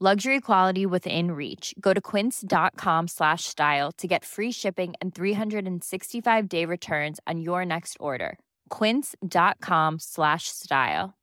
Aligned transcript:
Luxury 0.00 0.38
quality 0.40 0.86
within 0.86 1.32
reach. 1.32 1.74
Go 1.80 1.92
to 1.92 2.00
quince.com 2.00 3.08
slash 3.08 3.42
style 3.44 3.90
to 3.92 4.06
get 4.06 4.24
free 4.24 4.52
shipping 4.52 4.94
and 5.00 5.12
365 5.12 6.48
day 6.48 6.64
returns 6.64 7.18
on 7.26 7.40
your 7.40 7.64
next 7.66 7.96
order. 7.98 8.38
Quince.com 8.70 9.98
slash 9.98 10.44
style. 10.46 11.14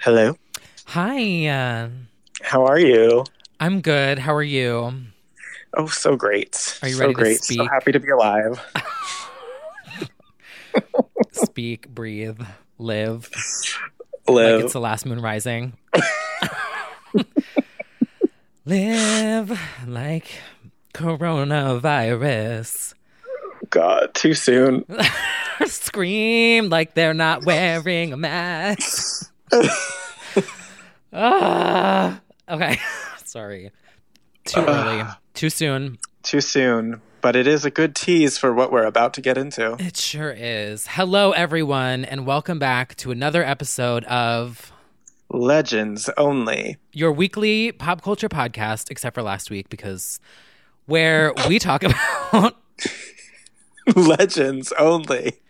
Hello. 0.00 0.36
Hi. 0.86 1.46
Uh, 1.48 1.88
How 2.42 2.66
are 2.66 2.78
you? 2.78 3.24
I'm 3.58 3.80
good. 3.80 4.20
How 4.20 4.32
are 4.32 4.44
you? 4.44 4.92
Oh, 5.76 5.88
so 5.88 6.14
great. 6.14 6.78
Are 6.82 6.88
you 6.88 6.94
so 6.94 7.00
ready 7.00 7.14
to 7.14 7.20
great. 7.20 7.42
So 7.42 7.66
happy 7.66 7.90
to 7.90 7.98
be 7.98 8.10
alive. 8.10 8.64
Speak, 11.32 11.88
breathe, 11.88 12.40
live. 12.78 13.30
Live. 14.28 14.56
Like 14.56 14.64
it's 14.64 14.72
the 14.72 14.80
last 14.80 15.06
moon 15.06 15.20
rising. 15.20 15.74
live 18.64 19.58
like 19.86 20.26
coronavirus. 20.94 22.94
God, 23.70 24.14
too 24.14 24.34
soon. 24.34 24.84
Scream 25.66 26.68
like 26.68 26.94
they're 26.94 27.14
not 27.14 27.44
wearing 27.44 28.12
a 28.12 28.16
mask. 28.16 29.32
ah, 31.12 32.20
okay. 32.48 32.78
Sorry. 33.24 33.70
Too 34.44 34.60
early. 34.60 35.04
Too 35.34 35.50
soon. 35.50 35.98
Too 36.22 36.40
soon. 36.40 37.00
But 37.20 37.34
it 37.34 37.46
is 37.48 37.64
a 37.64 37.70
good 37.70 37.96
tease 37.96 38.38
for 38.38 38.54
what 38.54 38.70
we're 38.70 38.84
about 38.84 39.14
to 39.14 39.20
get 39.20 39.36
into. 39.36 39.76
It 39.80 39.96
sure 39.96 40.30
is. 40.36 40.86
Hello, 40.86 41.32
everyone, 41.32 42.04
and 42.04 42.24
welcome 42.26 42.58
back 42.60 42.94
to 42.96 43.10
another 43.10 43.42
episode 43.42 44.04
of 44.04 44.72
Legends 45.28 46.08
only. 46.16 46.76
your 46.92 47.10
weekly 47.10 47.72
pop 47.72 48.02
culture 48.02 48.28
podcast, 48.28 48.90
except 48.90 49.14
for 49.14 49.22
last 49.22 49.50
week, 49.50 49.68
because 49.68 50.20
where 50.86 51.32
we 51.48 51.58
talk 51.58 51.82
about, 52.32 52.56
Legends 53.96 54.72
only. 54.78 55.40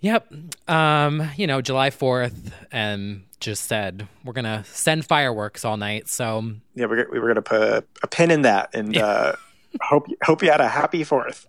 yep, 0.00 0.32
um, 0.66 1.28
you 1.36 1.46
know, 1.46 1.60
July 1.60 1.90
4th, 1.90 2.52
and 2.72 3.22
just 3.38 3.64
said 3.66 4.08
we're 4.24 4.32
going 4.32 4.44
to 4.46 4.64
send 4.64 5.04
fireworks 5.04 5.62
all 5.62 5.76
night. 5.76 6.08
So, 6.08 6.52
Yeah, 6.74 6.86
we're, 6.86 7.06
we 7.12 7.18
were 7.18 7.26
going 7.26 7.34
to 7.36 7.42
put 7.42 7.60
a, 7.60 7.84
a 8.02 8.06
pin 8.06 8.30
in 8.30 8.42
that 8.42 8.70
and 8.74 8.96
uh, 8.96 9.34
hope, 9.82 10.06
hope 10.22 10.42
you 10.42 10.50
had 10.50 10.60
a 10.60 10.68
happy 10.68 11.04
fourth. 11.04 11.46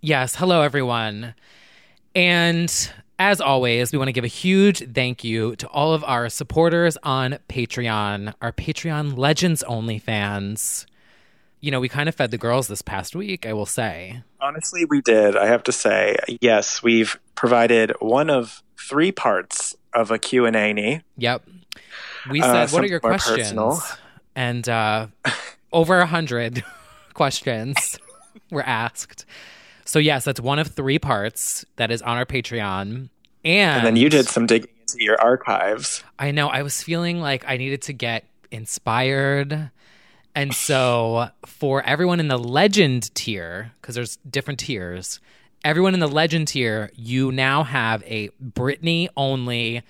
yes, 0.00 0.36
hello, 0.36 0.62
everyone. 0.62 1.34
And 2.14 2.90
as 3.18 3.40
always, 3.40 3.92
we 3.92 3.98
want 3.98 4.08
to 4.08 4.12
give 4.12 4.24
a 4.24 4.28
huge 4.28 4.92
thank 4.92 5.24
you 5.24 5.56
to 5.56 5.66
all 5.68 5.92
of 5.92 6.04
our 6.04 6.28
supporters 6.28 6.96
on 7.02 7.38
Patreon, 7.48 8.34
our 8.40 8.52
Patreon 8.52 9.16
Legends 9.16 9.62
Only 9.64 9.98
fans. 9.98 10.86
You 11.60 11.70
know, 11.72 11.80
we 11.80 11.88
kind 11.88 12.08
of 12.08 12.14
fed 12.14 12.30
the 12.30 12.38
girls 12.38 12.68
this 12.68 12.82
past 12.82 13.16
week, 13.16 13.44
I 13.44 13.52
will 13.52 13.66
say. 13.66 14.22
Honestly, 14.40 14.84
we 14.84 15.00
did. 15.00 15.36
I 15.36 15.46
have 15.46 15.64
to 15.64 15.72
say, 15.72 16.16
yes, 16.40 16.82
we've 16.82 17.18
provided 17.34 17.92
one 18.00 18.30
of 18.30 18.62
three 18.78 19.10
parts 19.10 19.74
of 19.92 20.12
a 20.12 20.18
Q&A. 20.20 21.02
Yep. 21.16 21.42
We 22.30 22.40
Uh, 22.40 22.66
said, 22.66 22.72
what 22.72 22.84
are 22.84 22.86
your 22.86 23.00
questions? 23.00 23.38
personal. 23.38 23.80
And 24.36 24.68
uh, 24.68 25.08
over 25.72 25.98
a 25.98 26.06
hundred 26.06 26.62
questions 27.18 27.98
were 28.52 28.62
asked. 28.62 29.26
So 29.84 29.98
yes, 29.98 30.24
that's 30.24 30.40
one 30.40 30.60
of 30.60 30.68
three 30.68 31.00
parts 31.00 31.64
that 31.74 31.90
is 31.90 32.00
on 32.00 32.16
our 32.16 32.24
Patreon. 32.24 33.08
And, 33.44 33.76
And 33.78 33.84
then 33.84 33.96
you 33.96 34.08
did 34.08 34.28
some 34.28 34.46
digging 34.46 34.70
into 34.82 35.02
your 35.02 35.20
archives. 35.20 36.04
I 36.16 36.30
know 36.30 36.48
I 36.48 36.62
was 36.62 36.80
feeling 36.80 37.20
like 37.20 37.44
I 37.46 37.56
needed 37.56 37.82
to 37.82 37.92
get 37.92 38.24
inspired. 38.52 39.70
And 40.36 40.54
so 40.54 41.30
for 41.44 41.82
everyone 41.82 42.20
in 42.20 42.28
the 42.28 42.38
legend 42.38 43.12
tier, 43.16 43.72
because 43.80 43.96
there's 43.96 44.16
different 44.18 44.60
tiers, 44.60 45.18
everyone 45.64 45.94
in 45.94 46.00
the 46.00 46.06
legend 46.06 46.46
tier, 46.48 46.90
you 46.94 47.32
now 47.32 47.64
have 47.64 48.04
a 48.04 48.28
Britney 48.40 49.08
only, 49.16 49.82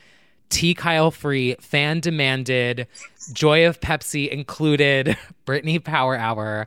T 0.49 0.73
Kyle 0.73 1.11
free, 1.11 1.57
fan 1.61 2.01
demanded, 2.01 2.87
Joy 3.35 3.67
of 3.67 3.81
Pepsi 3.81 4.31
included 4.31 5.19
Britney 5.47 5.85
Power 5.85 6.17
Hour 6.17 6.67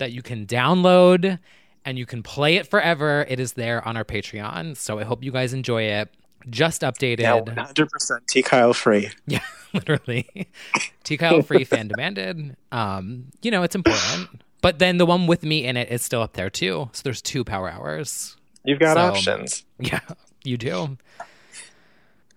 that 0.00 0.12
you 0.12 0.20
can 0.22 0.44
download 0.46 1.38
and 1.84 1.96
you 1.98 2.04
can 2.04 2.22
play 2.22 2.56
it 2.56 2.66
forever. 2.66 3.24
It 3.28 3.38
is 3.40 3.52
there 3.54 3.86
on 3.86 3.96
our 3.96 4.04
Patreon. 4.04 4.76
So 4.76 4.98
I 4.98 5.04
hope 5.04 5.22
you 5.22 5.30
guys 5.32 5.54
enjoy 5.54 5.84
it. 5.84 6.12
Just 6.48 6.82
updated. 6.82 7.20
Now, 7.22 7.40
100% 7.42 8.26
T 8.26 8.42
Kyle 8.42 8.74
free. 8.74 9.10
Yeah, 9.26 9.40
literally. 9.72 10.48
T 11.04 11.16
Kyle 11.16 11.42
free 11.42 11.64
fan 11.64 11.88
demanded. 11.88 12.56
Um, 12.72 13.26
you 13.42 13.50
know, 13.50 13.62
it's 13.62 13.74
important. 13.76 14.42
But 14.62 14.78
then 14.78 14.98
the 14.98 15.06
one 15.06 15.26
with 15.26 15.42
me 15.42 15.64
in 15.64 15.76
it 15.76 15.90
is 15.90 16.02
still 16.02 16.20
up 16.22 16.32
there 16.34 16.50
too. 16.50 16.90
So 16.92 17.02
there's 17.04 17.22
two 17.22 17.44
power 17.44 17.70
hours. 17.70 18.36
You've 18.64 18.78
got 18.80 18.94
So- 18.96 19.00
options. 19.02 19.64
Yeah, 19.78 20.00
you 20.44 20.56
do. 20.56 20.96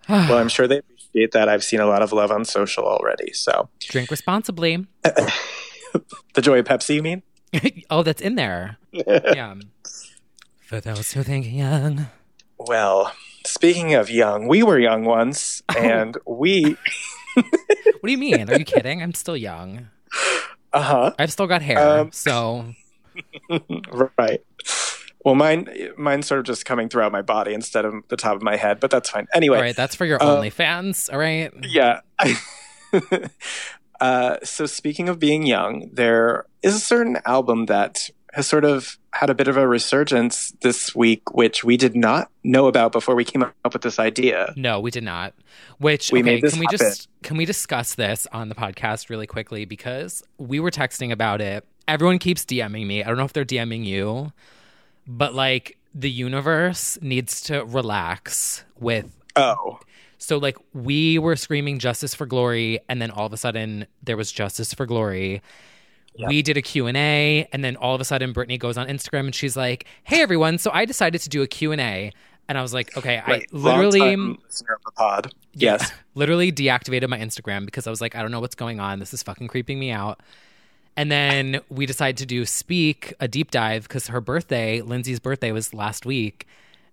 Well, 0.08 0.36
I'm 0.38 0.48
sure 0.50 0.68
they 0.68 0.78
appreciate 0.78 1.32
that. 1.32 1.48
I've 1.48 1.64
seen 1.64 1.80
a 1.80 1.86
lot 1.86 2.02
of 2.02 2.12
love 2.12 2.30
on 2.30 2.44
social 2.44 2.84
already. 2.84 3.32
So, 3.32 3.68
Drink 3.80 4.10
responsibly. 4.10 4.86
the 5.02 6.42
joy 6.42 6.58
of 6.58 6.66
Pepsi, 6.66 6.96
you 6.96 7.02
mean? 7.02 7.22
oh, 7.90 8.02
that's 8.02 8.20
in 8.22 8.34
there. 8.34 8.78
yeah. 8.92 9.54
For 10.62 10.80
those 10.80 11.12
who 11.12 11.22
think 11.22 11.46
young. 11.50 12.06
Well, 12.58 13.12
speaking 13.46 13.94
of 13.94 14.10
young, 14.10 14.48
we 14.48 14.62
were 14.62 14.78
young 14.78 15.04
once, 15.04 15.62
Oh. 15.74 15.78
and 15.78 16.16
we, 16.26 16.76
What 17.34 17.44
do 18.04 18.10
you 18.12 18.18
mean? 18.18 18.48
Are 18.50 18.58
you 18.58 18.64
kidding? 18.64 19.02
I'm 19.02 19.14
still 19.14 19.36
young. 19.36 19.88
uh 20.72 20.80
huh, 20.82 21.12
I've 21.18 21.32
still 21.32 21.46
got 21.46 21.62
hair. 21.62 21.78
Um, 22.00 22.12
so 22.12 22.66
right. 24.18 24.40
Well, 25.24 25.34
mine, 25.34 25.68
mine's 25.96 26.26
sort 26.26 26.40
of 26.40 26.44
just 26.46 26.64
coming 26.66 26.88
throughout 26.90 27.10
my 27.12 27.22
body 27.22 27.54
instead 27.54 27.84
of 27.86 27.94
the 28.08 28.16
top 28.16 28.36
of 28.36 28.42
my 28.42 28.56
head, 28.56 28.78
but 28.78 28.90
that's 28.90 29.08
fine. 29.08 29.26
Anyway, 29.34 29.56
all 29.56 29.62
right, 29.62 29.74
that's 29.76 29.94
for 29.94 30.04
your 30.04 30.22
uh, 30.22 30.26
OnlyFans. 30.26 31.10
All 31.12 31.18
right. 31.18 31.50
Yeah. 31.62 32.00
Uh, 34.04 34.36
so 34.42 34.66
speaking 34.66 35.08
of 35.08 35.18
being 35.18 35.46
young, 35.46 35.88
there 35.92 36.44
is 36.62 36.74
a 36.74 36.80
certain 36.80 37.16
album 37.24 37.66
that 37.66 38.10
has 38.34 38.46
sort 38.46 38.64
of 38.64 38.98
had 39.12 39.30
a 39.30 39.34
bit 39.34 39.48
of 39.48 39.56
a 39.56 39.66
resurgence 39.66 40.52
this 40.60 40.94
week, 40.94 41.22
which 41.32 41.64
we 41.64 41.76
did 41.76 41.94
not 41.96 42.30
know 42.42 42.66
about 42.66 42.92
before 42.92 43.14
we 43.14 43.24
came 43.24 43.42
up 43.42 43.72
with 43.72 43.82
this 43.82 43.98
idea. 43.98 44.52
No, 44.56 44.80
we 44.80 44.90
did 44.90 45.04
not. 45.04 45.32
Which 45.78 46.10
We 46.12 46.18
okay, 46.20 46.34
made 46.34 46.42
this 46.42 46.52
can 46.52 46.60
we 46.60 46.66
happen. 46.66 46.78
just 46.78 47.08
can 47.22 47.36
we 47.36 47.44
discuss 47.46 47.94
this 47.94 48.26
on 48.32 48.48
the 48.48 48.54
podcast 48.54 49.08
really 49.08 49.26
quickly 49.26 49.64
because 49.64 50.22
we 50.36 50.60
were 50.60 50.70
texting 50.70 51.10
about 51.12 51.40
it. 51.40 51.64
Everyone 51.86 52.18
keeps 52.18 52.44
DMing 52.44 52.86
me. 52.86 53.02
I 53.02 53.06
don't 53.08 53.16
know 53.16 53.24
if 53.24 53.32
they're 53.32 53.44
DMing 53.44 53.84
you, 53.86 54.32
but 55.06 55.32
like 55.34 55.78
the 55.94 56.10
universe 56.10 56.98
needs 57.00 57.40
to 57.42 57.64
relax 57.64 58.64
with 58.78 59.06
Oh, 59.36 59.78
so 60.24 60.38
like 60.38 60.56
we 60.72 61.18
were 61.18 61.36
screaming 61.36 61.78
justice 61.78 62.14
for 62.14 62.26
glory 62.26 62.80
and 62.88 63.00
then 63.00 63.10
all 63.10 63.26
of 63.26 63.32
a 63.32 63.36
sudden 63.36 63.86
there 64.02 64.16
was 64.16 64.32
justice 64.32 64.72
for 64.72 64.86
glory. 64.86 65.42
We 66.28 66.42
did 66.42 66.56
a 66.56 66.62
Q&A 66.62 67.48
and 67.52 67.64
then 67.64 67.76
all 67.76 67.94
of 67.94 68.00
a 68.00 68.04
sudden 68.04 68.32
Britney 68.32 68.58
goes 68.58 68.78
on 68.78 68.86
Instagram 68.86 69.26
and 69.26 69.34
she's 69.34 69.56
like, 69.56 69.84
"Hey 70.04 70.22
everyone, 70.22 70.58
so 70.58 70.70
I 70.72 70.84
decided 70.84 71.20
to 71.22 71.28
do 71.28 71.42
a 71.42 71.46
Q&A." 71.46 72.12
And 72.46 72.58
I 72.58 72.62
was 72.62 72.72
like, 72.72 72.96
"Okay, 72.96 73.20
right. 73.26 73.42
I 73.52 73.56
literally 73.56 74.16
listener 74.16 74.74
of 74.74 74.82
the 74.84 74.92
pod. 74.92 75.32
Yes. 75.54 75.92
literally 76.14 76.52
deactivated 76.52 77.08
my 77.08 77.18
Instagram 77.18 77.64
because 77.64 77.86
I 77.86 77.90
was 77.90 78.00
like, 78.00 78.14
I 78.14 78.22
don't 78.22 78.30
know 78.30 78.40
what's 78.40 78.54
going 78.54 78.80
on. 78.80 78.98
This 78.98 79.14
is 79.14 79.22
fucking 79.22 79.48
creeping 79.48 79.78
me 79.78 79.90
out. 79.90 80.20
And 80.96 81.10
then 81.10 81.60
we 81.68 81.86
decided 81.86 82.16
to 82.18 82.26
do 82.26 82.46
Speak, 82.46 83.14
a 83.18 83.26
deep 83.26 83.50
dive, 83.50 83.82
because 83.84 84.08
her 84.08 84.20
birthday, 84.20 84.80
Lindsay's 84.80 85.18
birthday, 85.18 85.50
was 85.50 85.74
last 85.74 86.06
week. 86.06 86.46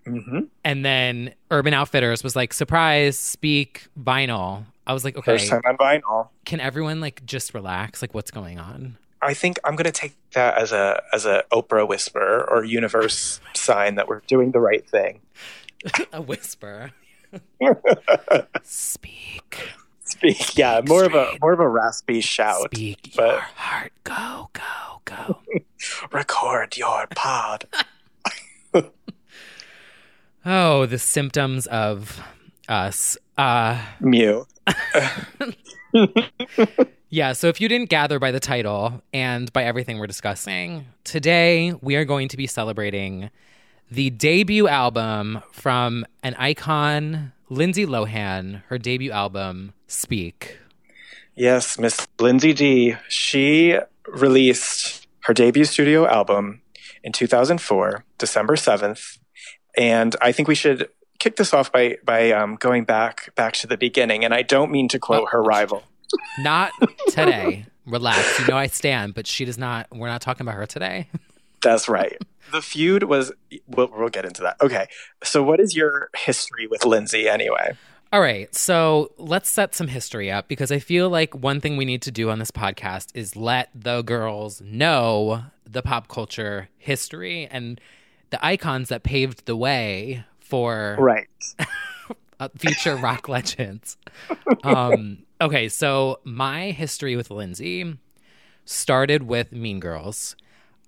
Hmm 0.06 0.40
And 0.64 0.84
then 0.86 1.34
Urban 1.52 1.74
Outfitters 1.74 2.24
was 2.24 2.36
like, 2.36 2.54
surprise, 2.54 3.18
Speak, 3.18 3.88
vinyl. 4.00 4.66
I 4.88 4.94
was 4.94 5.04
like, 5.06 5.16
okay, 5.18 5.34
First 5.38 5.50
time 5.50 5.62
on 5.66 5.78
vinyl. 5.78 6.30
can 6.46 6.60
everyone 6.60 7.00
like 7.02 7.26
just 7.26 7.54
relax? 7.54 8.02
Like, 8.02 8.14
what's 8.14 8.32
going 8.32 8.60
on? 8.60 8.98
I 9.22 9.36
think 9.36 9.60
I'm 9.64 9.76
going 9.76 9.86
to 9.86 9.92
take 9.92 10.16
that 10.34 10.58
as 10.58 10.72
a 10.72 11.02
as 11.14 11.26
a 11.28 11.44
Oprah 11.52 11.88
whisper 11.88 12.44
or 12.50 12.64
universe 12.64 13.40
sign 13.54 13.94
that 13.96 14.08
we're 14.08 14.22
doing 14.22 14.52
the 14.52 14.60
right 14.60 14.88
thing. 14.90 15.22
a 16.14 16.22
whisper. 16.22 16.92
Speak, 18.64 19.70
Speak, 20.04 20.58
yeah, 20.58 20.82
more 20.86 21.04
of 21.06 21.14
a 21.14 21.38
more 21.42 21.54
of 21.54 21.60
a 21.60 21.68
raspy 21.68 22.20
shout. 22.22 22.62
speak 22.74 23.14
but- 23.16 23.28
your 23.30 23.40
heart. 23.56 23.92
Go, 24.04 24.50
go, 24.54 25.02
go. 25.06 25.40
Record 26.12 26.76
your 26.78 27.08
pod. 27.16 27.66
Oh, 30.46 30.86
the 30.86 31.00
symptoms 31.00 31.68
of 31.68 32.22
us. 32.68 33.18
Uh, 33.38 33.84
Mew. 34.00 34.46
Yeah, 37.14 37.34
so 37.34 37.50
if 37.50 37.60
you 37.60 37.68
didn't 37.68 37.90
gather 37.90 38.20
by 38.20 38.32
the 38.32 38.40
title 38.40 39.02
and 39.12 39.52
by 39.52 39.66
everything 39.66 40.00
we're 40.00 40.08
discussing, 40.08 40.86
today 41.04 41.74
we 41.82 41.98
are 41.98 42.06
going 42.06 42.30
to 42.30 42.38
be 42.38 42.48
celebrating 42.48 43.30
the 43.92 44.12
debut 44.12 44.70
album 44.70 45.42
from 45.52 46.06
an 46.24 46.36
icon, 46.36 47.34
Lindsay 47.50 47.86
Lohan, 47.86 48.64
her 48.70 48.78
debut 48.78 49.12
album, 49.12 49.74
Speak. 49.88 50.58
Yes, 51.36 51.78
Miss 51.78 52.08
Lindsay 52.18 52.54
D. 52.54 52.96
She 53.10 53.78
released 54.08 55.06
her 55.26 55.34
debut 55.34 55.66
studio 55.66 56.08
album 56.08 56.62
in 57.04 57.12
2004, 57.12 58.06
December 58.20 58.56
7th, 58.56 59.18
and 59.78 60.16
I 60.22 60.32
think 60.32 60.48
we 60.48 60.56
should 60.56 60.90
kick 61.20 61.36
this 61.36 61.54
off 61.54 61.72
by 61.72 61.98
by 62.04 62.32
um, 62.32 62.56
going 62.56 62.84
back 62.84 63.34
back 63.36 63.54
to 63.54 63.68
the 63.68 63.78
beginning. 63.78 64.26
And 64.26 64.34
I 64.34 64.42
don't 64.42 64.72
mean 64.72 64.88
to 64.90 65.00
quote 65.00 65.30
her 65.30 65.42
rival. 65.42 65.84
Not 66.40 66.72
today. 67.10 67.66
Relax. 67.86 68.40
You 68.40 68.48
know 68.48 68.58
I 68.58 68.68
stand, 68.68 69.14
but 69.14 69.26
she 69.28 69.46
does 69.46 69.58
not, 69.58 69.88
we're 69.92 70.08
not 70.08 70.22
talking 70.22 70.46
about 70.46 70.56
her 70.56 70.66
today. 70.66 71.10
That's 71.62 71.90
right. 71.90 72.18
The 72.52 72.62
feud 72.62 73.04
was. 73.04 73.32
We'll, 73.68 73.90
we'll 73.96 74.10
get 74.10 74.26
into 74.26 74.42
that. 74.42 74.58
Okay. 74.62 74.88
So, 75.24 75.42
what 75.44 75.60
is 75.60 75.76
your 75.76 76.10
history 76.16 76.68
with 76.68 76.86
Lindsay 76.86 77.30
anyway? 77.30 77.78
All 78.14 78.20
right, 78.20 78.54
so 78.54 79.14
let's 79.18 79.48
set 79.48 79.74
some 79.74 79.88
history 79.88 80.30
up 80.30 80.50
because 80.50 80.70
I 80.70 80.80
feel 80.80 81.10
like 81.10 81.34
one 81.34 81.62
thing 81.62 81.78
we 81.78 81.86
need 81.86 82.02
to 82.02 82.12
do 82.12 82.30
on 82.30 82.40
this 82.40 82.52
podcast 82.52 83.08
is 83.14 83.38
let 83.38 83.70
the 83.74 84.02
girls 84.02 84.60
know 84.60 85.46
the 85.66 85.82
pop 85.82 86.10
culture 86.10 86.68
history 86.78 87.48
and 87.50 87.80
the 88.32 88.44
icons 88.46 88.90
that 88.90 89.04
paved 89.04 89.46
the 89.46 89.56
way 89.56 90.26
for 90.40 90.98
Right. 91.00 91.28
uh, 92.40 92.50
future 92.58 92.96
rock 92.96 93.30
legends. 93.30 93.98
Um, 94.64 95.20
okay, 95.40 95.70
so 95.70 96.20
my 96.24 96.72
history 96.72 97.16
with 97.16 97.30
Lindsay 97.32 97.98
started 98.66 99.24
with 99.24 99.52
Mean 99.52 99.80
Girls. 99.80 100.36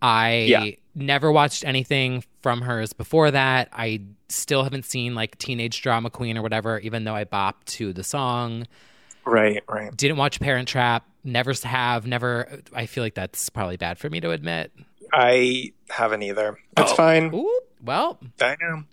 I 0.02 0.36
Yeah. 0.50 0.66
never 0.96 1.32
watched 1.32 1.64
anything 1.66 2.24
from 2.42 2.62
hers 2.62 2.92
before 2.94 3.32
that. 3.32 3.70
I 3.72 4.02
still 4.30 4.64
haven't 4.64 4.84
seen 4.86 5.16
like 5.16 5.38
Teenage 5.38 5.82
Drama 5.82 6.10
Queen 6.10 6.38
or 6.38 6.42
whatever, 6.42 6.80
even 6.80 7.04
though 7.06 7.16
I 7.16 7.24
bopped 7.24 7.66
to 7.78 7.94
the 7.94 8.04
song. 8.04 8.68
Right. 9.26 9.64
Right. 9.70 9.96
Didn't 9.96 10.18
watch 10.18 10.40
Parent 10.42 10.68
Trap. 10.68 11.06
Never 11.24 11.54
have. 11.64 12.06
Never. 12.06 12.60
I 12.74 12.86
feel 12.86 13.02
like 13.04 13.14
that's 13.16 13.50
probably 13.50 13.78
bad 13.78 13.98
for 13.98 14.10
me 14.10 14.20
to 14.20 14.32
admit. 14.32 14.74
I 15.14 15.72
haven't 15.90 16.24
either. 16.24 16.58
That's 16.76 16.92
Oh. 16.92 16.96
fine. 16.96 17.34
Ooh, 17.34 17.60
well, 17.84 18.20
I 18.42 18.56
know. 18.62 18.84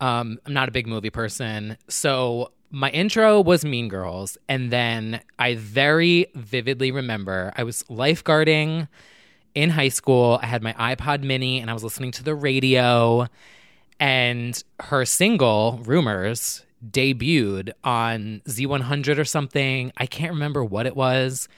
Um, 0.00 0.38
I'm 0.46 0.52
not 0.52 0.68
a 0.68 0.72
big 0.72 0.86
movie 0.86 1.10
person. 1.10 1.76
So 1.88 2.52
my 2.70 2.90
intro 2.90 3.40
was 3.40 3.64
Mean 3.64 3.88
Girls. 3.88 4.36
And 4.48 4.70
then 4.70 5.20
I 5.38 5.54
very 5.56 6.26
vividly 6.34 6.90
remember 6.92 7.52
I 7.56 7.64
was 7.64 7.82
lifeguarding 7.84 8.88
in 9.54 9.70
high 9.70 9.88
school. 9.88 10.38
I 10.42 10.46
had 10.46 10.62
my 10.62 10.74
iPod 10.74 11.22
mini 11.22 11.60
and 11.60 11.70
I 11.70 11.72
was 11.72 11.82
listening 11.82 12.12
to 12.12 12.22
the 12.22 12.34
radio. 12.34 13.26
And 13.98 14.62
her 14.80 15.04
single, 15.04 15.80
Rumors, 15.84 16.64
debuted 16.88 17.70
on 17.82 18.42
Z100 18.48 19.18
or 19.18 19.24
something. 19.24 19.90
I 19.96 20.06
can't 20.06 20.32
remember 20.32 20.62
what 20.62 20.86
it 20.86 20.94
was, 20.94 21.48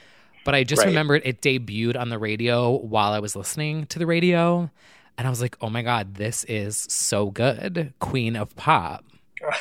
but 0.44 0.54
I 0.54 0.64
just 0.64 0.80
Right. 0.80 0.88
remembered 0.88 1.22
it 1.24 1.40
debuted 1.40 1.96
on 1.98 2.08
the 2.08 2.18
radio 2.18 2.70
while 2.70 3.12
I 3.12 3.18
was 3.20 3.34
listening 3.36 3.86
to 3.86 3.98
the 3.98 4.06
radio. 4.06 4.70
And 5.18 5.26
I 5.26 5.30
was 5.30 5.40
like, 5.42 5.56
oh 5.60 5.68
my 5.68 5.82
God, 5.82 6.14
this 6.14 6.44
is 6.44 6.76
so 6.88 7.30
good. 7.30 7.92
Queen 7.98 8.36
of 8.36 8.54
Pop. 8.56 9.04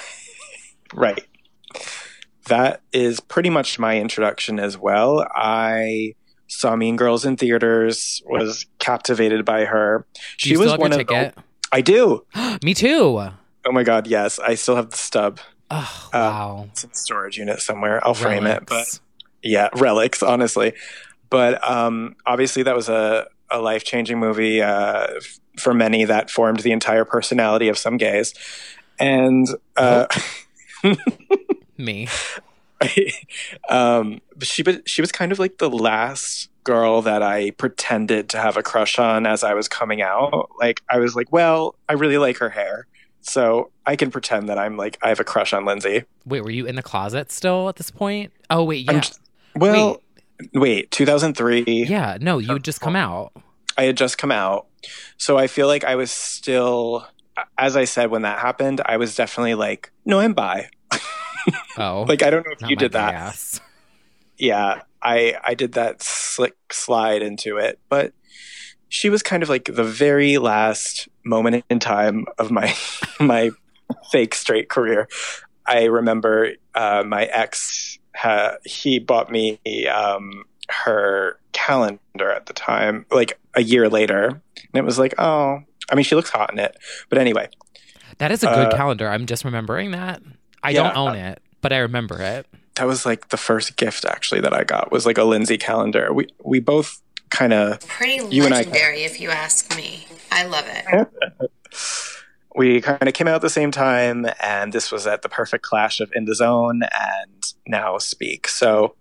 Right. 0.93 1.23
That 2.47 2.81
is 2.91 3.19
pretty 3.19 3.49
much 3.51 3.77
my 3.77 3.99
introduction 3.99 4.59
as 4.59 4.77
well. 4.77 5.25
I 5.35 6.15
saw 6.47 6.75
Mean 6.75 6.95
Girls 6.95 7.25
in 7.25 7.37
theaters, 7.37 8.23
was 8.25 8.65
captivated 8.79 9.45
by 9.45 9.65
her. 9.65 10.05
Do 10.15 10.19
She 10.37 10.49
you 10.51 10.55
still 10.57 10.71
was 10.71 10.79
one 10.79 10.91
of 10.93 10.97
ticket? 10.97 11.35
the. 11.35 11.43
I 11.71 11.81
do. 11.81 12.25
Me 12.63 12.73
too. 12.73 13.19
Oh 13.19 13.71
my 13.71 13.83
god, 13.83 14.07
yes. 14.07 14.39
I 14.39 14.55
still 14.55 14.75
have 14.75 14.89
the 14.89 14.97
stub. 14.97 15.39
Oh, 15.69 16.09
Uh, 16.11 16.17
wow. 16.17 16.67
It's 16.71 16.83
in 16.83 16.93
storage 16.95 17.37
unit 17.37 17.61
somewhere. 17.61 18.03
I'll 18.05 18.15
frame 18.15 18.47
it. 18.47 18.63
But 18.65 18.71
Relics. 18.71 19.01
Yeah, 19.43 19.69
relics, 19.75 20.23
honestly. 20.23 20.73
But 21.29 21.67
um, 21.69 22.15
obviously, 22.25 22.63
that 22.63 22.75
was 22.75 22.89
a, 22.89 23.27
a 23.49 23.59
life 23.59 23.83
changing 23.83 24.19
movie 24.19 24.61
uh, 24.61 25.07
f- 25.17 25.39
for 25.57 25.73
many 25.73 26.05
that 26.05 26.29
formed 26.29 26.61
the 26.61 26.71
entire 26.71 27.05
personality 27.05 27.69
of 27.69 27.77
some 27.77 27.97
gays. 27.97 28.33
And 28.99 29.47
uh, 29.77 30.07
Me. 31.77 32.07
um, 33.69 34.21
but 34.35 34.47
she 34.47 34.63
was 34.63 34.77
she 34.85 35.01
was 35.01 35.11
kind 35.11 35.31
of 35.31 35.39
like 35.39 35.57
the 35.57 35.69
last 35.69 36.49
girl 36.63 37.01
that 37.01 37.21
I 37.21 37.51
pretended 37.51 38.29
to 38.29 38.37
have 38.37 38.57
a 38.57 38.63
crush 38.63 38.99
on 38.99 39.25
as 39.25 39.43
I 39.43 39.53
was 39.53 39.67
coming 39.67 40.01
out. 40.01 40.49
Like 40.59 40.81
I 40.89 40.99
was 40.99 41.15
like, 41.15 41.31
well, 41.31 41.75
I 41.87 41.93
really 41.93 42.17
like 42.17 42.37
her 42.37 42.49
hair, 42.49 42.87
so 43.21 43.71
I 43.85 43.95
can 43.95 44.11
pretend 44.11 44.49
that 44.49 44.57
I'm 44.57 44.77
like 44.77 44.97
I 45.01 45.09
have 45.09 45.19
a 45.19 45.23
crush 45.23 45.53
on 45.53 45.65
Lindsay. 45.65 46.03
Wait, 46.25 46.41
were 46.41 46.51
you 46.51 46.65
in 46.65 46.75
the 46.75 46.83
closet 46.83 47.31
still 47.31 47.69
at 47.69 47.75
this 47.75 47.91
point? 47.91 48.31
Oh, 48.49 48.63
wait, 48.63 48.85
yeah. 48.85 49.01
j- 49.01 49.13
Well, 49.55 50.01
wait, 50.53 50.91
2003. 50.91 51.63
yeah, 51.85 52.17
no, 52.21 52.37
you 52.37 52.53
had 52.53 52.63
just 52.63 52.81
come 52.81 52.95
out. 52.95 53.33
I 53.77 53.83
had 53.83 53.97
just 53.97 54.17
come 54.17 54.31
out, 54.31 54.67
so 55.17 55.37
I 55.37 55.47
feel 55.47 55.67
like 55.67 55.83
I 55.83 55.95
was 55.95 56.11
still. 56.11 57.07
As 57.57 57.77
I 57.77 57.85
said 57.85 58.11
when 58.11 58.23
that 58.23 58.39
happened, 58.39 58.81
I 58.85 58.97
was 58.97 59.15
definitely 59.15 59.55
like, 59.55 59.91
no, 60.05 60.19
I'm 60.19 60.33
bi. 60.33 60.69
Oh. 61.77 62.05
Like 62.07 62.21
I 62.21 62.29
don't 62.29 62.45
know 62.45 62.51
if 62.59 62.69
you 62.69 62.75
did 62.75 62.91
that. 62.91 63.13
ass. 63.13 63.61
yeah 64.37 64.81
i 65.01 65.33
i 65.43 65.53
did 65.53 65.71
that 65.73 66.03
slick 66.03 66.55
slide 66.71 67.21
into 67.21 67.55
it 67.57 67.79
but 67.87 68.11
she 68.89 69.09
was 69.09 69.23
kind 69.23 69.41
of 69.41 69.47
like 69.49 69.63
the 69.73 69.83
very 69.83 70.37
last 70.37 71.07
moment 71.23 71.63
in 71.69 71.79
time 71.79 72.25
of 72.37 72.51
my 72.51 72.75
my 73.19 73.49
fake 74.11 74.35
straight 74.35 74.67
career 74.69 75.07
i 75.65 75.85
remember 75.85 76.51
uh, 76.75 77.03
my 77.07 77.23
ex 77.25 77.88
ha, 78.15 78.55
he 78.65 78.99
bought 78.99 79.31
me 79.31 79.59
um, 79.87 80.43
her 80.69 81.39
calendar 81.51 82.31
at 82.31 82.45
the 82.45 82.53
time 82.53 83.05
like 83.11 83.39
a 83.55 83.61
year 83.63 83.89
later 83.89 84.25
and 84.55 84.75
it 84.75 84.83
was 84.83 84.99
like 84.99 85.13
oh 85.17 85.59
i 85.91 85.95
mean 85.95 86.03
she 86.03 86.13
looks 86.15 86.29
hot 86.29 86.51
in 86.53 86.59
it 86.59 86.77
but 87.09 87.17
anyway 87.17 87.49
That 88.19 88.31
is 88.31 88.43
a 88.43 88.47
good 88.47 88.73
Uh, 88.73 88.77
calendar. 88.77 89.07
I'm 89.09 89.25
just 89.25 89.43
remembering 89.45 89.91
that. 89.91 90.21
I 90.61 90.71
yeah, 90.71 90.83
don't 90.83 90.97
own 90.97 91.15
it, 91.15 91.41
but 91.61 91.71
I 91.71 91.77
remember 91.77 92.21
it. 92.21 92.45
that 92.75 92.85
was 92.85 93.05
like 93.05 93.29
the 93.29 93.37
first 93.37 93.77
gift 93.77 94.03
actually 94.05 94.41
that 94.41 94.53
I 94.53 94.63
got 94.65 94.91
was 94.91 95.05
like 95.05 95.17
a 95.17 95.23
Lindsay 95.23 95.57
calendar. 95.57 96.11
We 96.13 96.27
we 96.43 96.59
both 96.59 97.01
kind 97.29 97.53
of 97.53 97.79
Pretty 97.87 98.23
You 98.35 98.43
and 98.45 98.53
I- 98.53 98.57
legendary, 98.57 99.03
if 99.03 99.19
you 99.21 99.29
ask 99.29 99.75
me. 99.77 100.05
I 100.31 100.43
love 100.45 100.65
it. 100.67 100.85
we 102.59 102.81
kind 102.81 103.07
of 103.07 103.13
came 103.13 103.25
out 103.25 103.35
at 103.35 103.41
the 103.41 103.49
same 103.49 103.71
time, 103.71 104.27
and 104.43 104.73
this 104.73 104.91
was 104.91 105.07
at 105.07 105.21
the 105.21 105.29
perfect 105.29 105.63
clash 105.63 106.01
of 106.01 106.11
In 106.13 106.25
the 106.25 106.35
Zone 106.35 106.81
and 106.93 107.53
Now 107.65 107.97
Speak. 107.99 108.49
So, 108.49 108.95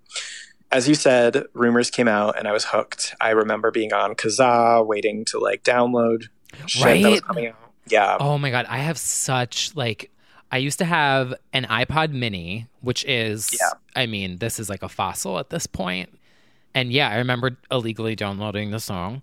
as 0.71 0.89
you 0.89 0.95
said, 0.95 1.45
rumors 1.55 1.91
came 1.91 2.07
out, 2.07 2.39
and 2.39 2.47
I 2.47 2.53
was 2.53 2.67
hooked. 2.67 3.17
I 3.21 3.31
remember 3.31 3.73
being 3.73 3.93
on 3.93 4.15
Kazaa, 4.15 4.87
waiting 4.87 5.25
to 5.25 5.41
like 5.41 5.65
download 5.65 6.29
shit 6.67 7.03
that 7.03 7.11
was 7.11 7.21
coming 7.21 7.49
out. 7.49 7.57
Yeah, 7.89 8.17
Oh 8.21 8.39
my 8.39 8.53
god, 8.53 8.67
I 8.69 8.79
have 8.79 8.97
such 8.97 9.75
like 9.75 10.13
I 10.53 10.59
used 10.59 10.79
to 10.79 10.85
have 10.85 11.35
an 11.53 11.65
iPod 11.65 12.13
mini, 12.13 12.69
which 12.81 13.05
is 13.07 13.59
Yeah. 13.61 13.71
I 13.97 14.07
mean, 14.07 14.39
this 14.39 14.61
is 14.61 14.71
like 14.71 14.85
a 14.85 14.89
fossil 14.89 15.37
at 15.41 15.51
this 15.51 15.67
point. 15.67 16.17
And 16.75 16.93
yeah, 16.93 17.09
I 17.09 17.17
remember 17.17 17.57
illegally 17.73 18.15
downloading 18.15 18.71
the 18.71 18.79
song. 18.79 19.23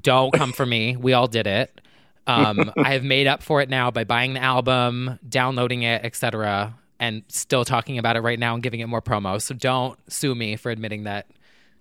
Don't 0.00 0.32
come 0.32 0.52
for 0.54 0.64
me. 0.64 0.96
We 0.96 1.12
all 1.12 1.26
did 1.26 1.46
it. 1.46 1.82
Um, 2.26 2.72
I 2.78 2.92
have 2.92 3.04
made 3.04 3.26
up 3.26 3.42
for 3.42 3.60
it 3.60 3.68
now 3.68 3.90
by 3.90 4.04
buying 4.04 4.34
the 4.34 4.42
album, 4.42 5.18
downloading 5.28 5.82
it, 5.82 6.04
etc., 6.04 6.74
and 7.00 7.22
still 7.28 7.64
talking 7.64 7.98
about 7.98 8.16
it 8.16 8.20
right 8.20 8.38
now 8.38 8.54
and 8.54 8.62
giving 8.62 8.80
it 8.80 8.86
more 8.86 9.02
promo. 9.02 9.40
So 9.42 9.54
don't 9.54 9.98
sue 10.10 10.34
me 10.34 10.56
for 10.56 10.70
admitting 10.70 11.04
that, 11.04 11.26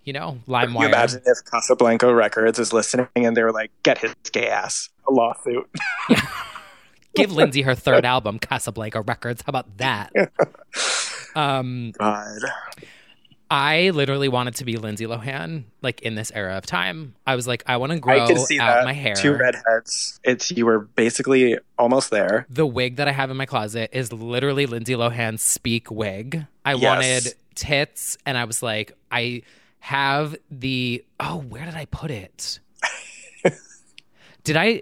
you 0.03 0.11
know, 0.11 0.39
you 0.47 0.53
LimeWire. 0.53 0.87
imagine 0.87 1.21
if 1.25 1.37
Casablanca 1.49 2.13
Records 2.13 2.59
is 2.59 2.73
listening 2.73 3.07
and 3.15 3.37
they 3.37 3.43
were 3.43 3.51
like, 3.51 3.71
"Get 3.83 3.99
his 3.99 4.13
gay 4.31 4.47
ass." 4.47 4.89
A 5.07 5.11
lawsuit. 5.13 5.69
Give 7.15 7.31
Lindsay 7.31 7.61
her 7.61 7.75
third 7.75 8.05
album, 8.05 8.39
Casablanca 8.39 9.01
Records. 9.01 9.43
How 9.45 9.49
about 9.51 9.77
that? 9.77 10.11
Um, 11.35 11.93
God. 11.97 12.41
I 13.53 13.91
literally 13.91 14.29
wanted 14.29 14.55
to 14.55 14.65
be 14.65 14.77
Lindsay 14.77 15.05
Lohan, 15.05 15.65
like 15.83 16.01
in 16.01 16.15
this 16.15 16.31
era 16.33 16.57
of 16.57 16.65
time. 16.65 17.13
I 17.27 17.35
was 17.35 17.45
like, 17.45 17.61
I 17.67 17.77
want 17.77 17.91
to 17.91 17.99
grow 17.99 18.23
I 18.23 18.27
can 18.27 18.39
see 18.39 18.59
out 18.59 18.77
that. 18.77 18.83
my 18.83 18.93
hair. 18.93 19.13
Two 19.13 19.33
redheads. 19.35 20.19
It's 20.23 20.49
you 20.49 20.65
were 20.65 20.79
basically 20.79 21.59
almost 21.77 22.09
there. 22.09 22.47
the 22.49 22.65
wig 22.65 22.95
that 22.95 23.07
I 23.07 23.11
have 23.11 23.29
in 23.29 23.37
my 23.37 23.45
closet 23.45 23.91
is 23.93 24.11
literally 24.11 24.65
Lindsay 24.65 24.95
Lohan's 24.95 25.43
speak 25.43 25.91
wig. 25.91 26.47
I 26.65 26.73
Yes. 26.73 26.83
wanted 26.83 27.35
tits, 27.53 28.17
and 28.25 28.39
I 28.39 28.45
was 28.45 28.63
like, 28.63 28.93
I 29.11 29.43
have 29.81 30.35
the 30.49 31.05
oh, 31.19 31.37
where 31.37 31.65
did 31.65 31.75
I 31.75 31.85
put 31.85 32.09
it? 32.09 32.59
did 34.43 34.57
I 34.57 34.81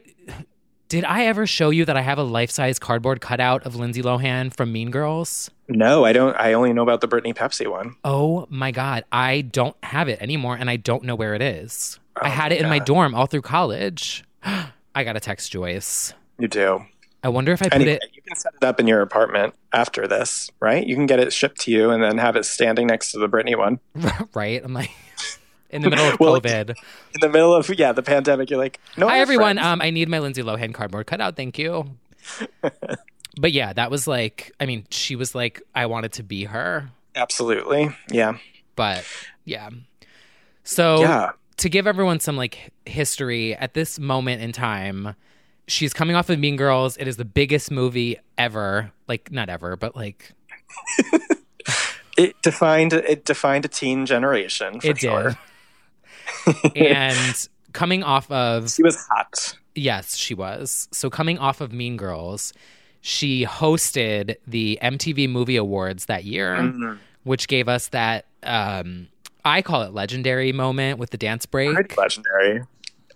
did 0.91 1.05
I 1.05 1.23
ever 1.27 1.47
show 1.47 1.69
you 1.69 1.85
that 1.85 1.95
I 1.95 2.01
have 2.01 2.17
a 2.17 2.23
life 2.23 2.51
size 2.51 2.77
cardboard 2.77 3.21
cutout 3.21 3.65
of 3.65 3.77
Lindsay 3.77 4.01
Lohan 4.01 4.53
from 4.53 4.73
Mean 4.73 4.91
Girls? 4.91 5.49
No, 5.69 6.03
I 6.03 6.11
don't. 6.11 6.35
I 6.35 6.51
only 6.51 6.73
know 6.73 6.83
about 6.83 6.99
the 6.99 7.07
Britney 7.07 7.33
Pepsi 7.33 7.65
one. 7.65 7.95
Oh 8.03 8.45
my 8.49 8.71
god, 8.71 9.05
I 9.09 9.39
don't 9.39 9.77
have 9.83 10.09
it 10.09 10.21
anymore, 10.21 10.57
and 10.57 10.69
I 10.69 10.75
don't 10.75 11.03
know 11.05 11.15
where 11.15 11.33
it 11.33 11.41
is. 11.41 11.97
I 12.21 12.27
Oh 12.27 12.29
had 12.31 12.51
my 12.51 12.55
it 12.57 12.61
in 12.61 12.67
my 12.67 12.79
dorm 12.79 13.15
all 13.15 13.25
through 13.25 13.43
college. 13.43 14.25
I 14.43 15.05
gotta 15.05 15.21
text 15.21 15.49
Joyce. 15.49 16.13
You 16.37 16.49
do. 16.49 16.83
I 17.23 17.29
wonder 17.29 17.53
if 17.53 17.61
I 17.61 17.65
put 17.69 17.73
Anyway, 17.75 17.93
it. 17.93 18.09
you 18.13 18.21
can 18.23 18.35
set 18.35 18.53
it 18.61 18.65
up 18.65 18.81
in 18.81 18.85
your 18.87 18.99
apartment 19.01 19.53
after 19.71 20.07
this, 20.09 20.51
right? 20.59 20.85
You 20.85 20.95
can 20.95 21.05
get 21.05 21.19
it 21.21 21.31
shipped 21.31 21.61
to 21.61 21.71
you 21.71 21.91
and 21.91 22.03
then 22.03 22.17
have 22.17 22.35
it 22.35 22.43
standing 22.43 22.87
next 22.87 23.13
to 23.13 23.19
the 23.19 23.29
Britney 23.29 23.57
one. 23.57 23.79
right? 24.33 24.61
I'm 24.61 24.73
like 24.73 24.91
in 25.71 25.81
the 25.81 25.89
middle 25.89 26.07
of 26.09 26.19
Well, 26.19 26.39
COVID. 26.39 26.69
In 26.69 26.75
the 27.21 27.29
middle 27.29 27.53
of 27.55 27.69
yeah, 27.77 27.91
the 27.91 28.03
pandemic, 28.03 28.49
you're 28.49 28.59
like, 28.59 28.79
no. 28.97 29.07
Hi 29.07 29.19
everyone. 29.19 29.55
friends. 29.57 29.67
Um, 29.67 29.81
I 29.81 29.89
need 29.89 30.09
my 30.09 30.19
Lindsay 30.19 30.43
Lohan 30.43 30.73
cardboard 30.73 31.07
cutout. 31.07 31.35
Thank 31.35 31.57
you. 31.57 31.95
but 33.39 33.51
yeah, 33.51 33.73
that 33.73 33.89
was 33.91 34.07
like. 34.07 34.51
I 34.59 34.65
mean, 34.65 34.85
she 34.89 35.15
was 35.15 35.33
like, 35.35 35.61
I 35.73 35.85
wanted 35.87 36.13
to 36.13 36.23
be 36.23 36.45
her. 36.45 36.89
Absolutely. 37.15 37.89
Yeah. 38.09 38.37
But 38.75 39.03
yeah. 39.45 39.69
So 40.63 41.01
Yeah. 41.01 41.31
to 41.57 41.69
give 41.69 41.87
everyone 41.87 42.19
some 42.19 42.37
like 42.37 42.71
history 42.85 43.55
at 43.55 43.73
this 43.73 43.99
moment 43.99 44.41
in 44.41 44.51
time, 44.51 45.15
she's 45.67 45.93
coming 45.93 46.15
off 46.15 46.29
of 46.29 46.39
Mean 46.39 46.55
Girls. 46.55 46.95
It 46.97 47.07
is 47.07 47.17
the 47.17 47.25
biggest 47.25 47.71
movie 47.71 48.17
ever. 48.37 48.91
Like 49.07 49.31
not 49.31 49.49
ever, 49.49 49.75
but 49.75 49.95
like 49.95 50.31
It 52.17 52.35
defined 52.41 52.93
it 52.93 53.25
defined 53.25 53.65
a 53.65 53.67
teen 53.67 54.05
generation 54.05 54.79
for 54.81 54.87
it 54.87 54.99
sure. 54.99 55.23
did. 55.29 55.37
And 56.75 57.47
coming 57.73 58.03
off 58.03 58.29
of 58.31 58.69
She 58.71 58.83
was 58.83 58.97
hot. 59.07 59.57
Yes, 59.75 60.15
she 60.17 60.33
was. 60.33 60.87
So 60.91 61.09
coming 61.09 61.37
off 61.37 61.61
of 61.61 61.71
Mean 61.71 61.97
Girls, 61.97 62.53
she 63.01 63.45
hosted 63.45 64.35
the 64.45 64.77
MTV 64.81 65.29
Movie 65.29 65.55
Awards 65.55 66.05
that 66.05 66.23
year, 66.25 66.55
Mm-hmm. 66.57 66.93
which 67.23 67.47
gave 67.47 67.67
us 67.67 67.87
that 67.89 68.25
um 68.43 69.07
I 69.43 69.61
call 69.61 69.81
it 69.83 69.93
legendary 69.93 70.51
moment 70.51 70.99
with 70.99 71.09
the 71.11 71.17
dance 71.17 71.45
break. 71.45 71.73
Pretty 71.73 71.95
legendary. 71.95 72.63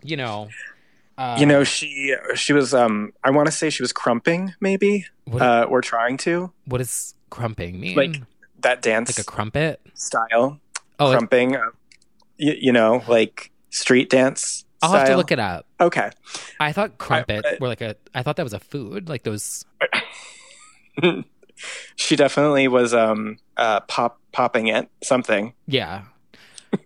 You 0.01 0.17
know, 0.17 0.49
uh, 1.17 1.37
you 1.39 1.45
know, 1.45 1.63
she 1.63 2.15
she 2.35 2.53
was 2.53 2.73
um 2.73 3.11
I 3.23 3.31
want 3.31 3.47
to 3.47 3.51
say 3.51 3.69
she 3.69 3.83
was 3.83 3.91
crumping 3.93 4.53
maybe. 4.59 5.05
What- 5.25 5.41
uh 5.41 5.65
or 5.69 5.81
trying 5.81 6.17
to. 6.17 6.51
what 6.65 6.77
does 6.79 7.15
crumping 7.29 7.79
mean? 7.79 7.95
Like 7.97 8.21
that 8.61 8.81
dance 8.81 9.17
like 9.17 9.23
a 9.27 9.29
crumpet? 9.29 9.81
style. 9.93 10.59
Oh, 10.99 11.11
crumping. 11.11 11.55
uh, 11.55 11.71
you, 12.37 12.55
you 12.59 12.71
know, 12.71 13.03
like 13.07 13.51
street 13.69 14.09
dance. 14.09 14.63
I'll 14.81 14.91
have 14.93 15.07
to 15.07 15.17
look 15.17 15.31
it 15.31 15.39
up. 15.39 15.65
Okay. 15.81 16.11
I 16.59 16.71
thought 16.71 16.97
crumpet 16.97 17.45
I- 17.45 17.57
were 17.59 17.67
like 17.67 17.81
a. 17.81 17.95
I 18.13 18.21
thought 18.23 18.35
that 18.35 18.43
was 18.43 18.53
a 18.53 18.59
food, 18.59 19.09
like 19.09 19.23
those. 19.23 19.65
she 21.95 22.15
definitely 22.15 22.67
was 22.67 22.93
um 22.93 23.37
uh 23.57 23.79
pop 23.81 24.19
popping 24.31 24.67
it 24.67 24.89
something. 25.03 25.53
Yeah. 25.67 26.03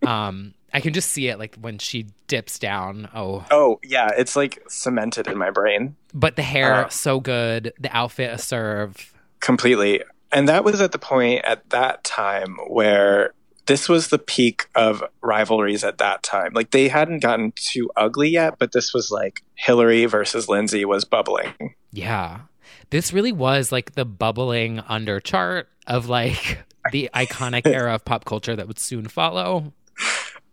um, 0.05 0.53
I 0.73 0.81
can 0.81 0.93
just 0.93 1.09
see 1.11 1.27
it 1.29 1.39
like 1.39 1.55
when 1.59 1.79
she 1.79 2.05
dips 2.27 2.59
down. 2.59 3.09
Oh, 3.15 3.43
Oh 3.49 3.79
yeah, 3.83 4.11
it's 4.15 4.35
like 4.35 4.61
cemented 4.69 5.27
in 5.27 5.37
my 5.37 5.49
brain 5.49 5.95
but 6.13 6.35
the 6.35 6.43
hair 6.43 6.85
Uh, 6.85 6.89
so 6.89 7.19
good. 7.19 7.73
The 7.79 7.95
outfit 7.95 8.31
a 8.31 8.37
serve. 8.37 9.13
completely. 9.39 10.03
And 10.31 10.47
that 10.47 10.63
was 10.63 10.79
at 10.79 10.91
the 10.91 10.99
point 10.99 11.43
at 11.43 11.67
that 11.71 12.03
time 12.03 12.57
where 12.67 13.33
this 13.69 13.87
was 13.87 14.07
the 14.07 14.17
peak 14.17 14.67
of 14.73 15.03
rivalries 15.21 15.83
at 15.83 15.99
that 15.99 16.23
time. 16.23 16.53
Like 16.53 16.71
they 16.71 16.87
hadn't 16.87 17.19
gotten 17.19 17.53
too 17.55 17.91
ugly 17.95 18.29
yet, 18.29 18.57
but 18.57 18.71
this 18.71 18.95
was 18.95 19.11
like 19.11 19.43
Hilary 19.53 20.05
versus 20.05 20.49
Lindsay 20.49 20.85
was 20.85 21.05
bubbling. 21.05 21.75
Yeah. 21.91 22.41
This 22.89 23.13
really 23.13 23.31
was 23.31 23.71
like 23.71 23.93
the 23.93 24.05
bubbling 24.05 24.79
under 24.87 25.19
chart 25.19 25.69
of 25.85 26.09
like 26.09 26.63
the 26.91 27.11
iconic 27.13 27.67
era 27.67 27.93
of 27.93 28.03
pop 28.03 28.25
culture 28.25 28.55
that 28.55 28.67
would 28.67 28.79
soon 28.79 29.07
follow. 29.07 29.71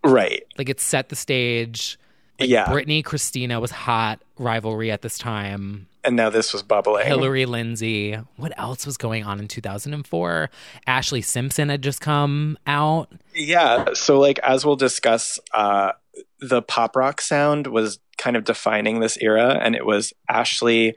Right. 0.04 0.44
Like 0.58 0.68
it 0.68 0.78
set 0.78 1.08
the 1.08 1.16
stage. 1.16 1.98
Like 2.38 2.50
yeah. 2.50 2.66
Britney 2.66 3.02
Christina 3.02 3.60
was 3.60 3.70
hot 3.70 4.22
rivalry 4.38 4.90
at 4.90 5.00
this 5.00 5.16
time. 5.16 5.88
And 6.06 6.16
now 6.16 6.30
this 6.30 6.52
was 6.52 6.62
bubbling. 6.62 7.06
Hilary 7.06 7.46
Lindsay. 7.46 8.16
What 8.36 8.56
else 8.56 8.86
was 8.86 8.96
going 8.96 9.24
on 9.24 9.40
in 9.40 9.48
2004? 9.48 10.50
Ashlee 10.86 11.24
Simpson 11.24 11.68
had 11.68 11.82
just 11.82 12.00
come 12.00 12.56
out. 12.66 13.10
Yeah. 13.34 13.92
So, 13.94 14.20
like, 14.20 14.38
as 14.38 14.64
we'll 14.64 14.76
discuss, 14.76 15.38
uh, 15.52 15.92
the 16.40 16.62
pop 16.62 16.96
rock 16.96 17.20
sound 17.20 17.66
was 17.66 17.98
kind 18.18 18.36
of 18.36 18.44
defining 18.44 19.00
this 19.00 19.18
era, 19.20 19.58
and 19.60 19.74
it 19.74 19.84
was 19.84 20.12
Ashlee, 20.30 20.94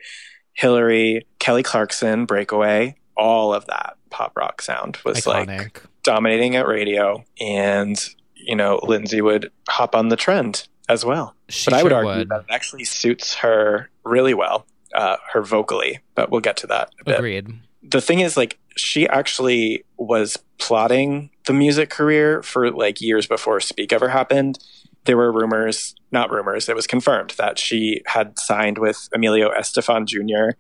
Hilary, 0.54 1.26
Kelly 1.40 1.64
Clarkson, 1.64 2.26
Breakaway, 2.26 2.96
all 3.20 3.54
of 3.54 3.66
that 3.68 3.98
pop 4.10 4.36
rock 4.36 4.62
sound 4.62 4.98
was 5.06 5.28
like 5.28 5.84
dominating 6.04 6.56
at 6.56 6.68
radio, 6.68 7.24
and 7.40 8.00
you 8.36 8.56
know, 8.56 8.80
Lindsay 8.84 9.22
would 9.22 9.52
hop 9.68 9.94
on 9.96 10.08
the 10.08 10.16
trend 10.16 10.68
as 10.88 11.06
well. 11.06 11.36
She 11.50 11.70
but 11.70 11.80
I 11.80 11.84
would 11.84 11.92
sure 11.92 12.06
argue 12.06 12.26
that 12.26 12.42
it 12.42 12.46
actually 12.50 12.86
suits 12.86 13.36
her 13.36 13.90
really 14.04 14.34
well, 14.34 14.66
uh, 14.96 15.18
her 15.34 15.42
vocally. 15.42 16.00
But 16.16 16.30
we'll 16.32 16.42
get 16.42 16.58
to 16.58 16.68
that. 16.68 16.90
in 16.94 17.02
a 17.02 17.04
bit 17.06 17.18
Agreed. 17.20 17.48
the 17.84 18.02
thing 18.02 18.20
is 18.20 18.36
like 18.38 18.58
she 18.78 19.08
actually 19.08 19.84
was 19.98 20.38
plotting 20.58 21.30
the 21.46 21.54
music 21.54 21.90
career 21.90 22.42
for 22.44 22.70
like 22.72 23.02
years 23.02 23.26
before 23.28 23.60
speak 23.60 23.92
ever 23.94 24.10
happened 24.10 24.60
there 25.06 25.18
were 25.18 25.32
rumors 25.32 25.96
not 26.12 26.30
rumors 26.30 26.70
it 26.70 26.76
was 26.76 26.86
confirmed 26.86 27.32
that 27.38 27.58
she 27.58 28.02
had 28.06 28.38
signed 28.38 28.78
with 28.78 29.10
emilio 29.14 29.50
estefan 29.58 30.06
jr 30.06 30.56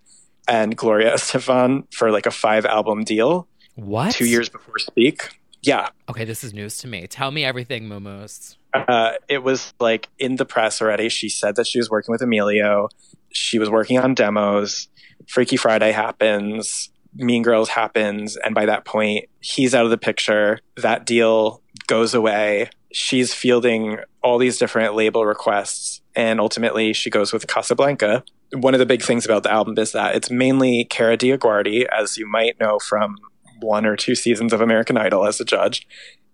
and 0.47 0.75
gloria 0.75 1.13
estefan 1.15 1.83
for 1.93 2.11
like 2.11 2.25
a 2.25 2.31
five 2.31 2.65
album 2.65 3.03
deal 3.03 3.47
What? 3.75 4.13
two 4.13 4.25
years 4.25 4.49
before 4.49 4.79
speak 4.79 5.39
yeah 5.61 5.89
Okay, 6.09 6.25
this 6.25 6.43
is 6.43 6.53
news 6.53 6.77
to 6.79 6.87
me. 6.87 7.05
Tell 7.05 7.29
me 7.29 7.43
everything, 7.45 7.83
Mumus. 7.87 8.55
uh, 8.73 9.11
it 9.27 9.43
was 9.43 9.73
like 9.79 10.07
in 10.17 10.37
the 10.37 10.45
press 10.45 10.81
already. 10.81 11.07
She 11.09 11.29
said 11.29 11.55
that 11.57 11.67
she 11.67 11.77
was 11.77 11.87
working 11.89 12.11
with 12.11 12.21
Emilio. 12.23 12.87
She 13.31 13.59
was 13.59 13.69
working 13.69 13.99
on 13.99 14.13
demos. 14.13 14.87
Freaky 15.27 15.57
Friday 15.57 15.91
happens. 15.91 16.89
Mean 17.15 17.43
Girls 17.43 17.69
happens. 17.69 18.37
And 18.37 18.53
by 18.53 18.65
that 18.65 18.85
point, 18.85 19.25
he's 19.39 19.73
out 19.75 19.85
of 19.85 19.91
the 19.91 19.97
picture. 19.97 20.59
That 20.77 21.05
deal 21.05 21.61
goes 21.87 22.13
away. 22.13 22.69
She's 22.91 23.33
fielding 23.33 23.97
all 24.23 24.37
these 24.37 24.57
different 24.57 24.95
label 24.95 25.25
requests. 25.25 26.01
And 26.15 26.39
ultimately, 26.39 26.93
she 26.93 27.09
goes 27.09 27.31
with 27.31 27.47
Casablanca. 27.47 28.23
One 28.53 28.73
of 28.73 28.79
the 28.79 28.85
big 28.85 29.03
things 29.03 29.25
about 29.25 29.43
the 29.43 29.51
album 29.51 29.77
is 29.77 29.91
that 29.91 30.15
it's 30.15 30.31
mainly 30.31 30.85
Kara 30.85 31.17
DioGuardi, 31.17 31.85
as 31.85 32.17
you 32.17 32.27
might 32.27 32.59
know 32.59 32.79
from 32.79 33.17
one 33.61 33.85
or 33.85 33.95
two 33.95 34.15
seasons 34.15 34.53
of 34.53 34.61
American 34.61 34.97
Idol 34.97 35.25
as 35.25 35.39
a 35.39 35.45
judge 35.45 35.87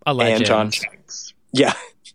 A 0.06 0.14
legend. 0.14 0.38
and 0.38 0.46
John 0.46 0.72
Shanks. 0.72 1.34
Yeah. 1.52 1.74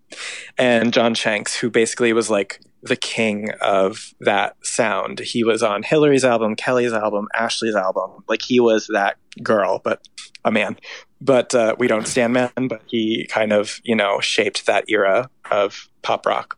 and 0.59 0.93
John 0.93 1.15
Shanks, 1.15 1.57
who 1.57 1.71
basically 1.71 2.13
was 2.13 2.31
like 2.31 2.61
the 2.83 2.97
king 2.97 3.51
of 3.61 4.15
that 4.21 4.57
sound. 4.63 5.19
He 5.21 5.45
was 5.45 5.63
on 5.63 5.83
Hilary's 5.83 6.25
album, 6.25 6.57
Kelly's 6.57 6.93
album, 6.93 7.29
Ashlee's 7.35 7.75
album. 7.75 8.25
Like 8.29 8.43
he 8.43 8.61
was 8.61 8.89
that 8.93 9.17
girl, 9.43 9.81
but 9.83 10.07
a 10.45 10.51
man. 10.51 10.77
But 11.21 11.55
uh, 11.55 11.77
we 11.79 11.87
don't 11.87 12.09
stand 12.09 12.33
man, 12.33 12.51
but 12.57 12.83
he 12.87 13.27
kind 13.29 13.53
of, 13.53 13.81
you 13.85 13.95
know, 13.95 14.21
shaped 14.21 14.67
that 14.67 14.85
era 14.89 15.29
of 15.51 15.89
pop 16.03 16.25
rock. 16.27 16.57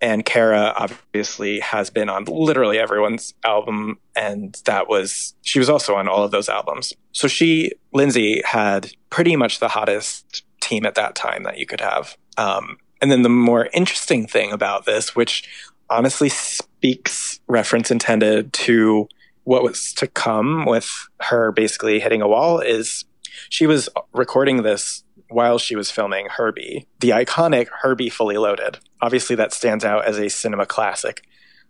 And 0.00 0.24
Kara 0.24 0.74
obviously 0.76 1.60
has 1.60 1.88
been 1.88 2.10
on 2.10 2.24
literally 2.24 2.78
everyone's 2.78 3.32
album, 3.42 3.98
and 4.14 4.60
that 4.66 4.86
was 4.86 5.34
she 5.40 5.58
was 5.58 5.70
also 5.70 5.94
on 5.94 6.08
all 6.08 6.22
of 6.22 6.30
those 6.30 6.50
albums. 6.50 6.92
So 7.12 7.26
she, 7.26 7.72
Lindsay, 7.94 8.42
had 8.44 8.92
pretty 9.08 9.34
much 9.34 9.60
the 9.60 9.68
hottest 9.68 10.44
team 10.60 10.84
at 10.84 10.94
that 10.96 11.14
time 11.14 11.44
that 11.44 11.58
you 11.58 11.64
could 11.64 11.80
have. 11.80 12.18
Um, 12.36 12.76
and 13.04 13.12
then 13.12 13.20
the 13.20 13.28
more 13.28 13.68
interesting 13.74 14.26
thing 14.26 14.50
about 14.50 14.86
this, 14.86 15.14
which 15.14 15.46
honestly 15.90 16.30
speaks 16.30 17.38
reference 17.46 17.90
intended 17.90 18.50
to 18.54 19.06
what 19.42 19.62
was 19.62 19.92
to 19.92 20.06
come 20.06 20.64
with 20.64 20.90
her 21.20 21.52
basically 21.52 22.00
hitting 22.00 22.22
a 22.22 22.28
wall, 22.28 22.60
is 22.60 23.04
she 23.50 23.66
was 23.66 23.90
recording 24.14 24.62
this 24.62 25.04
while 25.28 25.58
she 25.58 25.76
was 25.76 25.90
filming 25.90 26.28
Herbie, 26.30 26.86
the 27.00 27.10
iconic 27.10 27.68
Herbie 27.82 28.08
Fully 28.08 28.38
Loaded. 28.38 28.78
Obviously, 29.02 29.36
that 29.36 29.52
stands 29.52 29.84
out 29.84 30.06
as 30.06 30.18
a 30.18 30.30
cinema 30.30 30.64
classic 30.64 31.26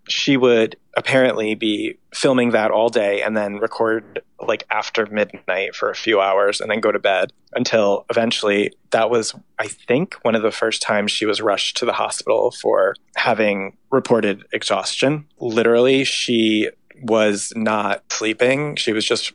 she 0.09 0.37
would 0.37 0.77
apparently 0.97 1.55
be 1.55 1.99
filming 2.13 2.51
that 2.51 2.71
all 2.71 2.89
day 2.89 3.23
and 3.23 3.37
then 3.37 3.57
record 3.57 4.23
like 4.41 4.65
after 4.71 5.07
midnight 5.07 5.75
for 5.75 5.91
a 5.91 5.95
few 5.95 6.21
hours 6.21 6.61
and 6.61 6.71
then 6.71 6.79
go 6.79 6.93
to 6.93 6.99
bed 6.99 7.33
until 7.55 8.05
eventually 8.11 8.71
that 8.91 9.11
was 9.11 9.35
i 9.59 9.67
think 9.67 10.15
one 10.23 10.35
of 10.35 10.43
the 10.43 10.53
first 10.53 10.83
times 10.83 11.11
she 11.11 11.27
was 11.27 11.41
rushed 11.41 11.77
to 11.77 11.85
the 11.85 11.93
hospital 11.93 12.53
for 12.53 12.95
having 13.17 13.77
reported 13.91 14.45
exhaustion. 14.53 15.27
Literally 15.39 16.05
she 16.05 16.69
was 17.03 17.53
not 17.57 18.03
sleeping. 18.13 18.77
She 18.77 18.93
was 18.93 19.05
just 19.07 19.33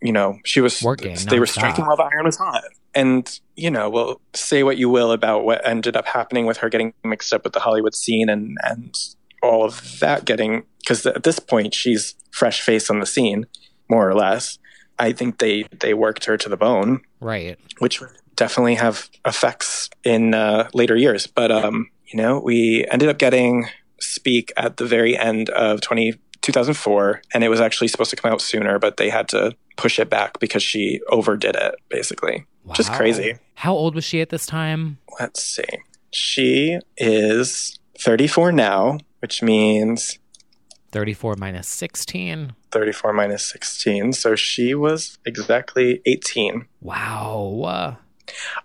you 0.00 0.12
know 0.12 0.38
she 0.44 0.60
was 0.60 0.82
working 0.82 1.16
they 1.28 1.40
were 1.40 1.46
striking 1.46 1.86
while 1.86 1.96
the 1.96 2.04
iron 2.04 2.26
was 2.26 2.36
hot. 2.36 2.64
And 2.94 3.40
you 3.56 3.70
know 3.70 3.90
well 3.90 4.20
say 4.34 4.62
what 4.62 4.76
you 4.76 4.88
will 4.88 5.10
about 5.12 5.44
what 5.44 5.66
ended 5.66 5.96
up 5.96 6.06
happening 6.06 6.46
with 6.46 6.58
her 6.58 6.68
getting 6.68 6.92
mixed 7.02 7.32
up 7.32 7.44
with 7.44 7.52
the 7.52 7.60
hollywood 7.60 7.94
scene 7.94 8.28
and 8.28 8.56
and 8.62 8.96
all 9.44 9.64
of 9.64 9.98
that 10.00 10.24
getting 10.24 10.64
because 10.80 11.06
at 11.06 11.22
this 11.22 11.38
point 11.38 11.74
she's 11.74 12.14
fresh 12.30 12.60
face 12.60 12.90
on 12.90 13.00
the 13.00 13.06
scene, 13.06 13.46
more 13.88 14.08
or 14.08 14.14
less. 14.14 14.58
I 14.98 15.12
think 15.12 15.38
they 15.38 15.64
they 15.80 15.94
worked 15.94 16.24
her 16.26 16.36
to 16.36 16.48
the 16.48 16.56
bone, 16.56 17.00
right? 17.20 17.58
Which 17.78 18.00
would 18.00 18.10
definitely 18.36 18.76
have 18.76 19.08
effects 19.24 19.90
in 20.04 20.34
uh, 20.34 20.68
later 20.74 20.96
years. 20.96 21.26
But 21.26 21.50
um, 21.50 21.90
you 22.06 22.16
know, 22.16 22.40
we 22.40 22.86
ended 22.90 23.08
up 23.08 23.18
getting 23.18 23.66
Speak 24.04 24.52
at 24.56 24.76
the 24.76 24.86
very 24.86 25.16
end 25.16 25.48
of 25.50 25.80
20, 25.80 26.14
2004, 26.42 27.22
and 27.32 27.42
it 27.42 27.48
was 27.48 27.60
actually 27.60 27.88
supposed 27.88 28.10
to 28.10 28.16
come 28.16 28.30
out 28.30 28.40
sooner, 28.40 28.78
but 28.78 28.96
they 28.96 29.08
had 29.08 29.28
to 29.28 29.56
push 29.76 29.98
it 29.98 30.10
back 30.10 30.38
because 30.40 30.62
she 30.62 31.00
overdid 31.08 31.56
it, 31.56 31.74
basically. 31.88 32.44
Wow. 32.64 32.74
Just 32.74 32.92
crazy. 32.92 33.38
How 33.54 33.72
old 33.72 33.94
was 33.94 34.04
she 34.04 34.20
at 34.20 34.28
this 34.28 34.46
time? 34.46 34.98
Let's 35.18 35.42
see. 35.42 35.64
She 36.10 36.78
is 36.96 37.78
34 37.98 38.52
now, 38.52 38.98
which 39.24 39.42
means 39.42 40.18
34 40.92 41.36
minus 41.36 41.66
16. 41.66 42.52
34 42.72 43.14
minus 43.14 43.42
16. 43.50 44.12
So 44.12 44.36
she 44.36 44.74
was 44.74 45.16
exactly 45.24 46.02
18. 46.04 46.66
Wow. 46.82 47.96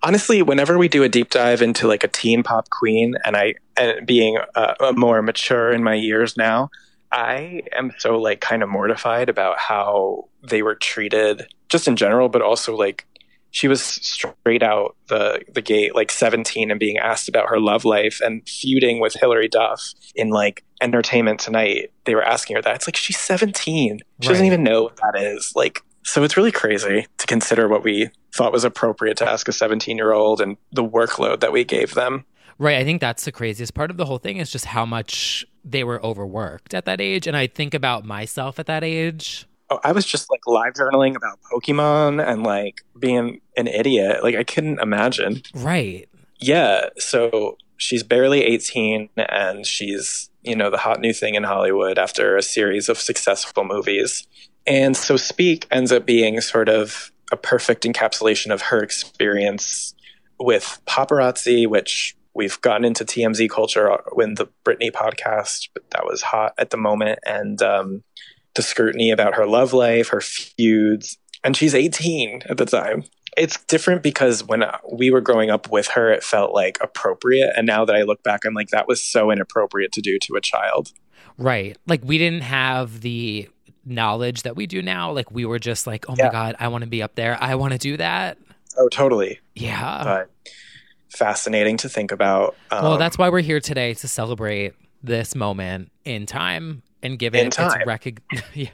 Honestly, 0.04 0.42
whenever 0.42 0.78
we 0.78 0.90
do 0.90 1.02
a 1.04 1.08
deep 1.08 1.30
dive 1.30 1.62
into 1.62 1.88
like 1.88 2.04
a 2.04 2.10
teen 2.10 2.44
pop 2.44 2.70
queen, 2.72 3.16
and 3.24 3.38
I, 3.38 3.54
and 3.78 4.06
being 4.06 4.38
uh, 4.54 4.92
more 4.98 5.22
mature 5.22 5.72
in 5.72 5.82
my 5.82 5.94
years 5.94 6.36
now, 6.36 6.72
I 7.10 7.64
am 7.72 7.94
so 7.98 8.20
like 8.20 8.42
kind 8.42 8.62
of 8.62 8.68
mortified 8.68 9.30
about 9.30 9.60
how 9.60 10.28
they 10.44 10.62
were 10.62 10.76
treated 10.76 11.48
just 11.70 11.88
in 11.88 11.96
general, 11.96 12.28
but 12.28 12.42
also 12.42 12.76
like 12.76 13.06
she 13.52 13.68
was 13.68 13.82
straight 13.82 14.64
out 14.64 14.96
the 15.08 15.42
the 15.54 15.62
gate 15.62 15.96
like 15.96 16.12
17 16.12 16.70
and 16.70 16.80
being 16.80 16.98
asked 16.98 17.28
about 17.28 17.50
her 17.50 17.60
love 17.60 17.86
life 17.86 18.20
and 18.24 18.48
feuding 18.48 19.00
with 19.00 19.14
Hilary 19.14 19.48
Duff 19.48 19.94
in 20.16 20.30
like 20.30 20.64
entertainment 20.82 21.40
tonight. 21.40 21.92
They 22.06 22.16
were 22.16 22.24
asking 22.24 22.56
her 22.56 22.62
that. 22.62 22.76
It's 22.76 22.88
like 22.88 22.96
she's 22.96 23.18
17 23.18 24.00
she 24.22 24.28
right. 24.28 24.34
doesn't 24.34 24.46
even 24.46 24.64
know 24.64 24.84
what 24.84 24.98
that 24.98 25.20
is. 25.20 25.54
Like 25.56 25.82
so 26.04 26.24
it's 26.24 26.38
really 26.38 26.52
crazy 26.52 27.08
to 27.18 27.28
consider 27.28 27.68
what 27.68 27.84
we 27.84 28.10
thought 28.34 28.52
was 28.52 28.64
appropriate 28.64 29.18
to 29.18 29.30
ask 29.30 29.48
a 29.48 29.52
17 29.52 29.98
year 29.98 30.12
old 30.12 30.42
and 30.42 30.58
the 30.72 30.84
workload 30.84 31.40
that 31.40 31.52
we 31.52 31.64
gave 31.64 31.94
them. 31.94 32.26
Right. 32.58 32.78
I 32.78 32.84
think 32.84 33.00
that's 33.00 33.24
the 33.24 33.32
craziest 33.32 33.74
part 33.74 33.90
of 33.90 33.98
the 33.98 34.06
whole 34.06 34.18
thing 34.18 34.38
is 34.38 34.52
just 34.52 34.66
how 34.66 34.86
much 34.86 35.46
they 35.64 35.84
were 35.84 36.04
overworked 36.06 36.74
at 36.74 36.86
that 36.86 37.02
age. 37.02 37.28
And 37.28 37.36
i 37.36 37.48
think 37.48 37.74
about 37.74 38.06
myself 38.06 38.60
at 38.60 38.66
that 38.68 38.84
age 38.84 39.48
oh, 39.70 39.80
I 39.84 39.92
was 39.92 40.06
just 40.06 40.30
like 40.30 40.42
live 40.48 40.74
journaling 40.74 41.16
about 41.16 41.40
Pokemon 41.52 42.26
and 42.26 42.44
like 42.44 42.82
being 42.98 43.42
an 43.58 43.68
idiot. 43.68 44.24
Like 44.24 44.36
I 44.36 44.44
couldn't 44.44 44.80
imagine. 44.80 45.42
Right. 45.54 46.08
Yeah. 46.40 46.90
So 46.98 47.58
she's 47.78 48.04
barely 48.04 48.44
18 48.44 49.10
and 49.18 49.66
she's, 49.66 50.30
you 50.44 50.56
know, 50.56 50.70
the 50.70 50.78
hot 50.78 51.00
new 51.00 51.14
thing 51.14 51.36
in 51.36 51.44
Hollywood 51.44 51.98
after 51.98 52.38
a 52.38 52.42
series 52.42 52.90
of 52.90 52.98
successful 52.98 53.64
movies. 53.64 54.28
And 54.68 54.96
so 54.96 55.18
Speak 55.18 55.68
ends 55.72 55.92
up 55.92 56.06
being 56.06 56.40
sort 56.42 56.70
of 56.70 57.12
a 57.32 57.38
perfect 57.38 57.84
encapsulation 57.84 58.52
of 58.54 58.62
her 58.64 58.82
experience 58.82 59.94
with 60.40 60.82
paparazzi, 60.88 61.68
which 61.68 62.16
we've 62.34 62.60
gotten 62.62 62.86
into 62.86 63.04
TMZ 63.04 63.50
culture 63.50 63.98
when 64.14 64.36
the 64.36 64.48
Britney 64.64 64.92
podcast, 64.92 65.70
but 65.74 65.90
that 65.92 66.06
was 66.06 66.22
hot 66.22 66.54
at 66.58 66.70
the 66.70 66.78
moment. 66.78 67.20
And 67.26 67.62
um, 67.62 68.04
the 68.56 68.62
scrutiny 68.62 69.12
about 69.12 69.36
her 69.36 69.46
love 69.46 69.74
life, 69.74 70.10
her 70.10 70.22
feuds, 70.22 71.18
and 71.44 71.56
she's 71.56 71.76
18 71.76 72.44
at 72.50 72.58
the 72.58 72.66
time. 72.66 73.04
It's 73.38 73.64
different 73.66 74.04
because 74.04 74.44
when 74.44 74.64
we 74.92 75.12
were 75.12 75.22
growing 75.22 75.50
up 75.50 75.72
with 75.72 75.88
her, 75.90 76.12
it 76.12 76.24
felt 76.24 76.54
like 76.54 76.78
appropriate. 76.82 77.54
And 77.56 77.66
now 77.66 77.86
that 77.86 77.96
I 77.96 78.02
look 78.02 78.24
back, 78.24 78.44
I'm 78.44 78.54
like, 78.54 78.70
that 78.70 78.88
was 78.88 79.04
so 79.04 79.32
inappropriate 79.32 79.92
to 79.94 80.02
do 80.02 80.18
to 80.24 80.36
a 80.36 80.42
child. 80.42 80.92
Right. 81.38 81.78
Like, 81.88 82.02
we 82.04 82.18
didn't 82.18 82.42
have 82.42 83.02
the 83.02 83.48
knowledge 83.86 84.44
that 84.44 84.56
we 84.56 84.68
do 84.68 84.82
now. 84.82 85.12
Like, 85.12 85.32
we 85.32 85.46
were 85.46 85.60
just 85.60 85.88
like, 85.88 86.10
oh 86.10 86.16
yeah. 86.18 86.26
my 86.26 86.32
God, 86.32 86.56
I 86.60 86.68
want 86.68 86.84
to 86.84 86.90
be 86.90 87.02
up 87.02 87.16
there. 87.16 87.38
I 87.40 87.56
want 87.56 87.74
to 87.74 87.80
do 87.80 87.98
that. 87.98 88.38
Oh, 88.78 88.90
totally. 88.90 89.40
Yeah. 89.56 90.04
But 90.04 90.56
fascinating 91.10 91.78
to 91.78 91.90
think 91.90 92.12
about. 92.12 92.56
Um, 92.72 92.84
well, 92.84 92.98
that's 92.98 93.18
why 93.18 93.30
we're 93.30 93.42
here 93.42 93.60
today 93.60 93.94
to 93.96 94.08
celebrate 94.08 94.74
this 95.02 95.36
moment 95.36 95.92
in 96.04 96.26
time 96.26 96.84
and 97.02 97.20
give 97.20 97.36
it 97.36 97.48
its 97.48 97.60
rec- 97.86 98.22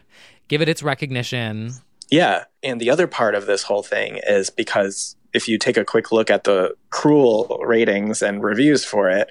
give 0.47 0.61
it 0.61 0.69
its 0.69 0.83
recognition. 0.83 1.71
Yeah, 2.11 2.45
and 2.61 2.79
the 2.79 2.89
other 2.89 3.07
part 3.07 3.35
of 3.35 3.45
this 3.45 3.63
whole 3.63 3.83
thing 3.83 4.19
is 4.27 4.49
because 4.49 5.15
if 5.33 5.47
you 5.47 5.57
take 5.57 5.77
a 5.77 5.85
quick 5.85 6.11
look 6.11 6.29
at 6.29 6.43
the 6.43 6.75
cruel 6.89 7.59
ratings 7.65 8.21
and 8.21 8.43
reviews 8.43 8.85
for 8.85 9.09
it, 9.09 9.27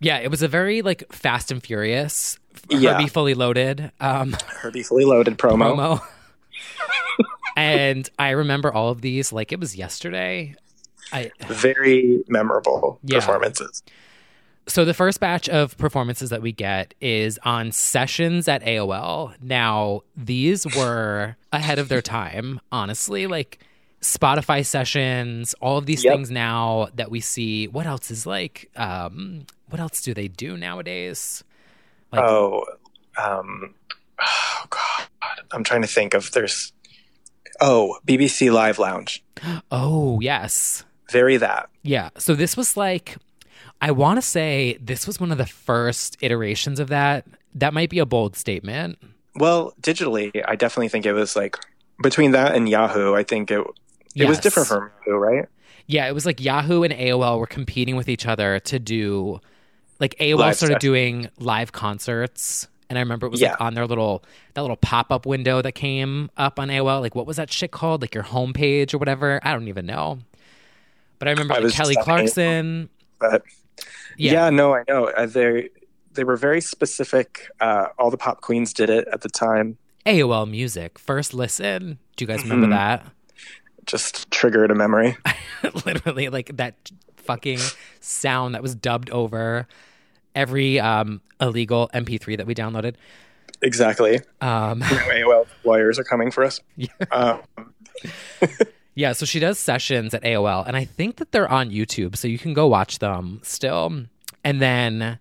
yeah, 0.00 0.16
it 0.18 0.30
was 0.30 0.40
a 0.40 0.48
very 0.48 0.80
like 0.80 1.12
fast 1.12 1.50
and 1.50 1.62
furious, 1.62 2.38
Yeah. 2.70 2.94
Herbie 2.94 3.08
fully 3.08 3.34
loaded 3.34 3.92
um, 4.00 4.34
Herbie 4.48 4.82
fully 4.82 5.04
loaded 5.04 5.36
promo. 5.36 5.74
promo. 6.00 6.02
and 7.56 8.08
I 8.18 8.30
remember 8.30 8.72
all 8.72 8.88
of 8.90 9.00
these 9.02 9.32
like 9.32 9.52
it 9.52 9.60
was 9.60 9.76
yesterday. 9.76 10.54
I 11.12 11.30
Very 11.48 12.24
memorable 12.28 12.98
Yeah. 13.02 13.18
performances. 13.20 13.82
So 14.66 14.84
the 14.84 14.94
first 14.94 15.20
batch 15.20 15.48
of 15.48 15.76
performances 15.76 16.30
that 16.30 16.42
we 16.42 16.52
get 16.52 16.94
is 17.00 17.38
on 17.44 17.72
sessions 17.72 18.48
at 18.48 18.62
AOL. 18.62 19.34
Now, 19.42 20.02
these 20.16 20.66
were 20.76 21.36
ahead 21.52 21.78
of 21.78 21.88
their 21.88 22.02
time, 22.02 22.60
honestly. 22.70 23.26
Like 23.26 23.58
Spotify 24.00 24.64
sessions, 24.64 25.54
all 25.60 25.78
of 25.78 25.86
these 25.86 26.04
Yep. 26.04 26.14
things 26.14 26.30
now 26.30 26.88
that 26.94 27.10
we 27.10 27.20
see. 27.20 27.66
What 27.68 27.86
else 27.86 28.10
is 28.10 28.26
like 28.26 28.70
um 28.76 29.46
what 29.70 29.80
else 29.80 30.02
do 30.02 30.12
they 30.14 30.28
do 30.28 30.56
nowadays? 30.56 31.42
Like 32.12 32.22
oh, 32.22 32.64
um, 33.16 33.74
oh 34.20 34.64
God, 34.68 35.08
I'm 35.52 35.64
trying 35.64 35.82
to 35.82 35.88
think 35.88 36.14
of 36.14 36.30
there's. 36.32 36.72
Oh, 37.60 37.98
BBC 38.06 38.52
Live 38.52 38.78
Lounge. 38.78 39.22
oh, 39.70 40.18
yes. 40.20 40.84
Very 41.10 41.36
that. 41.36 41.68
Yeah. 41.82 42.10
So 42.18 42.34
this 42.34 42.56
was 42.56 42.76
like, 42.76 43.16
I 43.82 43.90
want 43.90 44.16
to 44.16 44.22
say 44.22 44.78
this 44.80 45.06
was 45.06 45.18
one 45.20 45.32
of 45.32 45.38
the 45.38 45.44
first 45.46 46.16
iterations 46.20 46.78
of 46.80 46.88
that. 46.88 47.26
That 47.54 47.74
might 47.74 47.90
be 47.90 47.98
a 47.98 48.06
bold 48.06 48.36
statement. 48.36 48.96
Well, 49.34 49.74
digitally, 49.82 50.30
I 50.46 50.56
definitely 50.56 50.88
think 50.88 51.04
it 51.04 51.12
was 51.12 51.34
like 51.36 51.58
between 52.02 52.30
that 52.30 52.54
and 52.54 52.68
Yahoo. 52.68 53.14
I 53.14 53.24
think 53.24 53.50
it 53.50 53.60
it 54.14 54.26
was 54.28 54.38
different 54.38 54.68
from 54.68 54.90
Yahoo, 55.06 55.18
right? 55.18 55.48
Yeah, 55.86 56.06
it 56.06 56.14
was 56.14 56.24
like 56.24 56.40
Yahoo 56.40 56.84
and 56.84 56.94
AOL 56.94 57.38
were 57.40 57.46
competing 57.46 57.96
with 57.96 58.08
each 58.08 58.24
other 58.24 58.60
to 58.60 58.78
do, 58.78 59.40
like 59.98 60.14
AOL 60.20 60.38
Live 60.38 60.56
started 60.56 60.78
doing 60.78 61.28
live 61.38 61.72
concerts. 61.72 62.68
And 62.88 62.98
I 62.98 63.02
remember 63.02 63.26
it 63.26 63.30
was 63.30 63.40
Yeah. 63.40 63.52
like 63.52 63.60
on 63.62 63.74
their 63.74 63.86
little 63.86 64.22
that 64.54 64.60
little 64.60 64.76
pop 64.76 65.10
up 65.10 65.26
window 65.26 65.60
that 65.60 65.72
came 65.72 66.30
up 66.36 66.60
on 66.60 66.68
AOL. 66.68 67.00
Like 67.00 67.16
what 67.16 67.26
was 67.26 67.36
that 67.36 67.50
shit 67.50 67.72
called? 67.72 68.00
Like 68.00 68.14
your 68.14 68.24
homepage 68.24 68.94
or 68.94 68.98
whatever. 68.98 69.40
I 69.42 69.52
don't 69.52 69.66
even 69.68 69.86
know. 69.86 70.20
But 71.18 71.26
I 71.28 71.32
remember 71.32 71.54
I 71.54 71.58
like 71.58 71.72
Kelly 71.72 71.96
Clarkson. 72.00 72.88
But 73.18 73.42
Yeah. 74.16 74.32
yeah, 74.32 74.50
no, 74.50 74.74
I 74.74 74.84
know. 74.88 75.06
Uh, 75.06 75.26
they 75.26 75.70
they 76.12 76.24
were 76.24 76.36
very 76.36 76.60
specific. 76.60 77.48
Uh, 77.60 77.86
all 77.98 78.10
the 78.10 78.16
pop 78.18 78.40
queens 78.40 78.72
did 78.72 78.90
it 78.90 79.08
at 79.12 79.22
the 79.22 79.28
time. 79.28 79.78
AOL 80.06 80.48
Music 80.50 80.98
first 80.98 81.32
listen. 81.34 81.98
Do 82.16 82.24
you 82.24 82.26
guys 82.26 82.42
remember 82.42 82.66
Mhm. 82.66 82.70
that? 82.70 83.06
Just 83.86 84.30
triggered 84.30 84.70
a 84.70 84.74
memory. 84.74 85.16
literally 85.86 86.28
like 86.28 86.56
that 86.56 86.90
fucking 87.16 87.58
sound 88.00 88.54
that 88.54 88.62
was 88.62 88.74
dubbed 88.74 89.08
over 89.10 89.66
every 90.34 90.80
um 90.80 91.20
illegal 91.40 91.88
mp3 91.94 92.36
that 92.36 92.46
we 92.46 92.54
downloaded 92.54 92.94
exactly. 93.60 94.16
um 94.40 94.80
AOL 94.82 95.46
lawyers 95.64 95.98
are 95.98 96.04
coming 96.04 96.30
for 96.30 96.42
us. 96.44 96.60
Um, 97.12 97.42
yeah 98.94 99.12
so 99.12 99.24
she 99.26 99.38
does 99.38 99.58
sessions 99.58 100.14
at 100.14 100.22
aol 100.22 100.66
and 100.66 100.76
i 100.76 100.84
think 100.84 101.16
that 101.16 101.32
they're 101.32 101.50
on 101.50 101.70
youtube 101.70 102.16
so 102.16 102.28
you 102.28 102.38
can 102.38 102.54
go 102.54 102.66
watch 102.66 102.98
them 102.98 103.40
still 103.42 104.04
and 104.44 104.60
then 104.60 105.18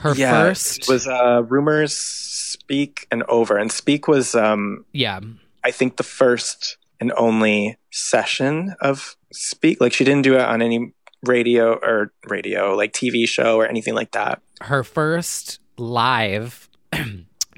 her 0.00 0.14
yeah, 0.14 0.30
first 0.30 0.78
it 0.78 0.88
was 0.88 1.06
uh, 1.06 1.42
rumors, 1.46 1.94
speak, 1.94 3.06
and 3.10 3.22
over. 3.24 3.58
And 3.58 3.70
speak 3.70 4.08
was, 4.08 4.34
um, 4.34 4.86
yeah 4.92 5.20
I 5.62 5.70
think, 5.72 5.98
the 5.98 6.02
first 6.02 6.78
and 7.00 7.12
only 7.18 7.76
session 7.90 8.74
of 8.80 9.14
speak. 9.30 9.78
Like 9.78 9.92
she 9.92 10.04
didn't 10.04 10.22
do 10.22 10.36
it 10.36 10.40
on 10.40 10.62
any 10.62 10.94
radio 11.22 11.74
or 11.74 12.12
radio, 12.26 12.74
like 12.74 12.94
TV 12.94 13.28
show 13.28 13.58
or 13.58 13.66
anything 13.66 13.94
like 13.94 14.12
that. 14.12 14.40
her 14.62 14.82
first 14.82 15.58
live 15.76 16.68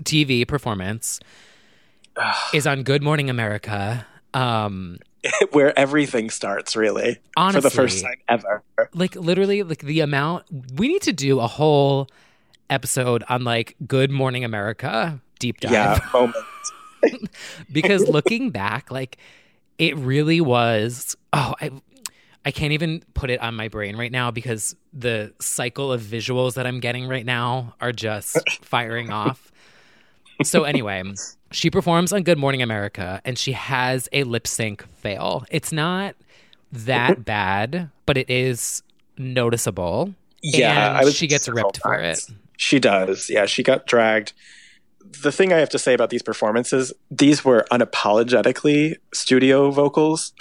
tv 0.02 0.46
performance 0.46 1.20
is 2.54 2.66
on 2.66 2.82
good 2.82 3.02
morning 3.02 3.28
america 3.30 4.06
um 4.34 4.98
Where 5.52 5.78
everything 5.78 6.30
starts, 6.30 6.74
really, 6.74 7.18
honestly 7.36 7.60
for 7.60 7.68
the 7.68 7.74
first 7.74 8.02
time 8.02 8.16
ever. 8.28 8.62
like 8.94 9.14
literally 9.14 9.62
like 9.62 9.80
the 9.82 10.00
amount 10.00 10.44
we 10.74 10.88
need 10.88 11.02
to 11.02 11.12
do 11.12 11.38
a 11.40 11.46
whole 11.46 12.08
episode 12.70 13.22
on 13.28 13.44
like 13.44 13.76
good 13.86 14.10
morning 14.10 14.44
america 14.44 15.20
deep 15.38 15.60
dive 15.60 15.72
Yeah, 15.72 15.98
moment. 16.12 16.36
because 17.72 18.08
looking 18.08 18.50
back 18.50 18.90
like 18.90 19.18
it 19.78 19.96
really 19.96 20.40
was 20.40 21.16
oh 21.32 21.54
i 21.60 21.70
i 22.44 22.50
can't 22.50 22.72
even 22.72 23.02
put 23.14 23.30
it 23.30 23.40
on 23.40 23.54
my 23.54 23.68
brain 23.68 23.96
right 23.96 24.12
now 24.12 24.30
because 24.30 24.74
the 24.92 25.32
cycle 25.40 25.92
of 25.92 26.00
visuals 26.00 26.54
that 26.54 26.66
i'm 26.66 26.80
getting 26.80 27.06
right 27.06 27.26
now 27.26 27.74
are 27.80 27.92
just 27.92 28.38
firing 28.62 29.10
off 29.10 29.51
so 30.42 30.64
anyway 30.64 31.02
she 31.50 31.70
performs 31.70 32.12
on 32.12 32.22
good 32.22 32.38
morning 32.38 32.62
america 32.62 33.20
and 33.24 33.38
she 33.38 33.52
has 33.52 34.08
a 34.12 34.24
lip 34.24 34.46
sync 34.46 34.86
fail 34.96 35.44
it's 35.50 35.72
not 35.72 36.14
that 36.72 37.12
mm-hmm. 37.12 37.22
bad 37.22 37.90
but 38.06 38.16
it 38.16 38.28
is 38.30 38.82
noticeable 39.18 40.14
Yeah, 40.42 41.00
and 41.00 41.12
she 41.12 41.26
gets 41.26 41.48
ripped 41.48 41.78
for 41.78 41.94
it. 41.94 42.20
She 42.56 42.78
does. 42.78 43.30
Yeah, 43.30 43.46
she 43.46 43.62
got 43.62 43.86
dragged. 43.86 44.32
The 45.22 45.32
thing 45.32 45.52
I 45.52 45.58
have 45.58 45.68
to 45.70 45.78
say 45.78 45.94
about 45.94 46.10
these 46.10 46.22
performances, 46.22 46.92
these 47.10 47.44
were 47.44 47.66
unapologetically 47.70 48.96
studio 49.14 49.70
vocals. 49.70 50.32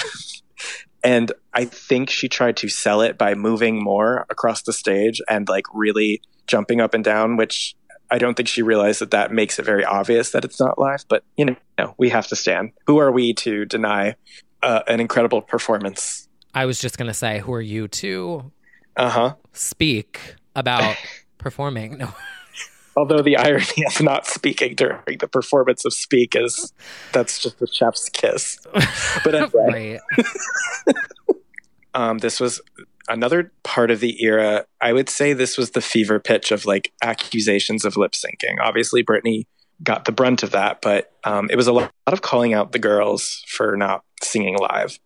and 1.04 1.32
I 1.54 1.66
think 1.66 2.10
she 2.10 2.30
tried 2.30 2.58
to 2.58 2.70
sell 2.70 3.02
it 3.02 3.18
by 3.18 3.36
moving 3.36 3.84
more 3.84 4.26
across 4.30 4.64
the 4.64 4.74
stage 4.74 5.22
and 5.30 5.48
like 5.48 5.66
really 5.74 6.22
jumping 6.48 6.82
up 6.82 6.94
and 6.94 7.04
down, 7.04 7.38
which 7.38 7.76
I 8.12 8.17
don't 8.17 8.36
think 8.36 8.50
she 8.50 8.62
realized 8.62 9.00
that 9.02 9.12
that 9.12 9.32
makes 9.32 9.58
it 9.58 9.65
very 9.65 9.86
obvious 9.86 10.32
that 10.32 10.43
it's 10.45 10.60
not 10.60 10.78
live. 10.78 11.06
But, 11.08 11.24
you 11.38 11.45
know, 11.45 11.56
no, 11.80 11.95
we 11.97 12.10
have 12.10 12.28
to 12.28 12.36
stand. 12.36 12.71
Who 12.88 12.97
are 13.00 13.12
we 13.12 13.34
to 13.36 13.65
deny 13.65 14.15
uh, 14.62 14.82
an 14.88 15.00
incredible 15.00 15.41
performance? 15.41 16.28
i 16.54 16.65
was 16.65 16.80
just 16.82 16.97
going 16.97 17.08
to 17.08 17.13
say 17.13 17.39
who 17.39 17.54
are 17.54 17.62
you 17.62 17.88
to 17.88 18.52
Uh 18.97 19.10
huh. 19.10 19.36
speak 19.54 20.36
about 20.54 20.97
performing 21.38 21.97
no 21.97 22.10
Although 22.97 23.21
the 23.21 23.38
irony 23.38 23.86
of 23.88 24.02
not 24.02 24.28
speaking 24.28 24.76
during 24.76 25.17
the 25.19 25.28
performance 25.30 25.86
of 25.86 25.93
Speak 25.93 26.36
is 26.36 26.74
that's 27.13 27.39
just 27.39 27.58
the 27.60 27.67
chef's 27.67 28.10
kiss. 28.10 28.60
But 29.24 29.34
anyway, 29.34 30.02
um, 31.93 32.17
this 32.17 32.41
was 32.41 32.62
another 33.08 33.52
part 33.64 33.92
of 33.92 34.00
the 34.00 34.24
era. 34.24 34.66
I 34.80 34.94
would 34.94 35.10
say 35.10 35.34
this 35.34 35.58
was 35.58 35.72
the 35.72 35.82
fever 35.82 36.20
pitch 36.20 36.52
of 36.52 36.66
like 36.66 36.92
accusations 37.02 37.86
of 37.86 37.98
lip 37.98 38.14
syncing. 38.14 38.56
Obviously, 38.62 39.04
Britney 39.04 39.46
got 39.84 40.06
the 40.06 40.12
brunt 40.12 40.44
of 40.44 40.52
that, 40.52 40.82
but 40.82 41.12
um, 41.24 41.50
it 41.50 41.56
was 41.56 41.68
a 41.68 41.74
lot 41.74 41.92
of 42.08 42.22
calling 42.22 42.54
out 42.54 42.72
the 42.72 42.80
girls 42.80 43.44
for 43.48 43.76
not 43.76 44.04
singing 44.22 44.58
live. 44.58 45.00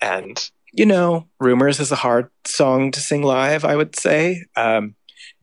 And, 0.00 0.50
you 0.72 0.86
know, 0.86 1.28
Rumors 1.40 1.80
is 1.80 1.90
a 1.90 1.96
hard 1.96 2.30
song 2.44 2.90
to 2.92 3.00
sing 3.00 3.22
live, 3.22 3.64
I 3.64 3.76
would 3.76 3.96
say. 3.96 4.44
Um, 4.56 4.94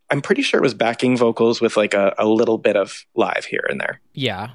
I'm 0.10 0.22
pretty 0.22 0.42
sure 0.42 0.60
it 0.60 0.64
was 0.64 0.74
backing 0.74 1.18
vocals 1.18 1.62
with 1.62 1.78
like 1.78 1.94
a, 1.94 2.14
a 2.18 2.26
little 2.26 2.58
bit 2.58 2.76
of 2.76 3.06
live 3.16 3.46
here 3.46 3.66
and 3.70 3.80
there. 3.80 4.02
Yeah. 4.14 4.52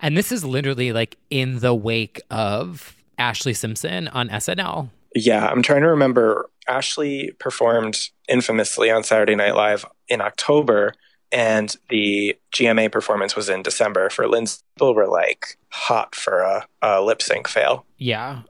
And 0.00 0.16
this 0.16 0.32
is 0.32 0.44
literally 0.44 0.92
like 0.92 1.16
in 1.30 1.60
the 1.60 1.74
wake 1.74 2.20
of 2.30 2.96
Ashlee 3.18 3.56
Simpson 3.56 4.08
on 4.08 4.28
SNL. 4.28 4.90
Yeah, 5.14 5.46
I'm 5.46 5.62
trying 5.62 5.82
to 5.82 5.88
remember. 5.88 6.48
Ashlee 6.68 7.36
performed 7.38 7.98
infamously 8.28 8.90
on 8.90 9.02
Saturday 9.02 9.34
Night 9.34 9.54
Live 9.56 9.84
in 10.08 10.20
October, 10.20 10.94
and 11.32 11.74
the 11.88 12.36
GMA 12.54 12.90
performance 12.92 13.34
was 13.34 13.48
in 13.48 13.62
December. 13.62 14.08
For 14.10 14.28
Lindsay, 14.28 14.62
people 14.76 14.94
were 14.94 15.08
like 15.08 15.58
hot 15.70 16.14
for 16.14 16.40
a, 16.40 16.66
a 16.82 17.02
lip 17.02 17.20
sync 17.20 17.48
fail. 17.48 17.84
Yeah. 17.98 18.42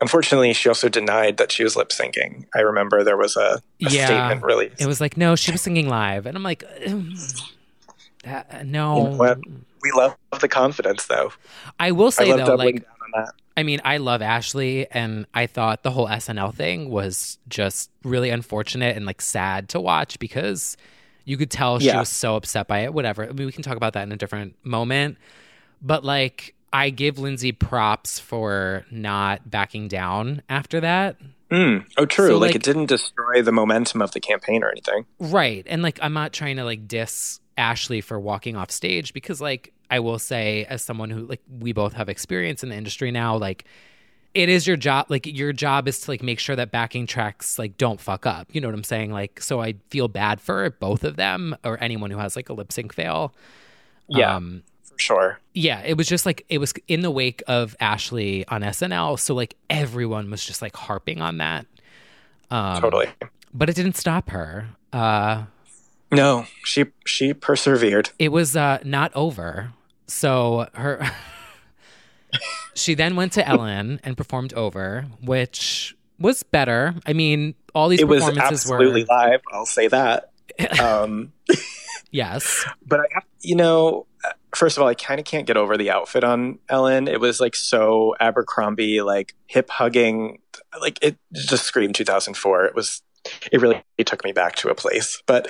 Unfortunately, 0.00 0.52
she 0.54 0.68
also 0.68 0.88
denied 0.88 1.36
that 1.36 1.52
she 1.52 1.62
was 1.62 1.76
lip 1.76 1.90
syncing. 1.90 2.46
I 2.54 2.60
remember 2.60 3.04
there 3.04 3.18
was 3.18 3.36
a, 3.36 3.40
a 3.40 3.60
Yeah. 3.90 4.06
statement 4.06 4.42
released. 4.42 4.80
It 4.80 4.86
was 4.86 5.00
like, 5.00 5.16
no, 5.16 5.36
she 5.36 5.52
was 5.52 5.60
singing 5.60 5.88
live. 5.88 6.24
And 6.24 6.36
I'm 6.36 6.42
like, 6.42 6.64
"Um, 6.86 7.14
that, 8.24 8.64
no. 8.66 8.96
You 8.96 9.02
know 9.10 9.16
what? 9.16 9.38
we 9.82 9.90
love 9.92 10.16
the 10.40 10.48
confidence, 10.48 11.06
though. 11.06 11.32
I 11.78 11.90
will 11.92 12.10
say, 12.10 12.32
love 12.32 12.46
though, 12.46 12.54
like, 12.54 12.76
down 12.76 12.94
on 13.14 13.24
that. 13.24 13.34
I 13.60 13.62
mean, 13.62 13.80
I 13.84 13.98
love 13.98 14.22
Ashlee, 14.22 14.86
and 14.90 15.26
I 15.34 15.46
thought 15.46 15.82
the 15.82 15.90
whole 15.90 16.08
SNL 16.08 16.54
thing 16.54 16.88
was 16.90 17.38
just 17.48 17.90
really 18.02 18.30
unfortunate 18.30 18.96
and 18.96 19.04
like 19.04 19.20
sad 19.20 19.68
to 19.70 19.80
watch 19.80 20.18
because 20.18 20.76
you 21.26 21.36
could 21.36 21.50
tell 21.50 21.78
she 21.78 21.86
Yeah. 21.88 21.98
was 22.00 22.08
so 22.08 22.36
upset 22.36 22.66
by 22.66 22.80
it. 22.80 22.94
Whatever. 22.94 23.24
I 23.28 23.32
mean, 23.32 23.46
we 23.46 23.52
can 23.52 23.62
talk 23.62 23.76
about 23.76 23.92
that 23.92 24.02
in 24.04 24.12
a 24.12 24.16
different 24.16 24.56
moment. 24.64 25.18
But 25.82 26.04
like, 26.04 26.54
I 26.72 26.90
give 26.90 27.18
Lindsay 27.18 27.52
props 27.52 28.18
for 28.18 28.86
not 28.90 29.50
backing 29.50 29.88
down 29.88 30.42
after 30.48 30.80
that. 30.80 31.16
Mm. 31.50 31.84
Oh, 31.98 32.06
true. 32.06 32.28
So, 32.28 32.38
like, 32.38 32.48
like- 32.50 32.56
it 32.56 32.62
didn't 32.62 32.86
destroy 32.86 33.42
the 33.42 33.52
momentum 33.52 34.00
of 34.00 34.12
the 34.12 34.20
campaign 34.20 34.62
or 34.62 34.70
anything. 34.70 35.04
Right. 35.18 35.66
And 35.68 35.82
like 35.82 35.98
I'm 36.00 36.12
not 36.14 36.32
trying 36.32 36.56
to 36.56 36.64
like 36.64 36.88
diss 36.88 37.40
Ashlee 37.58 38.02
for 38.02 38.18
walking 38.18 38.56
off 38.56 38.70
stage 38.70 39.12
because 39.12 39.40
like 39.40 39.72
I 39.90 39.98
will 40.00 40.18
say, 40.18 40.64
as 40.68 40.82
someone 40.82 41.10
who 41.10 41.26
like 41.26 41.40
we 41.58 41.72
both 41.72 41.94
have 41.94 42.08
experience 42.08 42.62
in 42.62 42.68
the 42.68 42.76
industry 42.76 43.10
now, 43.10 43.36
like 43.36 43.64
it 44.32 44.48
is 44.48 44.64
your 44.66 44.76
job 44.76 45.06
like 45.08 45.26
your 45.26 45.52
job 45.52 45.88
is 45.88 45.98
to 46.02 46.10
like 46.12 46.22
make 46.22 46.38
sure 46.38 46.54
that 46.54 46.70
backing 46.70 47.04
tracks 47.04 47.58
like 47.58 47.76
don't 47.76 48.00
fuck 48.00 48.26
up 48.26 48.46
you 48.52 48.60
know 48.60 48.68
what 48.68 48.74
i'm 48.76 48.84
saying 48.84 49.10
like 49.10 49.40
so 49.42 49.60
i 49.60 49.74
feel 49.88 50.06
bad 50.06 50.40
for 50.40 50.70
both 50.78 51.02
of 51.02 51.16
them 51.16 51.56
or 51.64 51.82
anyone 51.82 52.12
who 52.12 52.18
has 52.18 52.36
like 52.36 52.48
a 52.48 52.52
lip 52.52 52.70
sync 52.70 52.92
fail 52.94 53.34
Yeah. 54.06 54.36
um 54.36 54.62
for 54.84 54.96
sure. 55.00 55.40
yeah 55.52 55.82
it 55.84 55.96
was 55.96 56.06
just 56.06 56.26
like 56.26 56.46
it 56.48 56.58
was 56.58 56.72
in 56.86 57.00
the 57.00 57.10
wake 57.10 57.42
of 57.48 57.74
ashlee 57.80 58.44
on 58.46 58.62
snl 58.62 59.18
so 59.18 59.34
like 59.34 59.56
everyone 59.68 60.30
was 60.30 60.44
just 60.44 60.62
like 60.62 60.76
harping 60.76 61.20
on 61.20 61.38
that 61.38 61.66
um 62.52 62.80
totally. 62.80 63.08
but 63.52 63.68
it 63.68 63.74
didn't 63.74 63.96
stop 63.96 64.30
her 64.30 64.68
uh 64.92 65.42
No, 66.12 66.46
she 66.64 66.84
she 67.04 67.34
persevered. 67.34 68.10
it 68.20 68.28
was 68.30 68.54
uh 68.54 68.78
not 68.84 69.10
over 69.16 69.72
so 70.10 70.68
her 70.74 71.10
she 72.74 72.94
then 72.94 73.16
went 73.16 73.32
to 73.32 73.46
ellen 73.46 74.00
and 74.04 74.16
performed 74.16 74.52
over 74.54 75.06
which 75.22 75.96
was 76.18 76.42
better 76.42 76.94
i 77.06 77.12
mean 77.12 77.54
all 77.74 77.88
these 77.88 78.00
It 78.00 78.08
was 78.08 78.22
absolutely 78.36 79.02
were 79.02 79.06
live. 79.08 79.40
I'll 79.52 79.66
say 79.66 79.88
that. 79.88 80.30
Um, 80.82 81.32
yes 82.10 82.66
but 82.86 83.00
I 83.00 83.20
you 83.42 83.56
know, 83.56 84.06
first 84.54 84.76
of 84.76 84.82
all, 84.82 84.88
I 84.88 84.94
kind 84.94 85.18
of 85.18 85.26
can't 85.26 85.46
get 85.46 85.56
over 85.56 85.76
the 85.76 85.90
outfit 85.90 86.24
on 86.24 86.58
Ellen. 86.68 87.08
It 87.08 87.20
was 87.20 87.40
like 87.40 87.56
so 87.56 88.14
Abercrombie, 88.20 89.02
like 89.02 89.34
hip 89.46 89.70
hugging, 89.70 90.38
like 90.80 90.98
it 91.02 91.16
just 91.32 91.64
screamed 91.64 91.94
2004. 91.94 92.66
It 92.66 92.74
was, 92.74 93.02
it 93.50 93.60
really 93.60 93.82
it 93.98 94.06
took 94.06 94.24
me 94.24 94.32
back 94.32 94.56
to 94.56 94.68
a 94.68 94.74
place. 94.74 95.22
But 95.26 95.48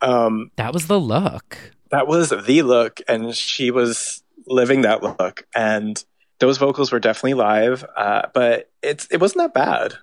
um, 0.00 0.50
that 0.56 0.72
was 0.72 0.86
the 0.86 1.00
look 1.00 1.58
that 1.92 2.06
was 2.08 2.30
the 2.30 2.62
look, 2.62 3.00
and 3.08 3.34
she 3.36 3.70
was 3.70 4.22
living 4.46 4.82
that 4.82 5.02
look, 5.02 5.46
and 5.54 6.04
those 6.40 6.58
vocals 6.58 6.90
were 6.90 6.98
definitely 6.98 7.34
live. 7.34 7.84
Uh, 7.96 8.22
but 8.34 8.68
it's 8.82 9.06
it 9.12 9.18
wasn't 9.20 9.42
that 9.44 9.54
bad. 9.54 9.94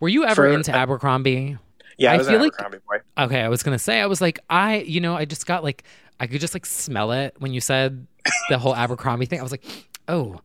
were 0.00 0.08
you 0.08 0.24
ever 0.24 0.34
For- 0.34 0.48
into 0.48 0.72
abercrombie 0.74 1.56
Yeah, 1.98 2.10
I 2.10 2.14
I 2.14 2.18
was 2.18 2.28
feel 2.28 2.40
like- 2.40 2.56
boy. 2.58 2.96
Okay, 3.16 3.40
I 3.40 3.48
was 3.48 3.62
gonna 3.62 3.78
say 3.78 4.00
I 4.00 4.06
was 4.06 4.20
like 4.20 4.40
I, 4.50 4.78
you 4.78 5.00
know, 5.00 5.14
I 5.14 5.24
just 5.24 5.46
got 5.46 5.62
like 5.62 5.84
I 6.18 6.26
could 6.26 6.40
just 6.40 6.54
like 6.54 6.66
smell 6.66 7.12
it 7.12 7.34
when 7.38 7.52
you 7.52 7.60
said 7.60 8.06
the 8.48 8.58
whole 8.58 8.74
Abercrombie 8.74 9.26
thing. 9.26 9.38
I 9.38 9.42
was 9.42 9.52
like, 9.52 9.64
oh, 10.08 10.40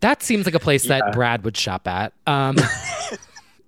that 0.00 0.22
seems 0.22 0.44
like 0.46 0.54
a 0.54 0.60
place 0.60 0.84
Yeah. 0.86 1.00
that 1.00 1.12
Brad 1.14 1.44
would 1.44 1.56
shop 1.56 1.88
at. 1.88 2.12
Um, 2.26 2.56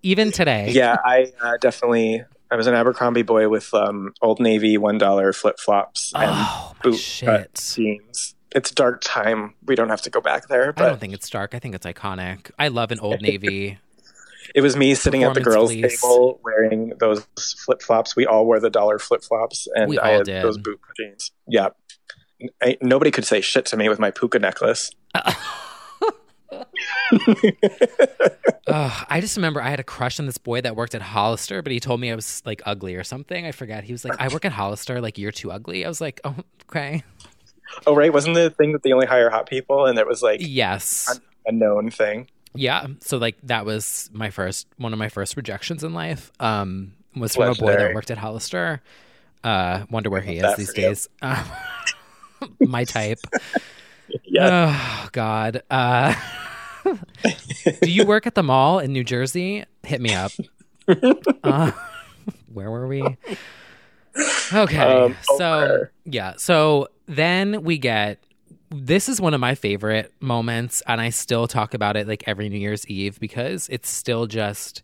even 0.02 0.30
today. 0.32 0.70
yeah, 0.70 0.96
I 1.04 1.32
uh, 1.40 1.56
definitely. 1.60 2.24
I 2.50 2.56
was 2.56 2.66
an 2.66 2.74
Abercrombie 2.74 3.22
boy 3.22 3.48
with 3.48 3.72
um, 3.74 4.12
Old 4.20 4.40
Navy 4.40 4.76
one 4.76 4.98
dollar 4.98 5.32
flip 5.32 5.58
flops 5.60 6.12
and 6.14 6.30
Oh 6.32 6.72
boot 6.82 6.92
cut 6.92 6.98
shit! 7.00 7.74
jeans. 7.74 8.34
It's 8.52 8.72
dark 8.72 9.00
time. 9.04 9.54
We 9.64 9.76
don't 9.76 9.90
have 9.90 10.02
to 10.02 10.10
go 10.10 10.20
back 10.20 10.48
there, 10.48 10.74
I 10.76 10.82
don't 10.88 10.98
think 11.00 11.12
it's 11.14 11.30
dark. 11.30 11.54
I 11.54 11.60
think 11.60 11.74
it's 11.76 11.86
iconic. 11.86 12.50
I 12.58 12.68
love 12.68 12.90
an 12.90 12.98
Old 12.98 13.20
Navy. 13.22 13.78
it 14.56 14.60
was 14.60 14.76
me 14.76 14.96
sitting 14.96 15.22
at 15.22 15.34
the 15.34 15.40
girls' 15.40 15.70
table 15.70 16.40
wearing 16.42 16.92
those 16.98 17.24
flip 17.64 17.80
flops. 17.82 18.16
We 18.16 18.26
all 18.26 18.44
wore 18.46 18.58
the 18.58 18.70
dollar 18.70 18.98
flip 18.98 19.22
flops, 19.22 19.68
and 19.76 19.88
We 19.88 19.98
I 20.00 20.10
all 20.10 20.16
had 20.18 20.26
did. 20.26 20.42
those 20.42 20.58
boot 20.58 20.80
jeans. 20.96 21.30
Yeah, 21.46 21.68
I, 22.60 22.76
nobody 22.82 23.12
could 23.12 23.24
say 23.24 23.40
shit 23.40 23.66
to 23.66 23.76
me 23.76 23.88
with 23.88 24.00
my 24.00 24.10
puka 24.10 24.40
necklace. 24.40 24.90
Ugh, 28.66 29.06
I 29.08 29.20
just 29.20 29.36
remember 29.36 29.60
I 29.60 29.70
had 29.70 29.80
a 29.80 29.84
crush 29.84 30.20
on 30.20 30.26
this 30.26 30.38
boy 30.38 30.60
that 30.60 30.76
worked 30.76 30.94
at 30.94 31.02
Hollister, 31.02 31.62
but 31.62 31.72
he 31.72 31.80
told 31.80 32.00
me 32.00 32.10
I 32.10 32.14
was 32.14 32.42
like 32.44 32.62
ugly 32.66 32.94
or 32.94 33.04
something. 33.04 33.46
I 33.46 33.52
forget. 33.52 33.84
He 33.84 33.92
was 33.92 34.04
like, 34.04 34.14
"I 34.20 34.28
work 34.28 34.44
at 34.44 34.52
Hollister. 34.52 35.00
Like 35.00 35.18
you're 35.18 35.32
too 35.32 35.50
ugly." 35.50 35.84
I 35.84 35.88
was 35.88 36.00
like, 36.00 36.20
"Oh, 36.24 36.36
okay." 36.70 37.02
oh, 37.86 37.94
right, 37.94 38.12
wasn't 38.12 38.34
the 38.34 38.50
thing 38.50 38.72
that 38.72 38.82
they 38.82 38.92
only 38.92 39.06
hire 39.06 39.30
hot 39.30 39.48
people, 39.48 39.86
and 39.86 39.98
it 39.98 40.06
was 40.06 40.22
like 40.22 40.40
Yes. 40.42 41.20
a 41.46 41.52
known 41.52 41.90
thing. 41.90 42.28
Yeah. 42.54 42.86
So 43.00 43.16
like 43.18 43.36
that 43.44 43.64
was 43.64 44.10
my 44.12 44.30
first 44.30 44.66
one 44.76 44.92
of 44.92 44.98
my 44.98 45.08
first 45.08 45.36
rejections 45.36 45.84
in 45.84 45.94
life. 45.94 46.32
Um 46.40 46.92
was 47.16 47.34
from 47.36 47.50
a 47.50 47.54
boy 47.54 47.76
that 47.76 47.94
worked 47.94 48.10
at 48.10 48.18
Hollister. 48.18 48.82
Uh 49.44 49.84
wonder 49.90 50.10
where 50.10 50.20
he 50.20 50.38
is 50.38 50.56
these 50.56 50.72
days. 50.74 51.08
My 52.60 52.84
type. 52.84 53.18
Yeah, 54.24 54.76
Oh 55.04 55.08
God. 55.12 55.62
Uh 55.70 56.14
do 57.82 57.90
you 57.90 58.04
work 58.04 58.26
at 58.26 58.34
the 58.34 58.42
mall 58.42 58.78
in 58.78 58.92
New 58.92 59.04
Jersey? 59.04 59.64
Hit 59.82 60.00
me 60.00 60.14
up. 60.14 60.32
Uh, 61.44 61.70
where 62.52 62.68
were 62.68 62.88
we? 62.88 63.00
Okay. 64.52 64.76
Um, 64.78 65.16
so 65.36 65.52
over. 65.52 65.92
yeah. 66.04 66.34
So 66.36 66.88
then 67.06 67.62
we 67.62 67.78
get 67.78 68.18
this 68.70 69.08
is 69.08 69.20
one 69.20 69.34
of 69.34 69.40
my 69.40 69.54
favorite 69.54 70.12
moments, 70.20 70.82
and 70.86 71.00
I 71.00 71.10
still 71.10 71.46
talk 71.46 71.74
about 71.74 71.96
it 71.96 72.08
like 72.08 72.24
every 72.26 72.48
New 72.48 72.58
Year's 72.58 72.86
Eve 72.88 73.20
because 73.20 73.68
it's 73.68 73.88
still 73.88 74.26
just 74.26 74.82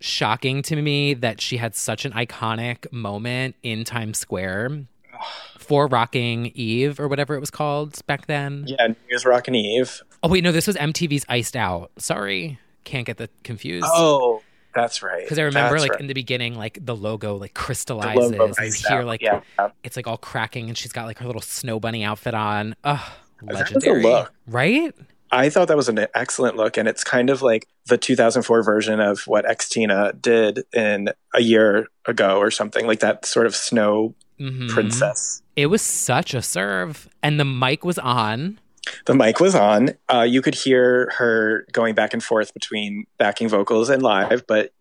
shocking 0.00 0.62
to 0.62 0.76
me 0.76 1.14
that 1.14 1.40
she 1.40 1.56
had 1.56 1.74
such 1.74 2.04
an 2.04 2.12
iconic 2.12 2.90
moment 2.92 3.54
in 3.62 3.84
Times 3.84 4.18
Square 4.18 4.86
for 5.58 5.86
rocking 5.86 6.46
Eve 6.54 6.98
or 7.00 7.08
whatever 7.08 7.34
it 7.34 7.40
was 7.40 7.50
called 7.50 8.04
back 8.06 8.26
then. 8.26 8.64
yeah. 8.66 8.88
New 8.88 8.96
Year's 9.08 9.24
Rocking 9.24 9.54
Eve. 9.54 10.02
Oh 10.24 10.28
wait, 10.28 10.42
no, 10.42 10.50
this 10.52 10.66
was 10.66 10.74
MTV's 10.76 11.24
Iced 11.28 11.54
Out. 11.54 11.90
Sorry, 11.98 12.58
can't 12.84 13.06
get 13.06 13.18
the 13.18 13.28
confused. 13.42 13.86
Oh, 13.88 14.42
that's 14.74 15.02
right. 15.02 15.22
Because 15.22 15.38
I 15.38 15.42
remember, 15.42 15.72
That's 15.74 15.82
like 15.82 15.90
right. 15.92 16.00
in 16.00 16.06
the 16.06 16.14
beginning, 16.14 16.54
like 16.56 16.78
the 16.84 16.96
logo 16.96 17.36
like 17.36 17.52
The 17.54 17.60
crystallizes, 17.60 18.32
logo 18.32 18.54
you 18.60 18.72
hear 18.88 19.02
like 19.02 19.20
yeah. 19.22 19.42
it's 19.84 19.96
like 19.96 20.06
all 20.06 20.16
cracking, 20.16 20.68
and 20.68 20.76
she's 20.78 20.92
got 20.92 21.04
like 21.06 21.18
her 21.18 21.26
little 21.26 21.42
snow 21.42 21.78
bunny 21.78 22.02
outfit 22.04 22.32
on. 22.34 22.74
Ugh, 22.84 23.00
legendary, 23.42 24.02
look. 24.02 24.32
right? 24.48 24.94
I 25.30 25.50
thought 25.50 25.68
that 25.68 25.76
was 25.76 25.88
an 25.90 26.06
excellent 26.14 26.56
look, 26.56 26.76
and 26.78 26.88
it's 26.88 27.04
kind 27.04 27.28
of 27.28 27.42
like 27.42 27.66
the 27.86 27.98
2004 27.98 28.62
version 28.62 29.00
of 29.00 29.20
what 29.26 29.44
Xtina 29.44 30.20
did 30.22 30.64
in 30.72 31.10
a 31.34 31.42
year 31.42 31.88
ago 32.06 32.38
or 32.38 32.50
something, 32.50 32.86
like 32.86 33.00
that 33.00 33.26
sort 33.26 33.46
of 33.46 33.54
snow 33.54 34.14
Mhm. 34.40 34.68
princess. 34.70 35.42
It 35.54 35.66
was 35.66 35.82
such 35.82 36.34
a 36.34 36.40
serve, 36.42 37.08
and 37.22 37.38
the 37.38 37.44
mic 37.44 37.84
was 37.84 37.98
on. 37.98 38.58
The 39.06 39.14
mic 39.14 39.40
was 39.40 39.54
on. 39.54 39.90
Uh, 40.12 40.22
you 40.22 40.42
could 40.42 40.54
hear 40.54 41.10
her 41.16 41.66
going 41.72 41.94
back 41.94 42.12
and 42.12 42.22
forth 42.22 42.52
between 42.54 43.06
backing 43.18 43.48
vocals 43.48 43.88
and 43.88 44.02
live, 44.02 44.46
but 44.46 44.72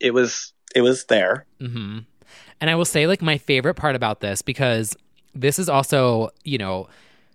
it 0.00 0.12
was 0.12 0.52
it 0.74 0.80
was 0.80 1.04
there. 1.06 1.46
hmm 1.60 2.00
And 2.60 2.70
I 2.70 2.74
will 2.74 2.84
say, 2.84 3.06
like, 3.06 3.22
my 3.22 3.38
favorite 3.38 3.74
part 3.74 3.94
about 3.94 4.20
this 4.20 4.42
because 4.42 4.96
this 5.34 5.58
is 5.58 5.68
also, 5.68 6.30
you 6.44 6.58
know, 6.58 6.88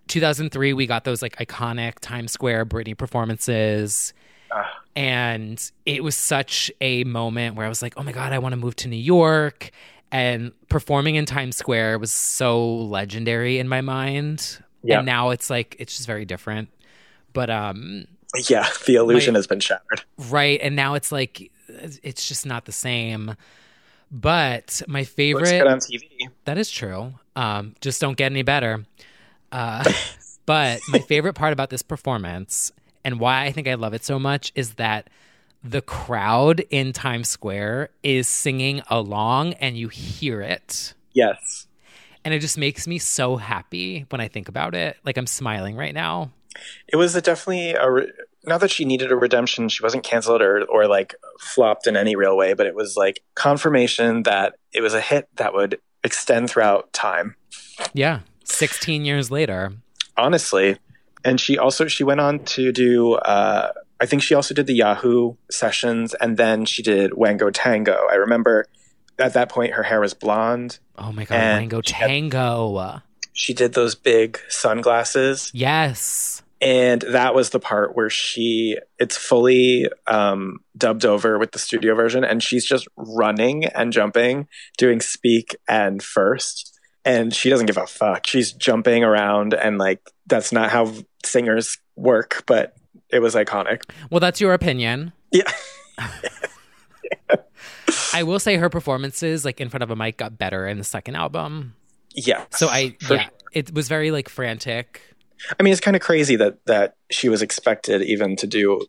2003. 0.07 0.73
We 0.73 0.87
got 0.87 1.03
those 1.03 1.21
like 1.21 1.35
iconic 1.37 1.95
Times 1.99 2.31
Square 2.31 2.67
Britney 2.67 2.97
performances. 2.97 4.13
Ah. 4.51 4.81
And 4.95 5.71
it 5.85 6.03
was 6.03 6.15
such 6.15 6.71
a 6.81 7.03
moment 7.03 7.55
where 7.55 7.65
I 7.65 7.69
was 7.69 7.81
like, 7.81 7.93
oh 7.97 8.03
my 8.03 8.11
God, 8.11 8.33
I 8.33 8.39
want 8.39 8.53
to 8.53 8.57
move 8.57 8.75
to 8.77 8.87
New 8.87 8.95
York. 8.95 9.71
And 10.11 10.53
performing 10.69 11.15
in 11.15 11.25
Times 11.25 11.57
Square 11.57 11.99
was 11.99 12.11
so 12.11 12.65
legendary 12.65 13.59
in 13.59 13.67
my 13.67 13.81
mind. 13.81 14.63
Yeah. 14.83 14.97
And 14.97 15.05
now 15.05 15.31
it's 15.31 15.49
like, 15.49 15.75
it's 15.79 15.95
just 15.95 16.07
very 16.07 16.25
different. 16.25 16.69
But, 17.33 17.49
um, 17.49 18.05
Yeah, 18.47 18.67
the 18.85 18.95
illusion 18.95 19.33
My- 19.33 19.39
has 19.39 19.47
been 19.47 19.59
shattered. 19.59 20.03
right. 20.29 20.59
And 20.61 20.75
now 20.75 20.93
it's 20.95 21.11
like, 21.11 21.51
it's 21.67 22.27
just 22.27 22.45
not 22.45 22.65
the 22.65 22.71
same. 22.71 23.35
But 24.11 24.81
my 24.87 25.03
favorite. 25.03 25.49
good 25.49 25.67
on 25.67 25.79
TV. 25.79 26.07
That 26.45 26.57
is 26.57 26.69
true. 26.71 27.13
Um, 27.35 27.75
just 27.81 27.99
don't 27.99 28.15
get 28.17 28.31
any 28.31 28.43
better. 28.43 28.85
Uh, 29.51 29.83
but 30.45 30.79
my 30.87 30.99
favorite 30.99 31.33
part 31.33 31.51
about 31.53 31.69
this 31.69 31.81
performance 31.81 32.71
and 33.03 33.19
why 33.19 33.43
I 33.45 33.51
think 33.51 33.67
I 33.67 33.73
love 33.73 33.93
it 33.93 34.05
so 34.05 34.17
much 34.19 34.51
is 34.55 34.75
that 34.75 35.09
the 35.63 35.81
crowd 35.81 36.61
in 36.69 36.93
Times 36.93 37.27
Square 37.27 37.89
is 38.03 38.27
singing 38.29 38.81
along 38.89 39.53
and 39.55 39.77
you 39.77 39.89
hear 39.89 40.41
it. 40.41 40.93
Yes. 41.13 41.66
And 42.27 42.33
it 42.33 42.39
just 42.39 42.57
makes 42.57 42.87
me 42.87 42.99
so 42.99 43.37
happy 43.37 44.05
when 44.09 44.19
I 44.19 44.27
think 44.27 44.49
about 44.49 44.75
it. 44.75 44.97
Like 45.05 45.15
I'm 45.15 45.25
smiling 45.25 45.77
right 45.77 45.93
now. 45.93 46.33
It 46.89 46.97
was 46.97 47.15
a 47.15 47.21
definitely 47.21 47.71
a 47.71 47.89
re- 47.89 48.11
not 48.43 48.59
that 48.59 48.69
she 48.69 48.83
needed 48.83 49.13
a 49.13 49.15
redemption. 49.15 49.69
She 49.69 49.81
wasn't 49.81 50.03
canceled 50.03 50.41
or 50.41 50.65
or 50.65 50.89
like 50.89 51.15
flopped 51.39 51.87
in 51.87 51.95
any 51.95 52.17
real 52.17 52.35
way, 52.35 52.53
but 52.53 52.65
it 52.65 52.75
was 52.75 52.97
like 52.97 53.21
confirmation 53.35 54.23
that 54.23 54.55
it 54.73 54.81
was 54.81 54.93
a 54.93 54.99
hit 54.99 55.29
that 55.37 55.53
would 55.53 55.79
extend 56.03 56.49
throughout 56.49 56.91
time. 56.91 57.37
Yeah. 57.93 58.19
16 58.43 59.05
years 59.05 59.31
later. 59.31 59.71
Honestly, 60.17 60.79
and 61.23 61.39
she 61.39 61.57
also 61.57 61.87
she 61.87 62.03
went 62.03 62.19
on 62.19 62.39
to 62.39 62.73
do. 62.73 63.13
Uh, 63.13 63.71
I 64.01 64.05
think 64.05 64.21
she 64.21 64.35
also 64.35 64.53
did 64.53 64.67
the 64.67 64.75
Yahoo 64.75 65.35
sessions, 65.49 66.13
and 66.15 66.35
then 66.35 66.65
she 66.65 66.83
did 66.83 67.13
Wango 67.13 67.51
Tango. 67.51 68.05
I 68.11 68.15
remember 68.15 68.65
at 69.19 69.33
that 69.33 69.49
point 69.49 69.73
her 69.73 69.83
hair 69.83 69.99
was 69.99 70.13
blonde. 70.13 70.79
Oh 70.97 71.11
my 71.11 71.25
God. 71.25 71.37
Wango 71.59 71.81
she 71.83 71.93
had- 71.93 72.07
Tango. 72.07 73.01
She 73.33 73.53
did 73.53 73.73
those 73.73 73.93
big 73.95 74.39
sunglasses. 74.49 75.51
Yes. 75.53 76.41
and 76.59 77.01
that 77.03 77.35
was 77.35 77.51
the 77.51 77.59
part 77.59 77.95
where 77.95 78.09
she 78.09 78.77
it's 78.97 79.15
fully 79.15 79.87
um, 80.07 80.57
dubbed 80.75 81.05
over 81.05 81.37
with 81.37 81.51
the 81.51 81.59
studio 81.59 81.93
version 81.93 82.23
and 82.23 82.41
she's 82.41 82.65
just 82.65 82.87
running 82.95 83.65
and 83.65 83.93
jumping 83.93 84.47
doing 84.77 84.99
speak 84.99 85.55
and 85.67 86.01
first 86.01 86.73
and 87.05 87.33
she 87.33 87.49
doesn't 87.51 87.67
give 87.67 87.77
a 87.77 87.85
fuck. 87.85 88.25
She's 88.25 88.51
jumping 88.51 89.03
around 89.03 89.53
and 89.53 89.77
like 89.77 90.01
that's 90.25 90.51
not 90.51 90.71
how 90.71 90.91
singers 91.23 91.77
work, 91.95 92.43
but 92.47 92.75
it 93.09 93.19
was 93.19 93.35
iconic. 93.35 93.83
Well, 94.09 94.19
that's 94.19 94.41
your 94.41 94.53
opinion. 94.55 95.13
Yeah. 95.31 95.49
I 98.13 98.23
will 98.23 98.39
say 98.39 98.57
her 98.57 98.69
performances, 98.69 99.45
like 99.45 99.61
in 99.61 99.69
front 99.69 99.83
of 99.83 99.91
a 99.91 99.95
mic, 99.95 100.17
got 100.17 100.37
better 100.37 100.67
in 100.67 100.77
the 100.77 100.83
second 100.83 101.15
album. 101.15 101.75
Yeah. 102.13 102.45
So 102.51 102.67
I, 102.67 102.95
yeah, 103.09 103.29
it 103.51 103.73
was 103.73 103.87
very 103.87 104.11
like 104.11 104.29
frantic. 104.29 105.01
I 105.59 105.63
mean, 105.63 105.71
it's 105.71 105.81
kind 105.81 105.95
of 105.95 106.01
crazy 106.01 106.35
that 106.37 106.65
that 106.65 106.95
she 107.11 107.29
was 107.29 107.41
expected 107.41 108.01
even 108.01 108.35
to 108.37 108.47
do 108.47 108.85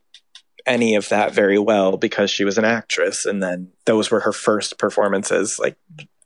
any 0.66 0.94
of 0.94 1.08
that 1.08 1.32
very 1.32 1.58
well 1.58 1.96
because 1.96 2.30
she 2.30 2.44
was 2.44 2.58
an 2.58 2.64
actress, 2.64 3.26
and 3.26 3.42
then 3.42 3.70
those 3.84 4.10
were 4.10 4.20
her 4.20 4.32
first 4.32 4.78
performances, 4.78 5.58
like 5.58 5.76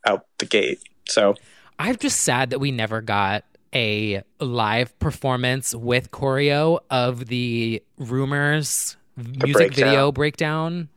out 0.05 0.25
the 0.37 0.45
gate. 0.45 0.79
So 1.07 1.35
I'm 1.79 1.97
just 1.97 2.21
sad 2.21 2.51
that 2.51 2.59
we 2.59 2.71
never 2.71 3.01
got 3.01 3.43
a 3.73 4.23
live 4.39 4.97
performance 4.99 5.73
with 5.73 6.11
choreo 6.11 6.79
of 6.89 7.25
the 7.25 7.81
rumors 7.97 8.97
music 9.17 9.53
breakdown. 9.53 9.69
video 9.75 10.11
breakdown. 10.11 10.89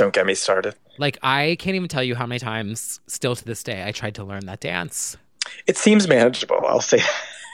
Don't 0.00 0.14
get 0.14 0.26
me 0.26 0.34
started. 0.34 0.74
Like 0.98 1.18
I 1.22 1.56
can't 1.58 1.76
even 1.76 1.88
tell 1.88 2.02
you 2.02 2.14
how 2.14 2.26
many 2.26 2.38
times 2.38 3.00
still 3.06 3.36
to 3.36 3.44
this 3.44 3.62
day 3.62 3.86
I 3.86 3.92
tried 3.92 4.14
to 4.16 4.24
learn 4.24 4.46
that 4.46 4.60
dance. 4.60 5.16
It 5.66 5.76
seems 5.76 6.08
manageable. 6.08 6.60
I'll 6.66 6.80
say. 6.80 7.00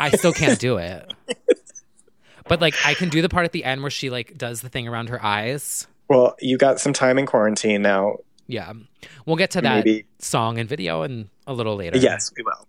I 0.01 0.11
still 0.11 0.33
can't 0.33 0.59
do 0.69 0.77
it. 0.79 1.13
But 2.49 2.61
like 2.61 2.75
I 2.85 2.95
can 2.95 3.09
do 3.09 3.21
the 3.21 3.29
part 3.29 3.45
at 3.45 3.53
the 3.53 3.65
end 3.65 3.83
where 3.83 3.91
she 3.91 4.11
like 4.11 4.39
does 4.39 4.61
the 4.61 4.69
thing 4.69 4.87
around 4.87 5.09
her 5.09 5.23
eyes. 5.23 5.89
Well, 6.09 6.37
you 6.41 6.57
got 6.57 6.79
some 6.79 6.93
time 6.93 7.19
in 7.19 7.27
quarantine 7.27 7.83
now. 7.83 8.19
Yeah. 8.47 8.73
We'll 9.25 9.37
get 9.37 9.51
to 9.53 9.61
that 9.61 9.85
Maybe. 9.85 10.07
song 10.21 10.59
and 10.59 10.69
video 10.69 11.03
and 11.03 11.29
a 11.49 11.53
little 11.53 11.75
later. 11.75 11.99
Yes, 11.99 12.31
we 12.37 12.45
will. 12.45 12.69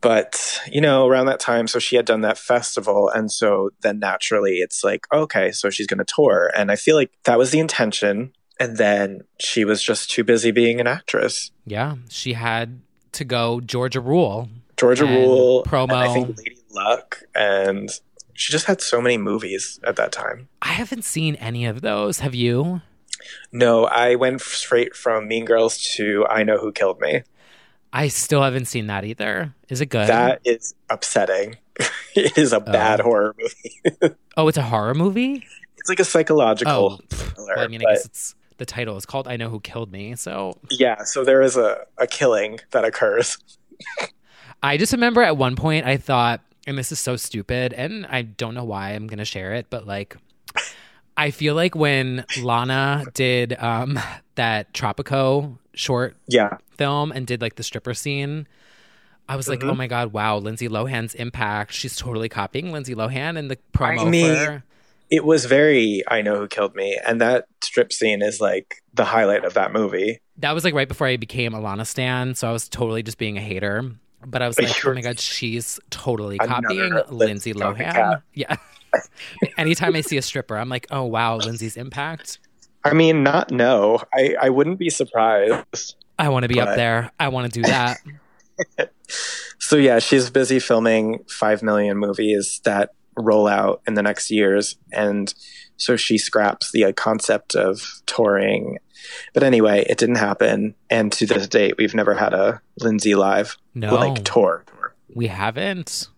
But, 0.00 0.60
you 0.70 0.80
know, 0.80 1.06
around 1.06 1.26
that 1.26 1.40
time, 1.40 1.66
so 1.68 1.78
she 1.78 1.96
had 1.96 2.04
done 2.04 2.20
that 2.20 2.38
festival. 2.38 3.08
And 3.08 3.30
so 3.30 3.70
then 3.80 3.98
naturally 3.98 4.56
it's 4.56 4.84
like, 4.84 5.06
okay, 5.12 5.52
so 5.52 5.70
she's 5.70 5.86
going 5.86 5.98
to 5.98 6.04
tour. 6.04 6.50
And 6.56 6.70
I 6.70 6.76
feel 6.76 6.96
like 6.96 7.10
that 7.24 7.38
was 7.38 7.50
the 7.50 7.60
intention. 7.60 8.32
And 8.58 8.76
then 8.76 9.22
she 9.38 9.64
was 9.64 9.82
just 9.82 10.10
too 10.10 10.24
busy 10.24 10.50
being 10.50 10.80
an 10.80 10.86
actress. 10.86 11.50
Yeah. 11.66 11.96
She 12.08 12.32
had 12.32 12.80
to 13.12 13.24
go 13.24 13.60
Georgia 13.60 14.00
Rule. 14.00 14.48
Georgia 14.76 15.04
Rule, 15.04 15.64
promo. 15.64 15.92
I 15.92 16.12
think 16.12 16.36
Lady 16.38 16.56
Luck. 16.70 17.22
And 17.34 17.90
she 18.34 18.52
just 18.52 18.66
had 18.66 18.80
so 18.80 19.00
many 19.00 19.18
movies 19.18 19.80
at 19.84 19.96
that 19.96 20.12
time. 20.12 20.48
I 20.62 20.68
haven't 20.68 21.04
seen 21.04 21.34
any 21.36 21.66
of 21.66 21.80
those. 21.80 22.20
Have 22.20 22.34
you? 22.34 22.82
No, 23.52 23.84
I 23.84 24.14
went 24.14 24.40
straight 24.40 24.94
from 24.94 25.28
Mean 25.28 25.44
Girls 25.44 25.78
to 25.96 26.26
I 26.28 26.42
Know 26.42 26.58
Who 26.58 26.72
Killed 26.72 27.00
Me. 27.00 27.22
I 27.92 28.08
still 28.08 28.42
haven't 28.42 28.66
seen 28.66 28.88
that 28.88 29.04
either. 29.04 29.54
Is 29.68 29.80
it 29.80 29.86
good? 29.86 30.08
That 30.08 30.40
is 30.44 30.74
upsetting. 30.90 31.56
it 32.14 32.36
is 32.36 32.52
a 32.52 32.56
oh. 32.56 32.60
bad 32.60 33.00
horror 33.00 33.34
movie. 33.38 34.14
oh, 34.36 34.48
it's 34.48 34.58
a 34.58 34.62
horror 34.62 34.94
movie? 34.94 35.44
it's 35.78 35.88
like 35.88 36.00
a 36.00 36.04
psychological 36.04 36.72
Oh, 36.72 36.98
thriller. 37.08 37.54
Well, 37.56 37.64
I 37.64 37.68
mean, 37.68 37.80
I 37.86 37.94
guess 37.94 38.04
it's 38.06 38.34
the 38.58 38.66
title 38.66 38.96
is 38.96 39.06
called 39.06 39.28
I 39.28 39.36
Know 39.36 39.48
Who 39.50 39.60
Killed 39.60 39.90
Me. 39.92 40.14
So 40.16 40.58
yeah, 40.70 41.02
so 41.04 41.24
there 41.24 41.42
is 41.42 41.56
a, 41.56 41.84
a 41.98 42.06
killing 42.06 42.58
that 42.70 42.84
occurs. 42.84 43.38
I 44.62 44.76
just 44.76 44.92
remember 44.92 45.22
at 45.22 45.36
one 45.36 45.56
point 45.56 45.86
I 45.86 45.96
thought, 45.96 46.40
and 46.66 46.76
this 46.78 46.90
is 46.90 46.98
so 46.98 47.16
stupid, 47.16 47.72
and 47.72 48.06
I 48.06 48.22
don't 48.22 48.54
know 48.54 48.64
why 48.64 48.90
I'm 48.90 49.06
going 49.06 49.18
to 49.18 49.24
share 49.24 49.54
it, 49.54 49.66
but 49.70 49.86
like, 49.86 50.16
I 51.16 51.30
feel 51.30 51.54
like 51.54 51.74
when 51.74 52.24
Lana 52.42 53.04
did 53.14 53.52
um, 53.62 53.98
that 54.34 54.72
Tropico 54.74 55.58
short 55.74 56.16
Yeah. 56.26 56.58
film 56.76 57.12
and 57.12 57.26
did 57.26 57.40
like 57.40 57.56
the 57.56 57.62
stripper 57.62 57.94
scene, 57.94 58.46
I 59.28 59.36
was 59.36 59.48
like, 59.48 59.60
Mm-hmm. 59.60 59.70
oh 59.70 59.74
my 59.74 59.86
God, 59.86 60.12
wow, 60.12 60.38
Lindsay 60.38 60.68
Lohan's 60.68 61.14
impact. 61.14 61.72
She's 61.72 61.96
totally 61.96 62.28
copying 62.28 62.72
Lindsay 62.72 62.94
Lohan 62.94 63.36
in 63.36 63.48
the 63.48 63.58
promo 63.72 64.06
I 64.06 64.10
mean, 64.10 64.34
for. 64.34 64.64
It 65.10 65.24
was 65.24 65.44
very 65.44 66.02
I 66.08 66.22
Know 66.22 66.36
Who 66.36 66.48
Killed 66.48 66.74
Me. 66.74 66.98
And 67.06 67.20
that 67.20 67.46
strip 67.62 67.92
scene 67.92 68.22
is 68.22 68.40
like 68.40 68.82
the 68.94 69.04
highlight 69.04 69.44
of 69.44 69.54
that 69.54 69.72
movie. 69.72 70.20
That 70.38 70.52
was 70.52 70.64
like 70.64 70.74
right 70.74 70.88
before 70.88 71.06
I 71.06 71.16
became 71.16 71.54
a 71.54 71.60
Lana 71.60 71.84
stan, 71.84 72.34
so 72.34 72.48
I 72.48 72.52
was 72.52 72.68
totally 72.68 73.02
just 73.02 73.18
being 73.18 73.36
a 73.36 73.40
hater. 73.40 73.90
But 74.24 74.42
I 74.42 74.48
was 74.48 74.58
like, 74.58 74.84
oh 74.84 74.94
my 74.94 75.00
god, 75.00 75.20
she's 75.20 75.78
totally 75.90 76.38
copying 76.38 76.92
Lindsay 77.08 77.52
Lindsay 77.52 77.54
Lohan. 77.54 78.22
Yeah. 78.34 78.56
Anytime 79.58 79.94
I 79.94 80.00
see 80.00 80.16
a 80.16 80.22
stripper, 80.22 80.56
I'm 80.56 80.68
like, 80.68 80.86
oh 80.90 81.04
wow, 81.04 81.36
Lindsay's 81.36 81.76
impact. 81.76 82.38
I 82.84 82.92
mean, 82.92 83.22
not 83.22 83.50
no. 83.50 84.00
I, 84.14 84.36
I 84.40 84.50
wouldn't 84.50 84.78
be 84.78 84.90
surprised. 84.90 85.96
I 86.18 86.28
want 86.28 86.44
to 86.44 86.48
be 86.48 86.60
up 86.60 86.76
there. 86.76 87.10
I 87.18 87.28
want 87.28 87.52
to 87.52 87.60
do 87.60 87.66
that. 87.68 87.98
So 89.58 89.76
yeah, 89.76 89.98
she's 89.98 90.30
busy 90.30 90.60
filming 90.60 91.24
five 91.28 91.60
million 91.62 91.98
movies 91.98 92.60
that 92.64 92.90
roll 93.16 93.46
out 93.48 93.80
in 93.86 93.94
the 93.94 94.02
next 94.02 94.30
years, 94.30 94.76
and 94.92 95.32
so 95.76 95.96
she 95.96 96.18
scraps 96.18 96.70
the 96.72 96.84
uh, 96.84 96.92
concept 96.92 97.54
of 97.54 97.82
touring. 98.06 98.78
But 99.34 99.42
anyway, 99.42 99.84
it 99.88 99.98
didn't 99.98 100.16
happen, 100.16 100.74
and 100.90 101.12
to 101.12 101.26
this 101.26 101.46
date, 101.48 101.74
we've 101.78 101.94
never 101.94 102.14
had 102.14 102.32
a 102.34 102.60
Lindsay 102.80 103.14
live 103.14 103.56
No. 103.74 103.94
like 103.94 104.24
tour. 104.24 104.64
We 105.14 105.26
haven't. 105.28 106.08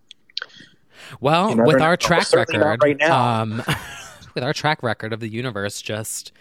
Well, 1.20 1.54
with 1.56 1.78
know. 1.78 1.84
our 1.84 1.96
track 1.96 2.26
not 2.32 2.48
record, 2.52 2.80
right 2.82 2.96
now. 2.98 3.42
um, 3.42 3.62
with 4.34 4.42
our 4.44 4.52
track 4.52 4.82
record 4.82 5.12
of 5.12 5.20
the 5.20 5.28
universe 5.28 5.80
just 5.80 6.32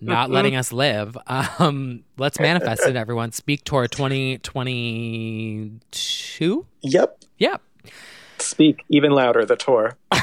not 0.00 0.30
letting 0.30 0.56
us 0.56 0.72
live, 0.72 1.16
um, 1.26 2.02
let's 2.18 2.40
manifest 2.40 2.82
it, 2.86 2.96
everyone. 2.96 3.30
Speak 3.32 3.62
Tour 3.64 3.86
2022? 3.86 6.66
Yep, 6.82 7.24
Yeah. 7.38 7.56
Speak 8.44 8.84
even 8.88 9.12
louder. 9.12 9.44
The 9.44 9.56
tour. 9.56 9.96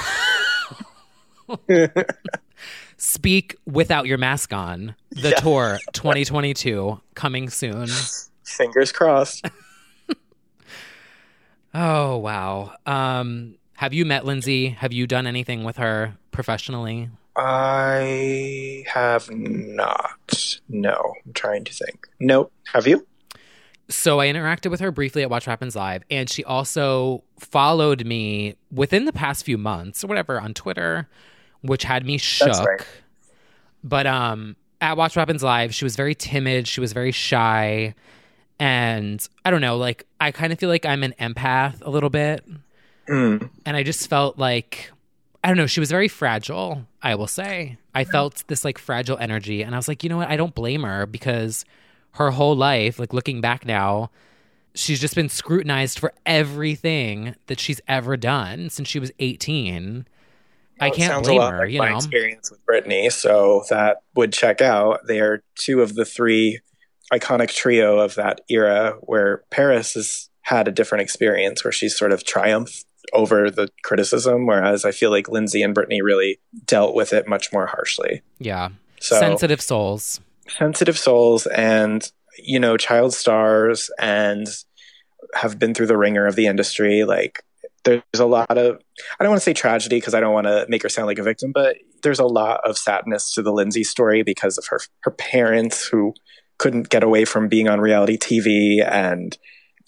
Speak 2.98 3.56
without 3.66 4.08
your 4.08 4.18
mask 4.18 4.52
on. 4.52 4.96
The 5.12 5.32
tour 5.32 5.80
2022 5.94 7.00
coming 7.16 7.50
soon. 7.50 7.88
Fingers 8.44 8.92
crossed. 8.92 9.46
Oh, 11.74 12.18
wow. 12.18 12.74
Um, 12.88 13.56
have 13.74 13.94
you 13.94 14.04
met 14.04 14.26
Lindsay? 14.26 14.70
Have 14.70 14.92
you 14.92 15.06
done 15.06 15.28
anything 15.28 15.64
with 15.64 15.78
her 15.78 16.16
professionally? 16.32 17.10
I 17.36 18.84
have 18.88 19.30
not. 19.30 20.60
No, 20.68 21.14
I'm 21.26 21.34
trying 21.34 21.64
to 21.66 21.74
think. 21.74 22.08
Nope. 22.20 22.52
Have 22.74 22.88
you? 22.88 23.06
So 23.90 24.20
I 24.20 24.28
interacted 24.28 24.70
with 24.70 24.80
her 24.82 24.92
briefly 24.92 25.24
at 25.24 25.30
Watch 25.30 25.46
Happens 25.46 25.76
Live, 25.76 26.04
and 26.12 26.30
she 26.30 26.44
also 26.44 27.24
followed 27.40 28.06
me 28.06 28.56
within 28.72 29.06
the 29.06 29.14
past 29.14 29.44
few 29.44 29.58
months 29.58 30.04
or 30.04 30.08
whatever 30.08 30.40
on 30.40 30.54
Twitter, 30.54 31.10
which 31.62 31.84
had 31.84 32.06
me 32.06 32.18
shook. 32.20 32.54
right. 32.64 32.86
But 33.84 34.06
um, 34.06 34.56
at 34.80 34.96
Watch 34.96 35.16
Happens 35.16 35.42
Live, 35.42 35.74
she 35.74 35.86
was 35.86 35.96
very 35.96 36.14
timid. 36.14 36.68
She 36.68 36.80
was 36.82 36.94
very 36.94 37.12
shy, 37.12 37.96
and 38.60 39.28
I 39.44 39.52
don't 39.52 39.62
know. 39.62 39.78
Like 39.78 40.06
I 40.20 40.32
kind 40.32 40.54
of 40.54 40.60
feel 40.60 40.70
like 40.70 40.86
I'm 40.86 41.04
an 41.04 41.14
empath 41.20 41.82
a 41.86 41.90
little 41.90 42.10
bit, 42.10 42.46
Mm. 43.08 43.50
and 43.66 43.76
I 43.76 43.82
just 43.82 44.08
felt 44.08 44.38
like 44.38 44.92
I 45.44 45.48
don't 45.48 45.58
know. 45.58 45.66
She 45.68 45.80
was 45.80 45.90
very 45.90 46.08
fragile. 46.08 46.86
I 47.02 47.16
will 47.16 47.26
say 47.28 47.78
I 47.96 48.04
felt 48.04 48.44
this 48.48 48.64
like 48.64 48.78
fragile 48.78 49.18
energy, 49.18 49.64
and 49.64 49.74
I 49.74 49.80
was 49.80 49.88
like, 49.88 50.04
you 50.04 50.10
know 50.10 50.18
what? 50.18 50.30
I 50.30 50.36
don't 50.38 50.54
blame 50.54 50.84
her 50.84 51.08
because 51.08 51.66
her 52.14 52.32
whole 52.32 52.56
life, 52.56 53.00
like 53.00 53.14
looking 53.14 53.42
back 53.42 53.66
now, 53.66 54.10
she's 54.76 55.00
just 55.00 55.16
been 55.16 55.30
scrutinized 55.30 56.00
for 56.00 56.14
everything 56.26 57.36
that 57.48 57.60
she's 57.60 57.82
ever 57.88 58.18
done 58.18 58.70
since 58.70 58.88
she 58.88 59.00
was 59.00 59.12
18. 59.20 60.06
I 60.80 60.86
Well, 60.86 60.94
it 60.94 60.96
can't 60.96 61.24
blame 61.24 61.42
her, 61.42 61.60
like 61.60 61.72
you 61.72 61.80
my 61.80 61.90
know. 61.90 61.98
experience 61.98 62.52
with 62.52 62.66
Britney, 62.66 63.12
so 63.12 63.64
that 63.70 63.98
would 64.16 64.32
check 64.32 64.62
out. 64.62 65.08
They 65.08 65.20
are 65.20 65.44
two 65.56 65.82
of 65.82 65.96
the 65.96 66.06
three 66.06 66.62
iconic 67.12 67.50
trio 67.50 68.00
of 68.00 68.16
that 68.16 68.42
era 68.50 68.96
where 69.02 69.44
Paris 69.50 69.96
has 69.96 70.30
had 70.42 70.68
a 70.68 70.72
different 70.72 71.02
experience 71.02 71.64
where 71.64 71.72
she's 71.72 71.98
sort 71.98 72.12
of 72.12 72.24
triumphed 72.24 72.86
over 73.14 73.50
the 73.52 73.68
criticism, 73.84 74.46
whereas 74.46 74.86
I 74.86 74.92
feel 74.92 75.10
like 75.10 75.28
Lindsay 75.28 75.62
and 75.62 75.76
Britney 75.76 76.00
really 76.02 76.40
dealt 76.66 76.96
with 76.96 77.12
it 77.12 77.28
much 77.28 77.52
more 77.52 77.66
harshly. 77.66 78.22
Yeah. 78.38 78.70
So 79.00 79.20
Sensitive 79.20 79.62
souls. 79.62 80.22
Sensitive 80.58 80.98
souls 80.98 81.46
and 81.48 82.12
you 82.38 82.60
know 82.60 82.78
child 82.78 83.14
stars 83.14 83.90
and 84.00 84.48
have 85.36 85.60
been 85.60 85.74
through 85.74 85.88
the 85.88 85.98
ringer 85.98 86.26
of 86.26 86.36
the 86.36 86.48
industry 86.48 87.04
like 87.04 87.44
there's 87.84 88.02
a 88.16 88.26
lot 88.26 88.58
of 88.58 88.80
i 89.20 89.24
don't 89.24 89.30
want 89.32 89.40
to 89.40 89.44
say 89.44 89.54
tragedy 89.54 89.98
because 89.98 90.14
i 90.14 90.20
don't 90.20 90.34
want 90.34 90.48
to 90.48 90.66
make 90.70 90.82
her 90.84 90.90
sound 90.90 91.08
like 91.08 91.20
a 91.20 91.24
victim 91.24 91.52
but 91.54 91.78
there's 92.04 92.20
a 92.20 92.26
lot 92.26 92.60
of 92.66 92.78
sadness 92.78 93.34
to 93.34 93.42
the 93.42 93.52
lindsay 93.52 93.84
story 93.84 94.24
because 94.24 94.58
of 94.58 94.66
her 94.68 94.80
her 95.02 95.12
parents 95.12 95.88
who 95.88 96.14
couldn't 96.58 96.90
get 96.90 97.04
away 97.04 97.26
from 97.26 97.48
being 97.48 97.68
on 97.68 97.80
reality 97.80 98.18
tv 98.18 98.86
and 98.86 99.38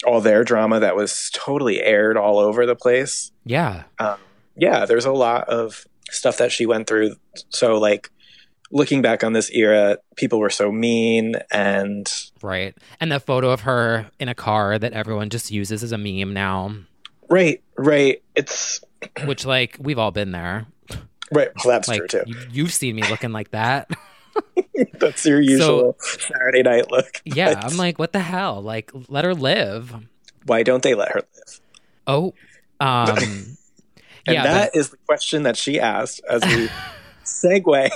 all 0.05 0.21
their 0.21 0.43
drama 0.43 0.79
that 0.79 0.95
was 0.95 1.29
totally 1.33 1.81
aired 1.81 2.17
all 2.17 2.39
over 2.39 2.65
the 2.65 2.75
place 2.75 3.31
Yeah. 3.45 3.83
um, 3.99 4.17
yeah, 4.57 4.85
there's 4.85 5.05
a 5.05 5.13
lot 5.13 5.47
of 5.47 5.85
stuff 6.09 6.37
that 6.39 6.51
she 6.51 6.65
went 6.65 6.85
through. 6.85 7.15
So, 7.49 7.79
like, 7.79 8.09
looking 8.71 9.01
back 9.01 9.23
on 9.23 9.33
this 9.33 9.49
era, 9.51 9.97
people 10.15 10.39
were 10.39 10.49
so 10.49 10.71
mean 10.71 11.35
and 11.51 12.11
Right. 12.41 12.75
And 12.99 13.11
the 13.11 13.19
photo 13.19 13.51
of 13.51 13.61
her 13.61 14.09
in 14.19 14.29
a 14.29 14.35
car 14.35 14.79
that 14.79 14.93
everyone 14.93 15.29
just 15.29 15.51
uses 15.51 15.83
as 15.83 15.91
a 15.91 15.97
meme 15.97 16.33
now, 16.33 16.73
Right, 17.29 17.63
right. 17.77 18.21
It's 18.35 18.81
which, 19.25 19.45
like, 19.45 19.77
we've 19.79 19.97
all 19.99 20.11
been 20.11 20.31
there. 20.31 20.65
right. 21.31 21.49
Well, 21.63 21.73
that's 21.73 21.87
Like, 21.87 21.99
true 22.07 22.07
too. 22.07 22.23
you, 22.25 22.35
you've 22.51 22.73
seen 22.73 22.95
me 22.95 23.03
looking 23.09 23.31
like 23.31 23.51
that. 23.51 23.89
That's 24.99 25.25
your 25.25 25.41
usual 25.41 25.97
Saturday 25.99 26.63
night 26.63 26.89
look. 26.89 27.21
Yeah. 27.25 27.59
I'm 27.63 27.75
like, 27.77 27.99
what 27.99 28.13
the 28.13 28.19
hell? 28.19 28.61
Like, 28.61 28.91
let 29.09 29.25
her 29.25 29.33
live. 29.35 29.93
why 30.45 30.63
don't 30.63 30.81
they 30.83 30.93
let 30.95 31.09
her 31.11 31.21
live? 31.35 31.61
Oh. 32.07 32.33
Um, 32.79 33.17
And 34.27 34.35
yeah. 34.35 34.43
that 34.43 34.71
but- 34.73 34.79
is 34.79 34.89
the 34.91 34.97
question 35.07 35.43
that 35.43 35.57
she 35.57 35.79
asked 35.79 36.21
as 36.29 36.43
we 36.45 36.69
segue. 37.25 37.89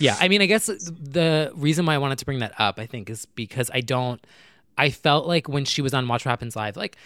Yeah, 0.00 0.16
I 0.18 0.28
mean, 0.28 0.42
I 0.42 0.46
guess 0.46 0.66
the 0.66 1.52
reason 1.54 1.86
why 1.86 1.94
I 1.94 1.98
wanted 1.98 2.18
to 2.18 2.24
bring 2.24 2.40
that 2.40 2.52
up, 2.58 2.78
I 2.78 2.86
think, 2.86 3.08
is 3.10 3.26
because 3.26 3.70
I 3.72 3.80
don't. 3.80 4.24
I 4.78 4.90
felt 4.90 5.26
like 5.26 5.48
when 5.48 5.64
she 5.64 5.82
was 5.82 5.92
on 5.94 6.08
Watch 6.08 6.24
What 6.24 6.30
Happens 6.30 6.56
Live, 6.56 6.76
like 6.76 6.96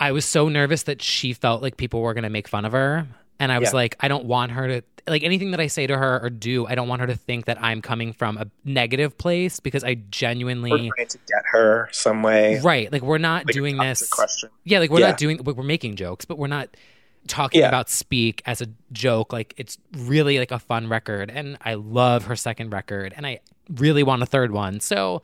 I 0.00 0.12
was 0.12 0.24
so 0.24 0.48
nervous 0.48 0.84
that 0.84 1.02
she 1.02 1.32
felt 1.34 1.62
like 1.62 1.76
people 1.76 2.00
were 2.00 2.14
going 2.14 2.24
to 2.24 2.30
make 2.30 2.48
fun 2.48 2.64
of 2.64 2.72
her, 2.72 3.06
and 3.38 3.52
I 3.52 3.58
was 3.58 3.70
Yeah. 3.70 3.76
like, 3.76 3.96
I 4.00 4.08
don't 4.08 4.24
want 4.24 4.52
her 4.52 4.66
to 4.68 4.82
like 5.08 5.24
anything 5.24 5.50
that 5.50 5.58
I 5.60 5.66
say 5.66 5.86
to 5.88 5.98
her 5.98 6.20
or 6.22 6.30
do. 6.30 6.64
I 6.66 6.74
don't 6.76 6.86
want 6.88 7.00
her 7.00 7.08
to 7.08 7.16
think 7.16 7.46
that 7.46 7.60
I'm 7.60 7.82
coming 7.82 8.12
from 8.12 8.38
a 8.38 8.46
negative 8.64 9.18
place 9.18 9.58
because 9.60 9.82
I 9.84 9.88
We're 9.88 10.02
genuinely. 10.10 10.70
trying 10.70 11.08
to 11.08 11.18
get 11.28 11.42
her 11.50 11.88
some 11.92 12.22
way. 12.22 12.60
Right, 12.60 12.90
like 12.90 13.02
we're 13.02 13.18
not 13.18 13.44
Like 13.46 13.52
doing 13.54 13.76
this. 13.78 14.08
question. 14.08 14.48
Yeah, 14.64 14.78
like 14.78 14.90
we're 14.90 15.00
Yeah. 15.00 15.08
not 15.08 15.18
doing. 15.18 15.42
We're 15.44 15.62
making 15.64 15.96
jokes, 15.96 16.24
but 16.24 16.38
we're 16.38 16.46
not 16.46 16.68
talking 17.28 17.60
Yeah. 17.60 17.68
about 17.68 17.88
Speak 17.88 18.42
as 18.46 18.60
a 18.60 18.66
joke. 18.92 19.32
Like 19.32 19.54
it's 19.56 19.78
really 19.96 20.38
like 20.38 20.50
a 20.50 20.58
fun 20.58 20.88
record, 20.88 21.30
and 21.30 21.56
I 21.62 21.74
love 21.74 22.24
her 22.26 22.36
second 22.36 22.70
record, 22.72 23.14
and 23.16 23.26
I 23.26 23.40
really 23.70 24.02
want 24.02 24.22
a 24.22 24.26
third 24.26 24.50
one. 24.52 24.80
So 24.80 25.22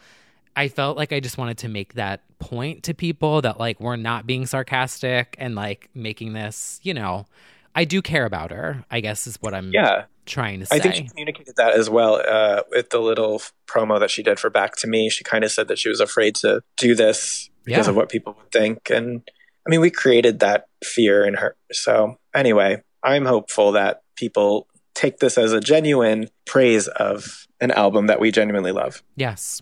I 0.57 0.69
felt 0.69 0.97
like 0.97 1.13
I 1.13 1.21
just 1.21 1.39
wanted 1.39 1.59
to 1.59 1.69
make 1.69 1.95
that 1.95 2.23
point 2.39 2.83
to 2.85 2.95
people 2.95 3.43
that 3.43 3.59
like 3.61 3.81
we're 3.81 3.97
not 3.97 4.27
being 4.27 4.47
sarcastic 4.47 5.37
and 5.39 5.55
like 5.55 5.89
making 5.95 6.33
this. 6.33 6.81
You 6.83 6.95
know, 6.95 7.27
I 7.75 7.85
do 7.85 8.03
care 8.03 8.25
about 8.25 8.51
her. 8.51 8.85
I 8.91 9.01
guess 9.01 9.27
is 9.27 9.37
what 9.41 9.55
I'm 9.55 9.71
Yeah, 9.73 10.05
trying 10.27 10.61
to 10.61 10.67
say. 10.67 10.77
I 10.77 10.79
think 10.81 10.95
she 10.95 11.05
communicated 11.09 11.55
that 11.57 11.75
as 11.75 11.89
well 11.91 12.21
uh, 12.27 12.63
with 12.71 12.91
the 12.91 12.99
little 12.99 13.41
promo 13.69 14.01
that 14.01 14.11
she 14.11 14.23
did 14.23 14.39
for 14.41 14.51
Back 14.51 14.77
to 14.77 14.87
Me. 14.89 15.11
She 15.11 15.23
kind 15.25 15.45
of 15.45 15.51
said 15.53 15.69
that 15.69 15.79
she 15.79 15.89
was 15.89 16.01
afraid 16.01 16.35
to 16.37 16.63
do 16.77 16.95
this 16.95 17.51
because 17.65 17.87
Yeah. 17.87 17.91
of 17.91 17.97
what 17.97 18.09
people 18.09 18.35
would 18.39 18.51
think. 18.51 18.91
And 18.91 19.23
I 19.69 19.71
mean, 19.71 19.81
we 19.83 19.91
created 19.91 20.41
that 20.41 20.67
fear 20.83 21.27
in 21.27 21.35
her. 21.35 21.55
So, 21.73 22.17
anyway, 22.35 22.83
I'm 23.03 23.27
hopeful 23.27 23.73
that 23.73 24.01
people 24.17 24.67
take 24.95 25.19
this 25.19 25.37
as 25.37 25.53
a 25.53 25.61
genuine 25.61 26.31
praise 26.47 26.89
of 26.89 27.47
an 27.61 27.71
album 27.73 28.07
that 28.07 28.19
we 28.19 28.31
genuinely 28.31 28.73
love. 28.73 29.03
yes. 29.15 29.61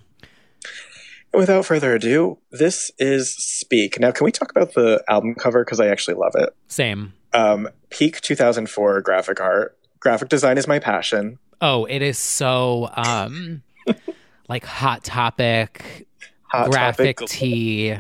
Without 1.35 1.67
further 1.67 1.95
ado, 1.95 2.39
this 2.53 2.91
is 2.99 3.35
Speak. 3.35 4.01
Now, 4.01 4.11
can 4.11 4.25
we 4.25 4.33
talk 4.33 4.51
about 4.51 4.73
the 4.73 5.05
album 5.07 5.35
cover? 5.35 5.65
Because 5.65 5.81
I 5.81 5.89
actually 5.89 6.15
love 6.15 6.33
it. 6.35 6.55
Same. 6.69 7.13
Um, 7.35 7.69
peak 7.91 8.23
2004 8.23 9.03
graphic 9.03 9.39
art. 9.41 9.77
Graphic 10.01 10.31
design 10.31 10.57
is 10.57 10.67
my 10.67 10.79
passion. 10.79 11.39
Oh, 11.61 11.85
it 11.87 12.01
is 12.01 12.17
so 12.17 12.91
um 12.95 13.63
like 14.49 14.65
hot 14.65 15.05
topic, 15.05 16.07
Hot 16.53 16.71
graphic 16.71 17.19
Topic, 17.19 17.29
tee. 17.29 17.97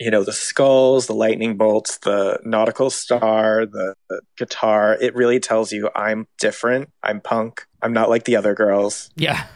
You 0.00 0.10
know 0.10 0.24
the 0.24 0.32
skulls 0.32 1.06
the 1.06 1.14
lightning 1.14 1.56
bolts 1.56 1.98
the 1.98 2.38
nautical 2.44 2.90
star 2.90 3.64
the, 3.66 3.94
the 4.08 4.20
guitar 4.36 4.96
it 5.00 5.14
really 5.14 5.38
tells 5.40 5.72
you 5.72 5.88
i'm 5.94 6.26
different. 6.38 6.90
I'm 7.02 7.20
punk. 7.20 7.66
I'm 7.82 7.92
not 7.92 8.08
like 8.08 8.24
the 8.24 8.36
other 8.36 8.54
girls. 8.54 9.10
Yeah. 9.14 9.46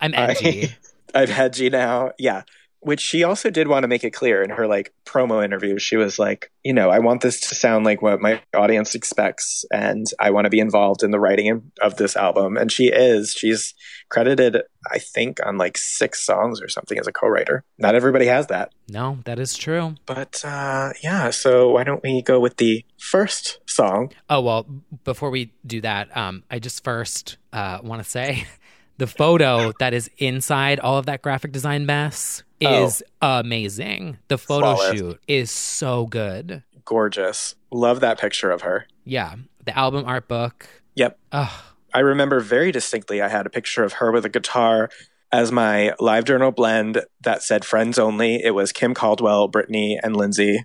I'm 0.00 0.14
I- 0.14 0.28
edgy. 0.28 0.74
i'm 1.14 1.30
edgy 1.30 1.68
now. 1.70 2.12
Yeah 2.18 2.42
which 2.82 3.00
she 3.00 3.24
also 3.24 3.50
did 3.50 3.68
want 3.68 3.84
to 3.84 3.88
make 3.88 4.04
it 4.04 4.10
clear 4.10 4.42
in 4.42 4.50
her 4.50 4.66
like 4.66 4.92
promo 5.04 5.44
interview. 5.44 5.78
She 5.78 5.96
was 5.96 6.18
like 6.18 6.50
you 6.62 6.72
know 6.72 6.90
i 6.90 6.98
want 6.98 7.20
this 7.22 7.40
to 7.40 7.54
sound 7.54 7.84
like 7.84 8.02
what 8.02 8.20
my 8.20 8.40
audience 8.54 8.94
expects 8.94 9.64
and 9.72 10.06
i 10.20 10.30
want 10.30 10.44
to 10.44 10.50
be 10.50 10.60
involved 10.60 11.02
in 11.02 11.10
the 11.10 11.20
writing 11.20 11.72
of 11.80 11.96
this 11.96 12.16
album. 12.16 12.56
And 12.56 12.70
she 12.70 12.88
is. 12.88 13.32
She's 13.32 13.74
credited 14.08 14.58
i 14.90 14.98
think 14.98 15.38
on 15.46 15.56
like 15.56 15.78
six 15.78 16.24
songs 16.24 16.60
or 16.60 16.68
something 16.68 16.98
as 16.98 17.06
a 17.06 17.12
co-writer. 17.12 17.64
Not 17.78 17.94
everybody 17.94 18.26
has 18.26 18.48
that. 18.48 18.72
No, 18.88 19.18
that 19.24 19.38
is 19.38 19.56
true. 19.56 19.94
But 20.06 20.44
uh, 20.44 20.92
yeah, 21.02 21.30
so 21.30 21.70
why 21.70 21.84
don't 21.84 22.02
we 22.02 22.20
go 22.22 22.40
with 22.40 22.56
the 22.56 22.84
first 22.98 23.60
song? 23.66 24.12
Oh 24.28 24.40
well, 24.40 24.66
before 25.04 25.30
we 25.30 25.52
do 25.66 25.80
that, 25.80 26.14
um, 26.16 26.42
I 26.50 26.58
just 26.58 26.84
first 26.84 27.38
uh, 27.52 27.78
want 27.82 28.02
to 28.02 28.08
say 28.08 28.46
the 28.98 29.06
photo 29.06 29.72
that 29.78 29.94
is 29.94 30.10
inside 30.18 30.78
all 30.80 30.98
of 30.98 31.06
that 31.06 31.22
graphic 31.22 31.52
design 31.52 31.86
mess 31.86 32.42
Oh. 32.66 32.84
is 32.84 33.02
amazing. 33.20 34.18
The 34.28 34.38
photo 34.38 34.74
Flawless. 34.76 34.98
shoot 34.98 35.20
is 35.26 35.50
so 35.50 36.06
good. 36.06 36.62
Gorgeous. 36.84 37.54
Love 37.70 38.00
that 38.00 38.20
picture 38.20 38.50
of 38.50 38.62
her. 38.62 38.86
Yeah, 39.04 39.34
the 39.64 39.76
album 39.76 40.04
art 40.06 40.28
book. 40.28 40.68
Yep. 40.94 41.18
Ugh, 41.32 41.62
I 41.94 42.00
remember 42.00 42.40
very 42.40 42.72
distinctly 42.72 43.20
I 43.22 43.28
had 43.28 43.46
a 43.46 43.50
picture 43.50 43.84
of 43.84 43.94
her 43.94 44.10
with 44.12 44.24
a 44.24 44.28
guitar 44.28 44.90
as 45.30 45.50
my 45.50 45.94
live 45.98 46.24
journal 46.24 46.50
blend 46.50 47.02
that 47.22 47.42
said 47.42 47.64
friends 47.64 47.98
only. 47.98 48.42
It 48.42 48.54
was 48.54 48.72
Kim 48.72 48.94
Caldwell, 48.94 49.48
Britney, 49.48 49.98
and 50.02 50.16
Lindsay. 50.16 50.64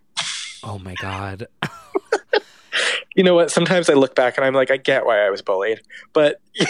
oh 0.64 0.80
my 0.80 0.96
god. 1.02 1.48
You 3.16 3.24
know 3.24 3.34
what? 3.34 3.50
Sometimes 3.50 3.90
I 3.90 3.94
look 3.94 4.14
back 4.14 4.38
and 4.38 4.46
I'm 4.46 4.54
like, 4.54 4.70
I 4.70 4.78
get 4.78 5.04
why 5.04 5.26
I 5.26 5.32
was 5.32 5.42
bullied. 5.42 5.82
But 6.14 6.40
you 6.56 6.66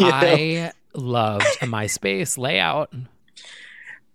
know, 0.00 0.10
I 0.10 0.72
loved 0.94 1.44
a 1.60 1.66
MySpace 1.66 2.38
layout. 2.38 2.90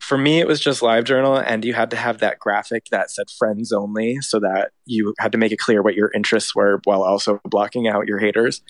For 0.08 0.18
me, 0.18 0.40
it 0.40 0.48
was 0.48 0.62
just 0.62 0.82
live 0.82 1.04
journal, 1.04 1.36
and 1.36 1.66
you 1.66 1.74
had 1.74 1.90
to 1.92 1.98
have 1.98 2.20
that 2.20 2.40
graphic 2.40 2.86
that 2.92 3.12
said 3.12 3.30
friends 3.30 3.74
only 3.74 4.22
so 4.22 4.40
that 4.40 4.72
you 4.86 5.14
had 5.20 5.34
to 5.34 5.38
make 5.38 5.52
it 5.52 5.60
clear 5.60 5.82
what 5.82 5.96
your 5.96 6.10
interests 6.16 6.56
were 6.56 6.80
while 6.86 7.04
also 7.04 7.42
blocking 7.44 7.90
out 7.90 8.08
your 8.08 8.18
haters. 8.18 8.62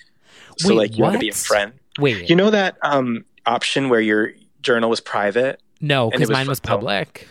So, 0.57 0.69
Wait, 0.69 0.77
like, 0.77 0.97
you 0.97 1.03
had 1.03 1.13
to 1.13 1.19
be 1.19 1.29
a 1.29 1.33
friend. 1.33 1.73
Wait, 1.99 2.27
You 2.27 2.35
know 2.35 2.49
that 2.49 2.77
um, 2.81 3.23
option 3.45 3.89
where 3.89 4.01
your 4.01 4.31
journal 4.61 4.89
was 4.89 4.99
private? 4.99 5.61
no, 5.79 6.09
because 6.09 6.31
mine 6.31 6.47
was 6.47 6.59
public. 6.59 7.27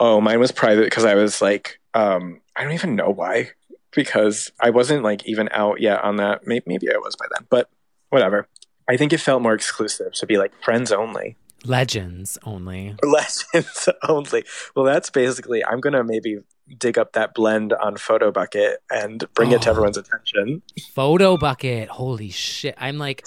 Oh, 0.00 0.22
mine 0.22 0.40
was 0.40 0.50
private 0.50 0.84
because 0.84 1.04
I 1.04 1.14
was 1.14 1.42
like, 1.42 1.78
um, 1.92 2.40
I 2.56 2.64
don't 2.64 2.72
even 2.72 2.96
know 2.96 3.10
why. 3.10 3.50
Because 3.94 4.50
I 4.58 4.70
wasn't 4.70 5.02
like 5.02 5.26
even 5.26 5.50
out 5.52 5.82
yet 5.82 6.02
on 6.02 6.16
that. 6.16 6.46
Maybe, 6.46 6.64
maybe 6.66 6.90
I 6.90 6.96
was 6.96 7.14
by 7.14 7.26
then, 7.36 7.46
but 7.50 7.68
whatever. 8.08 8.48
I 8.88 8.96
think 8.96 9.12
it 9.12 9.18
felt 9.18 9.42
more 9.42 9.54
exclusive 9.54 10.12
to 10.14 10.26
be 10.26 10.38
like 10.38 10.52
friends 10.62 10.92
only, 10.92 11.36
Legends 11.64 12.38
only. 12.44 12.94
Legends 13.02 13.88
only. 14.08 14.44
Well, 14.76 14.84
that's 14.84 15.10
basically. 15.10 15.64
I'm 15.64 15.80
gonna 15.80 16.04
maybe 16.04 16.38
dig 16.78 16.98
up 16.98 17.12
that 17.12 17.34
blend 17.34 17.72
on 17.72 17.94
Photobucket 17.96 18.76
and 18.90 19.24
bring 19.34 19.52
it 19.52 19.62
to 19.62 19.68
Oh. 19.68 19.72
everyone's 19.72 19.96
attention. 19.98 20.62
Photobucket. 20.96 21.88
Holy 21.88 22.30
shit. 22.30 22.74
I'm 22.78 22.98
like, 22.98 23.24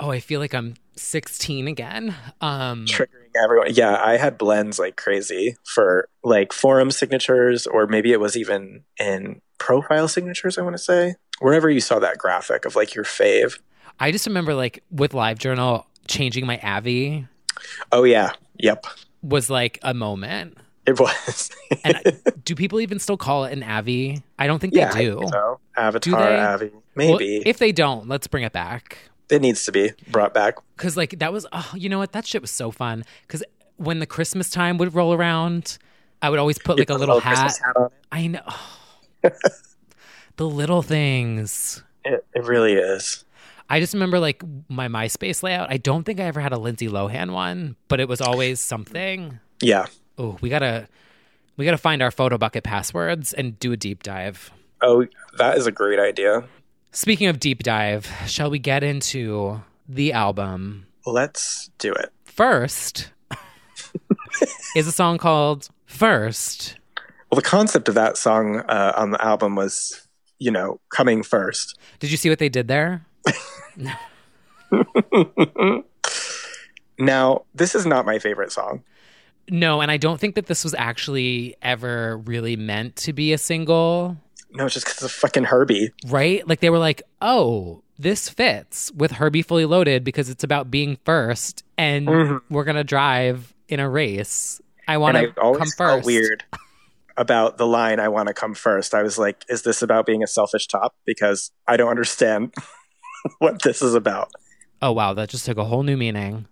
oh, 0.00 0.10
I 0.10 0.20
feel 0.20 0.40
like 0.40 0.54
I'm 0.54 0.74
16 0.96 1.68
again. 1.68 2.14
Um, 2.40 2.86
triggering 2.86 3.32
everyone. 3.42 3.68
Yeah, 3.74 4.00
I 4.02 4.16
had 4.16 4.38
blends 4.38 4.78
like 4.78 4.96
crazy 4.96 5.56
for 5.64 6.08
like 6.24 6.52
forum 6.52 6.90
signatures, 6.90 7.66
or 7.66 7.86
maybe 7.86 8.12
it 8.12 8.20
was 8.20 8.36
even 8.36 8.84
in 8.98 9.42
profile 9.58 10.08
signatures. 10.08 10.56
I 10.58 10.62
want 10.62 10.74
to 10.76 10.82
say 10.82 11.16
wherever 11.40 11.68
you 11.68 11.80
saw 11.80 11.98
that 11.98 12.16
graphic 12.18 12.64
of 12.64 12.76
like 12.76 12.94
your 12.94 13.04
fave. 13.04 13.58
I 14.00 14.10
just 14.12 14.26
remember 14.26 14.54
like 14.54 14.82
with 14.90 15.12
LiveJournal 15.12 15.84
changing 16.08 16.46
my 16.46 16.58
Avi 16.62 17.26
Oh 17.92 18.04
yeah, 18.04 18.32
yep, 18.58 18.84
was 19.22 19.48
like 19.50 19.78
a 19.82 19.94
moment. 19.94 20.56
it 20.86 20.98
was. 21.00 21.50
And 21.84 22.20
do 22.44 22.54
people 22.54 22.80
even 22.80 22.98
still 22.98 23.16
call 23.16 23.44
it 23.44 23.52
an 23.52 23.62
Avi? 23.62 24.22
I 24.38 24.46
don't 24.46 24.58
think 24.60 24.74
yeah, 24.74 24.92
they 24.92 25.04
do. 25.06 25.18
think 25.18 25.32
so. 25.32 25.60
Avatar, 25.76 26.20
they? 26.30 26.38
Avi, 26.38 26.70
Well, 26.70 26.82
maybe 26.94 27.42
if 27.44 27.58
they 27.58 27.72
don't, 27.72 28.08
let's 28.08 28.26
bring 28.28 28.44
it 28.44 28.52
back. 28.52 28.98
it 29.30 29.42
needs 29.42 29.64
to 29.64 29.72
be 29.72 29.92
brought 30.10 30.32
back. 30.32 30.54
Cause 30.76 30.96
like 30.96 31.18
that 31.18 31.32
was, 31.32 31.46
oh, 31.52 31.72
you 31.76 31.88
know 31.88 31.98
what? 31.98 32.12
That 32.12 32.24
shit 32.26 32.40
was 32.40 32.50
so 32.52 32.70
fun. 32.70 33.04
Cause 33.28 33.42
when 33.76 33.98
the 33.98 34.06
Christmas 34.06 34.48
time 34.48 34.78
would 34.78 34.94
roll 34.94 35.12
around, 35.12 35.78
I 36.22 36.30
would 36.30 36.38
always 36.38 36.58
put 36.58 36.76
You 36.78 36.82
like 36.82 36.90
a 36.90 36.94
little 36.94 37.20
hat. 37.20 37.36
hat 37.58 37.76
on 37.76 37.90
I 38.12 38.26
know. 38.28 38.42
the 40.36 40.46
little 40.48 40.82
things. 40.82 41.82
it. 42.04 42.12
It, 42.14 42.24
it 42.36 42.44
really 42.44 42.72
is. 42.74 43.24
I 43.68 43.80
just 43.80 43.94
remember 43.94 44.20
like 44.20 44.42
my 44.68 44.88
MySpace 44.88 45.42
layout. 45.42 45.70
I 45.70 45.76
don't 45.76 46.04
think 46.04 46.20
I 46.20 46.24
ever 46.24 46.40
had 46.40 46.52
a 46.52 46.58
Lindsay 46.58 46.88
Lohan 46.88 47.32
one, 47.32 47.76
but 47.88 48.00
it 48.00 48.08
was 48.08 48.20
always 48.20 48.60
something. 48.60 49.40
Yeah. 49.60 49.86
Oh, 50.18 50.38
we 50.40 50.48
gotta 50.48 50.88
we 51.56 51.64
gotta 51.64 51.78
find 51.78 52.02
our 52.02 52.10
Photobucket 52.10 52.62
passwords 52.62 53.32
and 53.32 53.58
do 53.58 53.72
a 53.72 53.76
deep 53.76 54.02
dive. 54.02 54.50
Oh, 54.82 55.06
that 55.38 55.56
is 55.56 55.66
a 55.66 55.72
great 55.72 55.98
idea. 55.98 56.44
Speaking 56.92 57.26
of 57.26 57.40
deep 57.40 57.62
dive, 57.62 58.10
shall 58.26 58.50
we 58.50 58.58
get 58.58 58.82
into 58.82 59.60
the 59.88 60.12
album? 60.12 60.86
Let's 61.04 61.70
do 61.78 61.92
it. 61.92 62.12
First 62.24 63.10
is 64.76 64.86
a 64.86 64.92
song 64.92 65.18
called 65.18 65.68
First. 65.86 66.76
Well, 67.30 67.36
the 67.36 67.42
concept 67.42 67.88
of 67.88 67.94
that 67.96 68.16
song 68.16 68.60
uh, 68.60 68.92
on 68.96 69.10
the 69.10 69.24
album 69.24 69.56
was, 69.56 70.06
you 70.38 70.50
know, 70.50 70.80
coming 70.90 71.22
first. 71.22 71.78
Did 71.98 72.10
you 72.10 72.16
see 72.16 72.28
what 72.28 72.38
they 72.38 72.48
did 72.48 72.68
there? 72.68 73.04
Now, 76.98 77.44
this 77.54 77.74
is 77.74 77.84
not 77.86 78.06
my 78.06 78.18
favorite 78.18 78.52
song. 78.52 78.82
No, 79.50 79.80
and 79.80 79.90
I 79.90 79.96
don't 79.96 80.18
think 80.18 80.34
that 80.34 80.46
this 80.46 80.64
was 80.64 80.74
actually 80.78 81.54
ever 81.62 82.18
really 82.18 82.56
meant 82.56 82.96
to 82.96 83.12
be 83.12 83.32
a 83.32 83.38
single, 83.38 84.16
No, 84.52 84.64
it's 84.64 84.74
just 84.74 84.86
because 84.86 85.02
of 85.02 85.12
fucking 85.12 85.44
Herbie. 85.44 85.92
right? 86.08 86.46
Like 86.48 86.60
they 86.60 86.70
were 86.70 86.78
like, 86.78 87.02
oh, 87.20 87.82
this 87.98 88.28
fits 88.28 88.90
with 88.92 89.12
Herbie 89.12 89.42
Fully 89.42 89.66
Loaded 89.66 90.02
because 90.04 90.30
it's 90.30 90.42
about 90.42 90.70
being 90.70 90.98
first 91.04 91.62
and 91.78 92.08
Mhm. 92.08 92.40
we're 92.50 92.64
going 92.64 92.76
to 92.76 92.84
drive 92.84 93.54
in 93.68 93.78
a 93.78 93.88
race. 93.88 94.60
I 94.88 94.96
want 94.96 95.16
to 95.18 95.28
come 95.32 95.58
felt 95.76 95.76
first. 95.76 96.06
weird 96.06 96.44
about 97.18 97.58
the 97.58 97.66
line 97.66 97.98
"I 98.00 98.08
want 98.08 98.28
to 98.28 98.34
come 98.34 98.54
first. 98.54 98.94
I 98.94 99.02
was 99.02 99.18
like, 99.18 99.44
"Is 99.48 99.62
this 99.62 99.82
about 99.82 100.06
being 100.06 100.22
a 100.22 100.26
selfish 100.26 100.66
top?" 100.68 100.94
Because 101.04 101.50
I 101.66 101.76
don't 101.76 101.88
understand 101.88 102.54
what 103.38 103.62
this 103.62 103.82
is 103.82 103.94
about. 103.94 104.30
Oh, 104.82 104.92
wow. 104.92 105.14
That 105.14 105.28
just 105.28 105.46
took 105.46 105.58
a 105.58 105.64
whole 105.64 105.82
new 105.82 105.96
meaning. 105.96 106.46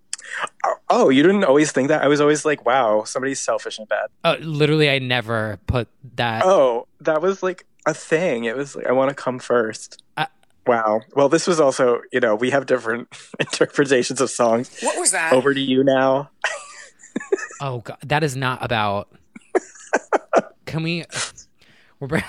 Oh, 0.89 1.09
you 1.09 1.21
didn't 1.23 1.43
always 1.43 1.71
think 1.71 1.87
that? 1.89 2.03
I 2.03 2.07
was 2.07 2.19
always 2.19 2.45
like, 2.45 2.65
"Wow, 2.65 3.03
somebody's 3.03 3.39
selfish 3.39 3.77
and 3.77 3.87
bad." 3.87 4.07
Uh, 4.23 4.37
literally, 4.39 4.89
I 4.89 4.99
never 4.99 5.59
put 5.67 5.87
that. 6.15 6.43
Oh, 6.45 6.87
that 7.01 7.21
was 7.21 7.43
like 7.43 7.65
a 7.85 7.93
thing. 7.93 8.45
It 8.45 8.55
was 8.55 8.75
like, 8.75 8.87
"I 8.87 8.91
want 8.91 9.09
to 9.09 9.15
come 9.15 9.37
first. 9.39 10.01
I- 10.17 10.27
wow. 10.65 11.01
Well, 11.15 11.29
this 11.29 11.45
was 11.47 11.59
also, 11.59 12.01
you 12.11 12.19
know, 12.19 12.35
we 12.35 12.49
have 12.49 12.65
different 12.65 13.07
interpretations 13.39 14.19
of 14.19 14.29
songs. 14.31 14.75
What 14.81 14.99
was 14.99 15.11
that? 15.11 15.33
Over 15.33 15.53
to 15.53 15.61
you 15.61 15.83
now. 15.83 16.29
Oh, 17.61 17.79
God. 17.79 17.97
That 18.05 18.23
is 18.25 18.35
not 18.35 18.61
about. 18.61 19.07
Can 20.65 20.83
we. 20.83 21.05
We're. 22.01 22.21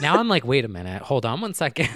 now 0.00 0.18
I'm 0.18 0.28
like, 0.28 0.44
wait 0.44 0.64
a 0.64 0.68
minute. 0.68 1.02
Hold 1.02 1.26
on 1.26 1.40
one 1.40 1.54
second. 1.54 1.88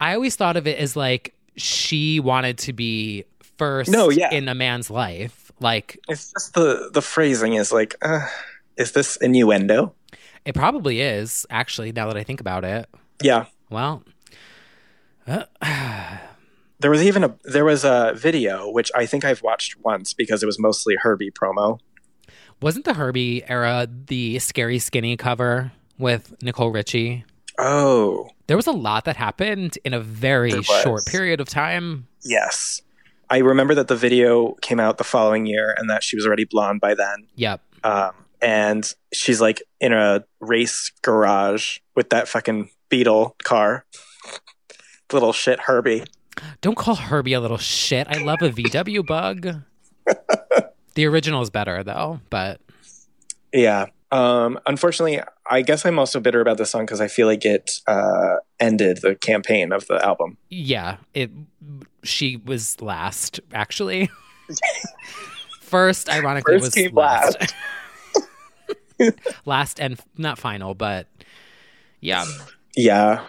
I 0.00 0.14
always 0.14 0.36
thought 0.36 0.56
of 0.56 0.66
it 0.66 0.78
as 0.78 0.96
like 0.96 1.34
she 1.56 2.20
wanted 2.20 2.58
to 2.58 2.72
be 2.72 3.24
first 3.56 3.90
No, 3.90 4.10
yeah. 4.10 4.30
in 4.32 4.48
a 4.48 4.54
man's 4.54 4.90
life. 4.90 5.50
Like, 5.60 5.98
It's 6.08 6.32
just 6.32 6.54
the 6.54 6.90
the 6.92 7.00
phrasing 7.02 7.54
is 7.54 7.72
like, 7.72 7.94
uh, 8.02 8.26
is 8.76 8.92
this 8.92 9.16
innuendo? 9.16 9.94
it 10.44 10.54
probably 10.54 11.00
is, 11.00 11.44
actually, 11.50 11.90
now 11.92 12.06
that 12.06 12.16
I 12.16 12.22
think 12.22 12.40
about 12.40 12.64
it. 12.64 12.88
Yeah. 13.22 13.46
Well, 13.70 14.04
There 16.78 16.90
was 16.90 17.02
even 17.02 17.24
a 17.24 17.34
there 17.44 17.64
was 17.64 17.84
a 17.84 18.12
video 18.14 18.70
which 18.70 18.92
I 18.94 19.06
think 19.06 19.24
I've 19.24 19.42
watched 19.42 19.80
once 19.82 20.12
because 20.12 20.42
it 20.42 20.46
was 20.46 20.58
mostly 20.58 20.94
Herbie 21.00 21.30
promo. 21.30 21.80
wasn't 22.60 22.84
the 22.84 22.92
Herbie 22.94 23.42
era 23.48 23.88
the 23.90 24.38
Scary 24.40 24.78
Skinny 24.78 25.16
cover 25.16 25.72
with 25.98 26.34
Nicole 26.42 26.70
Richie? 26.70 27.24
Oh, 27.58 28.28
There 28.46 28.56
was 28.56 28.66
a 28.66 28.72
lot 28.72 29.04
that 29.06 29.16
happened 29.16 29.78
in 29.84 29.92
a 29.94 30.00
very 30.00 30.62
short 30.62 31.04
period 31.06 31.40
of 31.40 31.48
time. 31.48 32.06
yes. 32.22 32.82
I 33.28 33.38
remember 33.38 33.74
that 33.74 33.88
the 33.88 33.96
video 33.96 34.52
came 34.62 34.78
out 34.78 34.98
the 34.98 35.04
following 35.04 35.46
year 35.46 35.74
and 35.76 35.90
that 35.90 36.04
she 36.04 36.14
was 36.14 36.24
already 36.24 36.44
blonde 36.44 36.80
by 36.80 36.94
then. 36.94 37.26
Yep. 37.34 37.60
Um, 37.82 38.12
and 38.40 38.94
she's 39.12 39.40
like 39.40 39.60
in 39.80 39.92
a 39.92 40.22
race 40.38 40.92
garage 41.02 41.78
with 41.96 42.10
that 42.10 42.28
fucking 42.28 42.70
Beetle 42.88 43.34
car. 43.42 43.84
Little 45.12 45.32
shit 45.32 45.58
Herbie. 45.58 46.04
Don't 46.60 46.76
call 46.76 46.94
Herbie 46.94 47.32
a 47.32 47.40
little 47.40 47.58
shit. 47.58 48.06
I 48.08 48.18
love 48.18 48.42
a 48.42 48.50
VW 48.50 49.04
bug. 49.04 49.62
the 50.94 51.06
original 51.06 51.42
is 51.42 51.50
better 51.50 51.82
though, 51.82 52.20
but 52.30 52.60
Yeah. 53.52 53.86
Um, 54.12 54.58
unfortunately, 54.66 55.20
I 55.50 55.62
guess 55.62 55.84
I'm 55.84 55.98
also 55.98 56.20
bitter 56.20 56.40
about 56.40 56.58
this 56.58 56.70
song 56.70 56.84
because 56.86 57.00
I 57.00 57.08
feel 57.08 57.26
like 57.26 57.44
it 57.44 57.80
uh, 57.86 58.36
ended 58.60 58.98
the 59.02 59.16
campaign 59.16 59.72
of 59.72 59.86
the 59.86 60.04
album. 60.04 60.36
yeah, 60.48 60.98
it 61.14 61.30
she 62.04 62.36
was 62.36 62.80
last 62.80 63.40
actually. 63.52 64.08
First, 65.60 66.08
ironically, 66.08 66.54
First 66.54 66.64
was 66.66 66.74
came 66.74 66.94
last. 66.94 67.54
last 69.44 69.80
and 69.80 69.98
not 70.16 70.38
final, 70.38 70.74
but 70.74 71.08
yeah. 72.00 72.24
Yeah. 72.76 73.26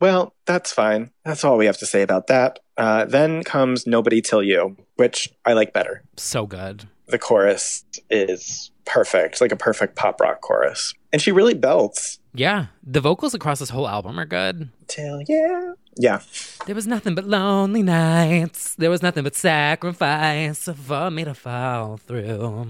Well, 0.00 0.34
that's 0.46 0.72
fine. 0.72 1.10
That's 1.24 1.44
all 1.44 1.58
we 1.58 1.66
have 1.66 1.78
to 1.78 1.86
say 1.86 2.02
about 2.02 2.28
that. 2.28 2.60
Uh, 2.76 3.04
then 3.04 3.42
comes 3.42 3.86
Nobody 3.86 4.22
Till 4.22 4.42
You, 4.42 4.76
which 4.96 5.28
I 5.44 5.52
like 5.52 5.72
better. 5.72 6.02
So 6.16 6.46
good. 6.46 6.88
The 7.08 7.18
chorus 7.18 7.84
is 8.08 8.70
perfect, 8.90 9.40
like 9.40 9.52
a 9.52 9.56
perfect 9.56 9.94
pop 9.94 10.20
rock 10.20 10.40
chorus. 10.40 10.94
And 11.12 11.22
she 11.22 11.30
really 11.32 11.54
belts. 11.54 12.18
Yeah. 12.34 12.66
The 12.82 13.00
vocals 13.00 13.34
across 13.34 13.60
this 13.60 13.70
whole 13.70 13.88
album 13.88 14.18
are 14.18 14.26
good. 14.26 14.70
Till 14.88 15.22
you. 15.22 15.76
Yeah. 15.96 16.20
There 16.66 16.74
was 16.74 16.86
nothing 16.86 17.14
but 17.14 17.24
lonely 17.24 17.82
nights. 17.82 18.74
There 18.74 18.90
was 18.90 19.02
nothing 19.02 19.24
but 19.24 19.36
sacrifice 19.36 20.68
for 20.74 21.10
me 21.10 21.24
to 21.24 21.34
fall 21.34 21.98
through. 21.98 22.66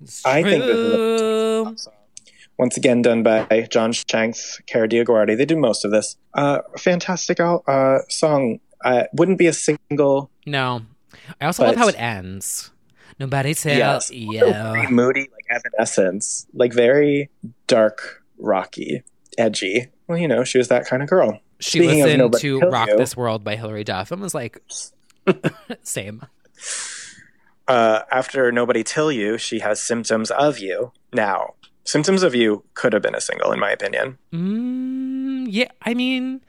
It's 0.00 0.24
I 0.24 0.42
think 0.42 0.64
this 0.64 0.76
is 0.76 0.94
a 0.94 1.18
true. 1.18 1.76
Once 2.56 2.76
again, 2.76 3.02
done 3.02 3.22
by 3.22 3.68
John 3.70 3.92
Shanks, 3.92 4.60
Kara 4.66 4.88
DioGuardi. 4.88 5.36
They 5.36 5.44
do 5.44 5.56
most 5.56 5.84
of 5.84 5.92
this. 5.92 6.16
Uh, 6.34 6.60
fantastic 6.76 7.38
uh, 7.40 7.98
song. 8.08 8.58
Uh, 8.84 9.04
wouldn't 9.12 9.38
be 9.38 9.46
a 9.46 9.52
single 9.52 10.30
No. 10.46 10.82
I 11.40 11.46
also 11.46 11.64
love 11.64 11.76
how 11.76 11.88
it 11.88 12.00
ends. 12.00 12.70
Nobody 13.18 13.54
tell 13.54 13.76
Yes. 13.76 14.10
you. 14.10 14.40
very 14.40 14.86
moody, 14.88 15.28
like 15.32 15.46
Evanescence, 15.50 16.46
like 16.54 16.72
very 16.72 17.30
dark, 17.66 18.22
rocky, 18.38 19.02
edgy. 19.36 19.88
Well, 20.06 20.18
you 20.18 20.28
know, 20.28 20.44
she 20.44 20.58
was 20.58 20.68
that 20.68 20.86
kind 20.86 21.02
of 21.02 21.08
girl. 21.08 21.40
She 21.60 21.80
Speaking 21.80 22.02
listened 22.04 22.32
to 22.40 22.60
Rock 22.60 22.88
You- 22.88 22.96
This 22.96 23.16
World 23.16 23.42
by 23.42 23.56
Hilary 23.56 23.82
Duff 23.84 24.12
and 24.12 24.22
was 24.22 24.34
like, 24.34 24.62
same. 25.82 26.22
Uh, 27.66 28.02
after 28.10 28.50
Nobody 28.52 28.82
Till 28.84 29.12
You, 29.12 29.36
she 29.36 29.58
has 29.58 29.82
Symptoms 29.82 30.30
of 30.30 30.58
You. 30.58 30.92
Now, 31.12 31.54
Symptoms 31.84 32.22
of 32.22 32.34
You 32.34 32.64
could 32.74 32.92
have 32.92 33.02
been 33.02 33.14
a 33.14 33.20
single, 33.20 33.52
in 33.52 33.58
my 33.58 33.70
opinion. 33.70 34.16
Mm, 34.32 35.46
yeah, 35.50 35.68
I 35.82 35.94
mean, 35.94 36.40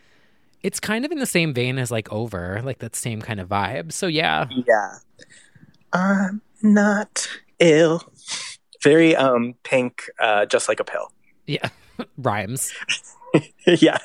it's 0.64 0.80
kind 0.80 1.04
of 1.06 1.12
in 1.12 1.20
the 1.20 1.26
same 1.26 1.54
vein 1.54 1.78
as 1.80 1.90
like 1.92 2.12
Over, 2.14 2.62
like 2.64 2.80
that 2.80 2.96
same 2.96 3.22
kind 3.22 3.40
of 3.40 3.50
vibe. 3.50 3.92
So 3.92 4.08
yeah, 4.08 4.46
Yeah. 4.68 4.96
I'm 5.92 6.42
not 6.62 7.28
ill. 7.60 8.04
Very 8.82 9.16
um 9.16 9.56
pink, 9.64 10.10
uh, 10.20 10.46
just 10.46 10.68
like 10.68 10.80
a 10.80 10.84
pill. 10.84 11.12
yeah, 11.46 11.70
rhymes. 12.18 12.74
yeah. 13.68 13.98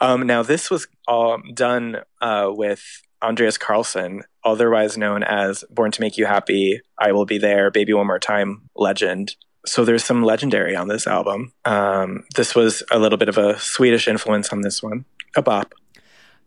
Um, 0.00 0.26
now 0.26 0.42
this 0.42 0.70
was 0.70 0.86
um, 1.06 1.42
done 1.54 1.98
uh, 2.20 2.50
with 2.50 3.02
Andreas 3.22 3.58
Carlsson, 3.58 4.22
otherwise 4.44 4.96
known 4.96 5.22
as 5.22 5.64
"Born 5.70 5.90
to 5.92 6.00
Make 6.00 6.16
You 6.16 6.26
Happy," 6.26 6.80
"I 6.98 7.12
Will 7.12 7.24
Be 7.26 7.38
There," 7.38 7.70
"Baby 7.70 7.94
One 7.94 8.06
More 8.06 8.18
Time," 8.18 8.68
legend. 8.76 9.36
So 9.66 9.84
there's 9.84 10.04
some 10.04 10.22
legendary 10.22 10.76
on 10.76 10.88
this 10.88 11.06
album. 11.06 11.52
Um, 11.64 12.24
this 12.36 12.54
was 12.54 12.82
a 12.90 12.98
little 12.98 13.18
bit 13.18 13.28
of 13.28 13.36
a 13.36 13.58
Swedish 13.58 14.08
influence 14.08 14.50
on 14.50 14.62
this 14.62 14.82
one, 14.82 15.04
a 15.36 15.42
bop. 15.42 15.74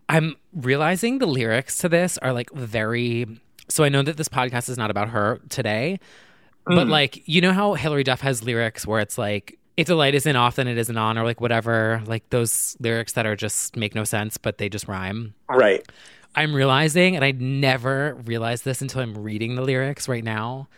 I'm 0.08 0.36
realizing 0.52 1.18
the 1.18 1.26
lyrics 1.26 1.78
to 1.78 1.88
this 1.88 2.18
are 2.18 2.32
like 2.32 2.50
very. 2.52 3.26
So 3.72 3.84
I 3.84 3.88
know 3.88 4.02
that 4.02 4.16
this 4.16 4.28
podcast 4.28 4.68
is 4.68 4.76
not 4.78 4.90
about 4.90 5.08
her 5.10 5.40
today, 5.48 5.98
but 6.66 6.86
like 6.86 7.26
you 7.26 7.40
know 7.40 7.52
how 7.52 7.74
Hilary 7.74 8.04
Duff 8.04 8.20
has 8.20 8.42
lyrics 8.42 8.86
where 8.86 9.00
it's 9.00 9.18
like 9.18 9.58
if 9.76 9.86
the 9.86 9.94
light 9.94 10.14
isn't 10.14 10.36
off 10.36 10.56
then 10.56 10.68
it 10.68 10.76
isn't 10.78 10.96
on 10.98 11.16
or 11.16 11.24
like 11.24 11.40
whatever 11.40 12.02
like 12.06 12.28
those 12.30 12.76
lyrics 12.78 13.14
that 13.14 13.24
are 13.24 13.34
just 13.34 13.74
make 13.76 13.94
no 13.94 14.04
sense 14.04 14.36
but 14.36 14.58
they 14.58 14.68
just 14.68 14.86
rhyme. 14.86 15.34
Right. 15.48 15.82
I'm 16.34 16.54
realizing, 16.54 17.14
and 17.14 17.24
I 17.24 17.32
never 17.32 18.14
realized 18.24 18.64
this 18.64 18.80
until 18.80 19.02
I'm 19.02 19.16
reading 19.18 19.54
the 19.54 19.60
lyrics 19.62 20.08
right 20.08 20.24
now, 20.24 20.68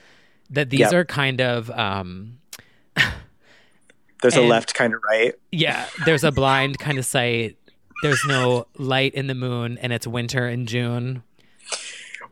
that 0.51 0.69
these 0.71 0.81
Yep. 0.81 0.93
are 0.95 1.05
kind 1.05 1.41
of 1.41 1.71
um 1.71 2.39
There's 4.23 4.37
a 4.37 4.41
left 4.43 4.75
kind 4.75 4.95
of 4.95 5.01
right. 5.09 5.35
yeah, 5.53 5.87
there's 6.07 6.25
a 6.25 6.33
blind 6.33 6.79
kind 6.79 6.99
of 6.99 7.05
sight. 7.05 7.59
There's 8.03 8.25
no 8.27 8.67
light 8.79 9.15
in 9.15 9.27
the 9.27 9.35
moon 9.35 9.77
and 9.79 9.93
it's 9.93 10.07
winter 10.07 10.49
in 10.49 10.67
June. 10.67 11.23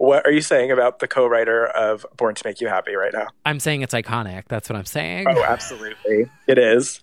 What 0.03 0.27
are 0.27 0.33
you 0.33 0.41
saying 0.41 0.73
about 0.73 0.99
the 0.99 1.07
co-writer 1.07 1.65
of 1.65 2.05
"Born 2.17 2.35
to 2.35 2.43
Make 2.45 2.61
You 2.61 2.67
Happy" 2.67 2.97
right 2.97 3.13
now? 3.13 3.29
I'm 3.47 3.61
saying 3.61 3.83
it's 3.83 3.95
iconic. 3.95 4.49
That's 4.49 4.69
what 4.69 4.75
I'm 4.75 4.85
saying. 4.85 5.27
Oh, 5.29 5.45
absolutely. 5.45 6.29
It 6.49 6.59
is. 6.59 7.03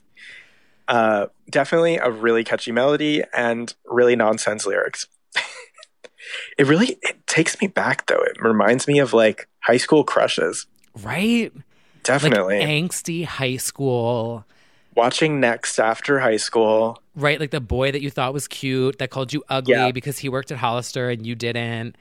Uh, 0.86 1.28
definitely 1.50 1.96
a 1.96 2.12
really 2.12 2.44
catchy 2.44 2.74
melody 2.74 3.24
and 3.34 3.74
really 3.86 4.18
nonsense 4.18 4.66
lyrics. 4.66 5.08
it 6.58 6.68
really 6.68 6.98
it 7.02 7.26
takes 7.26 7.62
me 7.62 7.68
back 7.68 8.06
though. 8.08 8.22
It 8.22 8.42
reminds 8.42 8.86
me 8.86 9.00
of 9.00 9.14
like 9.14 9.48
high 9.62 9.78
school 9.78 10.04
crushes. 10.04 10.68
Right? 11.02 11.54
Definitely. 12.04 12.60
Like 12.60 12.68
angsty 12.68 13.24
high 13.24 13.56
school. 13.56 14.44
Watching 14.94 15.40
Next 15.40 15.80
after 15.80 16.20
high 16.20 16.36
school. 16.36 17.02
Right? 17.16 17.40
Like 17.40 17.52
the 17.52 17.62
boy 17.62 17.94
that 17.94 18.02
you 18.02 18.10
thought 18.10 18.34
was 18.34 18.50
cute 18.50 19.00
that 19.00 19.10
called 19.10 19.32
you 19.32 19.42
ugly 19.48 19.74
Yeah. 19.74 19.92
because 19.92 20.18
he 20.18 20.28
worked 20.28 20.52
at 20.52 20.58
Hollister 20.58 21.10
and 21.10 21.26
you 21.26 21.36
didn't. 21.36 21.96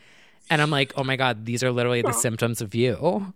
And 0.51 0.63
I'm 0.63 0.71
like, 0.71 0.93
oh 0.97 1.05
my 1.05 1.17
God, 1.17 1.45
these 1.45 1.63
are 1.63 1.71
literally 1.71 2.03
the 2.03 2.13
symptoms 2.13 2.61
of 2.61 2.75
you. 2.75 3.33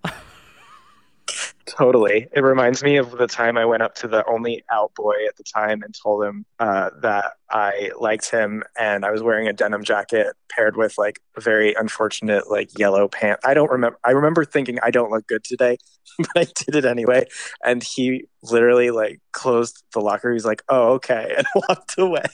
Totally. 1.66 2.28
It 2.32 2.40
reminds 2.40 2.82
me 2.82 2.96
of 2.96 3.12
the 3.12 3.26
time 3.26 3.56
I 3.56 3.64
went 3.64 3.82
up 3.82 3.94
to 3.96 4.08
the 4.08 4.24
only 4.26 4.64
out 4.70 4.94
boy 4.94 5.14
at 5.28 5.36
the 5.36 5.44
time 5.44 5.82
and 5.82 5.94
told 5.94 6.24
him 6.24 6.44
uh, 6.58 6.90
that 7.00 7.32
I 7.50 7.92
liked 7.98 8.30
him, 8.30 8.62
and 8.78 9.04
I 9.06 9.10
was 9.10 9.22
wearing 9.22 9.48
a 9.48 9.52
denim 9.52 9.82
jacket 9.84 10.26
paired 10.50 10.76
with 10.76 10.98
like 10.98 11.20
a 11.36 11.40
very 11.40 11.72
unfortunate 11.74 12.50
like 12.50 12.76
yellow 12.78 13.08
pant. 13.08 13.40
I 13.44 13.54
don't 13.54 13.70
remember. 13.70 13.98
I 14.04 14.10
remember 14.10 14.44
thinking 14.44 14.78
I 14.82 14.90
don't 14.90 15.10
look 15.10 15.26
good 15.26 15.44
today, 15.44 15.78
but 16.18 16.28
I 16.36 16.44
did 16.44 16.74
it 16.74 16.84
anyway. 16.84 17.26
And 17.64 17.82
he 17.82 18.24
literally 18.42 18.90
like 18.90 19.20
closed 19.32 19.82
the 19.94 20.00
locker. 20.00 20.32
He's 20.32 20.44
like, 20.44 20.62
"Oh, 20.68 20.94
okay," 20.94 21.34
and 21.38 21.46
walked 21.68 21.94
away. 21.96 22.24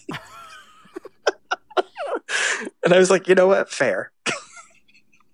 and 2.84 2.92
I 2.92 2.98
was 2.98 3.10
like, 3.10 3.28
you 3.28 3.34
know 3.34 3.46
what? 3.46 3.70
Fair. 3.70 4.10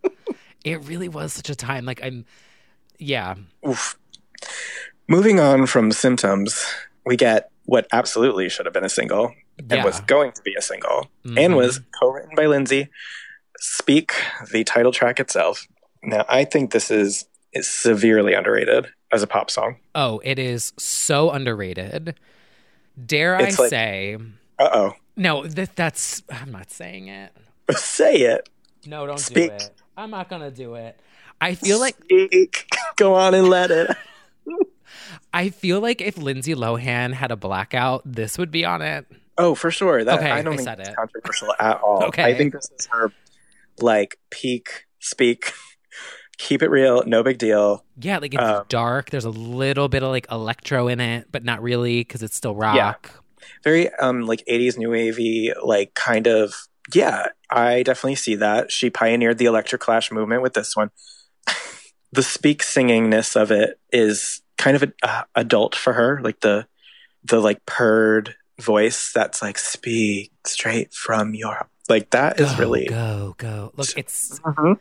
It 0.65 0.83
really 0.85 1.09
was 1.11 1.35
such 1.35 1.51
a 1.51 1.55
time. 1.55 1.85
Like 1.85 2.03
I'm, 2.03 2.25
yeah. 2.99 3.35
Oof. 3.69 3.99
Moving 5.09 5.39
on 5.39 5.67
from 5.67 5.93
symptoms, 5.93 6.65
we 7.05 7.17
get 7.19 7.51
what 7.67 7.87
absolutely 7.93 8.49
should 8.49 8.65
have 8.65 8.73
been 8.73 8.85
a 8.85 8.89
single 8.89 9.35
and 9.59 9.71
Yeah. 9.71 9.85
was 9.85 10.01
going 10.01 10.33
to 10.33 10.41
be 10.43 10.55
a 10.55 10.63
single 10.63 11.09
and 11.25 11.37
Mhm. 11.37 11.57
was 11.57 11.81
co-written 12.01 12.31
by 12.35 12.47
Lindsay. 12.47 12.89
Speak, 13.61 14.13
the 14.53 14.65
title 14.65 14.91
track 14.93 15.21
itself. 15.21 15.67
Now, 16.03 16.25
I 16.29 16.45
think 16.45 16.73
this 16.73 16.91
is 16.91 17.27
is 17.53 17.69
severely 17.71 18.33
underrated 18.35 18.89
as 19.13 19.23
a 19.23 19.27
pop 19.29 19.51
song. 19.51 19.77
Oh, 19.95 20.21
it 20.25 20.39
is 20.39 20.73
so 20.79 21.31
underrated. 21.31 22.19
Dare 23.07 23.39
It's 23.39 23.59
I 23.59 23.63
like- 23.63 23.71
say? 23.71 24.17
Uh 24.59 24.69
oh. 24.73 24.93
No, 25.17 25.47
that, 25.47 25.77
that's. 25.77 26.23
I'm 26.31 26.51
not 26.51 26.71
saying 26.71 27.09
it. 27.09 27.33
say 27.77 28.15
it. 28.15 28.49
No, 28.87 29.07
don't 29.07 29.19
Speak. 29.21 29.51
do 29.51 29.57
it. 29.65 29.71
I'm 29.97 30.11
not 30.11 30.29
gonna 30.29 30.51
do 30.51 30.75
it. 30.75 30.99
I 31.41 31.55
feel 31.55 31.79
like 31.81 31.97
Speak. 32.05 32.73
Go 32.97 33.15
on 33.15 33.35
and 33.35 33.49
let 33.49 33.71
it. 33.71 33.91
I 35.33 35.49
feel 35.51 35.81
like 35.81 36.01
if 36.01 36.17
Lindsay 36.17 36.55
Lohan 36.55 37.13
had 37.13 37.31
a 37.31 37.37
blackout, 37.37 38.03
this 38.05 38.39
would 38.39 38.51
be 38.51 38.65
on 38.65 38.83
it. 38.83 39.07
Oh, 39.37 39.55
for 39.55 39.71
sure. 39.71 40.05
That 40.05 40.19
Okay, 40.21 40.31
I 40.31 40.43
don't 40.43 40.55
I 40.55 40.57
think 40.59 40.69
said 40.69 40.81
it's 40.81 40.89
it. 40.91 40.97
controversial 40.97 41.53
at 41.59 41.81
all. 41.81 42.05
Okay. 42.09 42.23
I 42.23 42.35
think 42.37 42.53
this 42.53 42.71
is 42.79 42.87
her 42.93 43.13
like 43.81 44.19
peak 44.31 44.87
speak. 45.01 45.53
Keep 46.39 46.63
it 46.63 46.71
real, 46.71 47.03
no 47.07 47.23
big 47.23 47.39
deal. 47.39 47.85
Yeah, 48.01 48.19
like 48.19 48.35
it's 48.35 48.43
Um, 48.43 48.65
dark. 48.69 49.11
There's 49.11 49.25
a 49.25 49.31
little 49.31 49.89
bit 49.89 50.03
of 50.03 50.11
like 50.11 50.27
electro 50.31 50.89
in 50.89 51.01
it, 51.01 51.29
but 51.33 51.45
not 51.45 51.63
really 51.63 52.01
because 52.01 52.23
it's 52.23 52.37
still 52.37 52.55
rock. 52.55 52.77
Yeah. 52.77 53.47
very 53.65 53.93
um 53.95 54.23
like 54.23 54.43
80s 54.51 54.79
new 54.79 54.91
wavy 54.91 55.53
like 55.65 55.95
kind 55.95 56.27
of 56.27 56.55
yeah 56.95 57.27
i 57.55 57.83
definitely 57.83 58.15
see 58.17 58.35
that 58.35 58.71
she 58.73 58.91
pioneered 58.91 59.39
the 59.39 59.45
electroclash 59.47 60.11
movement 60.13 60.43
with 60.43 60.55
this 60.55 60.75
one 60.77 60.91
the 62.13 62.23
speak 62.23 62.63
singingness 62.63 63.35
of 63.41 63.51
it 63.51 63.79
is 63.93 64.43
kind 64.59 64.77
of 64.77 64.83
a, 64.85 64.93
uh, 65.03 65.23
adult 65.35 65.75
for 65.75 65.93
her 65.95 66.21
like 66.23 66.41
the 66.41 66.67
the 67.25 67.41
like 67.41 67.65
purred 67.67 68.35
voice 68.61 69.13
that's 69.13 69.43
like 69.43 69.59
speak 69.59 70.31
straight 70.47 70.93
from 70.93 71.35
your 71.35 71.69
like 71.89 72.11
that 72.11 72.39
is 72.41 72.53
Go, 72.53 72.59
really 72.59 72.87
go 72.87 73.35
go. 73.37 73.73
Look, 73.77 73.89
it's 73.97 74.39
Mhm. 74.41 74.79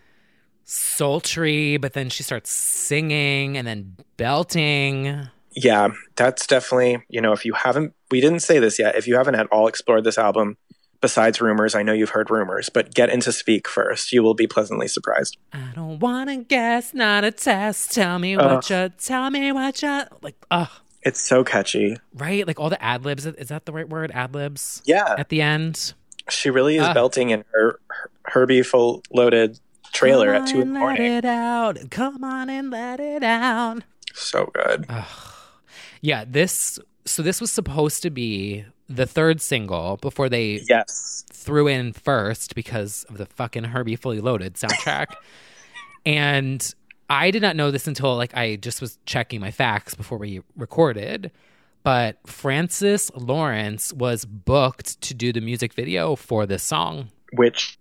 sultry, 0.63 1.77
but 1.77 1.93
then 1.93 2.09
she 2.09 2.23
starts 2.23 2.51
singing 2.51 3.57
and 3.57 3.67
then 3.67 3.95
belting. 4.17 5.27
yeah 5.55 5.89
that's 6.15 6.47
definitely 6.47 7.03
you 7.09 7.21
know 7.21 7.31
if 7.31 7.45
you 7.45 7.53
haven't 7.53 7.93
we 8.09 8.19
didn't 8.21 8.39
say 8.39 8.57
this 8.59 8.79
yet 8.79 8.95
if 8.95 9.07
you 9.07 9.15
haven't 9.15 9.35
at 9.35 9.45
all 9.51 9.67
explored 9.67 10.03
this 10.03 10.17
album 10.17 10.57
besides 11.03 11.39
rumors 11.41 11.75
i 11.75 11.83
know 11.83 11.91
you've 11.91 12.11
heard 12.17 12.29
rumors 12.31 12.69
but 12.69 12.93
get 12.95 13.09
into 13.09 13.31
speak 13.31 13.67
first 13.67 14.11
you 14.13 14.23
will 14.23 14.33
be 14.33 14.47
pleasantly 14.47 14.87
surprised 14.87 15.35
I 15.51 15.71
don't 15.75 15.99
wanna 15.99 16.37
guess, 16.43 16.93
not 16.93 17.23
a 17.23 17.31
test. 17.31 17.91
Tell 17.91 18.17
me 18.19 18.37
what 18.37 18.69
you, 18.69 18.89
tell 18.97 19.29
me 19.29 19.51
what 19.51 19.81
you 19.81 20.03
like. 20.21 20.35
Ugh, 20.49 20.69
it's 21.03 21.19
so 21.21 21.43
catchy 21.43 21.97
right? 22.15 22.47
Like 22.47 22.59
all 22.59 22.69
the 22.69 22.81
ad 22.81 23.03
libs. 23.05 23.25
Is 23.25 23.49
that 23.49 23.65
the 23.65 23.73
right 23.73 23.87
word? 23.87 24.09
Ad 24.13 24.33
libs 24.33 24.81
yeah 24.85 25.15
at 25.17 25.27
the 25.29 25.41
end. 25.41 25.93
she 26.29 26.49
really 26.49 26.77
is 26.77 26.83
Ah. 26.85 26.93
belting 26.93 27.29
in 27.31 27.43
her, 27.53 27.79
her 27.89 28.09
herbie 28.27 28.63
full 28.63 29.03
loaded 29.11 29.59
trailer 29.91 30.33
Come 30.33 30.41
at 30.43 30.47
two 30.49 30.61
in 30.61 30.73
the 30.73 30.79
and 30.79 30.97
Let 30.97 30.99
it 31.01 31.25
out. 31.25 31.77
Come 31.91 32.23
on 32.23 32.49
and 32.49 32.71
let 32.71 32.99
it 33.01 33.23
out. 33.23 33.83
so 34.13 34.49
good 34.53 34.87
Yeah, 36.01 36.25
this. 36.27 36.79
So 37.05 37.21
this 37.21 37.39
was 37.41 37.51
supposed 37.51 38.01
to 38.03 38.09
be 38.09 38.65
the 38.93 39.05
third 39.05 39.41
single 39.41 39.97
before 39.97 40.29
they 40.29 40.61
yes 40.69 41.25
threw 41.31 41.67
in 41.67 41.93
first 41.93 42.55
because 42.55 43.05
of 43.09 43.17
the 43.17 43.25
fucking 43.25 43.65
Herbie 43.65 43.95
Fully 43.95 44.19
Loaded 44.21 44.53
soundtrack. 44.55 45.07
and 46.05 46.73
I 47.09 47.31
did 47.31 47.41
not 47.41 47.55
know 47.55 47.71
this 47.71 47.87
until 47.87 48.15
like 48.15 48.35
I 48.35 48.55
just 48.55 48.81
was 48.81 48.97
checking 49.05 49.39
my 49.41 49.51
facts 49.51 49.93
before 49.95 50.17
we 50.17 50.41
recorded. 50.55 51.31
But 51.83 52.17
Francis 52.25 53.11
Lawrence 53.13 53.91
was 53.91 54.23
booked 54.23 55.01
to 55.01 55.13
do 55.13 55.33
the 55.33 55.41
music 55.41 55.73
video 55.73 56.15
for 56.15 56.45
this 56.45 56.63
song. 56.63 57.09
which 57.33 57.77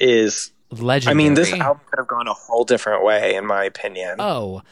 is 0.00 0.50
Legendary. 0.70 1.14
i 1.14 1.16
mean 1.16 1.34
this 1.34 1.52
album 1.52 1.80
could 1.88 1.98
have 2.00 2.08
gone 2.08 2.26
a 2.26 2.32
whole 2.34 2.64
different 2.64 3.04
way 3.04 3.36
in 3.36 3.46
my 3.46 3.62
opinion 3.64 4.16
Oh, 4.18 4.62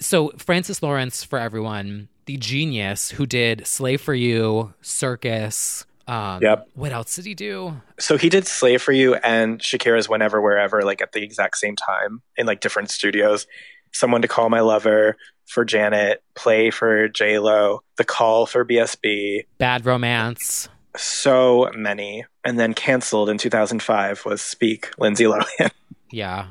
so 0.00 0.30
Francis 0.38 0.82
Lawrence 0.82 1.22
for 1.22 1.38
everyone, 1.38 2.08
the 2.26 2.36
genius 2.36 3.10
who 3.10 3.26
did 3.26 3.66
"Slave 3.66 4.00
for 4.00 4.14
You," 4.14 4.74
"Circus." 4.82 5.84
Um, 6.08 6.40
Yep. 6.40 6.68
What 6.74 6.92
else 6.92 7.16
did 7.16 7.26
he 7.26 7.34
do? 7.34 7.80
so 7.98 8.16
he 8.16 8.28
did 8.28 8.46
slave 8.46 8.80
for 8.80 8.92
you 8.92 9.14
and 9.16 9.58
shakira's 9.58 10.08
whenever 10.08 10.40
wherever 10.40 10.82
like 10.84 11.00
at 11.02 11.10
the 11.12 11.22
exact 11.22 11.56
same 11.56 11.74
time 11.74 12.22
in 12.36 12.46
like 12.46 12.60
different 12.60 12.90
studios 12.92 13.46
someone 13.92 14.22
to 14.22 14.28
call 14.28 14.48
my 14.50 14.60
lover 14.60 15.16
for 15.46 15.64
janet 15.64 16.22
play 16.36 16.70
for 16.70 17.08
j 17.08 17.38
lo 17.40 17.82
the 17.96 18.04
call 18.04 18.46
for 18.46 18.64
bsb 18.64 19.46
Bad 19.58 19.84
Romance. 19.86 20.68
so 20.96 21.70
many 21.74 22.24
and 22.44 22.56
then 22.58 22.72
canceled 22.74 23.28
in 23.28 23.36
2005 23.38 24.24
was 24.26 24.40
speak 24.42 24.90
lindsay 24.98 25.24
lohan 25.24 25.70
Yeah. 26.12 26.46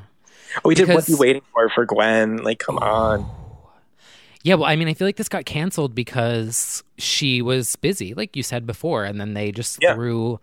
oh 0.58 0.68
we 0.68 0.74
did 0.74 0.88
what 0.88 0.96
Because- 0.96 1.08
you 1.08 1.16
waiting 1.16 1.42
for 1.52 1.70
for 1.70 1.86
gwen 1.86 2.38
like 2.38 2.58
come 2.58 2.76
on 2.76 3.24
Yeah, 4.46 4.54
well, 4.54 4.70
I 4.70 4.76
mean, 4.76 4.86
I 4.86 4.94
feel 4.94 5.08
like 5.08 5.16
this 5.16 5.28
got 5.28 5.44
canceled 5.44 5.92
because 5.92 6.84
she 6.98 7.42
was 7.42 7.74
busy, 7.74 8.14
like 8.14 8.36
you 8.36 8.44
said 8.44 8.64
before, 8.64 9.02
and 9.04 9.20
then 9.20 9.34
they 9.34 9.50
just 9.50 9.78
Yeah. 9.82 9.94
threw 9.94 10.38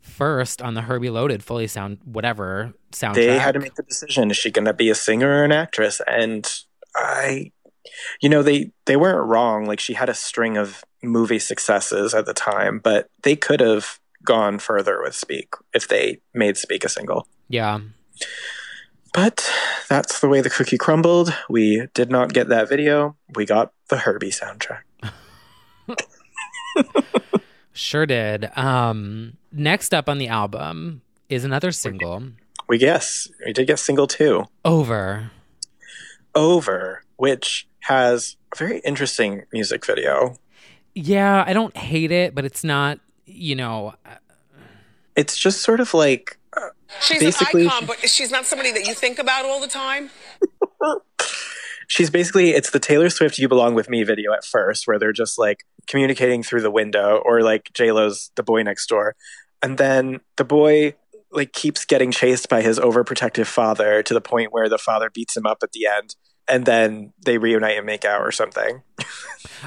first 0.00 0.62
on 0.62 0.74
the 0.74 0.82
Herbie 0.82 1.10
Loaded 1.10 1.42
fully 1.42 1.66
sound 1.66 1.98
whatever 2.04 2.72
soundtrack. 2.92 3.14
they 3.14 3.36
had 3.38 3.54
to 3.54 3.60
make 3.60 3.74
the 3.74 3.82
decision 3.82 4.30
is 4.30 4.36
she 4.36 4.52
going 4.52 4.64
to 4.66 4.72
be 4.72 4.90
a 4.90 4.94
singer 4.94 5.28
or 5.40 5.44
an 5.44 5.50
actress 5.52 6.00
and 6.06 6.62
i 6.96 7.50
you 8.22 8.28
know 8.28 8.42
they 8.42 8.70
they 8.86 8.96
weren't 8.96 9.26
wrong 9.28 9.66
like 9.66 9.80
she 9.80 9.92
had 9.94 10.08
a 10.08 10.14
string 10.14 10.56
of 10.56 10.82
movie 11.02 11.38
successes 11.40 12.14
at 12.14 12.24
the 12.26 12.32
time 12.32 12.78
but 12.78 13.10
they 13.24 13.36
could 13.36 13.60
have 13.60 13.98
gone 14.24 14.58
further 14.58 15.02
with 15.02 15.14
speak 15.14 15.48
if 15.74 15.88
they 15.88 16.18
made 16.32 16.56
speak 16.56 16.84
a 16.84 16.88
single 16.88 17.26
yeah, 17.48 17.80
but 19.12 19.50
that's 19.88 20.20
the 20.20 20.28
way 20.28 20.40
the 20.40 20.50
cookie 20.50 20.78
crumbled. 20.78 21.34
We 21.48 21.86
did 21.94 22.10
not 22.10 22.32
get 22.32 22.48
that 22.48 22.68
video. 22.68 23.16
We 23.34 23.46
got 23.46 23.72
the 23.88 23.98
herbie 23.98 24.30
soundtrack. 24.30 24.82
Sure 27.78 28.06
did. 28.06 28.50
Um, 28.58 29.36
next 29.52 29.94
up 29.94 30.08
on 30.08 30.18
the 30.18 30.26
album 30.26 31.00
is 31.28 31.44
another 31.44 31.70
single, 31.70 32.24
we 32.68 32.76
guess. 32.76 33.28
We 33.46 33.52
did 33.52 33.68
get 33.68 33.78
single 33.78 34.08
two. 34.08 34.46
"Over." 34.64 35.30
over 36.34 37.02
which 37.16 37.68
has 37.80 38.36
a 38.54 38.58
very 38.58 38.78
interesting 38.80 39.44
music 39.52 39.84
video. 39.84 40.36
Yeah, 40.94 41.44
I 41.46 41.52
don't 41.52 41.76
hate 41.76 42.10
it, 42.12 42.34
but 42.34 42.44
it's 42.44 42.64
not, 42.64 43.00
you 43.26 43.54
know, 43.54 43.94
it's 45.16 45.36
just 45.36 45.62
sort 45.62 45.80
of 45.80 45.94
like 45.94 46.32
uh, 46.32 46.37
She's 47.00 47.20
Basically- 47.20 47.62
an 47.62 47.68
icon, 47.68 47.86
but 47.86 48.08
she's 48.08 48.30
not 48.30 48.46
somebody 48.46 48.72
that 48.72 48.86
you 48.86 48.94
think 48.94 49.18
about 49.18 49.44
all 49.44 49.60
the 49.60 49.68
time. 49.68 50.10
she's 51.86 52.10
basically 52.10 52.50
it's 52.50 52.70
the 52.70 52.78
Taylor 52.80 53.10
Swift 53.10 53.38
"You 53.38 53.48
Belong 53.48 53.74
with 53.74 53.88
Me" 53.88 54.02
video 54.04 54.32
at 54.32 54.44
first, 54.44 54.86
where 54.86 54.98
they're 54.98 55.12
just 55.12 55.38
like 55.38 55.64
communicating 55.86 56.42
through 56.42 56.62
the 56.62 56.70
window, 56.70 57.20
or 57.24 57.42
like 57.42 57.70
J 57.74 57.92
Lo's 57.92 58.30
"The 58.36 58.42
Boy 58.42 58.62
Next 58.62 58.86
Door," 58.88 59.16
and 59.62 59.78
then 59.78 60.20
the 60.36 60.44
boy 60.44 60.94
like 61.30 61.52
keeps 61.52 61.84
getting 61.84 62.10
chased 62.10 62.48
by 62.48 62.62
his 62.62 62.78
overprotective 62.78 63.46
father 63.46 64.02
to 64.02 64.14
the 64.14 64.20
point 64.20 64.52
where 64.52 64.68
the 64.68 64.78
father 64.78 65.10
beats 65.10 65.36
him 65.36 65.44
up 65.46 65.58
at 65.62 65.72
the 65.72 65.86
end, 65.86 66.16
and 66.48 66.64
then 66.64 67.12
they 67.24 67.36
reunite 67.38 67.76
and 67.76 67.84
make 67.86 68.04
out 68.04 68.20
or 68.22 68.32
something. 68.32 68.82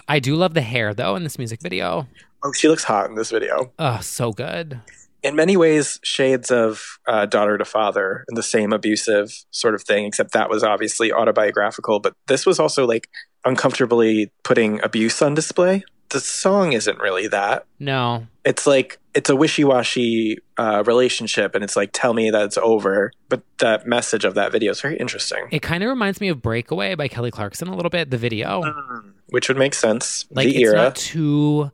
I 0.07 0.19
do 0.19 0.36
love 0.36 0.53
the 0.55 0.61
hair 0.61 0.93
though 0.93 1.15
in 1.15 1.24
this 1.24 1.38
music 1.38 1.61
video. 1.61 2.07
Oh, 2.43 2.51
she 2.53 2.67
looks 2.67 2.84
hot 2.84 3.07
in 3.07 3.15
this 3.15 3.30
video. 3.30 3.72
Oh, 3.78 3.99
so 4.01 4.32
good. 4.32 4.80
In 5.24 5.36
many 5.36 5.55
ways, 5.55 5.99
shades 6.03 6.49
of 6.49 6.99
uh, 7.07 7.26
daughter 7.28 7.57
to 7.57 7.65
father 7.65 8.26
and 8.28 8.36
the 8.36 8.43
same 8.43 8.74
abusive 8.74 9.45
sort 9.51 9.76
of 9.76 9.84
thing, 9.84 10.05
except 10.05 10.34
that 10.34 10.49
was 10.49 10.63
obviously 10.63 11.11
autobiographical. 11.13 11.99
But 11.99 12.15
this 12.28 12.45
was 12.45 12.59
also 12.59 12.88
like 12.88 13.07
uncomfortably 13.45 14.32
putting 14.43 14.84
abuse 14.84 15.22
on 15.22 15.34
display. 15.36 15.84
The 16.09 16.19
song 16.19 16.74
isn't 16.74 16.99
really 16.99 17.28
that. 17.28 17.65
No, 17.80 18.28
It's 18.43 18.67
like 18.67 18.99
it's 19.13 19.30
a 19.30 19.36
wishy-washy 19.36 20.39
uh, 20.57 20.84
relationship, 20.86 21.55
and 21.55 21.63
it's 21.63 21.76
like 21.76 21.91
tell 21.93 22.13
me 22.13 22.30
that 22.32 22.43
it's 22.43 22.57
over. 22.57 23.11
But 23.30 23.43
that 23.59 23.88
message 23.88 24.26
of 24.26 24.34
that 24.34 24.51
video 24.51 24.72
is 24.72 24.82
very 24.82 24.97
interesting, 24.97 25.47
it 25.51 25.61
kind 25.61 25.84
of 25.84 25.89
reminds 25.89 26.19
me 26.19 26.28
of 26.28 26.41
"Breakaway" 26.41 26.95
by 26.95 27.07
Kelly 27.07 27.32
Clarkson 27.32 27.67
a 27.69 27.76
little 27.76 27.89
bit. 27.89 28.09
The 28.09 28.17
video, 28.17 28.61
which 29.30 29.47
would 29.47 29.57
make 29.57 29.74
sense. 29.74 30.26
like 30.32 30.47
the 30.47 30.55
it's 30.55 30.63
era, 30.63 30.76
not 30.78 30.95
too 30.97 31.72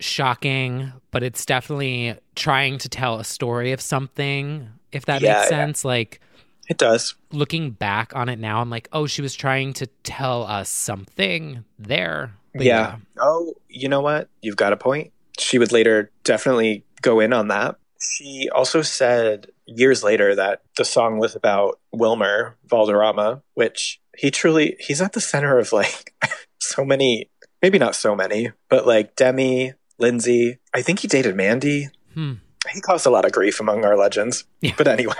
shocking, 0.00 0.92
but 1.10 1.22
it's 1.22 1.44
definitely 1.46 2.16
trying 2.34 2.78
to 2.78 2.88
tell 2.88 3.18
a 3.18 3.24
story 3.24 3.72
of 3.72 3.80
something, 3.80 4.68
if 4.92 5.06
that 5.06 5.20
Yeah, 5.22 5.34
makes 5.34 5.44
yeah. 5.44 5.48
sense. 5.48 5.84
Like 5.84 6.20
It 6.68 6.78
does. 6.78 7.14
looking 7.32 7.70
back 7.70 8.14
on 8.14 8.28
it 8.28 8.38
now, 8.38 8.60
I'm 8.60 8.70
like, 8.70 8.88
oh, 8.92 9.06
she 9.06 9.22
was 9.22 9.34
trying 9.34 9.72
to 9.74 9.86
tell 10.02 10.44
us 10.44 10.68
something 10.68 11.64
there. 11.78 12.34
But 12.54 12.66
yeah. 12.66 12.96
Oh, 13.20 13.54
you 13.68 13.88
know 13.88 14.00
what? 14.00 14.28
You've 14.42 14.56
got 14.56 14.72
a 14.72 14.76
point. 14.76 15.12
She 15.38 15.58
would 15.58 15.72
later 15.72 16.10
definitely 16.24 16.84
go 17.02 17.20
in 17.20 17.32
on 17.32 17.48
that. 17.48 17.76
She 18.00 18.48
also 18.54 18.82
said 18.82 19.48
years 19.66 20.02
later 20.04 20.34
that 20.34 20.62
the 20.76 20.84
song 20.84 21.18
was 21.18 21.34
about 21.34 21.78
Wilmer 21.92 22.56
Valderrama, 22.66 23.42
which 23.54 24.00
he 24.16 24.30
truly 24.30 24.76
he's 24.80 25.02
at 25.02 25.12
the 25.12 25.20
center 25.20 25.58
of 25.58 25.72
like 25.72 26.14
so 26.58 26.84
many 26.84 27.28
maybe 27.62 27.78
not 27.78 27.94
so 27.94 28.14
many, 28.14 28.52
but 28.68 28.86
like 28.86 29.16
Demi, 29.16 29.74
Lindsay. 29.98 30.58
I 30.74 30.82
think 30.82 31.00
he 31.00 31.08
dated 31.08 31.36
Mandy. 31.36 31.88
Hmm. 32.14 32.34
He 32.72 32.80
caused 32.80 33.06
a 33.06 33.10
lot 33.10 33.24
of 33.24 33.32
grief 33.32 33.60
among 33.60 33.84
our 33.84 33.96
legends. 33.96 34.44
Yeah. 34.60 34.74
But 34.76 34.88
anyway. 34.88 35.14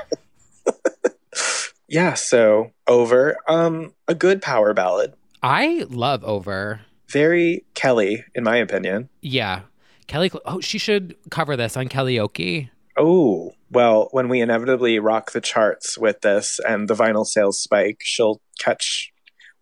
yeah, 1.88 2.14
so 2.14 2.72
over. 2.86 3.36
Um 3.48 3.94
a 4.08 4.14
good 4.14 4.42
power 4.42 4.74
ballad. 4.74 5.14
I 5.42 5.86
love 5.88 6.24
Over. 6.24 6.80
Very 7.08 7.64
Kelly, 7.74 8.24
in 8.34 8.42
my 8.42 8.56
opinion. 8.56 9.08
Yeah. 9.20 9.62
Kelly, 10.08 10.30
oh, 10.44 10.60
she 10.60 10.78
should 10.78 11.14
cover 11.30 11.56
this 11.56 11.76
on 11.76 11.88
Kelly 11.88 12.16
Kellyoke. 12.16 12.70
Oh, 12.98 13.52
well, 13.70 14.08
when 14.12 14.28
we 14.28 14.40
inevitably 14.40 14.98
rock 14.98 15.32
the 15.32 15.40
charts 15.40 15.98
with 15.98 16.22
this 16.22 16.58
and 16.66 16.88
the 16.88 16.94
vinyl 16.94 17.26
sales 17.26 17.60
spike, 17.60 17.98
she'll 18.00 18.40
catch 18.58 19.12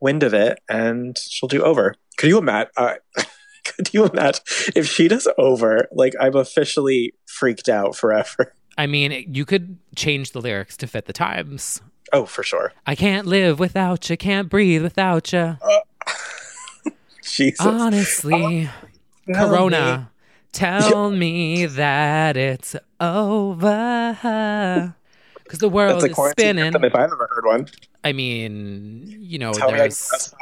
wind 0.01 0.23
of 0.23 0.33
it 0.35 0.61
and 0.69 1.19
she'll 1.19 1.49
do 1.49 1.63
over. 1.63 1.95
Could 2.17 2.29
you 2.29 2.39
imagine? 2.39 2.71
Uh, 2.77 2.95
could 3.77 3.93
you 3.93 4.07
imagine 4.07 4.43
if 4.75 4.87
she 4.87 5.09
does 5.09 5.29
over? 5.39 5.89
Like, 5.93 6.15
I'm 6.21 6.37
officially 6.37 7.15
freaked 7.27 7.69
out 7.69 7.97
forever. 7.97 8.55
I 8.77 8.87
mean, 8.87 9.33
you 9.33 9.45
could 9.45 9.79
change 9.95 10.33
the 10.33 10.41
lyrics 10.41 10.77
to 10.79 10.87
fit 10.87 11.07
the 11.07 11.13
times. 11.13 11.81
Oh, 12.13 12.27
for 12.27 12.43
sure. 12.43 12.73
I 12.87 12.95
can't 12.95 13.27
live 13.27 13.59
without 13.59 14.11
you, 14.11 14.17
can't 14.17 14.49
breathe 14.49 14.83
without 14.83 15.33
you. 15.33 15.57
Uh, 15.61 15.81
Jesus. 17.23 17.65
Honestly, 17.65 18.67
uh, 18.67 19.33
Tell 19.33 19.49
Corona, 19.49 20.11
tell 20.53 21.11
me 21.11 21.67
that 21.67 22.37
it's 22.37 22.77
over. 23.01 24.95
Because 25.45 25.59
the 25.59 25.69
world 25.69 26.01
That's 26.01 26.19
is 26.19 26.31
spinning. 26.31 26.65
anthem 26.65 26.85
if 26.85 26.95
I've 26.95 27.13
ever 27.13 27.29
heard 27.31 27.45
one. 27.45 27.69
I 28.03 28.15
mean, 28.15 29.15
you 29.21 29.39
know, 29.39 29.53
Tell 29.53 29.71
me 29.71 29.77
there's. 29.77 30.35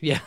Yeah. 0.00 0.20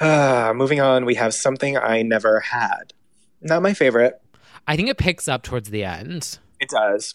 Ah, 0.00 0.52
moving 0.54 0.80
on, 0.80 1.04
we 1.04 1.14
have 1.16 1.34
something 1.34 1.76
I 1.76 2.02
never 2.02 2.40
had. 2.40 2.92
Not 3.40 3.62
my 3.62 3.74
favorite. 3.74 4.20
I 4.66 4.76
think 4.76 4.88
it 4.88 4.98
picks 4.98 5.28
up 5.28 5.42
towards 5.42 5.70
the 5.70 5.84
end. 5.84 6.38
It 6.60 6.68
does. 6.68 7.14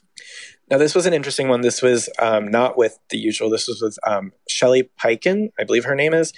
Now, 0.70 0.78
this 0.78 0.96
was 0.96 1.06
an 1.06 1.14
interesting 1.14 1.48
one. 1.48 1.62
This 1.62 1.82
was 1.82 2.10
um, 2.20 2.48
not 2.48 2.78
with 2.78 2.98
the 3.10 3.18
usual. 3.18 3.50
This 3.50 3.68
was 3.68 3.82
with 3.82 3.98
um, 4.08 4.32
Shelly 4.50 4.90
Peiken, 5.00 5.50
I 5.60 5.64
believe 5.64 5.86
her 5.86 5.96
name 5.96 6.14
is, 6.14 6.34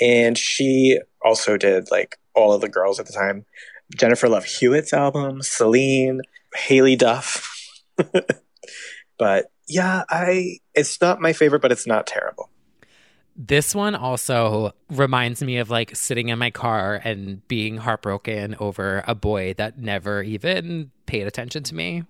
and 0.00 0.36
she 0.36 0.98
also 1.24 1.56
did 1.56 1.90
like 1.90 2.18
all 2.34 2.52
of 2.52 2.60
the 2.60 2.68
girls 2.68 3.00
at 3.00 3.06
the 3.06 3.12
time. 3.12 3.46
Jennifer 3.96 4.28
Love 4.28 4.44
Hewitt's 4.44 4.92
album, 4.92 5.42
Celine, 5.42 6.20
Haylie 6.56 6.98
Duff. 6.98 7.50
but 9.18 9.46
yeah, 9.66 10.04
I 10.10 10.58
it's 10.74 11.00
not 11.00 11.20
my 11.20 11.32
favorite, 11.32 11.62
but 11.62 11.72
it's 11.72 11.86
not 11.86 12.06
terrible. 12.06 12.50
This 13.42 13.74
one 13.74 13.94
also 13.94 14.72
reminds 14.90 15.42
me 15.42 15.56
of 15.56 15.70
like 15.70 15.96
sitting 15.96 16.28
in 16.28 16.38
my 16.38 16.50
car 16.50 17.00
and 17.02 17.46
being 17.48 17.78
heartbroken 17.78 18.54
over 18.60 19.02
a 19.06 19.14
boy 19.14 19.54
that 19.54 19.78
never 19.78 20.22
even 20.22 20.90
paid 21.06 21.26
attention 21.26 21.62
to 21.62 21.74
me. 21.74 22.04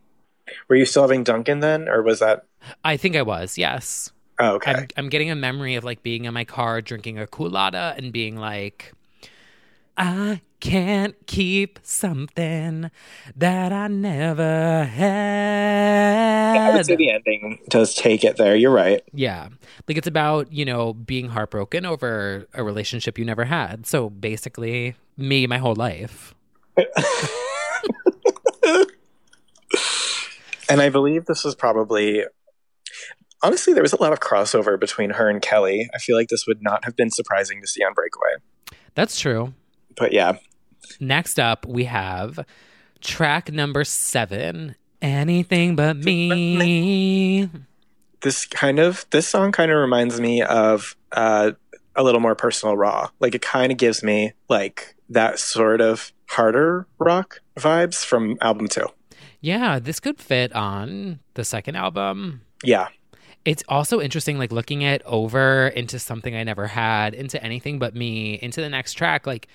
Were 0.68 0.74
you 0.74 0.84
still 0.84 1.02
having 1.02 1.22
Duncan 1.22 1.60
then, 1.60 1.88
or 1.88 2.02
was 2.02 2.18
that? 2.18 2.46
I 2.84 2.96
think 2.96 3.14
I 3.14 3.22
was, 3.22 3.56
yes. 3.56 4.10
Oh, 4.40 4.54
okay. 4.54 4.72
I'm, 4.72 4.88
I'm 4.96 5.08
getting 5.08 5.30
a 5.30 5.36
memory 5.36 5.76
of 5.76 5.84
like 5.84 6.02
being 6.02 6.24
in 6.24 6.34
my 6.34 6.44
car 6.44 6.80
drinking 6.80 7.20
a 7.20 7.28
Coolatta 7.28 7.96
and 7.96 8.12
being 8.12 8.36
like, 8.36 8.92
I 9.96 10.40
can't 10.60 11.14
keep 11.26 11.78
something 11.82 12.90
that 13.36 13.72
I 13.72 13.88
never 13.88 14.84
had. 14.84 16.56
I 16.56 16.76
would 16.76 16.86
say 16.86 16.96
the 16.96 17.10
ending 17.10 17.58
does 17.68 17.94
take 17.94 18.24
it 18.24 18.36
there. 18.36 18.54
You're 18.56 18.70
right. 18.70 19.02
Yeah. 19.12 19.48
Like 19.88 19.96
it's 19.96 20.06
about, 20.06 20.52
you 20.52 20.64
know, 20.64 20.92
being 20.94 21.28
heartbroken 21.28 21.84
over 21.84 22.46
a 22.54 22.62
relationship 22.62 23.18
you 23.18 23.24
never 23.24 23.44
had. 23.44 23.86
So 23.86 24.10
basically, 24.10 24.94
me 25.16 25.46
my 25.46 25.58
whole 25.58 25.74
life. 25.74 26.34
And 30.70 30.80
I 30.80 30.88
believe 30.88 31.26
this 31.26 31.42
was 31.42 31.56
probably 31.56 32.24
honestly 33.42 33.72
there 33.72 33.82
was 33.82 33.92
a 33.92 34.00
lot 34.00 34.12
of 34.12 34.20
crossover 34.20 34.78
between 34.78 35.10
her 35.10 35.28
and 35.28 35.42
Kelly. 35.42 35.90
I 35.92 35.98
feel 35.98 36.16
like 36.16 36.28
this 36.28 36.46
would 36.46 36.62
not 36.62 36.84
have 36.84 36.94
been 36.94 37.10
surprising 37.10 37.60
to 37.60 37.66
see 37.66 37.82
on 37.82 37.92
Breakaway. 37.92 38.36
That's 38.94 39.18
true. 39.18 39.52
But 39.96 40.12
yeah, 40.12 40.38
Next 40.98 41.38
up, 41.38 41.66
we 41.66 41.84
have 41.84 42.44
track 43.00 43.52
number 43.52 43.84
seven 43.84 44.76
Anything 45.02 45.76
But 45.76 45.96
Me. 45.96 47.48
this 48.22 48.44
kind 48.46 48.78
of 48.78 49.06
this 49.10 49.26
song 49.26 49.52
kind 49.52 49.70
of 49.70 49.78
reminds 49.78 50.20
me 50.20 50.42
of 50.42 50.96
uh, 51.12 51.52
a 51.96 52.02
little 52.02 52.20
more 52.20 52.34
personal 52.34 52.76
raw. 52.76 53.08
Like 53.18 53.34
it 53.34 53.42
kind 53.42 53.72
of 53.72 53.78
gives 53.78 54.02
me 54.02 54.32
like 54.48 54.94
that 55.08 55.38
sort 55.38 55.80
of 55.80 56.12
harder 56.28 56.86
rock 56.98 57.40
vibes 57.56 58.04
from 58.04 58.36
album 58.40 58.68
2. 58.68 58.86
Yeah, 59.40 59.78
this 59.78 60.00
could 60.00 60.20
fit 60.20 60.52
on 60.52 61.20
the 61.34 61.44
second 61.44 61.76
album. 61.76 62.42
Yeah. 62.62 62.88
It's 63.46 63.64
also 63.68 64.02
interesting, 64.02 64.38
like 64.38 64.52
looking 64.52 64.82
it 64.82 65.00
over 65.06 65.68
into 65.68 65.98
something 65.98 66.36
I 66.36 66.44
never 66.44 66.66
had, 66.66 67.14
into 67.14 67.42
anything 67.42 67.78
but 67.78 67.94
me, 67.94 68.34
into 68.34 68.60
the 68.60 68.68
next 68.68 68.94
track. 68.94 69.26
Like 69.26 69.48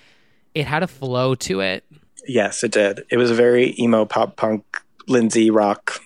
it 0.56 0.66
had 0.66 0.82
a 0.82 0.86
flow 0.86 1.34
to 1.34 1.60
it. 1.60 1.84
Yes, 2.26 2.64
it 2.64 2.72
did. 2.72 3.04
It 3.10 3.18
was 3.18 3.30
a 3.30 3.34
very 3.34 3.74
emo 3.78 4.06
pop 4.06 4.36
punk 4.36 4.64
Lindsay 5.06 5.50
rock 5.50 6.00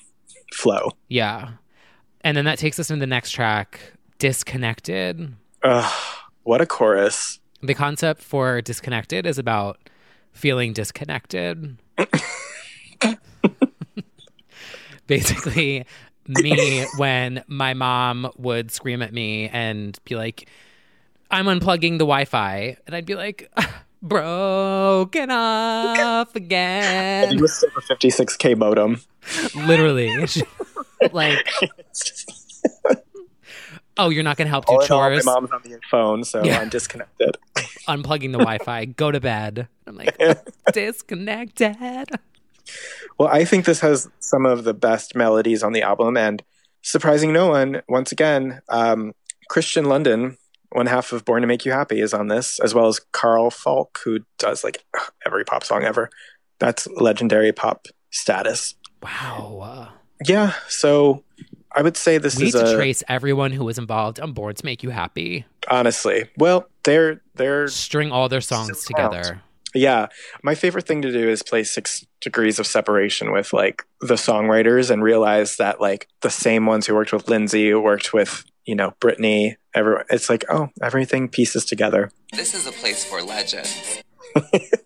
flow. 0.53 0.91
Yeah. 1.07 1.53
And 2.23 2.37
then 2.37 2.47
that 2.47 2.59
takes 2.59 2.81
us 2.81 2.91
into 2.91 2.99
the 3.01 3.07
next 3.07 3.31
track, 3.31 3.93
Disconnected. 4.19 5.35
Ugh, 5.63 6.19
what 6.43 6.61
a 6.61 6.67
chorus. 6.67 7.39
The 7.63 7.75
concept 7.75 8.23
for 8.23 8.61
Disconnected 8.61 9.25
is 9.25 9.39
about 9.39 9.79
feeling 10.33 10.73
disconnected. 10.73 11.79
Basically, 15.07 15.87
me 16.27 16.87
when 16.97 17.45
my 17.47 17.73
mom 17.75 18.33
would 18.37 18.73
scream 18.73 19.01
at 19.01 19.13
me 19.13 19.49
and 19.49 19.97
be 20.05 20.17
like, 20.17 20.49
I'm 21.31 21.47
unplugging 21.47 21.99
the 21.99 22.05
Wi 22.05 22.25
Fi. 22.25 22.77
And 22.87 22.97
I'd 22.97 23.07
be 23.07 23.15
like, 23.15 23.49
broken 24.03 25.31
off 25.31 26.31
It 26.35 26.37
again. 26.37 27.41
was 27.41 27.55
still 27.57 27.71
a 27.77 27.81
56k 27.95 28.57
modem. 28.57 29.01
Literally. 29.55 30.11
like, 31.13 31.47
oh, 33.97 34.09
you're 34.11 34.23
not 34.23 34.37
going 34.37 34.47
to 34.47 34.51
help 34.51 34.67
do 34.67 34.73
all 34.73 34.81
all, 34.81 35.11
my 35.11 35.21
mom's 35.25 35.51
on 35.53 35.61
the 35.65 35.79
phone, 35.91 36.25
so 36.25 36.43
Yeah. 36.45 36.61
I'm 36.61 36.69
disconnected. 36.69 37.37
Unplugging 37.89 38.33
the 38.33 38.39
Wi 38.39 38.59
Fi, 38.59 38.85
go 38.87 39.11
to 39.11 39.21
bed. 39.21 39.69
I'm 39.87 39.97
like, 39.97 40.17
disconnected. 40.73 41.77
Well, 43.19 43.29
I 43.29 43.45
think 43.45 43.65
this 43.65 43.81
has 43.81 44.09
some 44.21 44.47
of 44.47 44.65
the 44.65 44.75
best 44.75 45.15
melodies 45.17 45.63
on 45.63 45.73
the 45.73 45.83
album, 45.83 46.17
and 46.17 46.43
surprising 46.83 47.33
no 47.33 47.49
one, 47.49 47.83
once 47.89 48.13
again, 48.13 48.61
um, 48.69 49.13
Kristian 49.51 49.87
Lundin, 49.87 50.37
one 50.73 50.87
half 50.87 51.13
of 51.13 51.25
Born 51.25 51.43
to 51.43 51.49
Make 51.49 51.65
You 51.65 51.73
Happy, 51.73 52.01
is 52.01 52.15
on 52.15 52.29
this, 52.29 52.61
as 52.61 52.75
well 52.75 52.87
as 52.87 53.01
Carl 53.13 53.51
Falk, 53.51 54.01
who 54.05 54.21
does 54.39 54.65
like 54.65 54.85
every 55.27 55.45
pop 55.45 55.65
song 55.65 55.85
ever. 55.85 56.11
That's 56.59 56.87
legendary 56.89 57.53
pop 57.53 57.87
status. 58.11 58.75
Wow. 59.03 59.89
Yeah, 60.27 60.53
so 60.69 61.25
I 61.73 61.83
would 61.83 61.97
say 61.97 62.19
this 62.19 62.37
we 62.37 62.47
is 62.47 62.55
need 62.55 62.61
to 62.61 62.73
a 62.73 62.77
trace 62.77 63.03
everyone 63.09 63.53
who 63.53 63.65
was 63.65 63.79
involved 63.79 64.21
on 64.21 64.33
Born 64.33 64.55
to 64.55 64.65
Make 64.65 64.83
You 64.83 64.91
Happy. 64.91 65.47
honestly. 65.71 66.29
Well, 66.37 66.69
they're 66.85 67.23
they're 67.35 67.69
String 67.69 68.13
all 68.13 68.29
their 68.29 68.41
songs 68.41 68.85
together. 68.85 69.43
Yeah, 69.75 70.09
my 70.43 70.57
favorite 70.57 70.87
thing 70.87 71.01
to 71.03 71.13
do 71.13 71.29
is 71.29 71.45
play 71.45 71.63
Six 71.63 72.05
Degrees 72.21 72.59
of 72.59 72.67
Separation 72.67 73.33
with 73.33 73.53
like 73.53 73.85
the 74.01 74.15
songwriters 74.15 74.91
and 74.91 75.03
realize 75.03 75.57
that 75.57 75.81
like 75.81 76.09
the 76.23 76.31
same 76.31 76.67
ones 76.67 76.87
who 76.87 76.95
worked 76.95 77.13
with 77.13 77.29
Lindsay, 77.29 77.73
worked 77.73 78.13
with 78.13 78.45
you 78.65 78.75
know 78.75 78.95
Britney, 79.01 79.57
everyone. 79.75 80.05
It's 80.11 80.29
like 80.29 80.45
oh, 80.49 80.69
everything 80.83 81.29
pieces 81.29 81.65
together. 81.65 82.11
This 82.33 82.55
is 82.55 82.67
a 82.67 82.73
place 82.73 83.05
for 83.05 83.23
legends. 83.23 84.03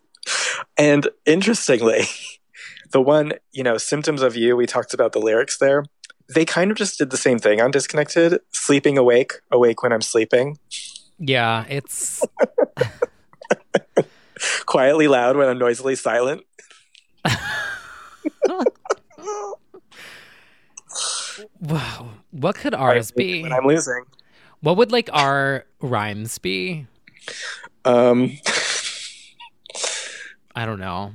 And 0.77 1.09
interestingly, 1.27 2.05
the 2.93 3.01
one 3.01 3.35
you 3.53 3.63
know 3.63 3.79
Symptoms 3.79 4.23
of 4.23 4.37
You, 4.37 4.57
we 4.57 4.67
talked 4.67 4.95
about 4.95 5.13
the 5.13 5.21
lyrics 5.21 5.59
there. 5.59 5.85
They 6.35 6.45
kind 6.45 6.71
of 6.71 6.77
just 6.77 6.99
did 6.99 7.11
the 7.11 7.17
same 7.17 7.39
thing 7.39 7.61
on 7.61 7.71
Disconnected. 7.71 8.41
Sleeping 8.51 8.97
awake, 8.97 9.35
awake 9.51 9.83
when 9.83 9.93
I'm 9.93 10.01
sleeping. 10.01 10.59
Yeah, 11.19 11.65
it's 11.69 12.23
quietly 14.67 15.07
loud 15.07 15.37
when 15.37 15.49
I'm 15.49 15.59
noisily 15.59 15.95
silent. 15.95 16.43
Wow. 21.61 22.11
What 22.35 22.57
could 22.57 22.75
ours 22.75 23.13
be? 23.13 23.43
When 23.43 23.53
I'm 23.53 23.65
losing. 23.65 24.05
What 24.61 24.77
would 24.77 24.91
like 24.91 25.09
our 25.13 25.67
rhymes 25.81 26.39
be? 26.39 26.87
Um, 27.85 28.37
I 30.57 30.67
don't 30.67 30.81
know. 30.81 31.13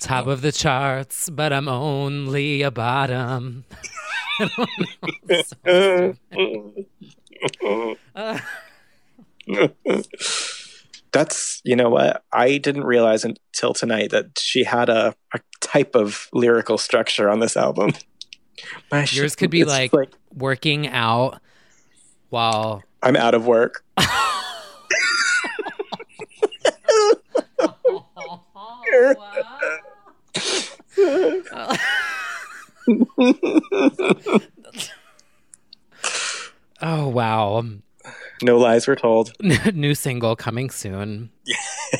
Top 0.00 0.26
of 0.26 0.42
the 0.42 0.50
charts, 0.50 1.30
but 1.30 1.52
I'm 1.52 1.68
only 1.68 2.62
a 2.62 2.72
bottom. 2.72 3.64
Uh, 8.14 8.38
that's 11.12 11.60
you 11.64 11.76
know 11.76 11.90
what 11.90 12.24
I 12.32 12.58
didn't 12.58 12.84
realize 12.84 13.24
until 13.24 13.74
tonight 13.74 14.10
that 14.10 14.38
she 14.38 14.64
had 14.64 14.88
a, 14.88 15.14
a 15.34 15.40
type 15.60 15.94
of 15.94 16.28
lyrical 16.32 16.78
structure 16.78 17.30
on 17.30 17.38
this 17.38 17.56
album. 17.56 17.92
My 18.90 19.00
yours 19.00 19.32
shit- 19.32 19.36
could 19.36 19.50
be 19.50 19.62
it's 19.62 19.70
like, 19.70 19.92
working 20.34 20.86
out 20.88 21.40
while 22.30 22.82
I'm 23.02 23.16
out 23.16 23.34
of 23.34 23.46
work. 23.46 23.84
Oh 36.84 37.08
wow. 37.08 37.58
Um, 37.58 37.82
no 38.42 38.58
lies 38.58 38.88
were 38.88 38.96
told. 38.96 39.32
New 39.74 39.94
single 39.94 40.34
coming 40.34 40.68
soon. 40.68 41.30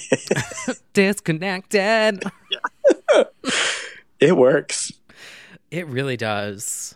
Disconnected. 0.93 2.25
It 4.19 4.37
works. 4.37 4.93
It 5.73 5.87
really 5.87 6.19
does. 6.19 6.95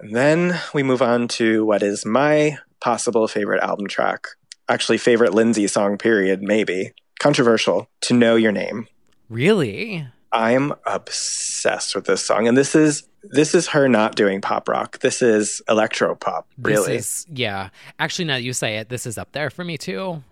And 0.00 0.14
then 0.14 0.60
we 0.74 0.82
move 0.82 1.00
on 1.00 1.28
to 1.28 1.64
what 1.64 1.80
is 1.80 2.04
my 2.04 2.58
possible 2.80 3.28
favorite 3.28 3.62
album 3.62 3.86
track. 3.86 4.26
Actually, 4.68 4.98
favorite 4.98 5.32
Lindsay 5.32 5.68
song, 5.68 5.96
period, 5.96 6.42
maybe. 6.42 6.90
Controversial. 7.20 7.88
To 8.02 8.14
Know 8.14 8.34
Your 8.34 8.50
Name. 8.50 8.88
Really? 9.28 10.08
I'm 10.32 10.72
obsessed 10.86 11.94
with 11.94 12.06
this 12.06 12.20
song. 12.20 12.48
And 12.48 12.58
this 12.58 12.74
is 12.74 13.04
this 13.22 13.54
is 13.54 13.68
her 13.68 13.88
not 13.88 14.16
doing 14.16 14.40
pop 14.40 14.68
rock. 14.68 14.98
This 14.98 15.22
is 15.22 15.62
electro 15.68 16.16
pop, 16.16 16.48
really. 16.60 16.96
This 16.96 17.20
is, 17.20 17.26
yeah. 17.32 17.68
Actually, 18.00 18.24
now 18.24 18.34
that 18.34 18.42
you 18.42 18.52
say 18.52 18.78
it, 18.78 18.88
this 18.88 19.06
is 19.06 19.18
up 19.18 19.30
there 19.30 19.50
for 19.50 19.62
me 19.62 19.78
too. 19.78 20.24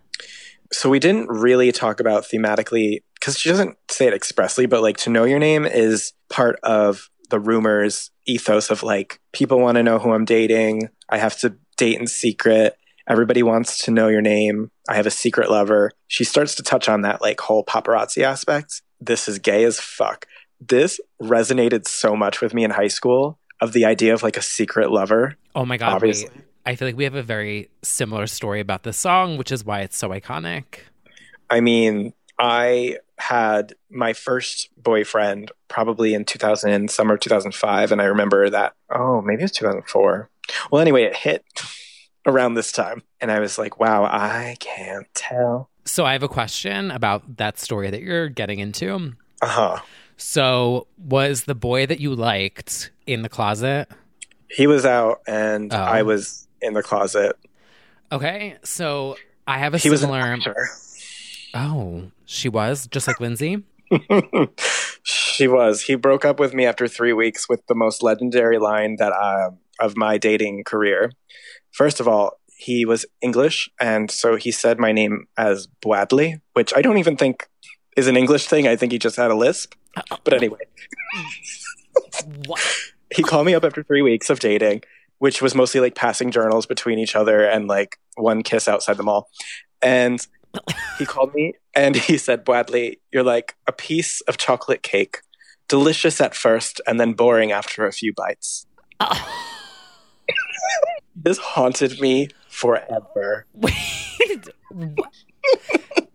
so 0.72 0.90
we 0.90 0.98
didn't 0.98 1.28
really 1.28 1.70
talk 1.72 2.00
about 2.00 2.24
thematically 2.24 3.02
because 3.14 3.38
she 3.38 3.48
doesn't 3.48 3.76
say 3.88 4.06
it 4.06 4.14
expressly, 4.14 4.66
but 4.66 4.82
like 4.82 4.96
to 4.98 5.10
know 5.10 5.24
your 5.24 5.38
name 5.38 5.64
is 5.64 6.12
part 6.28 6.58
of 6.62 7.08
the 7.30 7.40
rumors 7.40 8.10
ethos 8.26 8.70
of 8.70 8.82
like 8.82 9.20
people 9.32 9.58
want 9.60 9.76
to 9.76 9.82
know 9.82 9.98
who 9.98 10.12
I'm 10.12 10.24
dating. 10.24 10.88
I 11.08 11.18
have 11.18 11.38
to 11.40 11.56
date 11.76 11.98
in 12.00 12.06
secret. 12.06 12.76
Everybody 13.08 13.42
wants 13.42 13.84
to 13.84 13.90
know 13.90 14.08
your 14.08 14.22
name. 14.22 14.70
I 14.88 14.96
have 14.96 15.06
a 15.06 15.10
secret 15.12 15.50
lover. 15.50 15.92
She 16.08 16.24
starts 16.24 16.54
to 16.56 16.62
touch 16.62 16.88
on 16.88 17.02
that 17.02 17.20
like 17.22 17.40
whole 17.40 17.64
paparazzi 17.64 18.22
aspect. 18.22 18.82
This 19.00 19.28
is 19.28 19.38
gay 19.38 19.64
as 19.64 19.78
fuck. 19.78 20.26
This 20.60 20.98
resonated 21.22 21.86
so 21.86 22.16
much 22.16 22.40
with 22.40 22.54
me 22.54 22.64
in 22.64 22.70
high 22.70 22.88
school 22.88 23.38
of 23.60 23.72
the 23.72 23.84
idea 23.84 24.12
of 24.14 24.22
like 24.22 24.36
a 24.36 24.42
secret 24.42 24.90
lover. 24.90 25.36
Oh 25.54 25.64
my 25.64 25.76
god, 25.76 25.92
Obviously. 25.94 26.30
wait. 26.34 26.44
I 26.64 26.74
feel 26.74 26.88
like 26.88 26.96
we 26.96 27.04
have 27.04 27.14
a 27.14 27.22
very 27.22 27.70
similar 27.82 28.26
story 28.26 28.58
about 28.60 28.82
this 28.82 28.96
song, 28.96 29.36
which 29.36 29.52
is 29.52 29.64
why 29.64 29.80
it's 29.82 29.96
so 29.96 30.08
iconic. 30.08 30.64
I 31.48 31.60
mean, 31.60 32.12
I 32.38 32.98
had 33.18 33.74
my 33.90 34.12
first 34.12 34.68
boyfriend 34.82 35.50
probably 35.68 36.12
in 36.14 36.24
2000, 36.24 36.90
summer 36.90 37.16
2005. 37.16 37.92
And 37.92 38.00
I 38.00 38.04
remember 38.04 38.50
that, 38.50 38.74
oh, 38.90 39.22
maybe 39.22 39.40
it 39.40 39.44
was 39.44 39.52
2004. 39.52 40.28
Well, 40.70 40.80
anyway, 40.82 41.04
it 41.04 41.16
hit 41.16 41.44
around 42.26 42.54
this 42.54 42.72
time. 42.72 43.02
And 43.20 43.30
I 43.32 43.40
was 43.40 43.58
like, 43.58 43.80
wow, 43.80 44.04
I 44.04 44.56
can't 44.60 45.06
tell. 45.14 45.70
So 45.86 46.04
I 46.04 46.12
have 46.12 46.22
a 46.22 46.28
question 46.28 46.90
about 46.90 47.36
that 47.38 47.58
story 47.58 47.90
that 47.90 48.02
you're 48.02 48.28
getting 48.28 48.58
into. 48.58 49.14
Uh 49.40 49.46
huh. 49.46 49.80
So 50.18 50.86
was 50.98 51.44
the 51.44 51.54
boy 51.54 51.86
that 51.86 52.00
you 52.00 52.14
liked 52.14 52.90
in 53.06 53.22
the 53.22 53.28
closet? 53.28 53.88
He 54.50 54.66
was 54.66 54.84
out 54.84 55.20
and 55.26 55.72
Oh. 55.72 55.76
I 55.76 56.02
was 56.02 56.48
in 56.60 56.72
the 56.74 56.82
closet. 56.82 57.36
Okay, 58.12 58.56
so 58.62 59.16
I 59.46 59.58
have 59.58 59.74
a 59.74 59.78
He 59.78 59.90
was 59.90 60.02
an 60.02 60.08
similar. 60.08 60.20
actor. 60.20 60.68
Oh, 61.56 62.10
she 62.24 62.48
was 62.48 62.86
just 62.86 63.06
like 63.06 63.20
Lindsay. 63.20 63.64
she 65.02 65.48
was. 65.48 65.82
He 65.82 65.94
broke 65.94 66.24
up 66.24 66.38
with 66.38 66.54
me 66.54 66.66
after 66.66 66.86
three 66.86 67.12
weeks 67.12 67.48
with 67.48 67.66
the 67.66 67.74
most 67.74 68.02
legendary 68.02 68.58
line 68.58 68.96
that 68.96 69.12
um, 69.12 69.58
of 69.80 69.96
my 69.96 70.18
dating 70.18 70.64
career. 70.64 71.12
First 71.72 72.00
of 72.00 72.08
all, 72.08 72.40
he 72.56 72.84
was 72.84 73.06
English, 73.20 73.70
and 73.80 74.10
so 74.10 74.36
he 74.36 74.50
said 74.50 74.78
my 74.78 74.92
name 74.92 75.26
as 75.36 75.68
Bwadley, 75.82 76.40
which 76.54 76.72
I 76.74 76.82
don't 76.82 76.98
even 76.98 77.16
think 77.16 77.48
is 77.96 78.06
an 78.06 78.16
English 78.16 78.46
thing. 78.46 78.66
I 78.66 78.76
think 78.76 78.92
he 78.92 78.98
just 78.98 79.16
had 79.16 79.30
a 79.30 79.34
lisp. 79.34 79.74
But 80.24 80.34
anyway, 80.34 80.60
he 83.14 83.22
called 83.22 83.46
me 83.46 83.54
up 83.54 83.64
after 83.64 83.82
three 83.82 84.02
weeks 84.02 84.30
of 84.30 84.40
dating, 84.40 84.82
which 85.18 85.40
was 85.40 85.54
mostly 85.54 85.80
like 85.80 85.94
passing 85.94 86.30
journals 86.30 86.66
between 86.66 86.98
each 86.98 87.16
other 87.16 87.44
and 87.44 87.66
like 87.68 87.98
one 88.16 88.42
kiss 88.42 88.68
outside 88.68 88.96
the 88.96 89.02
mall. 89.02 89.30
And 89.82 90.26
he 90.98 91.04
called 91.06 91.34
me 91.34 91.54
and 91.74 91.96
he 91.96 92.18
said, 92.18 92.44
Bradley, 92.44 93.00
you're 93.12 93.22
like 93.22 93.56
a 93.66 93.72
piece 93.72 94.20
of 94.22 94.36
chocolate 94.36 94.82
cake, 94.82 95.18
delicious 95.68 96.20
at 96.20 96.34
first 96.34 96.80
and 96.86 96.98
then 97.00 97.12
boring 97.12 97.52
after 97.52 97.86
a 97.86 97.92
few 97.92 98.12
bites. 98.14 98.66
this 101.16 101.38
haunted 101.38 102.00
me 102.00 102.28
forever. 102.48 103.46
Wait. 103.54 103.74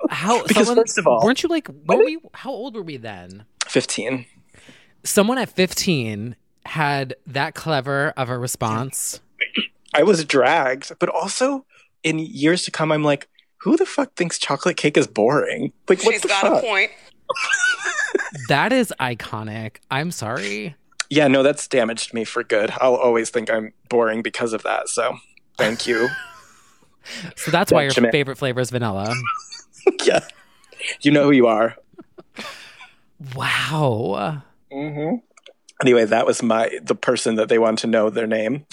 How? 0.09 0.43
Because 0.47 0.67
someone- 0.67 0.83
first 0.85 0.97
of 0.97 1.07
all- 1.07 1.21
weren't 1.23 1.41
you 1.43 1.49
like? 1.49 1.67
What 1.85 1.97
were 1.99 2.05
we? 2.05 2.19
How 2.33 2.51
old 2.51 2.75
were 2.75 2.83
we 2.83 2.97
then? 2.97 3.45
15. 3.67 4.25
Someone 5.03 5.37
at 5.37 5.49
fifteen 5.49 6.35
had 6.65 7.15
that 7.25 7.55
clever 7.55 8.13
of 8.15 8.29
a 8.29 8.37
response. 8.37 9.19
I 9.95 10.03
was 10.03 10.23
dragged, 10.25 10.91
but 10.99 11.09
also 11.09 11.65
in 12.03 12.19
years 12.19 12.63
to 12.63 12.71
come, 12.71 12.91
I'm 12.91 13.03
like, 13.03 13.27
who 13.63 13.77
the 13.77 13.85
fuck 13.85 14.13
thinks 14.15 14.37
chocolate 14.39 14.77
cake 14.77 14.97
is 14.97 15.07
boring? 15.07 15.71
Like, 15.87 15.99
what's 16.03 16.13
She's 16.13 16.21
the 16.21 16.27
got 16.29 16.41
fuck? 16.41 16.63
a 16.63 16.65
point. 16.65 16.91
That 18.47 18.71
is 18.73 18.93
iconic. 18.99 19.77
I'm 19.89 20.11
sorry. 20.11 20.75
Yeah, 21.09 21.27
no, 21.27 21.43
that's 21.43 21.67
damaged 21.67 22.13
me 22.13 22.23
for 22.23 22.43
good. 22.43 22.71
I'll 22.79 22.95
always 22.95 23.29
think 23.29 23.51
I'm 23.51 23.73
boring 23.89 24.21
because 24.21 24.53
of 24.53 24.63
that. 24.63 24.89
So, 24.89 25.17
thank 25.57 25.87
you. 25.87 26.07
So 27.35 27.49
that's 27.49 27.71
why 27.71 27.81
your 27.81 27.91
favorite 27.91 28.37
flavor 28.37 28.61
is 28.61 28.69
vanilla. 28.69 29.11
yeah, 30.03 30.19
you 31.01 31.09
know 31.09 31.23
who 31.23 31.31
you 31.31 31.47
are. 31.47 31.75
Wow. 33.35 34.43
Mm-hmm. 34.71 35.15
Anyway, 35.81 36.05
that 36.05 36.27
was 36.27 36.43
my 36.43 36.69
the 36.83 36.93
person 36.93 37.35
that 37.35 37.49
they 37.49 37.57
want 37.57 37.79
to 37.79 37.87
know 37.87 38.11
their 38.11 38.27
name. 38.27 38.67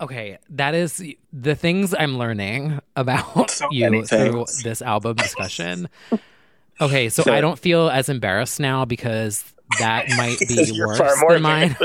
Okay, 0.00 0.38
that 0.50 0.74
is 0.74 1.02
the 1.32 1.54
things 1.56 1.92
I'm 1.92 2.18
learning 2.18 2.78
about 2.94 3.50
So 3.50 3.68
you 3.72 4.04
through 4.04 4.46
this 4.62 4.80
album 4.82 5.16
discussion. 5.16 5.88
Okay, 6.80 7.08
so 7.08 7.24
So- 7.24 7.32
I 7.34 7.40
don't 7.40 7.58
feel 7.58 7.88
as 7.90 8.08
embarrassed 8.08 8.60
now 8.60 8.84
because 8.84 9.42
that 9.80 10.08
might 10.16 10.38
be 10.46 10.80
worse 10.80 11.00
than 11.28 11.42
mine. 11.42 11.76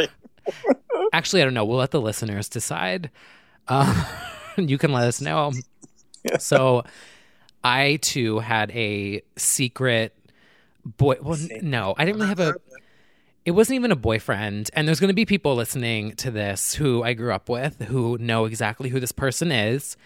Actually, 1.14 1.42
I 1.42 1.46
don't 1.46 1.56
know. 1.56 1.66
We'll 1.66 1.80
let 1.80 1.90
the 1.90 2.00
listeners 2.00 2.48
decide. 2.48 3.10
Um, 3.68 4.06
you 4.58 4.78
can 4.78 4.92
let 4.94 5.08
us 5.08 5.20
know. 5.20 5.52
So, 6.38 6.84
I 7.64 7.98
too 8.04 8.38
had 8.38 8.70
a 8.70 9.24
secret 9.36 10.16
boy. 10.86 11.16
Well, 11.24 11.40
no, 11.64 11.96
I 11.98 12.06
didn't 12.06 12.18
really 12.18 12.30
have 12.30 12.40
a. 12.40 12.54
It 13.46 13.52
wasn't 13.52 13.76
even 13.76 13.92
a 13.92 13.96
boyfriend. 13.96 14.70
And 14.74 14.88
there's 14.88 15.00
going 15.00 15.10
to 15.10 15.14
be 15.16 15.26
people 15.26 15.56
listening 15.56 16.16
to 16.18 16.32
this 16.32 16.74
who 16.74 17.04
I 17.04 17.14
grew 17.14 17.34
up 17.34 17.50
with 17.50 17.82
who 17.84 18.18
know 18.18 18.46
exactly 18.46 18.90
who 18.90 19.00
this 19.00 19.12
person 19.12 19.52
is. 19.52 19.98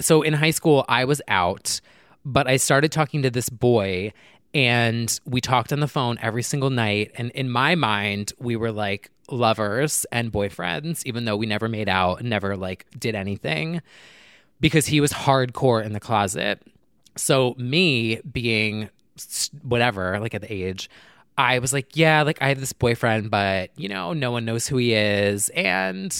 So 0.00 0.22
in 0.22 0.34
high 0.34 0.50
school, 0.50 0.84
I 0.88 1.04
was 1.04 1.20
out, 1.28 1.80
but 2.24 2.46
I 2.46 2.56
started 2.56 2.92
talking 2.92 3.22
to 3.22 3.30
this 3.30 3.48
boy 3.48 4.12
and 4.52 5.18
we 5.24 5.40
talked 5.40 5.72
on 5.72 5.80
the 5.80 5.88
phone 5.88 6.18
every 6.22 6.42
single 6.42 6.70
night. 6.70 7.10
And 7.16 7.30
in 7.32 7.50
my 7.50 7.74
mind, 7.74 8.32
we 8.38 8.54
were 8.54 8.70
like 8.70 9.10
lovers 9.30 10.06
and 10.12 10.32
boyfriends, 10.32 11.04
even 11.06 11.24
though 11.24 11.36
we 11.36 11.46
never 11.46 11.68
made 11.68 11.88
out, 11.88 12.22
never 12.22 12.56
like 12.56 12.86
did 12.98 13.14
anything 13.14 13.82
because 14.60 14.86
he 14.86 15.00
was 15.00 15.12
hardcore 15.12 15.84
in 15.84 15.92
the 15.92 16.00
closet. 16.00 16.62
So 17.16 17.54
me 17.58 18.20
being 18.20 18.90
whatever, 19.62 20.18
like 20.20 20.34
at 20.34 20.42
the 20.42 20.52
age, 20.52 20.88
I 21.36 21.58
was 21.58 21.72
like, 21.72 21.96
yeah, 21.96 22.22
like 22.22 22.40
I 22.40 22.48
have 22.48 22.60
this 22.60 22.72
boyfriend, 22.72 23.30
but 23.30 23.70
you 23.76 23.88
know, 23.88 24.12
no 24.12 24.30
one 24.30 24.44
knows 24.44 24.68
who 24.68 24.76
he 24.76 24.94
is. 24.94 25.48
And 25.50 26.12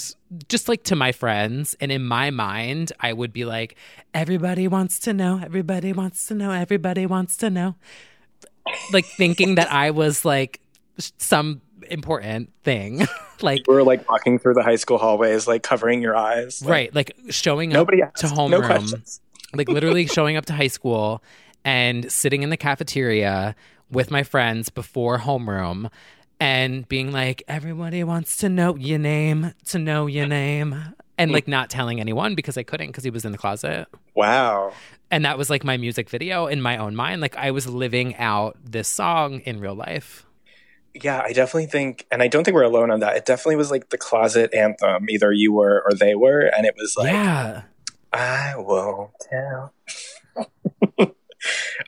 just 0.49 0.69
like 0.69 0.85
to 0.85 0.97
my 0.97 1.13
friends, 1.13 1.77
and 1.81 1.93
in 1.93 2.05
my 2.05 2.31
mind, 2.31 2.93
I 2.99 3.13
would 3.13 3.33
be 3.33 3.45
like, 3.45 3.77
everybody 4.13 4.67
wants 4.67 4.99
to 5.01 5.13
know, 5.13 5.41
everybody 5.43 5.93
wants 5.93 6.27
to 6.27 6.35
know, 6.35 6.51
everybody 6.51 7.07
wants 7.07 7.37
to 7.39 7.51
know. 7.51 7.77
Like 8.93 9.05
thinking 9.05 9.55
that 9.57 9.71
I 9.71 9.91
was 9.91 10.25
like 10.25 10.61
some 11.19 11.61
important 11.91 12.53
thing. 12.65 13.07
like 13.43 13.67
You 13.69 13.75
were 13.75 13.83
like 13.85 14.09
walking 14.09 14.39
through 14.39 14.55
the 14.55 14.63
high 14.63 14.77
school 14.77 14.99
hallways, 14.99 15.47
like 15.47 15.63
covering 15.63 16.03
your 16.03 16.17
eyes. 16.17 16.63
Like, 16.63 16.71
right, 16.71 16.95
like 16.95 17.17
showing 17.31 17.71
up 17.73 17.75
Nobody 17.75 17.99
to 17.99 18.07
asked. 18.07 18.37
No 18.37 18.61
questions. 18.63 19.21
like 19.55 19.69
literally 19.69 20.07
showing 20.09 20.37
up 20.37 20.47
to 20.47 20.55
high 20.55 20.69
school 20.69 21.23
and 21.65 22.11
sitting 22.11 22.43
in 22.43 22.51
the 22.51 22.57
cafeteria 22.57 23.55
with 23.91 24.11
my 24.11 24.23
friends 24.23 24.69
before 24.71 25.19
homeroom 25.19 25.91
and 26.41 26.89
being 26.89 27.13
like 27.13 27.43
everybody 27.49 28.03
wants 28.05 28.37
to 28.39 28.49
know 28.49 28.77
your 28.77 28.99
name 28.99 29.53
to 29.67 29.79
know 29.79 30.07
your 30.07 30.27
name 30.27 30.95
and 31.17 31.31
like 31.31 31.47
not 31.47 31.71
telling 31.71 32.01
anyone 32.01 32.35
because 32.35 32.57
i 32.59 32.63
couldn't 32.63 32.89
because 32.89 33.05
he 33.05 33.11
was 33.11 33.25
in 33.25 33.31
the 33.33 33.39
closet 33.39 33.87
Wow. 34.15 34.73
and 35.13 35.25
that 35.25 35.39
was 35.39 35.49
like 35.49 35.63
my 35.65 35.77
music 35.77 36.11
video 36.11 36.47
in 36.47 36.61
my 36.61 36.77
own 36.77 36.97
mind 36.97 37.21
like 37.21 37.37
i 37.37 37.51
was 37.53 37.67
living 37.69 38.17
out 38.17 38.57
this 38.65 38.89
song 38.89 39.41
in 39.41 39.61
real 39.61 39.75
life 39.77 40.27
Yeah, 40.95 41.21
I 41.25 41.33
definitely 41.33 41.67
think, 41.67 42.07
and 42.13 42.23
I 42.23 42.29
don't 42.29 42.45
think 42.45 42.55
we're 42.55 42.63
alone 42.63 42.93
on 42.93 43.01
that. 43.01 43.17
It 43.17 43.27
definitely 43.27 43.57
was 43.57 43.69
like 43.69 43.89
the 43.91 43.99
closet 43.99 44.55
anthem. 44.55 45.11
Either 45.11 45.33
you 45.33 45.53
were 45.53 45.83
or 45.85 45.93
they 45.93 46.15
were, 46.15 46.43
and 46.57 46.65
it 46.65 46.75
was 46.79 46.95
like, 46.97 47.11
yeah 47.13 47.63
I 48.13 48.55
won't 48.57 49.11
tell. 49.21 49.75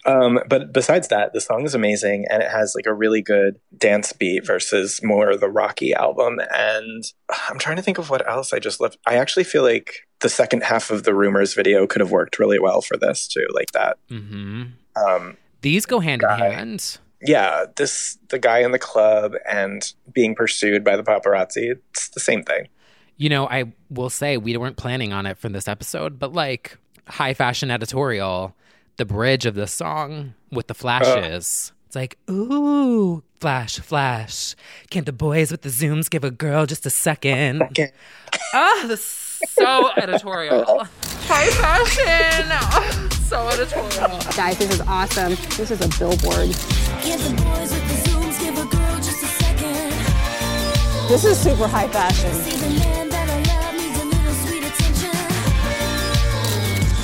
um, 0.04 0.40
but 0.48 0.72
besides 0.72 1.08
that, 1.08 1.32
the 1.32 1.40
song 1.40 1.64
is 1.64 1.74
amazing, 1.74 2.26
and 2.30 2.42
it 2.42 2.50
has 2.50 2.74
like 2.74 2.86
a 2.86 2.94
really 2.94 3.22
good 3.22 3.58
dance 3.76 4.12
beat 4.12 4.46
versus 4.46 5.00
more 5.02 5.36
the 5.36 5.48
rocky 5.48 5.92
album. 5.92 6.40
And 6.54 7.04
I'm 7.48 7.58
trying 7.58 7.76
to 7.76 7.82
think 7.82 7.98
of 7.98 8.10
what 8.10 8.26
else 8.28 8.52
I 8.52 8.58
just 8.58 8.80
left. 8.80 8.98
I 9.06 9.16
actually 9.16 9.44
feel 9.44 9.62
like 9.62 10.06
the 10.20 10.28
second 10.28 10.62
half 10.62 10.90
of 10.90 11.04
the 11.04 11.14
Rumors 11.14 11.54
video 11.54 11.86
could 11.86 12.00
have 12.00 12.10
worked 12.10 12.38
really 12.38 12.58
well 12.58 12.80
for 12.80 12.96
this 12.96 13.26
too, 13.28 13.46
like 13.54 13.72
that. 13.72 13.98
hmm 14.08 14.64
Um, 14.96 15.36
these 15.62 15.86
go 15.86 16.00
hand 16.00 16.22
Guy. 16.22 16.46
in 16.46 16.52
hand 16.52 16.98
yeah, 17.22 17.64
this 17.76 18.18
the 18.28 18.38
guy 18.38 18.58
in 18.60 18.72
the 18.72 18.78
club 18.78 19.34
and 19.50 19.92
being 20.12 20.34
pursued 20.34 20.84
by 20.84 20.96
the 20.96 21.02
paparazzi. 21.02 21.72
It's 21.90 22.08
the 22.10 22.20
same 22.20 22.42
thing. 22.42 22.68
You 23.16 23.28
know, 23.30 23.48
I 23.48 23.72
will 23.88 24.10
say 24.10 24.36
we 24.36 24.56
weren't 24.56 24.76
planning 24.76 25.12
on 25.12 25.26
it 25.26 25.38
for 25.38 25.48
this 25.48 25.68
episode, 25.68 26.18
but 26.18 26.32
like 26.32 26.76
high 27.08 27.34
fashion 27.34 27.70
editorial, 27.70 28.54
the 28.96 29.04
bridge 29.04 29.46
of 29.46 29.54
the 29.54 29.66
song 29.66 30.34
with 30.50 30.66
the 30.68 30.74
flashes. 30.74 31.72
It's 31.86 31.96
like, 31.96 32.18
ooh, 32.30 33.22
flash, 33.40 33.78
flash. 33.78 34.54
Can't 34.90 35.06
the 35.06 35.12
boys 35.12 35.50
with 35.50 35.62
the 35.62 35.68
zooms 35.68 36.10
give 36.10 36.24
a 36.24 36.30
girl 36.30 36.66
just 36.66 36.86
a 36.86 36.90
second? 36.90 37.62
Okay. 37.62 37.92
Ah, 38.54 38.84
this 38.86 39.00
is 39.00 39.50
so 39.50 39.90
editorial. 39.96 40.86
High 41.28 41.50
fashion. 41.50 42.48
Ah, 42.50 43.08
so 43.28 43.48
editorial. 43.48 44.18
Guys, 44.36 44.58
this 44.58 44.70
is 44.72 44.80
awesome. 44.82 45.34
This 45.56 45.70
is 45.70 45.80
a 45.80 45.98
billboard. 45.98 46.48
Give 47.04 47.22
the 47.22 47.42
boys 47.42 47.72
with 47.72 47.88
the 47.88 48.10
zooms, 48.10 48.40
give 48.40 48.58
a 48.58 48.64
girl 48.64 48.96
just 48.96 49.22
a 49.22 49.26
second. 49.26 49.92
This 51.08 51.24
is 51.24 51.38
super 51.38 51.68
high 51.68 51.88
fashion. 51.88 52.32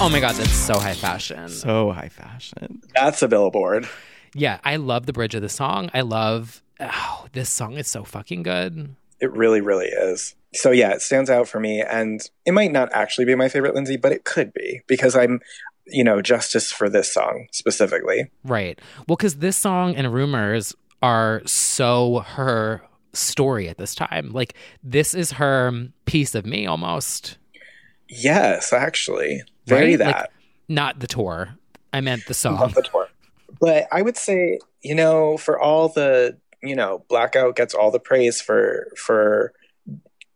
Oh 0.02 0.08
my 0.08 0.18
god, 0.18 0.34
that's 0.34 0.50
so 0.50 0.76
high 0.80 0.94
fashion. 0.94 1.48
So 1.48 1.92
high 1.92 2.08
fashion. 2.08 2.82
That's 2.92 3.22
a 3.22 3.28
billboard. 3.28 3.88
Yeah, 4.34 4.58
I 4.64 4.74
love 4.74 5.06
the 5.06 5.12
bridge 5.12 5.36
of 5.36 5.42
the 5.42 5.48
song. 5.48 5.92
I 5.94 6.00
love 6.00 6.60
oh, 6.80 7.26
this 7.34 7.48
song 7.48 7.74
is 7.74 7.86
so 7.86 8.02
fucking 8.02 8.42
good. 8.42 8.96
It 9.20 9.30
really, 9.32 9.60
really 9.60 9.86
is. 9.86 10.34
So 10.54 10.72
yeah, 10.72 10.90
it 10.90 11.02
stands 11.02 11.30
out 11.30 11.46
for 11.46 11.60
me, 11.60 11.82
and 11.82 12.20
it 12.44 12.50
might 12.50 12.72
not 12.72 12.92
actually 12.92 13.26
be 13.26 13.36
my 13.36 13.48
favorite 13.48 13.76
Lindsay, 13.76 13.96
but 13.96 14.10
it 14.10 14.24
could 14.24 14.52
be 14.52 14.80
because 14.88 15.14
I'm, 15.14 15.40
you 15.86 16.02
know, 16.02 16.20
justice 16.20 16.72
for 16.72 16.88
this 16.88 17.14
song 17.14 17.46
specifically. 17.52 18.28
Right. 18.42 18.80
Well, 19.06 19.14
because 19.16 19.36
this 19.36 19.56
song 19.56 19.94
and 19.94 20.12
Rumors 20.12 20.74
are 21.00 21.42
so 21.46 22.24
her 22.26 22.82
story 23.12 23.68
at 23.68 23.78
this 23.78 23.94
time. 23.94 24.32
Like, 24.32 24.54
this 24.82 25.14
is 25.14 25.30
her 25.30 25.86
piece 26.06 26.34
of 26.34 26.44
me 26.44 26.66
almost. 26.66 27.38
Yes, 28.08 28.72
actually, 28.72 29.42
very 29.66 29.90
right? 29.90 29.98
that. 29.98 30.16
Like, 30.16 30.30
not 30.68 31.00
the 31.00 31.06
tour. 31.06 31.56
I 31.92 32.00
meant 32.00 32.22
the 32.26 32.30
Love 32.30 32.36
song. 32.60 32.72
the 32.74 32.82
tour. 32.82 33.08
But 33.60 33.86
I 33.92 34.02
would 34.02 34.16
say, 34.16 34.58
you 34.82 34.94
know, 34.94 35.36
for 35.36 35.58
all 35.60 35.88
the, 35.88 36.38
you 36.62 36.74
know, 36.74 37.04
Blackout 37.08 37.54
gets 37.56 37.74
all 37.74 37.90
the 37.90 38.00
praise 38.00 38.40
for 38.40 38.88
for 38.96 39.52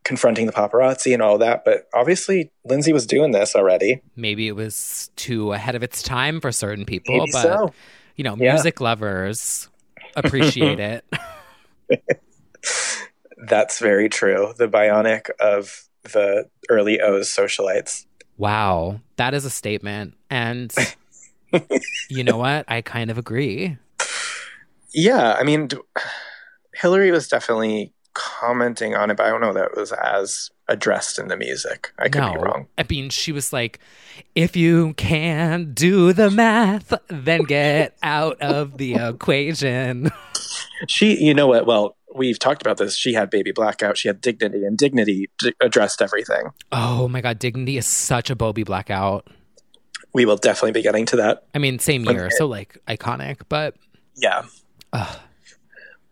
confronting 0.05 0.47
the 0.47 0.53
paparazzi 0.53 1.12
and 1.12 1.20
all 1.22 1.39
that, 1.39 1.64
but 1.64 1.89
obviously 1.93 2.53
Lindsay 2.64 2.93
was 2.93 3.07
doing 3.07 3.33
this 3.33 3.57
already. 3.57 4.01
Maybe 4.14 4.47
it 4.47 4.55
was 4.55 5.11
too 5.16 5.53
ahead 5.53 5.74
of 5.74 5.83
its 5.83 6.01
time 6.03 6.41
for 6.41 6.53
certain 6.53 6.85
people, 6.85 7.16
Maybe 7.16 7.33
but, 7.33 7.43
so. 7.43 7.72
you 8.14 8.22
know, 8.22 8.37
Yeah. 8.37 8.53
music 8.53 8.81
lovers 8.81 9.68
appreciate 10.14 10.79
it. 10.79 11.05
That's 13.49 13.79
very 13.81 14.09
true. 14.09 14.55
The 14.57 14.68
bionic 14.68 15.29
of 15.41 15.89
the 16.05 16.49
early 16.70 17.01
O's 17.01 17.29
socialites. 17.29 18.07
Wow. 18.39 19.01
That 19.16 19.34
is 19.34 19.45
a 19.45 19.51
statement. 19.51 20.14
And 20.30 20.72
you 22.09 22.24
know 22.24 22.37
what? 22.37 22.64
I 22.68 22.82
kind 22.82 23.11
of 23.11 23.18
agree. 23.18 23.78
Yeah, 24.93 25.37
I 25.39 25.45
mean, 25.45 25.68
Hilary 26.74 27.11
was 27.11 27.28
definitely 27.28 27.93
commenting 28.14 28.95
on 28.95 29.11
it, 29.11 29.16
but 29.16 29.26
I 29.26 29.28
don't 29.28 29.43
know 29.43 29.53
that 29.53 29.66
it 29.66 29.76
was 29.76 29.93
as 29.93 30.51
addressed 30.68 31.18
in 31.18 31.28
the 31.28 31.37
music. 31.37 31.93
I 31.99 32.09
could 32.09 32.22
no. 32.22 32.32
be 32.32 32.39
wrong. 32.41 32.66
I 32.78 32.84
mean, 32.89 33.11
she 33.11 33.30
was 33.30 33.53
like, 33.53 33.78
if 34.34 34.57
you 34.57 34.95
can't 34.95 35.74
do 35.74 36.12
the 36.12 36.30
math, 36.30 36.95
then 37.09 37.43
get 37.43 37.97
out 38.03 38.41
of 38.41 38.78
the 38.78 38.95
equation. 38.95 40.11
She, 40.89 41.22
you 41.22 41.35
know 41.35 41.47
what? 41.47 41.66
Well, 41.66 41.97
we've 42.14 42.39
talked 42.39 42.62
about 42.62 42.77
this. 42.79 42.97
She 42.97 43.12
had 43.14 43.31
baby 43.31 43.53
blackout. 43.53 43.97
She 43.97 44.09
had 44.09 44.20
dignity, 44.20 44.64
and 44.64 44.77
dignity 44.79 45.31
d- 45.39 45.55
addressed 45.61 46.01
everything. 46.03 46.51
Oh 46.72 47.09
my 47.09 47.20
God, 47.20 47.39
Dignity 47.39 47.77
is 47.77 47.87
such 47.87 48.31
a 48.31 48.37
Bobby 48.37 48.62
blackout. 48.64 49.27
We 50.12 50.24
will 50.24 50.37
definitely 50.37 50.72
be 50.72 50.83
getting 50.83 51.05
to 51.07 51.16
that. 51.16 51.45
I 51.55 51.59
mean, 51.59 51.79
same 51.79 52.05
year, 52.05 52.31
so 52.31 52.47
like 52.47 52.79
iconic, 52.89 53.41
but 53.49 53.74
Yeah. 54.16 54.45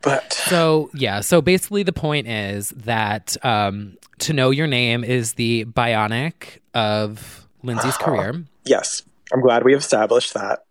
But 0.03 0.35
So 0.35 0.91
yeah, 0.93 1.21
so 1.21 1.41
basically 1.41 1.83
the 1.83 1.93
point 1.93 2.27
is 2.29 2.69
that 2.71 3.37
um, 3.43 3.97
to 4.19 4.35
know 4.35 4.51
your 4.51 4.67
name 4.67 5.03
is 5.03 5.35
the 5.35 5.65
bionic 5.65 6.59
of 6.75 7.49
Lindsay's 7.63 7.97
career. 7.99 8.45
yes, 8.67 9.03
I'm 9.33 9.41
glad 9.41 9.65
we 9.65 9.75
established 9.75 10.35
that. 10.35 10.65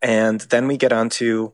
And 0.00 0.40
then 0.42 0.68
we 0.68 0.76
get 0.76 0.92
on 0.92 1.08
to 1.10 1.52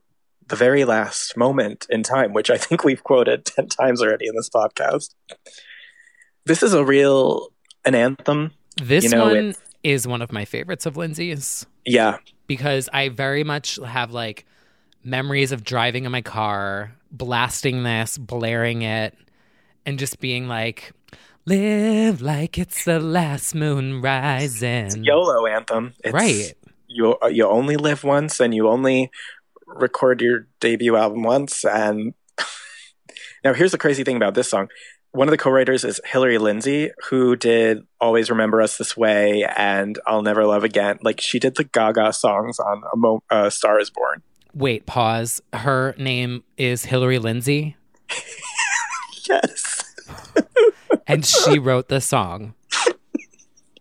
the 0.49 0.57
very 0.57 0.85
last 0.85 1.37
moment 1.37 1.87
in 1.91 2.03
time, 2.03 2.33
which 2.33 2.51
I 2.51 2.57
think 2.59 2.85
we've 2.85 3.03
quoted 3.03 3.45
10 3.57 3.69
times 3.69 4.03
already 4.03 4.27
in 4.27 4.35
this 4.37 4.51
podcast. 4.51 5.15
This 6.45 6.63
is 6.63 6.75
a 6.75 6.85
real 6.85 7.49
an 7.85 7.95
anthem. 7.95 8.53
This 8.83 9.05
You 9.05 9.11
know, 9.11 9.25
one 9.27 9.37
it's- 9.37 9.61
is 9.83 10.07
one 10.07 10.23
of 10.23 10.33
my 10.33 10.45
favorites 10.45 10.87
of 10.87 10.97
Lindsay's 10.97 11.67
Yeah. 11.85 12.17
because 12.47 12.89
I 12.93 13.11
very 13.11 13.45
much 13.45 13.79
have 13.85 14.13
like 14.13 14.47
memories 15.05 15.53
of 15.53 15.63
driving 15.65 16.05
in 16.07 16.13
my 16.13 16.23
car, 16.23 16.93
blasting 17.11 17.83
this, 17.83 18.17
blaring 18.17 18.83
it, 18.83 19.15
and 19.85 19.99
just 19.99 20.19
being 20.21 20.49
like, 20.49 20.93
"Live 21.45 22.23
like 22.23 22.57
it's 22.57 22.85
the 22.87 22.99
last 22.99 23.55
moon 23.55 24.01
rising." 24.01 25.05
YOLO 25.05 25.47
anthem. 25.47 25.93
It's, 26.03 26.15
Right. 26.15 26.55
You 26.89 27.17
you 27.31 27.47
only 27.47 27.77
live 27.77 28.03
once, 28.05 28.41
and 28.41 28.55
you 28.55 28.69
only 28.69 29.11
record 29.67 30.21
your 30.21 30.47
debut 30.61 30.97
album 30.97 31.23
once. 31.23 31.65
And 31.65 32.15
now 33.45 33.55
here's 33.55 33.73
the 33.73 33.79
crazy 33.79 34.05
thing 34.05 34.17
about 34.17 34.35
this 34.35 34.49
song. 34.51 34.69
One 35.13 35.29
of 35.29 35.33
the 35.33 35.39
co-writers 35.39 35.85
is 35.85 36.01
Hillary 36.05 36.39
Lindsey, 36.39 36.91
who 37.09 37.37
did 37.37 37.87
"Always 38.01 38.31
Remember 38.31 38.61
Us 38.61 38.79
This 38.79 38.97
Way" 38.97 39.45
and 39.57 39.97
"I'll 40.09 40.23
Never 40.23 40.45
Love 40.45 40.65
Again." 40.65 40.99
Like 41.03 41.21
she 41.21 41.39
did 41.39 41.55
the 41.55 41.63
Gaga 41.65 42.13
songs 42.13 42.59
on 42.59 42.83
"A 42.93 42.97
Mo- 42.97 43.23
uh, 43.31 43.49
Star 43.49 43.79
Is 43.79 43.91
Born." 43.91 44.23
Wait, 44.55 44.87
pause. 44.87 45.41
Her 45.53 45.95
name 45.99 46.43
is 46.57 46.87
Hillary 46.87 47.19
Lindsey, 47.21 47.77
Yes, 49.29 49.95
and 51.07 51.25
she 51.25 51.59
wrote 51.59 51.89
the 51.89 52.01
song. 52.01 52.55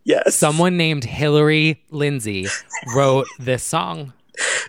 yes. 0.03 0.35
Someone 0.35 0.77
named 0.77 1.03
Hillary 1.03 1.83
Lindsey 1.89 2.47
wrote 2.95 3.25
this 3.39 3.63
song. 3.63 4.13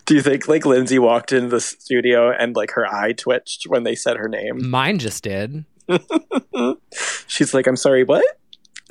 Do 0.04 0.14
you 0.14 0.22
think 0.22 0.48
like 0.48 0.66
Lindsay 0.66 0.98
walked 0.98 1.32
into 1.32 1.48
the 1.48 1.60
studio 1.60 2.30
and 2.30 2.54
like 2.54 2.72
her 2.72 2.86
eye 2.86 3.12
twitched 3.12 3.64
when 3.64 3.84
they 3.84 3.94
said 3.94 4.16
her 4.16 4.28
name? 4.28 4.68
Mine 4.68 4.98
just 4.98 5.24
did. 5.24 5.64
She's 7.26 7.54
like, 7.54 7.66
"I'm 7.66 7.76
sorry, 7.76 8.04
what?" 8.04 8.24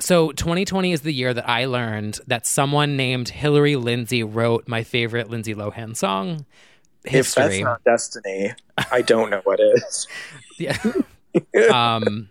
So 0.00 0.32
2020 0.32 0.92
is 0.92 1.02
the 1.02 1.12
year 1.12 1.32
that 1.32 1.48
I 1.48 1.66
learned 1.66 2.20
that 2.26 2.46
someone 2.46 2.96
named 2.96 3.28
Hillary 3.28 3.76
Lindsey 3.76 4.22
wrote 4.22 4.66
my 4.66 4.82
favorite 4.82 5.30
Lindsay 5.30 5.54
Lohan 5.54 5.96
song. 5.96 6.46
If 7.04 7.34
that's 7.34 7.34
history. 7.34 7.62
not 7.62 7.84
destiny, 7.84 8.52
I 8.90 9.02
don't 9.02 9.30
know 9.30 9.40
what 9.44 9.60
is. 9.60 10.08
yeah. 10.58 10.78
um. 11.72 12.28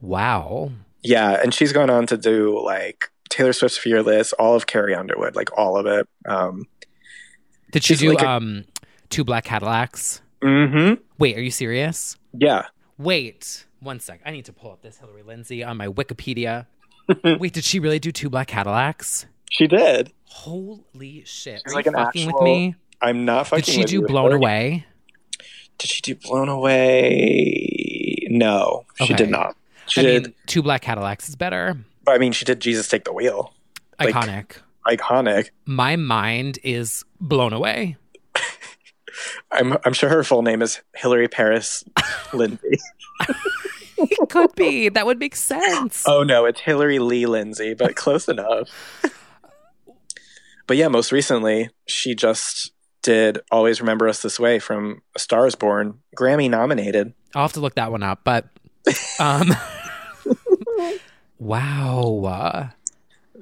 Wow. 0.00 0.70
Yeah, 1.02 1.40
and 1.42 1.52
she's 1.52 1.72
gone 1.72 1.90
on 1.90 2.06
to 2.06 2.16
do 2.16 2.62
like 2.64 3.10
Taylor 3.28 3.52
Swift's 3.52 3.78
Fearless, 3.78 4.32
all 4.34 4.54
of 4.54 4.66
Carrie 4.66 4.94
Underwood, 4.94 5.36
like 5.36 5.56
all 5.56 5.76
of 5.76 5.86
it. 5.86 6.08
Um, 6.26 6.66
Did 7.70 7.84
she 7.84 7.94
She's 7.94 8.00
do 8.00 8.10
like 8.10 8.22
a- 8.22 8.28
um 8.30 8.64
two 9.10 9.24
black 9.24 9.44
Cadillacs? 9.44 10.20
mm-hmm. 10.42 10.94
Wait, 11.18 11.36
are 11.36 11.42
you 11.42 11.50
serious? 11.50 12.16
Yeah. 12.32 12.66
Wait, 12.98 13.66
one 13.80 14.00
sec. 14.00 14.20
I 14.24 14.30
need 14.30 14.44
to 14.46 14.52
pull 14.52 14.72
up 14.72 14.82
this 14.82 14.98
Hillary 14.98 15.22
Lindsey 15.22 15.62
on 15.64 15.76
my 15.76 15.86
Wikipedia. 15.88 16.66
Wait, 17.24 17.52
did 17.52 17.64
she 17.64 17.78
really 17.80 17.98
do 17.98 18.10
two 18.12 18.28
black 18.30 18.48
Cadillacs? 18.48 19.26
She 19.50 19.66
did. 19.66 20.12
Holy 20.26 21.22
shit! 21.24 21.62
She's 21.64 21.72
Are 21.72 21.76
like 21.76 21.86
you 21.86 21.92
an 21.92 21.96
fucking 21.96 22.26
with 22.26 22.42
me? 22.42 22.74
I'm 23.00 23.24
not 23.24 23.46
fucking 23.46 23.64
Did 23.64 23.72
she 23.72 23.78
with 23.80 23.88
do 23.88 23.94
you. 23.94 24.02
Blown 24.02 24.24
Hillary- 24.26 24.36
Away? 24.38 24.86
Did 25.78 25.88
she 25.90 26.00
do 26.02 26.14
Blown 26.16 26.48
Away? 26.48 28.26
No, 28.30 28.84
she 29.04 29.14
did 29.14 29.30
not. 29.30 29.56
She 29.86 30.00
I 30.00 30.04
did, 30.04 30.24
mean, 30.26 30.34
two 30.46 30.62
black 30.62 30.82
Cadillacs 30.82 31.28
is 31.28 31.36
better. 31.36 31.76
but 32.04 32.12
I 32.12 32.18
mean, 32.18 32.32
she 32.32 32.44
did 32.44 32.60
Jesus 32.60 32.88
Take 32.88 33.04
the 33.04 33.12
Wheel. 33.12 33.54
Like- 33.98 34.60
Iconic. 34.88 35.50
My 35.66 35.96
mind 35.96 36.58
is 36.64 37.04
blown 37.20 37.52
away. 37.52 37.96
I'm, 39.52 39.76
I'm 39.84 39.92
sure 39.92 40.08
her 40.08 40.24
full 40.24 40.42
name 40.42 40.62
is 40.62 40.80
Hillary 40.94 41.28
Paris 41.28 41.84
Lindsey. 42.32 42.78
It 44.00 44.28
could 44.28 44.54
be. 44.54 44.88
That 44.88 45.06
would 45.06 45.18
make 45.18 45.34
sense. 45.34 46.04
oh 46.06 46.22
no, 46.22 46.44
it's 46.44 46.60
Hillary 46.60 47.00
Lee 47.00 47.26
Lindsey, 47.26 47.74
but 47.74 47.96
close 47.96 48.28
enough. 48.28 48.68
But 50.68 50.76
yeah, 50.76 50.88
most 50.88 51.10
recently, 51.12 51.70
she 51.86 52.14
just 52.14 52.72
did 53.02 53.38
Always 53.50 53.80
Remember 53.80 54.06
Us 54.06 54.20
This 54.20 54.38
Way 54.38 54.58
from 54.58 55.00
A 55.16 55.18
Star 55.18 55.46
is 55.46 55.54
Born, 55.54 55.98
Grammy 56.14 56.48
nominated. 56.50 57.14
I'll 57.34 57.42
have 57.42 57.54
to 57.54 57.60
look 57.60 57.74
that 57.76 57.90
one 57.90 58.02
up, 58.02 58.20
but 58.22 58.46
um 59.18 59.56
Wow. 61.38 62.70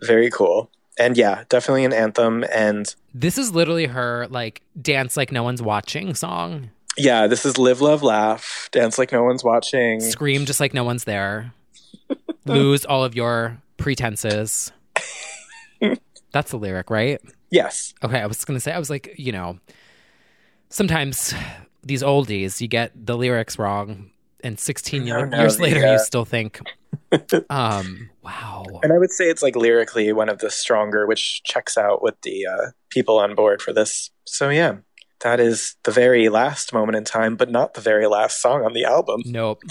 Very 0.02 0.30
cool. 0.30 0.70
And 0.98 1.16
yeah, 1.16 1.44
definitely 1.48 1.84
an 1.84 1.92
anthem. 1.92 2.44
And 2.52 2.94
This 3.14 3.38
is 3.38 3.54
literally 3.54 3.86
her 3.86 4.26
like 4.30 4.62
dance 4.80 5.16
like 5.16 5.30
no 5.32 5.42
one's 5.42 5.62
watching 5.62 6.14
song. 6.14 6.70
yeah, 6.96 7.26
this 7.26 7.44
is 7.44 7.58
Live, 7.58 7.80
Love, 7.80 8.02
Laugh, 8.02 8.68
Dance 8.72 8.98
Like 8.98 9.12
No 9.12 9.22
One's 9.22 9.44
Watching. 9.44 10.00
Scream 10.00 10.46
just 10.46 10.60
like 10.60 10.72
no 10.72 10.84
one's 10.84 11.04
there. 11.04 11.52
Lose 12.46 12.84
all 12.84 13.04
of 13.04 13.14
your 13.14 13.58
pretenses. 13.76 14.72
That's 16.32 16.50
the 16.50 16.58
lyric, 16.58 16.90
right? 16.90 17.20
Yes. 17.50 17.94
Okay, 18.02 18.20
I 18.20 18.26
was 18.26 18.44
gonna 18.44 18.60
say 18.60 18.72
I 18.72 18.78
was 18.78 18.90
like, 18.90 19.14
you 19.18 19.32
know, 19.32 19.58
sometimes 20.70 21.34
these 21.82 22.02
oldies 22.02 22.60
you 22.60 22.68
get 22.68 22.92
the 22.94 23.16
lyrics 23.16 23.58
wrong, 23.58 24.10
and 24.42 24.58
16 24.58 25.06
year, 25.06 25.26
no, 25.26 25.38
years 25.38 25.60
later 25.60 25.80
yeah. 25.80 25.92
you 25.92 25.98
still 25.98 26.24
think, 26.24 26.60
um, 27.50 28.10
wow, 28.22 28.64
And 28.82 28.92
I 28.92 28.98
would 28.98 29.10
say 29.10 29.28
it's 29.28 29.42
like 29.42 29.56
lyrically 29.56 30.12
one 30.12 30.28
of 30.28 30.38
the 30.38 30.50
stronger, 30.50 31.06
which 31.06 31.42
checks 31.44 31.76
out 31.76 32.02
with 32.02 32.14
the 32.22 32.46
uh, 32.46 32.70
people 32.90 33.18
on 33.18 33.34
board 33.34 33.62
for 33.62 33.72
this. 33.72 34.10
So 34.24 34.48
yeah, 34.50 34.76
that 35.20 35.40
is 35.40 35.76
the 35.84 35.90
very 35.90 36.28
last 36.28 36.72
moment 36.72 36.96
in 36.96 37.04
time, 37.04 37.36
but 37.36 37.50
not 37.50 37.74
the 37.74 37.80
very 37.80 38.06
last 38.06 38.40
song 38.40 38.64
on 38.64 38.72
the 38.72 38.84
album. 38.84 39.22
nope. 39.24 39.62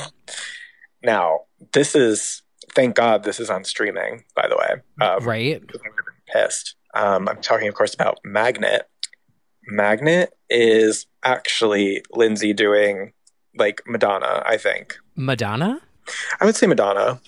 Now, 1.04 1.42
this 1.74 1.96
is 1.96 2.42
thank 2.74 2.96
God 2.96 3.24
this 3.24 3.40
is 3.40 3.50
on 3.50 3.64
streaming. 3.64 4.24
By 4.36 4.48
the 4.48 4.56
way, 4.56 4.82
um, 5.06 5.24
Right? 5.24 5.56
I 5.56 5.60
would 5.60 6.06
pissed. 6.34 6.76
Um, 6.94 7.28
I'm 7.28 7.42
talking, 7.42 7.68
of 7.68 7.76
course, 7.76 7.94
about 7.94 8.20
Magnet. 8.24 8.88
Magnet 9.68 10.34
is 10.50 11.08
actually 11.24 12.04
Lindsay 12.12 12.54
doing 12.54 13.14
like 13.58 13.82
Madonna. 13.88 14.44
I 14.46 14.58
think 14.58 14.96
Madonna? 15.16 15.82
I 16.40 16.46
would 16.46 16.56
say 16.56 16.68
Madonna. 16.68 17.20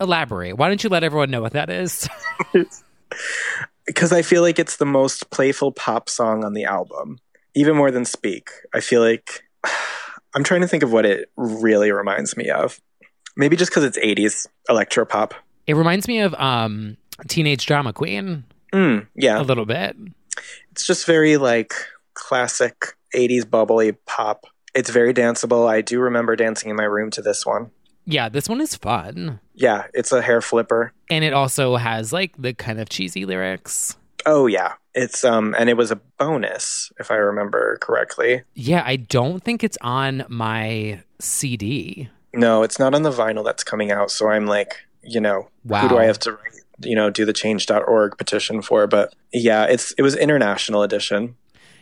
Elaborate. 0.00 0.56
Why 0.56 0.68
don't 0.68 0.82
you 0.82 0.90
let 0.90 1.04
everyone 1.04 1.30
know 1.30 1.40
what 1.40 1.52
that 1.52 1.70
is? 1.70 2.08
because 3.86 4.12
I 4.12 4.22
feel 4.22 4.42
like 4.42 4.58
it's 4.58 4.78
the 4.78 4.84
most 4.86 5.30
playful 5.30 5.70
pop 5.70 6.08
song 6.08 6.44
on 6.44 6.54
the 6.54 6.64
album, 6.64 7.18
even 7.54 7.76
more 7.76 7.92
than 7.92 8.04
Speak. 8.04 8.50
I 8.74 8.80
feel 8.80 9.00
like 9.00 9.44
I'm 10.34 10.42
trying 10.42 10.62
to 10.62 10.66
think 10.66 10.82
of 10.82 10.92
what 10.92 11.06
it 11.06 11.30
really 11.36 11.92
reminds 11.92 12.36
me 12.36 12.48
of. 12.50 12.80
Maybe 13.36 13.54
just 13.56 13.70
because 13.70 13.84
it's 13.84 13.98
80s 13.98 14.46
electro 14.68 15.04
pop. 15.04 15.34
it 15.66 15.74
reminds 15.74 16.08
me 16.08 16.18
of 16.20 16.34
um, 16.34 16.96
Teenage 17.28 17.66
Drama 17.66 17.92
Queen 17.92 18.44
Mm, 18.72 19.06
a 19.22 19.42
little 19.42 19.66
bit. 19.66 19.94
it's 20.70 20.86
just 20.86 21.04
very 21.06 21.36
like 21.36 21.74
classic 22.14 22.96
80s 23.14 23.48
bubbly 23.48 23.92
pop. 24.06 24.46
It's 24.74 24.90
very 24.90 25.12
danceable. 25.12 25.68
I 25.68 25.80
do 25.82 26.00
remember 26.00 26.34
dancing 26.36 26.70
in 26.70 26.76
my 26.76 26.84
room 26.84 27.10
to 27.12 27.22
this 27.22 27.44
one. 27.44 27.70
Yeah, 28.04 28.28
this 28.28 28.48
one 28.48 28.60
is 28.60 28.74
fun. 28.74 29.38
Yeah, 29.54 29.86
it's 29.94 30.10
a 30.12 30.22
hair 30.22 30.40
flipper. 30.40 30.92
And 31.08 31.24
it 31.24 31.32
also 31.32 31.76
has 31.76 32.12
like 32.12 32.34
the 32.40 32.52
kind 32.52 32.80
of 32.80 32.88
cheesy 32.88 33.24
lyrics. 33.24 33.96
Oh 34.26 34.46
yeah, 34.46 34.74
it's 34.94 35.24
um, 35.24 35.54
and 35.58 35.68
it 35.68 35.76
was 35.76 35.90
a 35.90 35.96
bonus 36.18 36.90
if 36.98 37.10
I 37.10 37.16
remember 37.16 37.76
correctly. 37.80 38.42
Yeah, 38.54 38.82
I 38.84 38.96
don't 38.96 39.42
think 39.42 39.62
it's 39.62 39.78
on 39.82 40.24
my 40.28 41.02
CD. 41.20 42.08
No, 42.34 42.62
it's 42.62 42.78
not 42.78 42.94
on 42.94 43.02
the 43.02 43.10
vinyl 43.10 43.44
that's 43.44 43.62
coming 43.64 43.90
out. 43.92 44.10
So 44.10 44.28
I'm 44.28 44.46
like, 44.46 44.76
you 45.02 45.20
know, 45.20 45.48
Wow. 45.64 45.82
who 45.82 45.88
do 45.90 45.98
I 45.98 46.04
have 46.04 46.18
to, 46.20 46.38
you 46.82 46.96
know, 46.96 47.10
do 47.10 47.24
the 47.24 47.32
change.org 47.32 48.16
petition 48.16 48.62
for? 48.62 48.86
But 48.86 49.14
yeah, 49.32 49.64
it's 49.64 49.92
it 49.92 50.02
was 50.02 50.16
international 50.16 50.82
edition. 50.82 51.36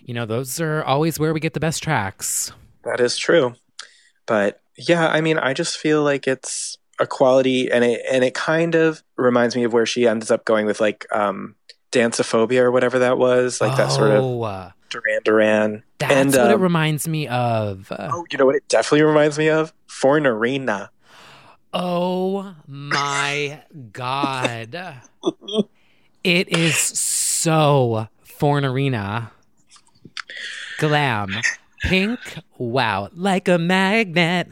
You 0.04 0.14
know, 0.14 0.26
those 0.26 0.60
are 0.60 0.82
always 0.84 1.18
where 1.18 1.32
we 1.32 1.40
get 1.40 1.54
the 1.54 1.60
best 1.60 1.82
tracks. 1.82 2.52
That 2.84 3.00
is 3.00 3.16
true. 3.16 3.54
But 4.26 4.60
yeah, 4.76 5.08
I 5.08 5.20
mean, 5.20 5.38
I 5.38 5.52
just 5.54 5.78
feel 5.78 6.02
like 6.02 6.26
it's 6.26 6.78
a 6.98 7.06
quality, 7.06 7.70
and 7.70 7.84
it 7.84 8.02
and 8.10 8.24
it 8.24 8.34
kind 8.34 8.74
of 8.74 9.02
reminds 9.16 9.56
me 9.56 9.64
of 9.64 9.72
where 9.72 9.86
she 9.86 10.06
ends 10.06 10.30
up 10.30 10.44
going 10.44 10.66
with 10.66 10.80
like 10.80 11.06
um 11.12 11.56
Danceaphobia 11.92 12.60
or 12.60 12.70
whatever 12.70 13.00
that 13.00 13.18
was, 13.18 13.60
like 13.60 13.76
that 13.76 13.90
sort 13.90 14.10
of 14.12 14.22
Oh, 14.22 14.72
Duran 14.90 15.20
Duran. 15.24 15.82
That's 15.98 16.12
and 16.12 16.30
what 16.32 16.50
it 16.50 16.54
um, 16.54 16.60
reminds 16.62 17.08
me 17.08 17.28
of. 17.28 17.90
oh, 17.90 18.24
you 18.30 18.38
know 18.38 18.46
what? 18.46 18.56
It 18.56 18.68
definitely 18.68 19.02
reminds 19.02 19.38
me 19.38 19.48
of 19.48 19.72
Fornarina. 19.88 20.88
Oh 21.72 22.54
my 22.66 23.62
god. 23.92 24.98
it 26.24 26.48
is 26.48 26.76
so 26.76 28.08
Fornarina. 28.26 29.30
Glam. 30.78 31.40
Pink. 31.82 32.18
Wow. 32.58 33.08
Like 33.12 33.48
a 33.48 33.58
magnet. 33.58 34.48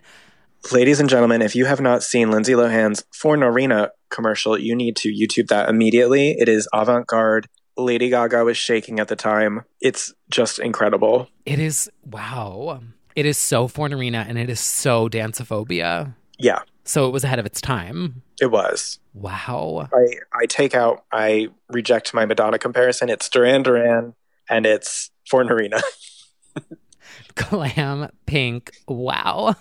Ladies 0.72 0.98
and 1.00 1.08
gentlemen, 1.08 1.40
if 1.40 1.54
you 1.54 1.66
have 1.66 1.80
not 1.80 2.02
seen 2.02 2.30
Lindsay 2.30 2.54
Lohan's 2.54 3.04
For 3.12 3.36
Fornarina 3.36 3.90
commercial, 4.10 4.58
you 4.58 4.74
need 4.74 4.96
to 4.96 5.08
YouTube 5.08 5.48
that 5.48 5.68
immediately. 5.68 6.32
It 6.32 6.48
is 6.48 6.68
avant 6.72 7.06
garde. 7.06 7.46
Lady 7.76 8.10
Gaga 8.10 8.44
was 8.44 8.56
shaking 8.56 8.98
at 8.98 9.06
the 9.08 9.14
time. 9.16 9.64
It's 9.80 10.12
just 10.30 10.58
incredible. 10.58 11.28
It 11.46 11.58
is 11.60 11.88
wow. 12.04 12.80
It 13.14 13.24
is 13.24 13.38
so 13.38 13.68
Fornarina 13.68 14.26
and 14.28 14.36
it 14.36 14.50
is 14.50 14.58
so 14.60 15.08
Danceaphobia. 15.08 16.14
Yeah, 16.38 16.60
So 16.84 17.06
it 17.06 17.12
was 17.12 17.24
ahead 17.24 17.38
of 17.38 17.46
its 17.46 17.60
time. 17.60 18.22
it 18.40 18.50
was. 18.50 18.98
Wow. 19.14 19.88
I, 19.92 20.16
I 20.32 20.46
take 20.46 20.74
out, 20.74 21.04
I 21.12 21.48
reject 21.68 22.14
my 22.14 22.26
Madonna 22.26 22.58
comparison. 22.58 23.08
It's 23.08 23.28
Duran 23.28 23.62
Duran 23.62 24.14
and 24.48 24.66
it's 24.66 25.10
Fornarina. 25.32 25.80
Glam 27.34 28.10
pink. 28.26 28.72
Wow. 28.86 29.56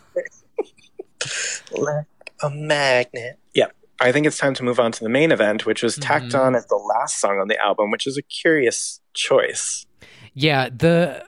like 1.72 2.06
a 2.44 2.50
magnet. 2.50 3.40
Yeah. 3.54 3.68
I 4.00 4.12
think 4.12 4.28
it's 4.28 4.38
time 4.38 4.54
to 4.56 4.64
move 4.64 4.80
on 4.80 4.92
to 4.92 5.04
the 5.04 5.10
main 5.10 5.32
event, 5.32 5.66
which 5.66 5.82
was 5.82 5.96
tacked 5.96 6.28
Mhm. 6.34 6.40
on 6.40 6.56
as 6.56 6.68
the 6.68 6.76
last 6.76 7.20
song 7.20 7.40
on 7.40 7.48
the 7.48 7.58
album, 7.64 7.90
which 7.90 8.06
is 8.06 8.18
a 8.18 8.22
curious 8.22 9.02
choice. 9.14 9.86
Yeah, 10.34 10.70
the 10.70 11.26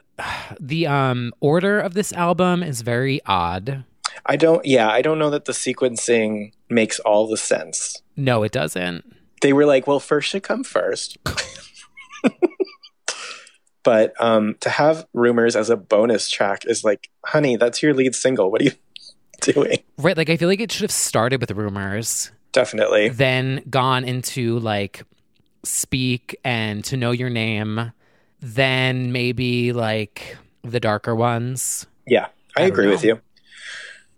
the 0.60 0.86
um 0.86 1.34
order 1.40 1.80
of 1.80 1.94
this 1.96 2.14
album 2.14 2.62
is 2.62 2.82
very 2.82 3.22
odd. 3.26 3.86
I 4.26 4.36
don't, 4.36 4.64
yeah, 4.66 4.90
I 4.90 5.02
don't 5.02 5.18
know 5.18 5.30
that 5.30 5.46
the 5.46 5.54
sequencing 5.54 6.52
makes 6.70 7.00
all 7.00 7.26
the 7.28 7.38
sense. 7.38 8.02
No, 8.18 8.44
it 8.44 8.52
doesn't. 8.52 9.06
They 9.42 9.54
were 9.54 9.66
like, 9.66 9.88
well, 9.88 10.00
first 10.02 10.30
should 10.30 10.44
come 10.44 10.64
first. 10.64 11.18
but 13.90 14.14
um, 14.22 14.56
to 14.60 14.70
have 14.70 15.08
Rumors 15.14 15.56
as 15.56 15.72
a 15.72 15.76
bonus 15.76 16.30
track 16.30 16.62
is 16.68 16.84
like, 16.84 17.10
honey, 17.26 17.56
that's 17.56 17.82
your 17.82 17.96
lead 17.96 18.14
single. 18.14 18.52
What 18.52 18.62
are 18.62 18.66
you 18.66 18.72
doing? 19.42 19.80
Right, 19.98 20.16
like 20.16 20.30
I 20.30 20.38
feel 20.38 20.48
like 20.48 20.60
it 20.60 20.72
should 20.72 20.84
have 20.84 20.92
started 20.92 21.42
with 21.42 21.50
rumors, 21.50 22.32
Definitely. 22.52 23.10
then 23.10 23.64
gone 23.68 24.04
into 24.04 24.60
like 24.60 25.02
speak 25.64 26.40
and 26.46 26.86
to 26.86 26.98
know 26.98 27.10
your 27.10 27.32
name, 27.32 27.92
then 28.42 29.12
maybe 29.12 29.74
like 29.74 30.38
the 30.64 30.80
darker 30.80 31.16
ones. 31.16 31.88
Yeah, 32.06 32.28
I, 32.56 32.62
I 32.62 32.66
agree 32.66 32.90
with 32.90 33.04
you. 33.04 33.20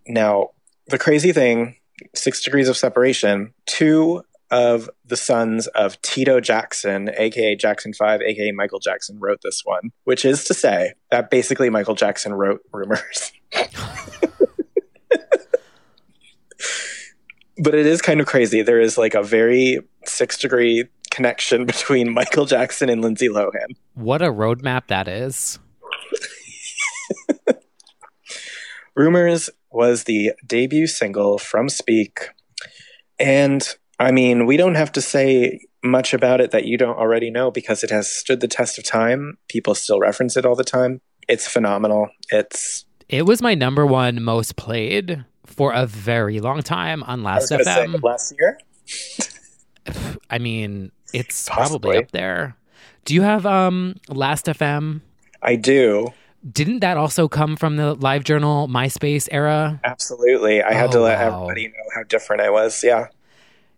Now, 0.05 0.49
the 0.87 0.99
crazy 0.99 1.31
thing, 1.31 1.77
Six 2.13 2.43
Degrees 2.43 2.67
of 2.67 2.75
Separation, 2.75 3.53
two 3.67 4.21
of 4.51 4.89
the 5.05 5.17
sons 5.17 5.67
of 5.67 5.99
Tito 6.01 6.39
Jackson, 6.39 7.09
aka 7.17 7.55
Jackson 7.55 7.93
5, 7.93 8.21
aka 8.21 8.51
Michael 8.51 8.79
Jackson, 8.79 9.17
wrote 9.19 9.39
this 9.43 9.61
one, 9.63 9.91
which 10.03 10.25
is 10.25 10.43
to 10.45 10.53
say 10.53 10.93
that 11.09 11.31
basically 11.31 11.69
Michael 11.69 11.95
Jackson 11.95 12.33
wrote 12.33 12.61
Rumors. 12.71 13.31
but 17.57 17.73
it 17.73 17.85
is 17.85 18.01
kind 18.01 18.19
of 18.19 18.27
crazy. 18.27 18.61
There 18.61 18.81
is 18.81 18.97
like 18.97 19.15
a 19.15 19.23
very 19.23 19.79
six 20.05 20.37
degree 20.37 20.85
connection 21.11 21.65
between 21.65 22.13
Michael 22.13 22.45
Jackson 22.45 22.89
and 22.89 23.01
Lindsay 23.01 23.29
Lohan. 23.29 23.75
What 23.93 24.21
a 24.21 24.31
roadmap 24.31 24.87
that 24.87 25.07
is. 25.07 25.59
Rumors 28.95 29.49
was 29.71 30.03
the 30.03 30.33
debut 30.45 30.87
single 30.87 31.37
from 31.37 31.69
Speak. 31.69 32.29
And 33.19 33.75
I 34.01 34.11
mean, 34.11 34.45
we 34.45 34.57
don't 34.57 34.75
have 34.75 34.91
to 34.93 35.01
say 35.01 35.61
much 35.83 36.13
about 36.13 36.41
it 36.41 36.51
that 36.51 36.65
you 36.65 36.77
don't 36.77 36.97
already 36.97 37.29
know 37.31 37.51
because 37.51 37.83
it 37.83 37.89
has 37.91 38.09
stood 38.09 38.39
the 38.41 38.47
test 38.47 38.77
of 38.77 38.83
time. 38.83 39.37
People 39.47 39.75
still 39.75 39.99
reference 39.99 40.35
it 40.37 40.45
all 40.45 40.55
the 40.55 40.63
time. 40.63 41.01
It's 41.27 41.47
phenomenal. 41.47 42.09
It's 42.31 42.85
It 43.09 43.25
was 43.25 43.41
my 43.41 43.53
number 43.55 43.85
one 43.85 44.21
most 44.23 44.55
played 44.55 45.23
for 45.45 45.71
a 45.73 45.85
very 45.85 46.39
long 46.39 46.61
time 46.61 47.03
on 47.03 47.21
I 47.21 47.23
Last 47.33 47.49
gonna 47.49 47.63
say, 47.63 47.85
FM. 47.87 48.01
last 48.03 48.33
year. 48.39 48.57
I 50.29 50.37
mean, 50.39 50.91
it's 51.13 51.47
Possibly. 51.49 51.79
probably 51.79 51.97
up 52.03 52.11
there. 52.11 52.55
Do 53.05 53.13
you 53.13 53.21
have 53.21 53.45
um 53.45 53.95
Last 54.09 54.45
FM? 54.45 55.01
I 55.41 55.55
do. 55.55 56.07
Didn't 56.51 56.79
that 56.79 56.97
also 56.97 57.27
come 57.27 57.55
from 57.55 57.75
the 57.77 57.93
Live 57.95 58.23
Journal 58.23 58.67
MySpace 58.67 59.27
era? 59.31 59.79
Absolutely. 59.83 60.61
I 60.63 60.73
had 60.73 60.89
Oh, 60.89 60.93
to 60.93 60.99
let 61.01 61.19
wow. 61.19 61.35
everybody 61.43 61.67
know 61.67 61.89
how 61.95 62.03
different 62.03 62.41
I 62.41 62.49
was. 62.49 62.83
Yeah. 62.83 63.07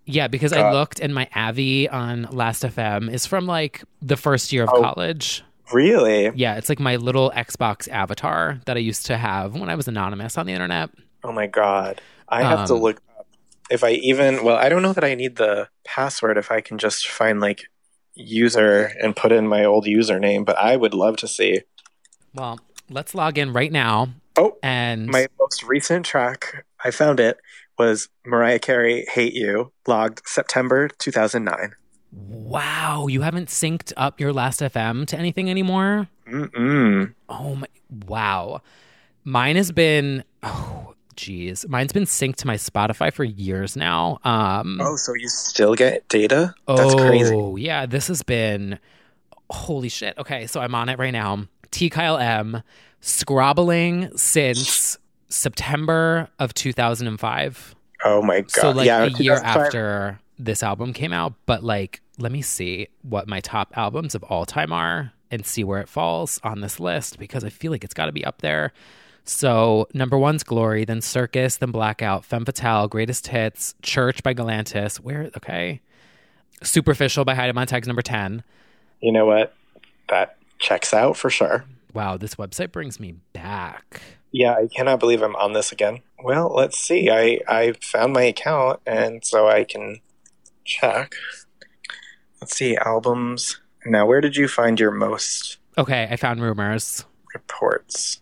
Yeah, 0.05 0.27
because 0.27 0.51
I 0.53 0.71
looked 0.71 0.99
and 0.99 1.13
my 1.13 1.30
Avi 1.35 1.88
on 1.89 2.23
Last 2.31 2.63
FM 2.63 3.11
is 3.11 3.25
from 3.25 3.45
like 3.45 3.84
the 4.01 4.17
first 4.17 4.51
year 4.51 4.63
of 4.63 4.69
Oh. 4.73 4.81
college. 4.81 5.43
Really? 5.71 6.30
Yeah, 6.35 6.55
it's 6.57 6.67
like 6.69 6.80
my 6.80 6.97
little 6.97 7.31
Xbox 7.35 7.88
avatar 7.88 8.59
that 8.65 8.75
I 8.75 8.81
used 8.81 9.05
to 9.07 9.17
have 9.17 9.55
when 9.55 9.69
I 9.69 9.75
was 9.75 9.88
anonymous 9.88 10.38
on 10.38 10.45
the 10.45 10.53
internet. 10.53 10.89
Oh 11.23 11.31
my 11.31 11.47
god. 11.47 12.01
I 12.27 12.43
have 12.43 12.67
to 12.67 12.73
Um, 12.73 12.81
look 12.81 13.01
up 13.17 13.27
if 13.71 13.84
I 13.84 13.91
even 13.91 14.43
well, 14.43 14.57
I 14.57 14.67
don't 14.69 14.81
know 14.81 14.93
that 14.93 15.03
I 15.05 15.15
need 15.15 15.38
the 15.38 15.69
password 15.85 16.38
if 16.38 16.51
I 16.51 16.59
can 16.61 16.77
just 16.77 17.07
find 17.07 17.39
like 17.39 17.63
user 18.13 18.91
and 19.01 19.15
put 19.15 19.31
in 19.31 19.47
my 19.47 19.63
old 19.63 19.85
username, 19.85 20.45
but 20.45 20.57
I 20.57 20.75
would 20.75 20.93
love 20.93 21.15
to 21.17 21.27
see. 21.27 21.61
Well, 22.35 22.59
let's 22.89 23.15
log 23.15 23.38
in 23.38 23.53
right 23.53 23.71
now 23.71 24.09
Oh, 24.35 24.57
and 24.63 25.07
my 25.07 25.27
most 25.39 25.63
recent 25.63 26.05
track, 26.05 26.65
I 26.84 26.91
found 26.91 27.19
it 27.19 27.38
was 27.78 28.10
Mariah 28.26 28.60
Carey 28.60 29.06
Hate 29.12 29.34
You, 29.34 29.72
logged 29.88 30.22
September 30.26 30.90
2009. 31.00 31.74
wow, 32.12 33.08
you 33.08 33.22
haven't 33.22 33.50
synced 33.50 33.91
up 33.98 34.20
your 34.20 34.32
Last 34.34 34.60
FM 34.60 35.06
to 35.08 35.18
anything 35.18 35.50
anymore? 35.50 36.08
Mm-mm. 36.28 37.14
Oh 37.30 37.56
my 37.56 37.68
wow. 38.08 38.62
Mine 39.24 39.56
has 39.56 39.72
been 39.72 40.24
oh 40.44 40.94
geez. 41.16 41.66
Mine's 41.68 41.91
been 41.94 42.04
synced 42.06 42.38
to 42.38 42.48
my 42.48 42.56
Spotify 42.56 43.12
for 43.12 43.24
years 43.24 43.76
now. 43.76 44.20
Um 44.24 44.80
Oh, 44.82 44.95
so 44.95 45.14
you 45.16 45.28
still 45.28 45.76
get 45.76 46.08
data? 46.10 46.54
That's 46.68 46.95
crazy. 46.95 47.34
Oh, 47.36 47.56
yeah. 47.56 47.86
This 47.86 48.08
has 48.08 48.22
been 48.24 48.80
holy 49.50 49.90
shit. 49.90 50.18
Okay, 50.18 50.48
so 50.48 50.62
I'm 50.62 50.76
on 50.76 50.90
it 50.90 50.98
right 51.00 51.12
now. 51.12 51.48
T 51.72 51.90
Kyle 51.90 52.18
M 52.18 52.62
scrobbling 53.02 54.16
since 54.18 54.98
September 55.34 56.30
of 56.39 56.53
2005. 56.53 57.76
Oh 58.05 58.22
my 58.22 58.41
god. 58.41 58.51
So 58.51 58.72
like 58.72 58.85
yeah, 58.85 59.03
a 59.03 59.10
year 59.10 59.35
after 59.35 60.19
this 60.38 60.61
album 60.61 60.93
came 60.93 61.11
out, 61.11 61.34
but 61.45 61.64
like 61.64 62.01
let 62.19 62.31
me 62.31 62.41
see 62.41 62.88
what 63.01 63.27
my 63.27 63.39
top 63.39 63.76
albums 63.76 64.14
of 64.14 64.23
all 64.23 64.45
time 64.45 64.72
are 64.72 65.11
and 65.31 65.45
see 65.45 65.64
where 65.64 65.81
it 65.81 65.89
falls 65.89 66.39
on 66.43 66.61
this 66.61 66.80
list 66.80 67.18
because 67.18 67.43
I 67.43 67.49
feel 67.49 67.72
like 67.72 67.84
it's 67.84 67.95
got 67.95 68.05
to 68.05 68.11
be 68.11 68.23
up 68.23 68.41
there. 68.41 68.72
So 69.26 69.88
number 69.93 70.18
one's 70.18 70.43
Glory, 70.43 70.85
then 70.85 71.01
Circus, 71.01 71.57
then 71.57 71.72
Blackout, 71.72 72.26
Femme 72.26 72.45
Fatale, 72.45 72.88
Greatest 72.88 73.27
Hits, 73.27 73.73
Church 73.81 74.22
by 74.22 74.34
Galantis. 74.34 74.97
Where 74.99 75.31
okay, 75.35 75.81
Superficial 76.61 77.26
by 77.26 77.34
Heidi 77.34 77.53
Montag's 77.53 77.88
number 77.88 78.03
ten. 78.03 78.43
You 79.01 79.11
know 79.11 79.26
what? 79.26 79.53
That 80.10 80.38
checks 80.60 80.93
out 80.93 81.18
for 81.18 81.30
sure. 81.30 81.65
Wow, 81.93 82.18
this 82.18 82.35
website 82.35 82.72
brings 82.72 82.99
me 82.99 83.15
back. 83.34 84.01
Yeah, 84.34 84.55
I 84.55 84.68
cannot 84.68 84.99
believe 84.99 85.22
I'm 85.22 85.35
on 85.35 85.53
this 85.53 85.72
again. 85.72 85.99
Well, 86.23 86.51
let's 86.53 86.77
see. 86.77 87.10
I 87.10 87.39
I 87.47 87.73
found 87.81 88.14
my 88.14 88.23
account, 88.23 88.80
and 88.85 89.23
so 89.23 89.47
I 89.47 89.64
can 89.64 89.99
check. 90.65 91.14
Let's 92.41 92.55
see 92.57 92.76
albums. 92.77 93.61
Now, 93.85 94.05
where 94.07 94.22
did 94.22 94.35
you 94.35 94.47
find 94.47 94.80
your 94.80 94.91
most 94.91 95.57
Okay, 95.77 96.07
I 96.10 96.15
found 96.15 96.41
rumors. 96.41 97.05
reports? 97.34 98.22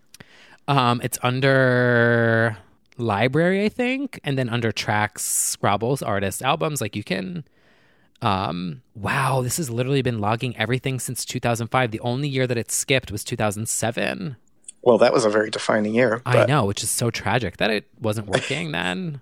Um, 0.68 1.02
it's 1.04 1.18
under 1.24 2.58
library, 2.98 3.66
I 3.66 3.70
think, 3.70 4.20
and 4.24 4.38
then 4.38 4.50
under 4.50 4.72
tracks, 4.72 5.24
scrobbles, 5.58 6.06
artists, 6.06 6.42
albums. 6.42 6.82
Like 6.82 6.96
you 6.96 7.04
can. 7.04 7.46
Um, 8.22 8.84
wow, 8.94 9.42
this 9.42 9.58
has 9.58 9.70
literally 9.72 10.04
been 10.04 10.20
logging 10.20 10.56
everything 10.58 11.00
since 11.00 11.26
2005. 11.26 11.90
The 11.90 12.00
only 12.02 12.28
year 12.28 12.46
that 12.48 12.58
it 12.58 12.70
skipped 12.70 13.12
was 13.12 13.24
2007. 13.24 14.36
Well, 14.84 14.98
that 14.98 15.14
was 15.14 15.26
a 15.26 15.30
very 15.30 15.50
defining 15.50 15.94
year. 15.94 16.22
I 16.26 16.46
know, 16.46 16.66
which 16.66 16.82
is 16.84 16.90
so 16.90 17.12
tragic 17.12 17.58
that 17.58 17.70
it 17.70 17.88
wasn't 18.00 18.28
working 18.28 18.72
then. 18.74 19.22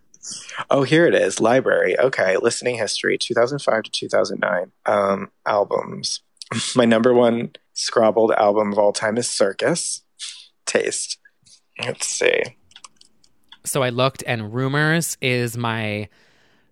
Oh, 0.69 0.83
here 0.83 1.05
it 1.05 1.15
is. 1.15 1.39
Library. 1.39 1.99
Okay, 1.99 2.37
listening 2.37 2.77
history, 2.77 3.17
2005 3.17 3.83
to 3.83 3.91
2009. 3.91 4.71
Um, 4.85 5.31
albums. 5.45 6.21
My 6.75 6.85
number 6.85 7.13
one 7.13 7.51
scrobbled 7.73 8.31
album 8.33 8.71
of 8.71 8.79
all 8.79 8.93
time 8.93 9.17
is 9.17 9.27
Circus. 9.27 10.01
Taste. 10.65 11.17
Let's 11.83 12.05
see. 12.07 12.41
So 13.65 13.83
I 13.83 13.89
looked, 13.89 14.23
and 14.27 14.53
Rumors 14.53 15.17
is 15.21 15.57
my 15.57 16.09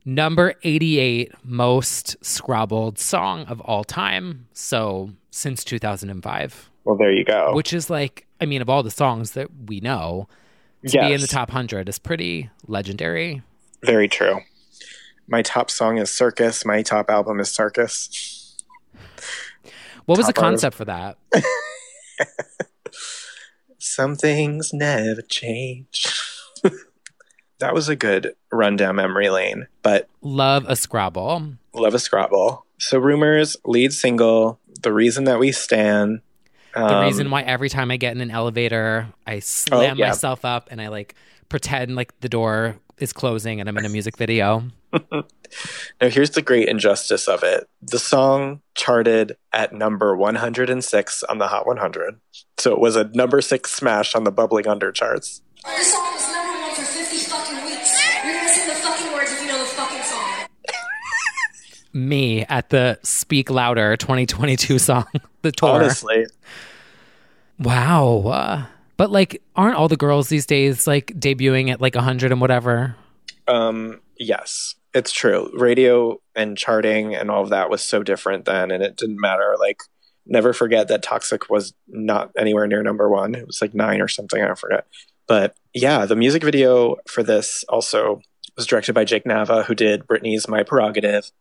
number 0.05 0.53
88 0.63 1.31
most 1.43 2.15
scrobbled 2.23 2.99
song 2.99 3.45
of 3.45 3.59
all 3.61 3.83
time. 3.83 4.47
So 4.53 5.11
since 5.31 5.63
2005. 5.63 6.69
Well, 6.85 6.95
there 6.95 7.11
you 7.11 7.23
go. 7.25 7.53
which 7.53 7.73
is 7.73 7.89
like 7.89 8.26
i 8.41 8.45
mean 8.45 8.61
of 8.61 8.69
all 8.69 8.83
the 8.83 8.91
songs 8.91 9.31
that 9.31 9.47
we 9.67 9.79
know 9.79 10.27
to 10.85 10.99
be 10.99 11.13
in 11.13 11.21
the 11.21 11.27
top 11.27 11.49
100 11.49 11.89
is 11.89 11.99
pretty 11.99 12.49
legendary 12.67 13.41
Very 13.83 14.07
true. 14.07 14.39
My 15.27 15.41
top 15.41 15.69
song 15.69 15.97
is 15.97 16.09
Circus. 16.11 16.63
My 16.65 16.81
top 16.81 17.09
album 17.09 17.39
is 17.39 17.51
Circus. 17.51 18.55
what 20.05 20.17
was 20.17 20.27
the 20.27 20.33
Top 20.33 20.43
concept 20.43 20.75
for 20.77 20.85
that 20.85 21.17
Some 23.79 24.15
things 24.15 24.71
never 24.73 25.21
change. 25.21 26.05
that 27.59 27.73
was 27.73 27.89
a 27.89 27.95
good 27.95 28.35
run 28.51 28.75
down 28.75 28.95
memory 28.95 29.29
lane, 29.29 29.67
but 29.81 30.07
love 30.21 30.65
a 30.67 30.75
scrabble 30.75 31.57
love 31.73 31.93
a 31.93 31.99
Scrabble. 31.99 32.65
So, 32.79 32.99
Rumors, 32.99 33.57
lead 33.65 33.93
single, 33.93 34.59
The 34.81 34.93
Reason 34.93 35.23
That 35.25 35.39
We 35.39 35.51
Stand. 35.51 36.21
The 36.79 36.95
um, 36.97 37.05
reason 37.05 37.29
why 37.31 37.41
every 37.41 37.69
time 37.69 37.91
i 37.91 37.97
get 37.97 38.13
in 38.15 38.21
an 38.21 38.31
elevator 38.31 39.07
i 39.25 39.39
slam 39.39 39.91
Oh, 39.91 39.99
yeah. 39.99 40.07
myself 40.09 40.45
up 40.45 40.67
and 40.71 40.81
i 40.81 40.87
like 40.89 41.15
pretend 41.49 41.95
like 41.95 42.17
the 42.21 42.29
door 42.29 42.77
is 42.99 43.13
closing 43.13 43.59
and 43.59 43.67
i'm 43.69 43.77
in 43.77 43.85
a 43.85 43.89
music 43.89 44.17
video 44.17 44.63
Now, 46.01 46.09
here's 46.09 46.31
the 46.31 46.41
great 46.41 46.67
injustice 46.67 47.27
of 47.29 47.41
it. 47.41 47.69
The 47.81 47.99
song 47.99 48.61
charted 48.75 49.37
at 49.53 49.71
number 49.71 50.13
106 50.15 51.23
on 51.23 51.37
the 51.37 51.47
Hot 51.47 51.65
100. 51.65 52.19
So 52.57 52.73
it 52.73 52.79
was 52.79 52.97
a 52.97 53.05
number 53.13 53.39
six 53.41 53.71
smash 53.71 54.13
on 54.13 54.25
the 54.25 54.31
Bubbling 54.31 54.67
Under 54.67 54.91
charts. 54.91 55.41
This 55.65 55.93
song 55.93 56.13
was 56.13 56.27
number 56.33 56.59
one 56.61 56.75
for 56.75 56.81
50 56.81 57.17
fucking 57.17 57.63
weeks. 57.65 58.23
You're 58.25 58.33
gonna 58.33 58.49
sing 58.49 58.67
the 58.67 58.75
fucking 58.75 59.13
words 59.13 59.31
if 59.31 59.41
you 59.41 59.47
know 59.47 59.59
the 59.59 59.65
fucking 59.65 60.03
song. 60.03 60.47
Me 61.97 62.45
at 62.45 62.69
the 62.69 62.99
speak 63.03 63.49
louder 63.49 63.97
2022 63.97 64.79
song 64.79 65.05
the 65.41 65.51
tour 65.51 65.69
Honestly, 65.69 66.25
wow 67.59 68.23
uh, 68.27 68.65
but 68.95 69.11
like 69.11 69.41
aren't 69.55 69.75
all 69.75 69.87
the 69.87 69.97
girls 69.97 70.29
these 70.29 70.45
days 70.45 70.87
like 70.87 71.07
debuting 71.07 71.69
at 71.69 71.81
like 71.81 71.95
100 71.95 72.31
and 72.31 72.39
whatever 72.39 72.95
um, 73.47 74.01
yes, 74.17 74.75
it's 74.93 75.11
true. 75.11 75.49
Radio 75.53 76.19
and 76.35 76.57
charting 76.57 77.15
and 77.15 77.31
all 77.31 77.43
of 77.43 77.49
that 77.49 77.69
was 77.69 77.81
so 77.81 78.03
different 78.03 78.45
then, 78.45 78.71
and 78.71 78.83
it 78.83 78.97
didn't 78.97 79.19
matter. 79.19 79.55
Like, 79.59 79.81
never 80.25 80.53
forget 80.53 80.89
that 80.89 81.03
Toxic 81.03 81.49
was 81.49 81.73
not 81.87 82.31
anywhere 82.37 82.67
near 82.67 82.83
number 82.83 83.09
one. 83.09 83.35
It 83.35 83.47
was 83.47 83.61
like 83.61 83.73
nine 83.73 84.01
or 84.01 84.07
something. 84.07 84.41
I 84.41 84.53
forget. 84.55 84.85
But 85.27 85.55
yeah, 85.73 86.05
the 86.05 86.15
music 86.15 86.43
video 86.43 86.97
for 87.07 87.23
this 87.23 87.63
also 87.69 88.21
was 88.55 88.65
directed 88.65 88.93
by 88.93 89.05
Jake 89.05 89.25
Nava, 89.25 89.65
who 89.65 89.75
did 89.75 90.07
Britney's 90.07 90.47
My 90.47 90.63
Prerogative, 90.63 91.31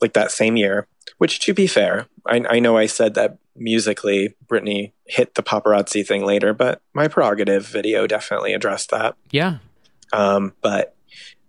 like 0.00 0.12
that 0.14 0.30
same 0.30 0.56
year. 0.56 0.86
Which, 1.18 1.40
to 1.40 1.54
be 1.54 1.66
fair, 1.66 2.06
I, 2.26 2.42
I 2.48 2.58
know 2.60 2.76
I 2.76 2.86
said 2.86 3.14
that 3.14 3.38
musically 3.56 4.34
Britney 4.46 4.92
hit 5.06 5.34
the 5.34 5.42
paparazzi 5.42 6.06
thing 6.06 6.24
later, 6.24 6.52
but 6.54 6.80
My 6.94 7.08
Prerogative 7.08 7.66
video 7.66 8.06
definitely 8.06 8.52
addressed 8.54 8.90
that. 8.90 9.16
yeah 9.32 9.58
Um, 10.12 10.52
but 10.62 10.94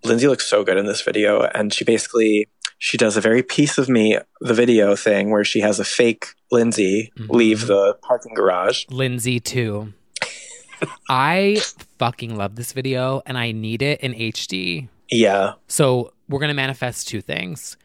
Lindsay 0.04 0.28
looks 0.28 0.48
so 0.48 0.64
good 0.64 0.78
in 0.78 0.86
this 0.86 1.02
video, 1.02 1.42
and 1.54 1.72
she 1.74 1.84
basically 1.84 2.48
she 2.82 2.98
does 2.98 3.18
a 3.18 3.22
very 3.22 3.44
piece 3.44 3.78
of 3.78 3.90
me, 3.90 4.18
the 4.40 4.54
video 4.54 4.96
thing, 4.96 5.30
where 5.32 5.44
she 5.44 5.60
has 5.60 5.80
a 5.80 5.86
fake 5.86 6.28
Lindsay 6.52 7.12
Mm-hmm. 7.20 7.36
leave 7.36 7.68
the 7.68 7.96
parking 8.02 8.34
garage. 8.34 8.86
Lindsay 8.90 9.40
too. 9.42 9.94
I 11.10 11.62
fucking 11.98 12.36
love 12.38 12.56
this 12.56 12.72
video 12.72 13.22
and 13.26 13.38
I 13.38 13.52
need 13.52 13.82
it 13.82 14.00
in 14.02 14.14
HD. 14.14 14.88
Yeah. 15.12 15.54
So 15.68 16.14
we're 16.30 16.40
gonna 16.40 16.54
manifest 16.54 17.08
two 17.08 17.22
things. 17.22 17.76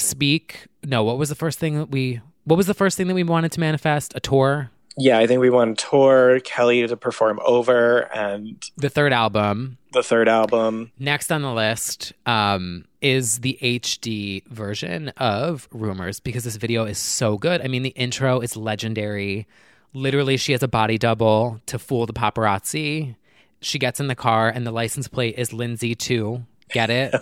Speak. 0.00 0.66
No, 0.84 1.02
what 1.04 1.18
was 1.18 1.28
the 1.28 1.34
first 1.34 1.58
thing 1.58 1.76
that 1.78 1.90
we? 1.90 2.20
What 2.44 2.56
was 2.56 2.66
the 2.66 2.74
first 2.74 2.96
thing 2.96 3.08
that 3.08 3.14
we 3.14 3.24
wanted 3.24 3.52
to 3.52 3.60
manifest? 3.60 4.12
A 4.14 4.20
tour. 4.20 4.70
Yeah, 5.00 5.18
I 5.18 5.28
think 5.28 5.40
we 5.40 5.50
want 5.50 5.78
to 5.78 5.86
tour 5.90 6.40
Kelly 6.40 6.84
to 6.86 6.96
perform 6.96 7.38
over 7.44 8.12
and 8.12 8.60
The 8.78 8.88
third 8.90 9.12
album. 9.12 9.78
the 9.92 10.02
third 10.02 10.28
album. 10.28 10.90
Next 10.98 11.30
on 11.30 11.42
the 11.42 11.52
list 11.52 12.12
um, 12.26 12.84
is 13.00 13.40
the 13.40 13.56
HD 13.62 14.44
version 14.48 15.10
of 15.10 15.68
Rumors 15.70 16.18
because 16.18 16.42
this 16.42 16.56
video 16.56 16.84
is 16.84 16.98
so 16.98 17.38
good. 17.38 17.60
I 17.62 17.68
mean, 17.68 17.84
the 17.84 17.90
intro 17.90 18.40
is 18.40 18.56
legendary. 18.56 19.46
Literally, 19.92 20.36
she 20.36 20.50
has 20.52 20.64
a 20.64 20.68
body 20.68 20.98
double 20.98 21.60
to 21.66 21.78
fool 21.78 22.06
the 22.06 22.12
paparazzi. 22.12 23.14
She 23.60 23.78
gets 23.78 24.00
in 24.00 24.08
the 24.08 24.14
car, 24.16 24.48
and 24.48 24.66
the 24.66 24.72
license 24.72 25.06
plate 25.06 25.34
is 25.38 25.52
Lindsay 25.52 25.94
too. 25.94 26.44
Get 26.72 26.90
it? 26.90 27.14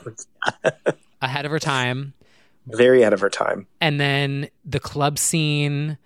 Ahead 1.23 1.45
of 1.45 1.51
her 1.51 1.59
time. 1.59 2.15
Very 2.67 3.03
ahead 3.03 3.13
of 3.13 3.21
her 3.21 3.31
time. 3.31 3.67
And 3.81 4.01
then 4.01 4.49
the 4.65 4.81
club 4.81 5.19
scene, 5.19 5.99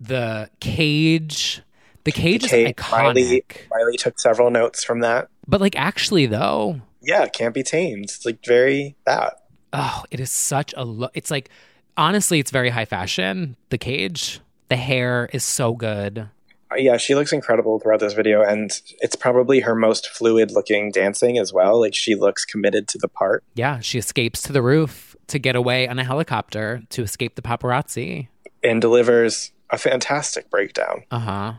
the 0.00 0.48
cage. 0.60 1.62
The 2.04 2.12
cage 2.12 2.44
is 2.44 2.50
Kate, 2.50 2.76
iconic. 2.76 3.14
Miley, 3.14 3.42
Miley 3.70 3.96
took 3.96 4.18
several 4.20 4.50
notes 4.50 4.84
from 4.84 5.00
that. 5.00 5.28
But 5.48 5.60
like 5.60 5.76
actually 5.76 6.26
though, 6.26 6.80
Yeah, 7.02 7.26
can't 7.26 7.52
be 7.54 7.62
tamed. 7.62 8.04
It's 8.04 8.24
like 8.24 8.44
very 8.44 8.96
that. 9.06 9.42
oh, 9.72 10.04
it 10.10 10.20
is 10.20 10.30
such 10.30 10.72
a 10.76 10.84
look. 10.84 11.10
It's 11.14 11.30
like 11.30 11.50
honestly, 11.96 12.38
it's 12.38 12.50
very 12.50 12.70
high 12.70 12.84
fashion. 12.84 13.56
The 13.70 13.78
cage, 13.78 14.40
the 14.68 14.76
hair 14.76 15.28
is 15.32 15.42
so 15.44 15.74
good. 15.74 16.28
Uh, 16.70 16.76
Yeah, 16.76 16.96
she 16.96 17.14
looks 17.14 17.32
incredible 17.32 17.78
throughout 17.80 18.00
this 18.00 18.12
video, 18.12 18.42
and 18.42 18.70
it's 19.00 19.14
probably 19.16 19.60
her 19.60 19.74
most 19.74 20.08
fluid 20.08 20.50
looking 20.52 20.90
dancing 20.90 21.38
as 21.38 21.52
well. 21.52 21.80
Like 21.80 21.94
she 21.94 22.14
looks 22.14 22.44
committed 22.44 22.86
to 22.88 22.98
the 22.98 23.08
part. 23.08 23.44
Yeah, 23.54 23.80
she 23.80 23.98
escapes 23.98 24.42
to 24.42 24.52
the 24.52 24.62
roof 24.62 25.05
to 25.28 25.38
get 25.38 25.56
away 25.56 25.88
on 25.88 25.98
a 25.98 26.04
helicopter 26.04 26.82
to 26.90 27.02
escape 27.02 27.34
the 27.34 27.42
paparazzi. 27.42 28.28
and 28.62 28.80
delivers 28.80 29.52
a 29.70 29.78
fantastic 29.78 30.48
breakdown. 30.50 31.04
Uh 31.10 31.18
huh. 31.18 31.52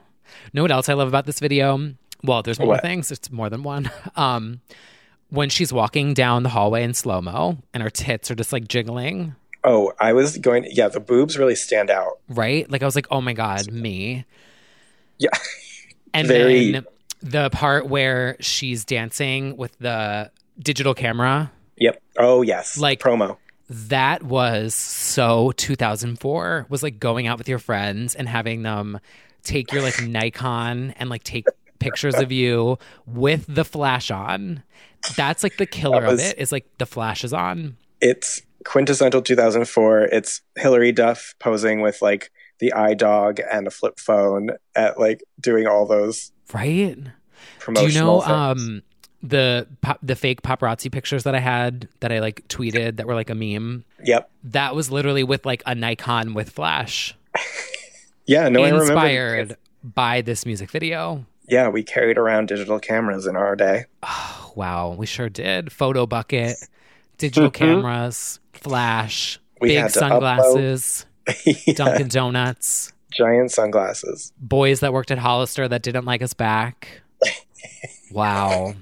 Know 0.53 0.61
what 0.61 0.71
else 0.71 0.89
I 0.89 0.93
love 0.93 1.07
about 1.07 1.25
this 1.25 1.39
video? 1.39 1.93
Well, 2.23 2.41
there's 2.43 2.59
more 2.59 2.69
What? 2.69 2.81
things. 2.81 3.11
It's 3.11 3.31
more 3.31 3.49
than 3.49 3.63
one. 3.63 3.91
Um, 4.15 4.61
when 5.29 5.49
she's 5.49 5.73
walking 5.73 6.13
down 6.13 6.43
the 6.43 6.49
hallway 6.49 6.83
in 6.83 6.93
slow 6.93 7.21
mo 7.21 7.57
and 7.73 7.83
her 7.83 7.89
tits 7.89 8.31
are 8.31 8.35
just 8.35 8.53
like 8.53 8.67
jiggling, 8.67 9.35
Oh, 9.63 9.91
I 9.99 10.13
was 10.13 10.37
going. 10.37 10.65
Yeah, 10.71 10.87
the 10.87 11.01
boobs 11.01 11.37
really 11.37 11.55
stand 11.55 11.89
out. 11.89 12.19
right? 12.29 12.69
Like 12.71 12.81
I 12.81 12.85
was 12.85 12.95
like, 12.95 13.07
oh 13.11 13.19
my 13.19 13.33
god, 13.33 13.69
me. 13.71 14.25
Yeah, 15.17 15.29
And 16.13 16.27
Very- 16.27 16.71
then 16.71 16.85
the 17.21 17.49
part 17.49 17.87
where 17.87 18.37
she's 18.39 18.85
dancing 18.85 19.57
with 19.57 19.77
the 19.79 20.31
digital 20.59 20.93
camera, 20.93 21.51
yep. 21.75 22.01
Oh 22.17 22.41
yes, 22.41 22.77
Like- 22.77 22.99
promo. 23.01 23.37
That 23.69 24.23
was 24.23 24.73
so 24.73 25.51
2004. 25.57 26.67
Was 26.69 26.83
like 26.83 26.99
going 26.99 27.27
out 27.27 27.37
with 27.37 27.49
your 27.49 27.59
friends 27.59 28.15
and 28.15 28.27
having 28.27 28.63
them 28.63 28.99
take 29.43 29.71
your 29.71 29.81
like 29.81 30.01
Nikon 30.01 30.91
and 30.97 31.09
like 31.09 31.23
take 31.23 31.45
pictures 31.79 32.15
of 32.15 32.31
you 32.31 32.77
with 33.05 33.45
the 33.47 33.65
flash 33.65 34.09
on. 34.09 34.63
That's 35.15 35.43
like 35.43 35.57
the 35.57 35.65
killer 35.65 36.05
was- 36.05 36.21
of 36.23 36.27
it. 36.31 36.37
Is 36.39 36.51
like 36.51 36.65
the 36.77 36.85
flash 36.85 37.23
is 37.23 37.33
on. 37.33 37.77
It's 38.01 38.41
quintessential 38.65 39.21
2004. 39.21 40.01
It's 40.03 40.41
Hilary 40.55 40.91
Duff 40.91 41.35
posing 41.39 41.81
with 41.81 42.01
like 42.01 42.31
the 42.59 42.73
eye 42.73 42.93
dog 42.93 43.39
and 43.51 43.67
a 43.67 43.71
flip 43.71 43.99
phone 43.99 44.51
at 44.75 44.99
like 44.99 45.23
doing 45.39 45.67
all 45.67 45.85
those 45.85 46.31
Right? 46.53 46.97
Do 47.73 47.81
you 47.87 47.99
know 47.99 48.21
things. 48.21 48.31
um 48.31 48.81
the 49.23 49.67
pop, 49.81 49.99
the 50.01 50.15
fake 50.15 50.41
paparazzi 50.41 50.91
pictures 50.91 51.23
that 51.23 51.35
I 51.35 51.39
had 51.39 51.87
that 51.99 52.11
I 52.11 52.19
like 52.19 52.47
tweeted 52.47 52.97
that 52.97 53.07
were 53.07 53.15
like 53.15 53.29
a 53.29 53.35
meme? 53.35 53.83
Yep. 54.03 54.29
That 54.45 54.75
was 54.75 54.91
literally 54.91 55.23
with 55.23 55.45
like 55.45 55.63
a 55.65 55.75
Nikon 55.75 56.33
with 56.33 56.49
flash. 56.49 57.15
Yeah. 58.29 58.49
No, 58.49 58.61
inspired 58.65 59.55
by 59.83 60.19
this 60.19 60.45
music 60.45 60.69
video. 60.69 61.25
Yeah, 61.47 61.69
we 61.69 61.81
carried 61.81 62.17
around 62.17 62.49
digital 62.49 62.77
cameras 62.77 63.25
in 63.25 63.37
our 63.37 63.55
day. 63.55 63.85
Oh, 64.03 64.51
wow, 64.55 64.91
we 64.91 65.05
sure 65.05 65.29
did. 65.29 65.67
Photobucket, 65.67 66.55
digital 67.17 67.49
cameras, 67.49 68.41
flash, 68.51 69.39
Mm-hmm. 69.39 69.65
We 69.65 69.69
big 69.69 69.89
sunglasses, 69.89 71.05
Yeah, 71.45 71.73
Dunkin' 71.73 72.09
Donuts, 72.09 72.93
Giant 73.11 73.49
sunglasses. 73.51 74.31
boys 74.37 74.81
that 74.81 74.93
worked 74.93 75.09
at 75.09 75.17
Hollister 75.17 75.67
that 75.67 75.81
didn't 75.81 76.05
like 76.05 76.21
us 76.21 76.33
back. 76.33 77.01
Wow. 78.11 78.75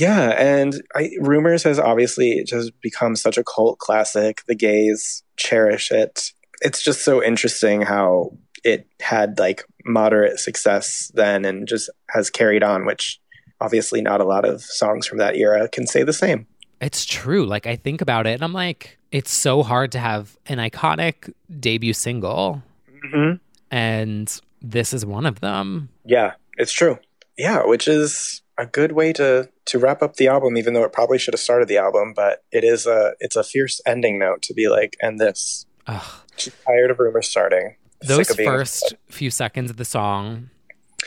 Yeah, 0.00 0.30
and 0.30 0.82
I, 0.94 1.10
Rumors 1.20 1.62
has 1.64 1.78
obviously 1.78 2.42
just 2.44 2.72
become 2.80 3.16
such 3.16 3.36
a 3.36 3.44
cult 3.44 3.78
classic. 3.78 4.42
The 4.46 4.54
gays 4.54 5.22
cherish 5.36 5.90
it. 5.90 6.32
It's 6.62 6.82
just 6.82 7.04
so 7.04 7.22
interesting 7.22 7.82
how 7.82 8.32
it 8.64 8.86
had 9.00 9.38
like 9.38 9.64
moderate 9.84 10.38
success 10.38 11.10
then 11.14 11.44
and 11.44 11.68
just 11.68 11.90
has 12.08 12.30
carried 12.30 12.62
on, 12.62 12.86
which 12.86 13.20
obviously 13.60 14.00
not 14.00 14.22
a 14.22 14.24
lot 14.24 14.46
of 14.46 14.62
songs 14.62 15.06
from 15.06 15.18
that 15.18 15.36
era 15.36 15.68
can 15.68 15.86
say 15.86 16.02
the 16.02 16.14
same. 16.14 16.46
It's 16.80 17.04
true. 17.04 17.44
Like 17.44 17.66
I 17.66 17.76
think 17.76 18.00
about 18.00 18.26
it 18.26 18.32
and 18.32 18.42
I'm 18.42 18.54
like, 18.54 18.98
it's 19.12 19.32
so 19.32 19.62
hard 19.62 19.92
to 19.92 19.98
have 19.98 20.38
an 20.46 20.56
iconic 20.58 21.30
debut 21.58 21.92
single. 21.92 22.62
Mm-hmm. 23.04 23.36
And 23.70 24.40
this 24.62 24.94
is 24.94 25.04
one 25.04 25.26
of 25.26 25.40
them. 25.40 25.90
Yeah, 26.06 26.34
it's 26.56 26.72
true. 26.72 26.98
Yeah, 27.36 27.64
which 27.66 27.86
is 27.86 28.42
a 28.60 28.66
good 28.66 28.92
way 28.92 29.12
to 29.14 29.48
to 29.66 29.78
wrap 29.78 30.02
up 30.02 30.16
the 30.16 30.28
album, 30.28 30.56
even 30.56 30.74
though 30.74 30.84
it 30.84 30.92
probably 30.92 31.18
should 31.18 31.34
have 31.34 31.40
started 31.40 31.66
the 31.68 31.78
album. 31.78 32.12
But 32.14 32.44
it 32.52 32.62
is 32.62 32.86
a 32.86 33.14
it's 33.18 33.36
a 33.36 33.42
fierce 33.42 33.80
ending 33.86 34.18
note 34.18 34.42
to 34.42 34.54
be 34.54 34.68
like, 34.68 34.96
and 35.00 35.18
this. 35.18 35.66
Ugh. 35.86 36.20
She's 36.36 36.54
tired 36.66 36.90
of 36.90 36.98
rumors 36.98 37.28
starting. 37.28 37.76
Those 38.02 38.30
of 38.30 38.36
first 38.36 38.94
few 39.08 39.30
seconds 39.30 39.70
of 39.70 39.76
the 39.76 39.84
song. 39.84 40.50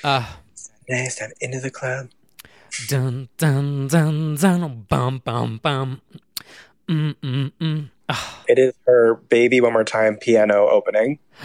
Uh 0.03 0.27
Nice, 0.89 1.15
step 1.15 1.31
into 1.39 1.59
the 1.59 1.71
club. 1.71 2.09
dun 2.89 3.29
dun 3.37 3.87
dun 3.87 4.35
dun 4.35 4.85
bum 4.89 5.19
bum 5.23 5.59
bum. 5.63 6.01
Mm 6.89 7.15
mm 7.23 7.51
mm. 7.59 7.89
It 8.47 8.59
is 8.59 8.73
her 8.85 9.15
"Baby 9.15 9.61
One 9.61 9.73
More 9.73 9.85
Time" 9.85 10.17
piano 10.17 10.67
opening. 10.69 11.19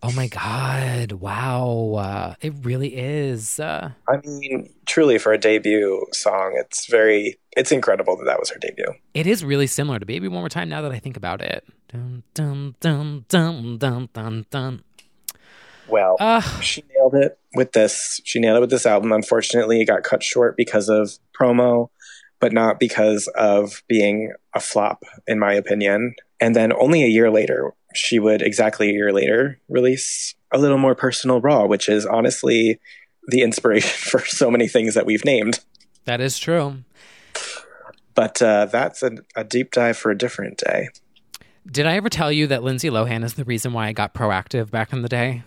Oh 0.00 0.12
my 0.12 0.28
god! 0.28 1.12
Wow, 1.12 1.94
uh, 1.98 2.34
it 2.40 2.52
really 2.62 2.94
is. 2.96 3.58
Uh, 3.58 3.90
I 4.08 4.18
mean, 4.24 4.72
truly 4.86 5.18
for 5.18 5.32
a 5.32 5.38
debut 5.38 6.06
song, 6.12 6.52
it's 6.56 6.86
very, 6.86 7.36
it's 7.56 7.72
incredible 7.72 8.16
that 8.18 8.24
that 8.26 8.38
was 8.38 8.50
her 8.50 8.58
debut. 8.60 8.86
it 9.14 9.26
is 9.26 9.44
really 9.44 9.66
similar 9.66 9.98
to 9.98 10.06
"Baby 10.06 10.28
One 10.28 10.40
More 10.40 10.48
Time." 10.48 10.68
Now 10.68 10.82
that 10.82 10.92
I 10.92 11.00
think 11.00 11.16
about 11.16 11.42
it, 11.42 11.64
dun 11.88 12.22
dun 12.34 12.76
dun 12.78 13.24
dun 13.28 13.78
dun 13.78 14.08
dun 14.12 14.46
dun. 14.50 14.82
Well, 15.88 16.16
Uh, 16.20 16.42
she 16.60 16.84
nailed 16.94 17.14
it 17.16 17.36
with 17.54 17.72
this. 17.72 18.20
She 18.24 18.38
nailed 18.38 18.58
it 18.58 18.60
with 18.60 18.70
this 18.70 18.86
album. 18.86 19.10
Unfortunately, 19.10 19.80
it 19.80 19.86
got 19.86 20.04
cut 20.04 20.22
short 20.22 20.56
because 20.56 20.88
of 20.88 21.18
promo, 21.38 21.88
but 22.38 22.52
not 22.52 22.78
because 22.78 23.26
of 23.34 23.82
being 23.88 24.32
a 24.54 24.60
flop, 24.60 25.02
in 25.26 25.40
my 25.40 25.54
opinion. 25.54 26.14
And 26.40 26.54
then 26.54 26.72
only 26.74 27.02
a 27.02 27.08
year 27.08 27.30
later, 27.32 27.72
she 27.94 28.18
would 28.18 28.42
exactly 28.42 28.90
a 28.90 28.92
year 28.92 29.12
later 29.12 29.58
release 29.68 30.34
a 30.52 30.58
little 30.58 30.78
more 30.78 30.94
personal 30.94 31.40
raw, 31.40 31.66
which 31.66 31.88
is 31.88 32.06
honestly 32.06 32.78
the 33.28 33.42
inspiration 33.42 33.90
for 34.10 34.20
so 34.20 34.50
many 34.50 34.68
things 34.68 34.94
that 34.94 35.06
we've 35.06 35.24
named. 35.24 35.60
that 36.04 36.20
is 36.20 36.38
true. 36.38 36.78
But 38.14 38.42
uh, 38.42 38.66
that's 38.66 39.02
a, 39.02 39.12
a 39.36 39.44
deep 39.44 39.70
dive 39.70 39.96
for 39.96 40.10
a 40.10 40.18
different 40.18 40.58
day. 40.58 40.88
Did 41.70 41.86
I 41.86 41.94
ever 41.94 42.08
tell 42.08 42.32
you 42.32 42.46
that 42.48 42.62
Lindsay 42.62 42.88
Lohan 42.88 43.24
is 43.24 43.34
the 43.34 43.44
reason 43.44 43.72
why 43.72 43.86
I 43.86 43.92
got 43.92 44.14
Proactiv 44.14 44.70
back 44.70 44.92
in 44.92 45.02
the 45.02 45.08
day? 45.08 45.42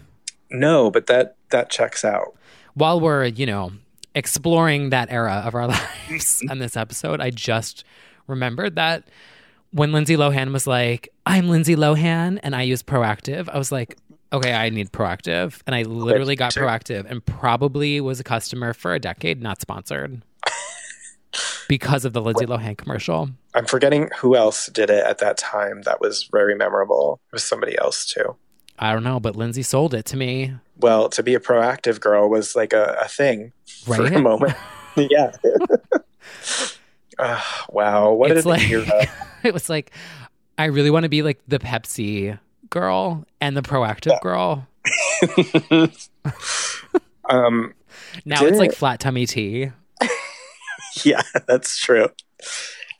No, 0.49 0.91
but 0.91 1.07
that 1.07 1.35
that 1.49 1.69
checks 1.69 2.05
out. 2.05 2.35
While 2.73 2.99
we're, 2.99 3.25
you 3.25 3.45
know, 3.45 3.71
exploring 4.13 4.91
that 4.91 5.11
era 5.11 5.43
of 5.45 5.55
our 5.55 5.67
lives 6.09 6.43
on 6.49 6.59
this 6.59 6.77
episode, 6.77 7.19
I 7.19 7.29
just 7.29 7.83
remembered 8.27 8.75
that 8.75 9.03
when 9.71 9.91
Lindsay 9.91 10.15
Lohan 10.15 10.53
was 10.53 10.67
like, 10.67 11.10
I'm 11.25 11.49
Lindsay 11.49 11.75
Lohan 11.75 12.39
and 12.43 12.55
I 12.55 12.63
use 12.63 12.81
Proactiv, 12.83 13.47
I 13.49 13.57
was 13.57 13.71
like, 13.71 13.97
okay, 14.33 14.53
I 14.53 14.69
need 14.69 14.91
Proactiv. 14.91 15.61
And 15.67 15.75
I 15.75 15.83
literally 15.83 16.35
got 16.35 16.53
Proactiv 16.53 17.05
and 17.09 17.23
probably 17.25 18.01
was 18.01 18.19
a 18.19 18.23
customer 18.23 18.73
for 18.73 18.93
a 18.93 18.99
decade, 18.99 19.41
not 19.41 19.61
sponsored. 19.61 20.21
because 21.67 22.03
of 22.05 22.13
the 22.13 22.21
Lindsay 22.21 22.45
Lohan 22.45 22.77
commercial. 22.77 23.29
I'm 23.53 23.65
forgetting 23.65 24.09
who 24.17 24.35
else 24.35 24.67
did 24.67 24.89
it 24.89 25.05
at 25.05 25.19
that 25.19 25.37
time 25.37 25.83
that 25.83 26.01
was 26.01 26.27
very 26.31 26.55
memorable. 26.55 27.19
It 27.31 27.35
was 27.35 27.43
somebody 27.43 27.77
else 27.77 28.05
too. 28.05 28.35
I 28.79 28.91
don't 28.91 29.03
know, 29.03 29.19
but 29.19 29.35
Lindsay 29.35 29.61
sold 29.61 29.93
it 29.93 30.05
to 30.07 30.17
me. 30.17 30.53
Well, 30.77 31.07
to 31.09 31.21
be 31.21 31.35
a 31.35 31.39
Proactiv 31.39 31.99
girl 31.99 32.29
was 32.29 32.55
like 32.55 32.73
a, 32.73 32.97
a 33.01 33.07
thing 33.07 33.53
for 33.85 34.05
a 34.05 34.19
moment. 34.19 34.55
yeah. 34.97 35.31
Ah, 37.19 37.65
wow. 37.69 38.13
What 38.13 38.31
It's 38.31 38.47
like- 38.47 38.63
it 39.43 39.53
was 39.53 39.69
like 39.69 39.91
I 40.61 40.65
really 40.65 40.91
want 40.91 41.03
to 41.03 41.09
be 41.09 41.23
like 41.23 41.39
the 41.47 41.57
Pepsi 41.57 42.37
girl 42.69 43.25
and 43.41 43.57
the 43.57 43.63
Proactiv 43.63 44.21
girl. 44.21 44.67
um, 47.27 47.73
Now 48.25 48.45
it's 48.45 48.59
like 48.59 48.71
flat 48.71 48.99
tummy 48.99 49.25
tea. 49.25 49.71
yeah, 51.03 51.23
that's 51.47 51.79
true. 51.79 52.09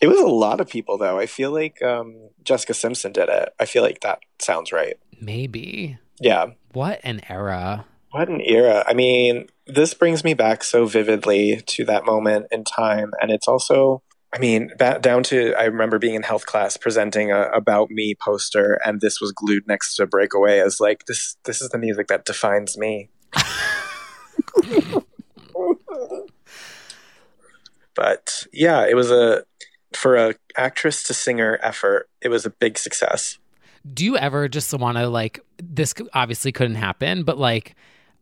It 0.01 0.07
was 0.07 0.19
a 0.19 0.25
lot 0.25 0.59
of 0.59 0.69
people 0.69 0.97
though. 0.97 1.19
I 1.19 1.27
feel 1.27 1.51
like 1.51 1.79
um, 1.83 2.29
Jessica 2.43 2.73
Simpson 2.73 3.11
did 3.11 3.29
it. 3.29 3.49
I 3.59 3.65
feel 3.65 3.83
like 3.83 3.99
that 3.99 4.21
sounds 4.39 4.71
right. 4.71 4.97
Maybe. 5.19 5.99
Yeah. 6.19 6.47
What 6.73 6.99
an 7.03 7.21
era. 7.29 7.85
What 8.09 8.27
an 8.27 8.41
era. 8.41 8.83
I 8.88 8.95
mean, 8.95 9.49
this 9.67 9.93
brings 9.93 10.23
me 10.23 10.33
back 10.33 10.63
so 10.63 10.88
vividly 10.88 11.61
to 11.67 11.85
that 11.85 12.05
moment 12.05 12.47
in 12.51 12.63
time. 12.63 13.11
And 13.21 13.29
it's 13.29 13.47
also, 13.47 14.01
I 14.33 14.39
mean, 14.39 14.71
down 14.77 15.23
to, 15.23 15.53
I 15.55 15.65
remember 15.65 15.99
being 15.99 16.15
in 16.15 16.23
health 16.23 16.45
class 16.45 16.77
presenting 16.77 17.31
a 17.31 17.49
About 17.49 17.91
Me 17.91 18.15
poster, 18.15 18.79
and 18.85 19.01
this 19.01 19.19
was 19.19 19.33
glued 19.33 19.67
next 19.67 19.97
to 19.97 20.07
Breakaway 20.07 20.59
as 20.59 20.79
like, 20.79 21.05
this, 21.05 21.35
this 21.43 21.61
is 21.61 21.69
the 21.69 21.77
music 21.77 22.07
that 22.07 22.23
defines 22.23 22.77
me. 22.77 23.09
but 27.93 28.45
yeah, 28.53 28.87
it 28.87 28.95
was 28.95 29.11
a, 29.11 29.43
for 29.93 30.15
a 30.15 30.35
actress 30.55 31.03
to 31.03 31.13
singer 31.13 31.59
effort, 31.61 32.09
it 32.21 32.29
was 32.29 32.45
a 32.45 32.49
big 32.49 32.77
success. 32.77 33.37
Do 33.93 34.05
you 34.05 34.15
ever 34.15 34.47
just 34.47 34.73
want 34.73 34.97
to 34.97 35.09
like, 35.09 35.41
this 35.61 35.93
obviously 36.13 36.53
couldn't 36.53 36.75
happen, 36.75 37.23
but 37.23 37.37
like, 37.37 37.75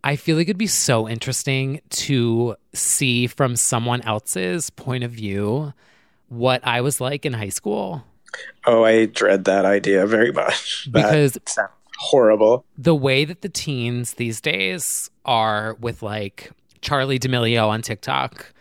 I 0.03 0.15
feel 0.15 0.37
like 0.37 0.47
it'd 0.47 0.57
be 0.57 0.65
so 0.65 1.07
interesting 1.07 1.81
to 1.89 2.55
see 2.73 3.27
from 3.27 3.55
someone 3.55 4.01
else's 4.01 4.71
point 4.71 5.03
of 5.03 5.11
view 5.11 5.73
what 6.29 6.65
I 6.65 6.81
was 6.81 7.01
like 7.01 7.25
in 7.25 7.33
high 7.33 7.49
school. 7.49 8.03
Oh, 8.65 8.83
I 8.83 9.05
dread 9.05 9.45
that 9.45 9.65
idea 9.65 10.05
very 10.05 10.31
much. 10.31 10.87
Because 10.91 11.33
that 11.33 11.49
sounds 11.49 11.71
horrible. 11.97 12.65
The 12.77 12.95
way 12.95 13.25
that 13.25 13.41
the 13.41 13.49
teens 13.49 14.13
these 14.13 14.39
days 14.39 15.09
are 15.25 15.75
with 15.79 16.01
like 16.01 16.51
Charli 16.81 17.19
D'Amelio 17.19 17.67
on 17.67 17.81
TikTok, 17.81 18.53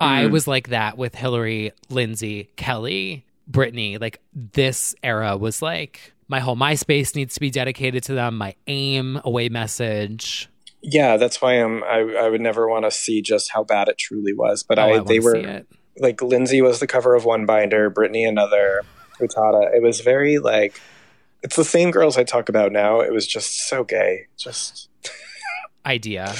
mm. 0.00 0.06
I 0.06 0.26
was 0.26 0.46
like 0.46 0.68
that 0.68 0.98
with 0.98 1.14
Hilary, 1.14 1.72
Lindsay, 1.88 2.50
Kelly, 2.56 3.24
Britney. 3.50 4.00
Like 4.00 4.20
this 4.34 4.94
era 5.02 5.36
was 5.36 5.62
like 5.62 6.12
my 6.28 6.40
whole 6.40 6.56
MySpace 6.56 7.14
needs 7.14 7.34
to 7.34 7.40
be 7.40 7.50
dedicated 7.50 8.02
to 8.04 8.14
them. 8.14 8.36
My 8.36 8.54
aim 8.66 9.20
away 9.24 9.48
message. 9.48 10.48
Yeah, 10.82 11.16
that's 11.16 11.40
why 11.40 11.54
I'm. 11.54 11.82
I, 11.84 12.00
I 12.24 12.28
would 12.28 12.40
never 12.40 12.68
want 12.68 12.84
to 12.84 12.90
see 12.90 13.22
just 13.22 13.50
how 13.50 13.64
bad 13.64 13.88
it 13.88 13.96
truly 13.98 14.34
was. 14.34 14.62
But 14.62 14.78
Oh, 14.78 14.82
I, 14.82 14.96
I 14.96 14.98
they 15.00 15.20
were. 15.20 15.62
Like 15.98 16.20
Lindsay 16.22 16.60
was 16.60 16.80
the 16.80 16.86
cover 16.86 17.14
of 17.14 17.24
one 17.24 17.46
binder, 17.46 17.90
Britney 17.90 18.28
another, 18.28 18.82
Utada. 19.20 19.74
It 19.74 19.82
was 19.82 20.00
very 20.00 20.38
like 20.38 20.80
it's 21.42 21.56
the 21.56 21.64
same 21.64 21.90
girls 21.90 22.16
I 22.18 22.24
talk 22.24 22.48
about 22.48 22.72
now. 22.72 23.00
It 23.00 23.12
was 23.12 23.26
just 23.26 23.68
so 23.68 23.84
gay. 23.84 24.26
Just 24.36 24.88
idea. 25.86 26.34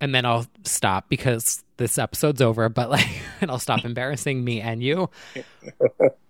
And 0.00 0.14
then 0.14 0.24
I'll 0.26 0.46
stop 0.64 1.08
because 1.08 1.62
this 1.76 1.96
episode's 1.96 2.42
over, 2.42 2.68
but 2.68 2.90
like, 2.90 3.08
and 3.40 3.50
I'll 3.50 3.58
stop 3.58 3.84
embarrassing 3.84 4.44
me 4.44 4.60
and 4.60 4.82
you. 4.82 5.10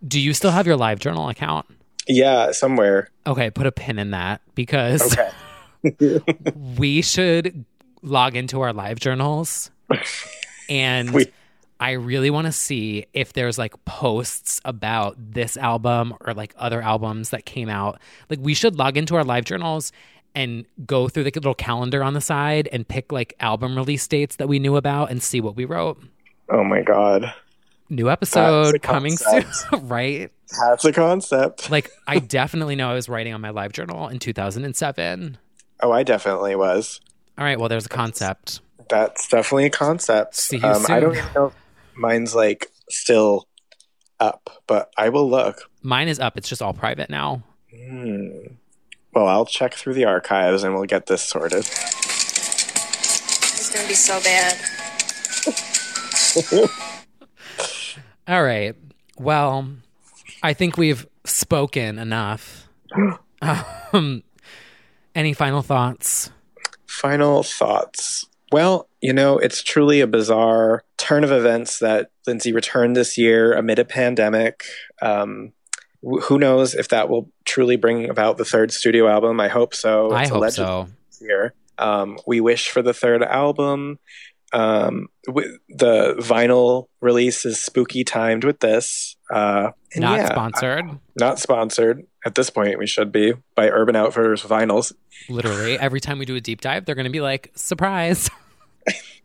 Do 0.07 0.21
you 0.21 0.35
still 0.35 0.51
have 0.51 0.67
your 0.67 0.77
live 0.77 0.99
journal 0.99 1.29
account? 1.29 1.67
yeah, 2.09 2.51
somewhere. 2.51 3.09
Okay, 3.27 3.51
put 3.51 3.65
a 3.67 3.73
pin 3.73 3.99
in 3.99 4.11
that 4.11 4.41
because 4.57 5.17
Okay. 5.17 6.21
we 6.79 7.01
should 7.03 7.65
log 8.03 8.35
into 8.37 8.61
our 8.61 8.73
live 8.73 8.99
journals 8.99 9.71
and 10.69 11.11
We- 11.13 11.31
I 11.83 11.93
really 11.93 12.31
want 12.31 12.47
to 12.47 12.53
see 12.53 13.07
if 13.13 13.33
there's 13.33 13.59
like 13.59 13.85
posts 13.85 14.61
about 14.65 15.17
this 15.19 15.57
album 15.57 16.15
or 16.21 16.33
like 16.33 16.55
other 16.57 16.81
albums 16.81 17.31
that 17.31 17.45
came 17.45 17.69
out. 17.69 18.01
Like 18.31 18.39
we 18.41 18.55
should 18.55 18.79
log 18.79 18.97
into 18.97 19.17
our 19.17 19.25
live 19.25 19.45
journals 19.45 19.91
and 20.33 20.65
go 20.87 21.09
through 21.09 21.25
the 21.25 21.33
little 21.35 21.57
calendar 21.57 22.05
on 22.05 22.15
the 22.15 22.21
side 22.21 22.69
and 22.71 22.87
pick 22.87 23.11
like 23.11 23.35
album 23.41 23.75
release 23.75 24.07
dates 24.07 24.37
that 24.37 24.47
we 24.47 24.61
knew 24.61 24.77
about 24.77 25.11
and 25.11 25.21
see 25.21 25.41
what 25.41 25.57
we 25.57 25.65
wrote. 25.65 26.01
Oh 26.49 26.63
my 26.63 26.83
god, 26.83 27.35
New 27.91 28.09
episode 28.09 28.81
coming 28.81 29.17
soon, 29.17 29.45
right? 29.89 30.31
that's 30.61 30.85
a 30.85 30.93
concept. 30.93 31.69
Like 31.69 31.91
I 32.07 32.19
definitely 32.21 32.77
know 32.77 32.91
I 32.91 32.95
was 32.95 33.09
writing 33.09 33.35
on 33.35 33.41
my 33.41 33.51
live 33.51 33.73
journal 33.73 34.07
in 34.07 34.21
2007. 34.21 35.37
Oh, 35.81 35.91
I 35.91 36.05
definitely 36.05 36.55
was. 36.55 37.01
All 37.37 37.45
right, 37.45 37.59
well 37.59 37.69
there's 37.69 37.87
a 37.87 37.89
concept. 37.89 38.61
That's 38.89 39.27
definitely 39.27 39.65
a 39.65 39.71
concept. 39.71 40.37
See 40.37 40.59
you 40.59 40.65
um, 40.65 40.87
I 40.89 41.01
don't 41.01 41.17
even 41.17 41.33
know 41.35 41.53
mine's 41.95 42.35
like 42.35 42.71
still 42.89 43.49
up, 44.21 44.63
but 44.67 44.91
I 44.97 45.09
will 45.09 45.29
look. 45.29 45.71
Mine 45.83 46.09
is 46.09 46.21
up. 46.21 46.37
It's 46.37 46.49
just 46.49 46.63
all 46.63 46.73
private 46.73 47.11
now. 47.11 47.43
Hmm. 47.75 48.29
Well, 49.15 49.29
I'll 49.29 49.47
check 49.47 49.75
through 49.75 49.95
the 49.95 50.07
archives 50.07 50.65
and 50.65 50.75
we'll 50.75 50.85
get 50.85 51.07
this 51.07 51.23
sorted. 51.23 51.67
It's 51.67 51.75
gonna 53.75 53.89
be 53.89 53.95
so 53.95 54.21
bad. 54.23 54.57
All 58.29 58.43
right. 58.43 58.75
Well, 59.19 59.69
I 60.43 60.55
think 60.55 60.79
we've 60.79 61.07
spoken 61.25 61.99
enough. 61.99 62.69
um, 63.93 64.23
any 65.15 65.35
final 65.35 65.63
thoughts? 65.63 66.31
Final 66.87 67.43
thoughts. 67.43 68.27
Well, 68.51 68.89
you 69.01 69.13
know, 69.13 69.37
it's 69.39 69.63
truly 69.63 70.01
a 70.01 70.07
bizarre 70.07 70.85
turn 71.03 71.25
of 71.25 71.33
events 71.33 71.81
that 71.81 72.11
Lindsay 72.27 72.53
returned 72.53 72.95
this 72.97 73.19
year 73.19 73.53
amid 73.53 73.79
a 73.79 73.85
pandemic. 73.85 74.65
Um, 75.03 75.53
wh- 76.03 76.23
who 76.23 76.39
knows 76.39 76.75
if 76.75 76.89
that 76.89 77.09
will 77.09 77.29
truly 77.45 77.77
bring 77.77 78.09
about 78.09 78.39
the 78.39 78.45
third 78.45 78.73
studio 78.73 79.09
album? 79.09 79.41
I 79.41 79.49
hope 79.49 79.75
so. 79.75 80.11
I 80.13 80.23
It's 80.23 80.31
a 80.31 80.35
hope 80.35 80.41
legend 80.43 80.67
so. 80.67 80.89
year. 81.21 81.55
Um, 81.79 82.19
we 82.27 82.41
wish 82.41 82.69
for 82.71 82.83
the 82.83 82.95
third 82.95 83.23
album. 83.23 83.99
Um, 84.53 85.09
w- 85.27 85.59
the 85.71 86.15
vinyl 86.19 86.87
release 87.01 87.45
is 87.47 87.59
spooky 87.61 88.05
timed 88.05 88.45
with 88.45 88.61
this. 88.61 89.17
Uh, 89.31 89.71
Not 89.97 90.19
yeah, 90.19 90.27
sponsored. 90.31 90.85
Not 91.19 91.39
sponsored. 91.41 92.07
At 92.25 92.35
this 92.37 92.51
point, 92.51 92.79
we 92.79 92.87
should 92.87 93.11
be 93.11 93.33
by 93.57 93.69
Urban 93.71 93.97
Outfitters 93.97 94.43
Vinyls. 94.45 94.93
Literally, 95.29 95.79
every 95.79 96.01
time 96.01 96.19
we 96.19 96.27
do 96.27 96.37
a 96.37 96.41
deep 96.41 96.61
dive, 96.61 96.85
they're 96.85 96.95
going 96.95 97.07
to 97.07 97.11
be 97.11 97.21
like, 97.23 97.51
surprise. 97.57 98.31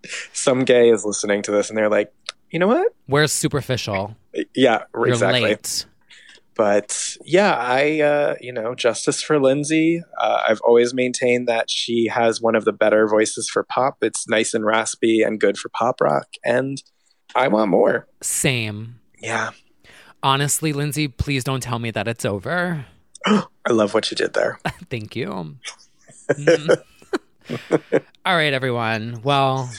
Some 0.33 0.63
gay 0.63 0.89
is 0.89 1.05
listening 1.05 1.41
to 1.43 1.51
this 1.51 1.69
and 1.69 1.77
they're 1.77 1.89
like, 1.89 2.13
you 2.51 2.59
know 2.59 2.67
what? 2.67 2.93
We're 3.07 3.27
superficial? 3.27 4.15
Yeah, 4.55 4.83
You're 4.93 5.09
exactly. 5.09 5.41
late. 5.41 5.85
But 6.55 7.17
yeah, 7.23 7.55
I, 7.55 7.99
uh, 8.01 8.35
you 8.41 8.51
know, 8.51 8.73
justice 8.73 9.21
for 9.21 9.39
Lindsay. 9.39 10.01
Uh, 10.19 10.41
I've 10.47 10.61
always 10.61 10.91
maintained 10.93 11.47
that 11.47 11.69
she 11.69 12.07
has 12.07 12.41
one 12.41 12.55
of 12.55 12.65
the 12.65 12.71
better 12.71 13.07
voices 13.07 13.47
for 13.47 13.63
pop. 13.63 13.97
It's 14.01 14.27
nice 14.27 14.55
and 14.55 14.65
raspy 14.65 15.21
and 15.21 15.39
good 15.39 15.57
for 15.57 15.69
pop 15.69 16.01
rock. 16.01 16.27
And 16.43 16.81
I 17.35 17.47
want 17.49 17.69
more. 17.69 18.07
Same. 18.21 18.99
Yeah. 19.19 19.51
Honestly, 20.23 20.73
Lindsay, 20.73 21.07
please 21.07 21.43
don't 21.43 21.61
tell 21.61 21.77
me 21.77 21.91
that 21.91 22.07
it's 22.07 22.25
over. 22.25 22.85
I 23.25 23.45
love 23.69 23.93
what 23.93 24.09
you 24.09 24.17
did 24.17 24.33
there. 24.33 24.59
Thank 24.89 25.15
you. 25.15 25.57
All 28.25 28.35
right, 28.35 28.53
everyone. 28.53 29.21
Well, 29.23 29.69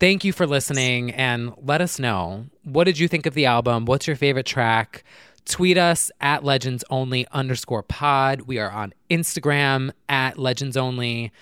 thank 0.00 0.24
you 0.24 0.32
for 0.32 0.46
listening 0.46 1.12
and 1.12 1.52
let 1.62 1.80
us 1.80 1.98
know. 1.98 2.46
What 2.64 2.84
did 2.84 2.98
you 2.98 3.08
think 3.08 3.26
of 3.26 3.34
the 3.34 3.46
album? 3.46 3.84
What's 3.84 4.06
your 4.06 4.16
favorite 4.16 4.46
track? 4.46 5.04
Tweet 5.44 5.76
us 5.78 6.10
at 6.20 6.44
legends 6.44 6.84
only 6.90 7.26
underscore 7.32 7.82
pod. 7.82 8.42
We 8.42 8.58
are 8.58 8.70
on 8.70 8.92
Instagram 9.10 9.90
at 10.08 10.38
legends 10.38 10.76
only 10.76 11.32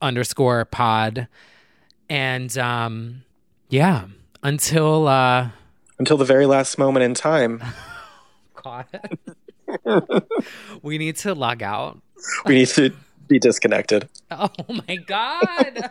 underscore 0.00 0.64
pod. 0.64 1.28
And 2.08 2.56
um, 2.58 3.22
yeah, 3.68 4.06
until 4.42 5.06
uh, 5.08 5.50
Until 5.98 6.16
the 6.16 6.24
very 6.24 6.46
last 6.46 6.78
moment 6.78 7.04
in 7.04 7.14
time, 7.14 7.62
God, 8.62 8.86
we 10.82 10.98
need 10.98 11.16
to 11.16 11.34
log 11.34 11.62
out. 11.62 12.00
we 12.46 12.54
need 12.56 12.68
to 12.68 12.92
be 13.30 13.38
disconnected. 13.38 14.08
Oh 14.32 14.48
my 14.68 14.96
God. 14.96 15.90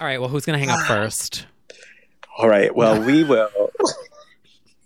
All 0.00 0.06
right, 0.06 0.18
well, 0.18 0.30
who's 0.30 0.46
going 0.46 0.58
to 0.58 0.64
hang 0.64 0.70
up 0.70 0.80
ah. 0.82 0.88
first? 0.88 1.46
All 2.38 2.48
right. 2.48 2.74
Well, 2.74 3.02
we 3.02 3.22
will. 3.32 3.50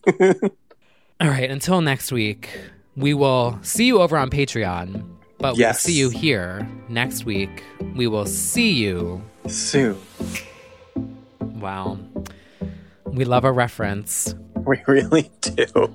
All 0.09 1.29
right, 1.29 1.49
until 1.49 1.81
next 1.81 2.11
week, 2.11 2.51
we 2.97 3.15
will 3.15 3.61
see 3.63 3.87
you 3.87 4.01
over 4.01 4.19
on 4.19 4.29
Patreon, 4.29 5.07
but 5.39 5.57
we'll 5.57 5.73
see 5.73 5.93
you 5.93 6.11
here 6.11 6.69
next 6.89 7.25
week. 7.25 7.63
We 7.95 8.09
will 8.09 8.27
see 8.27 8.73
you 8.73 9.23
soon. 9.47 9.97
Wow. 11.41 11.99
We 13.05 13.25
love 13.25 13.45
a 13.45 13.53
reference. 13.53 14.35
We 14.67 14.83
really 14.89 15.31
do. 15.43 15.95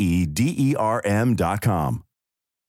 D 0.37 0.55
E 0.57 0.75
R 0.75 1.01
M.com. 1.05 2.03